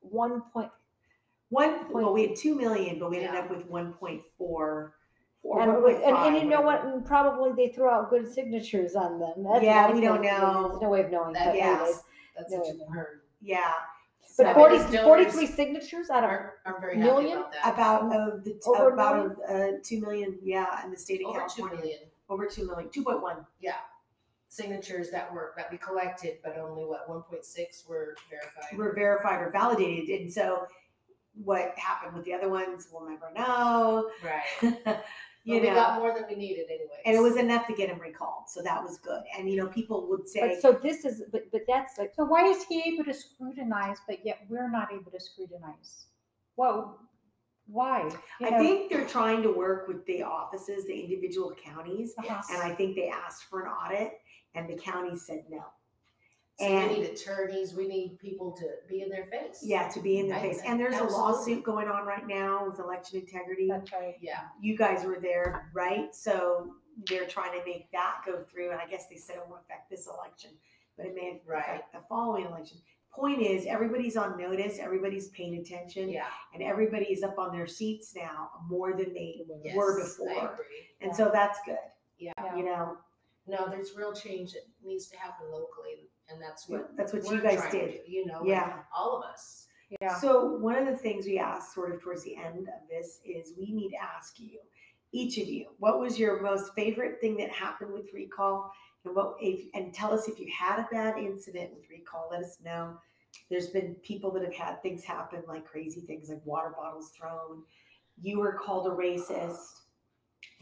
one 0.00 0.42
point, 0.52 0.70
One, 1.48 1.78
point 1.80 1.92
well, 1.92 2.12
we 2.12 2.26
had 2.28 2.36
two 2.36 2.54
million, 2.54 2.98
but 3.00 3.10
we 3.10 3.16
ended 3.16 3.32
Yeah. 3.32 3.40
up 3.40 3.50
with 3.50 3.66
one 3.66 3.92
point 3.94 4.22
four. 4.38 4.94
Or 5.42 5.60
and, 5.62 5.70
it 5.70 5.74
1.5, 5.76 5.82
was- 5.82 6.02
and, 6.04 6.16
and 6.16 6.36
you 6.36 6.44
know 6.50 6.60
what, 6.60 6.84
and 6.84 7.04
probably 7.04 7.52
they 7.56 7.72
threw 7.72 7.88
out 7.88 8.10
good 8.10 8.30
signatures 8.32 8.94
on 8.94 9.18
them. 9.18 9.42
That's 9.44 9.64
Yeah, 9.64 9.82
what 9.86 9.90
I 9.90 9.94
we 9.94 10.00
don't 10.02 10.20
think. 10.20 10.32
know. 10.32 10.68
There's 10.68 10.82
no 10.82 10.88
way 10.90 11.00
of 11.02 11.10
knowing, 11.10 11.32
That- 11.32 11.46
but 11.46 11.54
yes. 11.56 11.80
anyways. 11.80 12.02
That's 12.36 12.52
No, 12.52 12.62
such 12.64 12.76
no. 12.76 13.00
a. 13.00 13.04
Yeah. 13.40 13.72
But 14.36 14.46
So- 14.46 14.54
40 14.54 14.76
Donors 14.78 15.04
43 15.04 15.46
signatures 15.46 16.10
out 16.10 16.24
of, 16.24 16.30
Aren't, 16.30 16.52
aren't 16.66 16.80
very 16.80 16.96
happy 16.98 17.06
Million? 17.10 17.38
about 17.38 17.52
that. 17.52 17.74
About 17.74 18.02
of 18.16 18.44
the, 18.44 18.60
Over 18.66 18.90
a 18.90 18.92
about 18.92 19.36
uh, 19.48 19.66
two 19.82 20.00
million, 20.00 20.38
yeah, 20.42 20.84
in 20.84 20.90
the 20.90 20.96
state 20.96 21.20
of 21.22 21.28
Over 21.30 21.40
two 21.48 21.62
California. 21.62 21.76
million 21.84 22.00
Over 22.28 22.46
two 22.46 22.66
million, 22.66 22.90
two 22.90 23.02
point 23.02 23.22
one. 23.22 23.46
signatures 24.48 25.10
that 25.10 25.32
were, 25.32 25.52
that 25.56 25.70
we 25.70 25.78
collected, 25.78 26.38
but 26.42 26.58
only 26.58 26.84
what, 26.84 27.08
one 27.08 27.22
point 27.22 27.44
six 27.44 27.84
were 27.88 28.16
verified. 28.28 28.76
were 28.76 28.92
verified 28.94 29.40
or 29.42 29.50
validated. 29.50 30.20
And 30.20 30.32
so 30.32 30.66
what 31.44 31.72
happened 31.78 32.14
with 32.16 32.24
the 32.24 32.34
other 32.34 32.48
ones, 32.48 32.88
we'll 32.92 33.08
never 33.08 33.30
know. 33.36 34.10
Right. 34.24 34.76
you 35.50 35.56
But 35.60 35.62
we 35.62 35.68
know, 35.68 35.74
got 35.74 35.98
more 35.98 36.14
than 36.14 36.24
we 36.28 36.36
needed 36.36 36.66
anyway. 36.68 37.00
and 37.04 37.16
it 37.16 37.20
was 37.20 37.36
enough 37.36 37.66
to 37.66 37.74
get 37.74 37.88
him 37.88 37.98
recalled. 37.98 38.44
So 38.48 38.62
that 38.62 38.82
was 38.82 38.98
good. 38.98 39.22
And, 39.36 39.50
you 39.50 39.56
know, 39.56 39.66
people 39.66 40.06
would 40.08 40.28
say, 40.28 40.40
but 40.54 40.62
so 40.62 40.72
this 40.82 41.04
is, 41.04 41.22
but, 41.32 41.50
but 41.52 41.62
that's 41.68 41.98
like, 41.98 42.12
so 42.14 42.24
why 42.24 42.44
is 42.46 42.64
he 42.64 42.82
able 42.92 43.04
to 43.04 43.14
scrutinize, 43.14 43.98
but 44.08 44.24
yet 44.24 44.38
we're 44.48 44.70
not 44.70 44.92
able 44.92 45.10
to 45.10 45.20
scrutinize? 45.20 46.06
Well, 46.56 46.98
why? 47.66 48.10
You 48.40 48.46
I 48.48 48.50
know, 48.50 48.58
think 48.58 48.90
they're 48.90 49.06
trying 49.06 49.42
to 49.42 49.52
work 49.52 49.86
with 49.88 50.04
the 50.06 50.22
offices, 50.22 50.86
the 50.86 50.98
individual 50.98 51.52
counties. 51.62 52.14
uh-huh. 52.18 52.42
And 52.52 52.62
I 52.62 52.74
think 52.74 52.96
they 52.96 53.08
asked 53.08 53.44
for 53.44 53.62
an 53.62 53.68
audit 53.70 54.14
and 54.54 54.68
the 54.68 54.76
county 54.76 55.16
said 55.16 55.44
no. 55.48 55.62
So 56.60 56.66
and- 56.66 56.90
we 56.90 56.98
need 56.98 57.10
attorneys, 57.10 57.74
we 57.74 57.88
need 57.88 58.18
people 58.20 58.52
to 58.52 58.66
be 58.88 59.02
in 59.02 59.08
their 59.08 59.26
face. 59.26 59.60
Yeah, 59.62 59.88
to 59.88 60.00
be 60.00 60.18
in 60.18 60.28
the 60.28 60.36
I- 60.36 60.40
face. 60.42 60.60
And 60.64 60.78
there's 60.78 60.98
a 60.98 61.04
lawsuit 61.04 61.64
going 61.64 61.88
on 61.88 62.06
right 62.06 62.26
now 62.26 62.66
with 62.68 62.78
election 62.78 63.20
integrity. 63.20 63.68
That's 63.68 63.90
right. 63.92 64.16
Yeah, 64.20 64.40
You 64.60 64.76
guys 64.76 65.04
were 65.04 65.18
there, 65.20 65.70
right? 65.74 66.14
So 66.14 66.74
they're 67.08 67.26
trying 67.26 67.58
to 67.58 67.64
make 67.64 67.90
that 67.92 68.20
go 68.26 68.44
through. 68.50 68.72
And 68.72 68.80
I 68.80 68.86
guess 68.86 69.06
they 69.08 69.16
said 69.16 69.36
it 69.36 69.42
won't 69.48 69.62
affect 69.62 69.88
this 69.90 70.06
election, 70.06 70.50
but 70.96 71.06
it 71.06 71.14
may 71.14 71.40
Right. 71.46 71.60
affect 71.60 71.92
the 71.92 72.00
following 72.08 72.44
election. 72.46 72.78
Point 73.12 73.40
is, 73.42 73.66
everybody's 73.66 74.16
on 74.16 74.38
notice, 74.38 74.78
everybody's 74.78 75.30
paying 75.30 75.56
attention, 75.56 76.10
yeah, 76.10 76.28
and 76.54 76.62
everybody 76.62 77.06
is 77.06 77.24
up 77.24 77.38
on 77.40 77.50
their 77.52 77.66
seats 77.66 78.14
now 78.14 78.50
more 78.68 78.92
than 78.92 79.12
they 79.12 79.44
yes, 79.64 79.74
were 79.74 80.00
I 80.00 80.04
before. 80.04 80.52
agree. 80.52 80.88
And 81.00 81.16
so 81.16 81.28
that's 81.32 81.58
good, 81.64 81.76
Yeah, 82.18 82.32
Yeah. 82.38 82.54
you 82.54 82.64
know. 82.64 82.98
no, 83.46 83.68
there's 83.68 83.96
real 83.96 84.12
change 84.12 84.52
that 84.52 84.62
needs 84.84 85.08
to 85.08 85.16
happen 85.18 85.50
locally, 85.50 86.09
and 86.32 86.40
that's 86.40 86.68
what. 86.68 86.96
That's 86.96 87.12
what 87.12 87.24
we're 87.24 87.34
you 87.36 87.42
guys 87.42 87.62
did. 87.70 88.00
do, 88.06 88.12
You 88.12 88.26
know, 88.26 88.42
Yeah. 88.44 88.62
like 88.66 88.84
all 88.96 89.18
of 89.18 89.24
us. 89.24 89.66
Yeah. 90.00 90.16
So 90.18 90.56
one 90.58 90.76
of 90.76 90.86
the 90.86 90.96
things 90.96 91.26
we 91.26 91.38
asked 91.38 91.74
sort 91.74 91.92
of 91.92 92.00
towards 92.00 92.22
the 92.22 92.36
end 92.36 92.68
of 92.68 92.88
this 92.88 93.20
is 93.24 93.54
we 93.58 93.72
need 93.72 93.90
to 93.90 93.96
ask 94.02 94.38
you, 94.38 94.60
each 95.12 95.38
of 95.38 95.48
you, 95.48 95.66
what 95.78 95.98
was 95.98 96.18
your 96.18 96.40
most 96.40 96.72
favorite 96.74 97.20
thing 97.20 97.36
that 97.38 97.50
happened 97.50 97.92
with 97.92 98.12
recall? 98.14 98.72
And 99.04 99.16
what 99.16 99.34
if 99.40 99.64
and 99.74 99.92
tell 99.92 100.12
us 100.12 100.28
if 100.28 100.38
you 100.38 100.48
had 100.56 100.78
a 100.78 100.88
bad 100.92 101.18
incident 101.18 101.70
with 101.74 101.90
recall, 101.90 102.28
let 102.30 102.42
us 102.44 102.58
know. 102.64 102.96
There's 103.50 103.68
been 103.68 103.94
people 104.02 104.30
that 104.32 104.44
have 104.44 104.54
had 104.54 104.82
things 104.82 105.02
happen 105.02 105.42
like 105.48 105.64
crazy 105.64 106.02
things 106.02 106.28
like 106.28 106.44
water 106.44 106.72
bottles 106.76 107.10
thrown. 107.10 107.64
You 108.22 108.38
were 108.38 108.52
called 108.52 108.86
a 108.86 108.90
racist. 108.90 109.80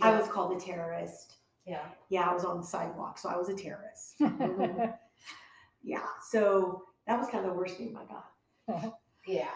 I 0.01 0.17
was 0.19 0.29
called 0.29 0.57
a 0.57 0.61
terrorist. 0.61 1.35
Yeah, 1.67 1.85
Yeah, 2.09 2.31
I 2.31 2.33
was 2.33 2.45
on 2.47 2.59
the 2.61 2.67
sidewalk, 2.67 3.19
so 3.19 3.29
I 3.29 3.37
was 3.37 3.49
a 3.51 3.55
terrorist. 3.55 4.15
Mm-hmm. 4.21 4.93
Yeah. 5.83 6.05
So 6.31 6.85
that 7.07 7.19
was 7.19 7.29
kind 7.29 7.45
of 7.45 7.53
the 7.53 7.57
worst 7.57 7.77
thing 7.77 7.97
I 7.97 8.05
got. 8.05 8.95
yeah. 9.27 9.49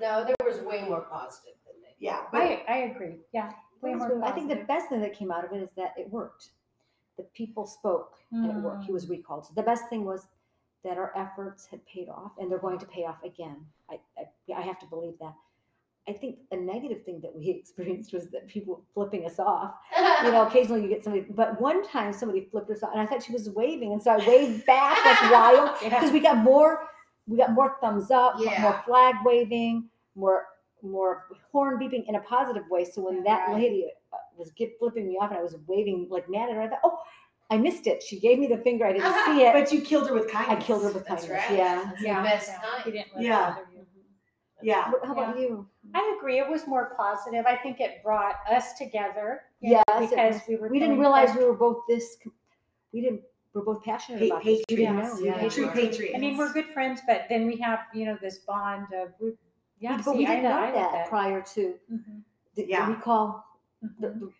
No, 0.00 0.24
there 0.24 0.36
was 0.44 0.60
way 0.60 0.84
more 0.88 1.02
positive 1.02 1.54
than 1.66 1.80
negative. 1.80 1.98
Yeah. 2.00 2.22
But 2.32 2.42
I, 2.42 2.64
I 2.68 2.76
agree. 2.94 3.16
Yeah. 3.32 3.52
Way 3.82 3.94
more 3.94 4.24
I 4.24 4.32
think 4.32 4.48
the 4.48 4.64
best 4.64 4.88
thing 4.88 5.00
that 5.02 5.12
came 5.12 5.30
out 5.30 5.44
of 5.44 5.52
it 5.52 5.62
is 5.62 5.70
that 5.76 5.94
it 5.98 6.10
worked. 6.10 6.48
The 7.18 7.24
people 7.34 7.66
spoke 7.66 8.14
and 8.32 8.50
it 8.50 8.56
worked. 8.56 8.84
He 8.84 8.90
mm. 8.90 8.94
was 8.94 9.08
recalled. 9.08 9.46
So 9.46 9.52
the 9.54 9.62
best 9.62 9.84
thing 9.88 10.04
was 10.04 10.26
that 10.84 10.96
our 10.98 11.12
efforts 11.16 11.66
had 11.66 11.84
paid 11.86 12.08
off 12.08 12.32
and 12.38 12.50
they're 12.50 12.58
going 12.58 12.78
to 12.78 12.86
pay 12.86 13.04
off 13.04 13.22
again. 13.24 13.56
I, 13.90 13.98
I, 14.18 14.58
I 14.58 14.62
have 14.62 14.78
to 14.80 14.86
believe 14.86 15.14
that. 15.20 15.34
I 16.08 16.12
think 16.12 16.38
a 16.50 16.56
negative 16.56 17.04
thing 17.04 17.20
that 17.22 17.34
we 17.34 17.48
experienced 17.60 18.12
was 18.12 18.30
that 18.30 18.48
people 18.48 18.84
flipping 18.94 19.26
us 19.26 19.38
off. 19.38 19.74
You 20.24 20.32
know, 20.32 20.46
occasionally 20.46 20.82
you 20.82 20.88
get 20.88 21.04
somebody, 21.04 21.26
but 21.30 21.60
one 21.60 21.86
time 21.86 22.12
somebody 22.12 22.48
flipped 22.50 22.70
us 22.70 22.82
off 22.82 22.90
and 22.92 23.00
I 23.00 23.06
thought 23.06 23.22
she 23.22 23.32
was 23.32 23.50
waving. 23.50 23.92
And 23.92 24.02
so 24.02 24.12
I 24.12 24.26
waved 24.26 24.64
back 24.66 25.04
like 25.04 25.30
wild 25.32 25.78
because 25.82 26.10
we 26.12 26.20
got 26.20 26.38
more, 26.38 26.88
we 27.26 27.36
got 27.36 27.52
more 27.52 27.76
thumbs 27.80 28.10
up, 28.10 28.36
more 28.60 28.82
flag 28.86 29.16
waving, 29.24 29.88
more, 30.14 30.46
more 30.82 31.24
horn 31.52 31.78
beeping 31.78 32.04
in 32.08 32.14
a 32.14 32.20
positive 32.20 32.64
way. 32.70 32.84
So 32.84 33.02
when 33.02 33.22
that 33.24 33.48
Right. 33.48 33.56
lady 33.62 33.86
uh, 34.12 34.16
was 34.38 34.50
get, 34.52 34.78
flipping 34.78 35.06
me 35.08 35.16
off 35.20 35.30
and 35.30 35.38
I 35.38 35.42
was 35.42 35.56
waving 35.66 36.08
like 36.10 36.28
mad 36.28 36.48
at 36.50 36.54
her, 36.56 36.62
I 36.62 36.68
thought, 36.68 36.80
oh, 36.84 36.98
I 37.50 37.58
missed 37.58 37.86
it. 37.86 38.02
She 38.02 38.18
gave 38.20 38.38
me 38.38 38.46
the 38.46 38.56
finger. 38.58 38.86
I 38.86 38.92
didn't 38.94 39.14
see 39.26 39.42
it. 39.42 39.52
but 39.52 39.70
you 39.72 39.80
killed 39.82 40.08
her 40.08 40.14
with 40.14 40.30
kindness. 40.30 40.58
I 40.58 40.60
killed 40.66 40.82
her 40.84 40.90
with 40.90 41.06
That's 41.06 41.26
kindness. 41.26 41.48
right. 41.50 41.58
Yeah. 41.58 41.84
That's 41.90 42.02
Yeah. 42.02 42.22
the 42.22 42.28
best 42.28 42.48
yeah. 42.48 42.60
kind. 42.60 42.82
He 42.84 42.90
didn't 42.92 43.14
let 43.16 43.24
Yeah. 43.24 43.56
Yeah. 44.62 44.90
How 45.04 45.12
about 45.12 45.38
you? 45.38 45.66
I 45.94 46.16
agree. 46.18 46.38
It 46.38 46.48
was 46.48 46.66
more 46.66 46.94
positive. 46.96 47.44
I 47.46 47.56
think 47.56 47.80
it 47.80 48.02
brought 48.02 48.36
us 48.50 48.72
together. 48.78 49.42
You 49.64 49.74
know, 49.74 49.82
Yes, 49.88 50.02
it 50.02 50.10
because 50.10 50.34
was- 50.34 50.42
we 50.48 50.56
were. 50.56 50.68
We 50.68 50.78
didn't 50.78 50.90
feeling 50.92 51.00
realize 51.00 51.30
close. 51.30 51.38
we 51.38 51.44
were 51.50 51.56
both 51.56 51.80
this. 51.88 52.16
com- 52.22 52.32
We 52.92 53.00
didn't. 53.00 53.22
We're 53.54 53.62
both 53.64 53.82
passionate 53.84 54.18
Pa- 54.20 54.26
about 54.34 54.44
this. 54.44 54.62
We 54.68 54.76
didn't 54.76 54.96
patriots. 54.96 55.20
know. 55.20 55.26
Yeah. 55.26 55.42
Yeah. 55.42 55.48
True 55.48 55.68
patriots. 55.70 56.14
I 56.16 56.18
mean, 56.18 56.36
we're 56.36 56.52
good 56.52 56.66
friends, 56.66 57.00
but 57.06 57.26
then 57.28 57.46
we 57.46 57.56
have, 57.58 57.80
you 57.94 58.04
know, 58.06 58.18
this 58.20 58.38
bond 58.38 58.86
of, 58.92 59.12
we, 59.20 59.32
yeah. 59.78 59.96
but 59.96 60.04
see, 60.04 60.18
we 60.18 60.26
I 60.26 60.36
didn't 60.36 60.42
know 60.44 60.58
I 60.58 60.70
that, 60.72 60.92
like 60.92 61.08
prior 61.08 61.40
to 61.54 61.74
Mhm. 61.92 62.22
the, 62.56 62.66
Yeah. 62.68 62.86
the 62.86 62.92
recall. 62.94 63.44
The, 64.00 64.08
Mhm. 64.08 64.20
the, 64.20 64.32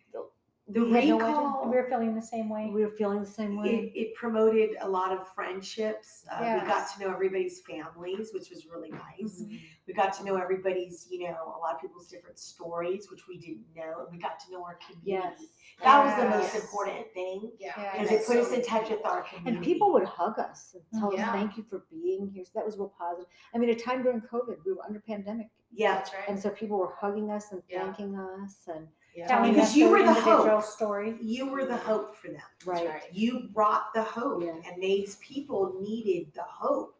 the, 0.67 0.79
the 0.79 0.85
we 0.85 0.91
had 0.93 1.05
no 1.09 1.17
recall 1.19 1.69
We 1.69 1.75
were 1.77 1.87
feeling 1.87 2.15
the 2.15 2.21
same 2.21 2.49
way. 2.49 2.69
We 2.73 2.81
were 2.83 2.89
feeling 2.89 3.19
the 3.19 3.25
same 3.27 3.55
way. 3.61 3.91
it, 3.95 3.99
it 3.99 4.15
promoted 4.15 4.71
a 4.81 4.89
lot 4.89 5.11
of 5.11 5.27
friendships. 5.33 6.25
Uh, 6.31 6.37
We 6.41 6.45
got 6.67 6.67
Yes. 6.67 6.93
to 6.95 7.01
know 7.01 7.11
everybody's 7.13 7.61
families, 7.61 8.31
which 8.33 8.49
was 8.49 8.65
really 8.65 8.89
nice. 8.91 9.41
Mhm. 9.43 9.59
We 9.87 9.93
got 9.93 10.13
to 10.13 10.25
know 10.25 10.35
everybody's, 10.37 11.07
you 11.11 11.27
know, 11.27 11.53
a 11.55 11.59
lot 11.59 11.75
of 11.75 11.81
people's 11.81 12.07
different 12.07 12.39
stories, 12.39 13.11
which 13.11 13.27
we 13.27 13.37
didn't 13.37 13.65
know. 13.75 13.99
And 14.05 14.11
we 14.11 14.17
got 14.17 14.39
to 14.39 14.51
know 14.51 14.63
our 14.63 14.79
community. 14.87 15.35
Yes. 15.37 15.83
That 15.83 16.03
was 16.03 16.15
the 16.23 16.29
most 16.29 16.53
Yes. 16.55 16.63
important 16.63 17.13
thing 17.13 17.51
Yeah. 17.59 17.73
Yeah. 17.77 17.91
because 17.91 18.09
that's 18.09 18.29
it 18.29 18.33
put 18.33 18.37
us 18.43 18.51
in 18.51 18.63
touch 18.63 18.89
with 18.89 19.05
our 19.05 19.21
community. 19.23 19.57
And 19.57 19.63
people 19.63 19.91
would 19.93 20.05
hug 20.05 20.39
us 20.39 20.73
and 20.73 20.99
tell 20.99 21.13
Yeah. 21.13 21.27
us 21.29 21.35
thank 21.35 21.57
you 21.57 21.63
for 21.63 21.85
being 21.91 22.27
here. 22.33 22.43
So 22.43 22.51
that 22.55 22.65
was 22.65 22.77
real 22.79 22.89
positive. 22.97 23.29
I 23.53 23.59
mean, 23.59 23.69
a 23.69 23.75
time 23.75 24.01
during 24.01 24.21
COVID, 24.21 24.57
we 24.65 24.73
were 24.73 24.83
under 24.83 24.99
pandemic, 24.99 25.49
yeah, 25.71 25.95
That's 25.95 26.11
right. 26.13 26.27
and 26.29 26.39
so 26.39 26.49
people 26.49 26.77
were 26.79 26.93
hugging 26.95 27.29
us 27.29 27.51
and 27.51 27.61
Yeah. 27.67 27.83
thanking 27.83 28.17
us, 28.17 28.67
and 28.67 28.87
Yeah. 29.15 29.27
Telling 29.27 29.53
Because 29.53 29.69
us 29.69 29.75
you 29.75 29.85
their 29.85 29.91
were 29.93 29.99
the 30.03 30.09
individual 30.09 30.47
hope. 30.59 30.63
story. 30.65 31.17
you 31.21 31.47
were 31.49 31.65
the 31.65 31.77
hope 31.77 32.15
for 32.17 32.27
them. 32.27 32.41
Right. 32.65 32.87
right. 32.87 33.03
You 33.13 33.47
brought 33.53 33.93
the 33.93 34.03
hope, 34.03 34.43
Yeah. 34.43 34.55
and 34.69 34.83
these 34.83 35.15
people 35.17 35.77
needed 35.81 36.33
the 36.33 36.43
hope. 36.43 36.91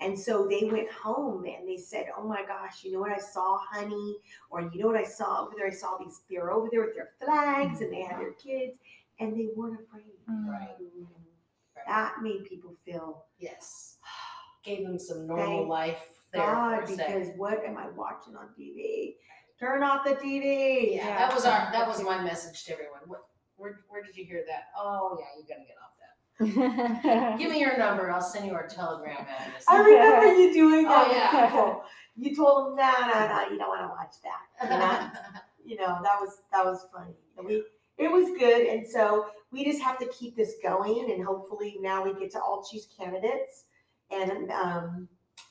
And 0.00 0.18
so 0.18 0.46
they 0.46 0.68
went 0.70 0.90
home 0.92 1.46
and 1.46 1.66
they 1.66 1.78
said, 1.78 2.10
"Oh 2.14 2.24
my 2.28 2.44
gosh, 2.44 2.84
you 2.84 2.92
know 2.92 3.00
what 3.00 3.12
I 3.12 3.18
saw, 3.18 3.56
honey? 3.56 4.18
Or 4.50 4.60
you 4.60 4.80
know 4.82 4.86
what 4.88 4.96
I 4.96 5.04
saw 5.04 5.46
over 5.46 5.54
there? 5.56 5.66
I 5.66 5.70
saw 5.70 5.96
these. 5.96 6.20
They're 6.28 6.50
over 6.50 6.68
there 6.70 6.82
with 6.82 6.94
their 6.94 7.08
flags, 7.24 7.80
and 7.80 7.90
they 7.90 8.02
had 8.02 8.20
their 8.20 8.32
kids, 8.32 8.76
and 9.18 9.34
they 9.34 9.48
weren't 9.56 9.80
afraid. 9.80 10.12
Right. 10.28 10.76
Mm-hmm. 10.78 11.04
That 11.86 12.20
made 12.22 12.44
people 12.44 12.74
feel 12.84 13.24
Yes. 13.38 13.96
Gave 14.62 14.84
them 14.86 14.98
some 14.98 15.26
normal 15.26 15.60
Thank 15.60 15.68
life 15.68 16.08
there 16.32 16.42
God 16.42 16.86
for 16.86 16.92
a 16.92 16.96
because 16.96 17.28
what 17.36 17.64
am 17.64 17.78
I 17.78 17.88
watching 17.90 18.36
on 18.36 18.48
TV? 18.58 19.16
Turn 19.58 19.82
off 19.82 20.04
the 20.04 20.14
TV. 20.14 20.96
Yeah, 20.96 21.16
that 21.18 21.34
was 21.34 21.44
our 21.44 21.70
that 21.72 21.86
was 21.88 22.02
my 22.02 22.22
message 22.22 22.64
to 22.64 22.72
everyone. 22.72 23.00
What 23.06 23.26
where 23.56 23.80
where 23.88 24.02
did 24.02 24.16
you 24.16 24.24
hear 24.24 24.44
that? 24.48 24.64
Oh 24.78 25.18
yeah, 25.18 25.26
you 25.40 25.44
gotta 25.48 25.60
get 25.66 25.76
off 25.82 25.92
that. 25.98 27.38
Give 27.38 27.50
me 27.50 27.60
your 27.60 27.78
number, 27.78 28.10
I'll 28.10 28.20
send 28.20 28.46
you 28.46 28.52
our 28.52 28.66
telegram 28.66 29.16
address. 29.20 29.64
I 29.68 29.78
remember 29.78 30.34
you 30.34 30.52
doing 30.52 30.84
that 30.84 31.06
Oh, 31.08 31.10
yeah. 31.12 31.46
people. 31.48 31.82
You 32.16 32.36
told 32.36 32.68
them, 32.68 32.76
no, 32.76 32.92
no, 33.00 33.28
no, 33.28 33.48
you 33.50 33.58
don't 33.58 33.68
want 33.68 33.82
to 33.82 33.88
watch 33.88 34.14
that. 34.22 35.10
You 35.66 35.76
know? 35.76 35.90
you 35.90 35.98
know 35.98 35.98
that 36.02 36.20
was 36.20 36.42
that 36.52 36.64
was 36.64 36.86
funny 36.94 37.12
we 37.44 37.64
it 37.98 38.08
was 38.10 38.28
good 38.38 38.66
and 38.68 38.86
so 38.86 39.26
we 39.50 39.64
just 39.64 39.82
have 39.82 39.98
to 39.98 40.06
keep 40.16 40.36
this 40.36 40.54
going 40.62 41.10
and 41.10 41.24
hopefully 41.24 41.76
now 41.80 42.04
we 42.04 42.14
get 42.20 42.30
to 42.30 42.38
all 42.40 42.62
choose 42.70 42.86
candidates 42.96 43.64
and 44.12 44.50
um 44.52 45.08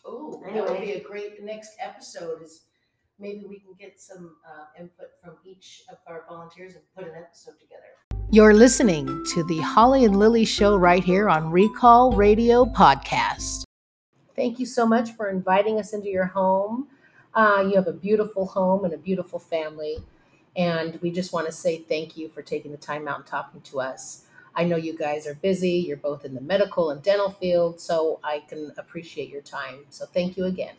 Ooh, 0.08 0.42
that 0.46 0.70
would 0.70 0.80
be 0.80 0.94
a 0.94 1.04
great 1.04 1.44
next 1.44 1.72
episode 1.82 2.42
is 2.44 2.62
maybe 3.20 3.46
we 3.48 3.60
can 3.60 3.74
get 3.80 4.00
some 4.00 4.36
uh, 4.46 4.66
input 4.80 5.10
from 5.24 5.34
each 5.44 5.84
of 5.90 5.98
our 6.08 6.24
volunteers 6.28 6.76
and 6.76 6.84
put 6.96 7.06
an 7.06 7.16
episode 7.16 7.60
together. 7.60 7.84
You're 8.32 8.54
listening 8.54 9.08
to 9.34 9.44
the 9.44 9.60
Holly 9.60 10.06
and 10.06 10.18
Lily 10.18 10.46
show 10.46 10.76
right 10.76 11.04
here 11.04 11.30
on 11.30 11.52
Recall 11.52 12.12
Radio 12.12 12.66
Podcast. 12.66 13.64
Thank 14.36 14.60
you 14.60 14.66
so 14.66 14.86
much 14.86 15.12
for 15.12 15.30
inviting 15.30 15.80
us 15.80 15.94
into 15.94 16.10
your 16.10 16.26
home. 16.26 16.88
Uh, 17.34 17.64
you 17.70 17.76
have 17.76 17.88
a 17.88 17.94
beautiful 17.94 18.46
home 18.46 18.84
and 18.84 18.94
a 18.94 18.98
beautiful 18.98 19.40
family. 19.40 19.98
And 20.58 21.00
we 21.02 21.12
just 21.12 21.34
want 21.34 21.46
to 21.48 21.52
say 21.52 21.80
thank 21.80 22.18
you 22.18 22.30
for 22.30 22.42
taking 22.42 22.72
the 22.72 22.78
time 22.78 23.08
out 23.08 23.18
and 23.18 23.26
talking 23.26 23.62
to 23.62 23.82
us. 23.82 24.24
I 24.56 24.64
know 24.64 24.78
you 24.78 24.98
guys 24.98 25.28
are 25.28 25.36
busy. 25.36 25.72
You're 25.72 25.98
both 25.98 26.24
in 26.24 26.34
the 26.34 26.42
medical 26.42 26.92
and 26.92 27.04
dental 27.04 27.30
field, 27.30 27.82
so 27.82 28.20
I 28.24 28.42
can 28.48 28.72
appreciate 28.78 29.30
your 29.30 29.42
time. 29.42 29.86
So 29.90 30.06
thank 30.06 30.38
you 30.38 30.46
again. 30.46 30.76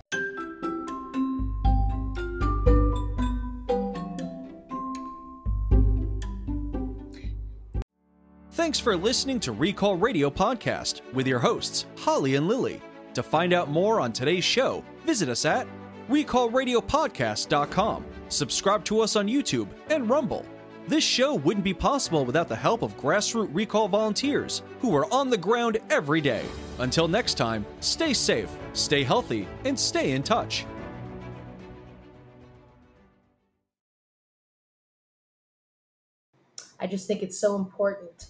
Thanks 8.57 8.81
for 8.81 8.97
listening 8.97 9.39
to 9.41 9.53
Recall 9.53 9.97
Radio 9.99 10.31
Podcast 10.31 11.03
with 11.13 11.27
your 11.27 11.39
hosts, 11.39 11.85
Holly 11.99 12.37
and 12.37 12.49
Lily. 12.49 12.81
To 13.13 13.23
find 13.23 13.53
out 13.53 13.69
more 13.69 14.01
on 14.01 14.15
today's 14.15 14.45
show, 14.45 14.83
visit 15.05 15.29
us 15.29 15.45
at 15.45 15.67
recallradiopodcast.com. 16.09 18.07
Subscribe 18.31 18.83
to 18.87 19.01
us 19.01 19.15
on 19.15 19.29
YouTube 19.29 19.69
and 19.91 20.09
Rumble. 20.09 20.47
This 20.89 21.05
show 21.05 21.35
wouldn't 21.35 21.65
be 21.65 21.75
possible 21.75 22.25
without 22.25 22.49
the 22.49 22.57
help 22.57 22.81
of 22.81 22.97
grassroots 22.97 23.55
recall 23.55 23.89
volunteers 23.89 24.63
who 24.81 24.97
are 24.97 25.13
on 25.13 25.29
the 25.29 25.37
ground 25.37 25.77
every 25.91 26.23
day. 26.23 26.47
Until 26.79 27.09
next 27.09 27.35
time, 27.35 27.67
stay 27.81 28.15
safe, 28.15 28.49
stay 28.73 29.05
healthy, 29.05 29.47
and 29.67 29.79
stay 29.79 30.13
in 30.13 30.23
touch. 30.23 30.65
I 36.81 36.87
just 36.87 37.07
think 37.07 37.23
it's 37.23 37.39
so 37.39 37.55
important 37.57 38.29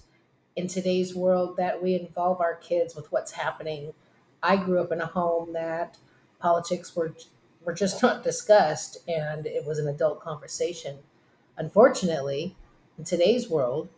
in 0.56 0.66
today's 0.66 1.14
world 1.14 1.56
that 1.58 1.82
we 1.82 1.94
involve 1.94 2.40
our 2.40 2.54
kids 2.54 2.96
with 2.96 3.12
what's 3.12 3.32
happening. 3.32 3.92
I 4.42 4.56
grew 4.56 4.80
up 4.80 4.90
in 4.90 5.00
a 5.00 5.06
home 5.06 5.52
that 5.52 5.98
politics 6.40 6.96
were 6.96 7.14
were 7.64 7.74
just 7.74 8.02
not 8.02 8.24
discussed 8.24 8.98
and 9.06 9.46
it 9.46 9.66
was 9.66 9.78
an 9.78 9.86
adult 9.88 10.20
conversation. 10.20 10.98
Unfortunately, 11.58 12.56
in 12.98 13.04
today's 13.04 13.48
world, 13.48 13.88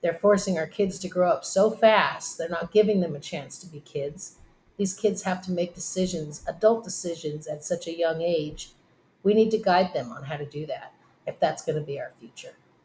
they're 0.00 0.14
forcing 0.14 0.58
our 0.58 0.66
kids 0.66 0.98
to 0.98 1.08
grow 1.08 1.30
up 1.30 1.44
so 1.44 1.70
fast. 1.70 2.36
They're 2.36 2.48
not 2.48 2.72
giving 2.72 3.00
them 3.00 3.14
a 3.14 3.20
chance 3.20 3.58
to 3.58 3.66
be 3.66 3.80
kids. 3.80 4.36
These 4.76 4.94
kids 4.94 5.22
have 5.22 5.40
to 5.42 5.52
make 5.52 5.74
decisions, 5.74 6.42
adult 6.46 6.84
decisions 6.84 7.46
at 7.46 7.64
such 7.64 7.86
a 7.86 7.96
young 7.96 8.20
age. 8.20 8.70
We 9.22 9.34
need 9.34 9.50
to 9.52 9.58
guide 9.58 9.94
them 9.94 10.12
on 10.12 10.24
how 10.24 10.36
to 10.36 10.44
do 10.44 10.66
that 10.66 10.92
if 11.26 11.40
that's 11.40 11.64
going 11.64 11.78
to 11.78 11.84
be 11.84 11.98
our 11.98 12.12
future. 12.20 12.54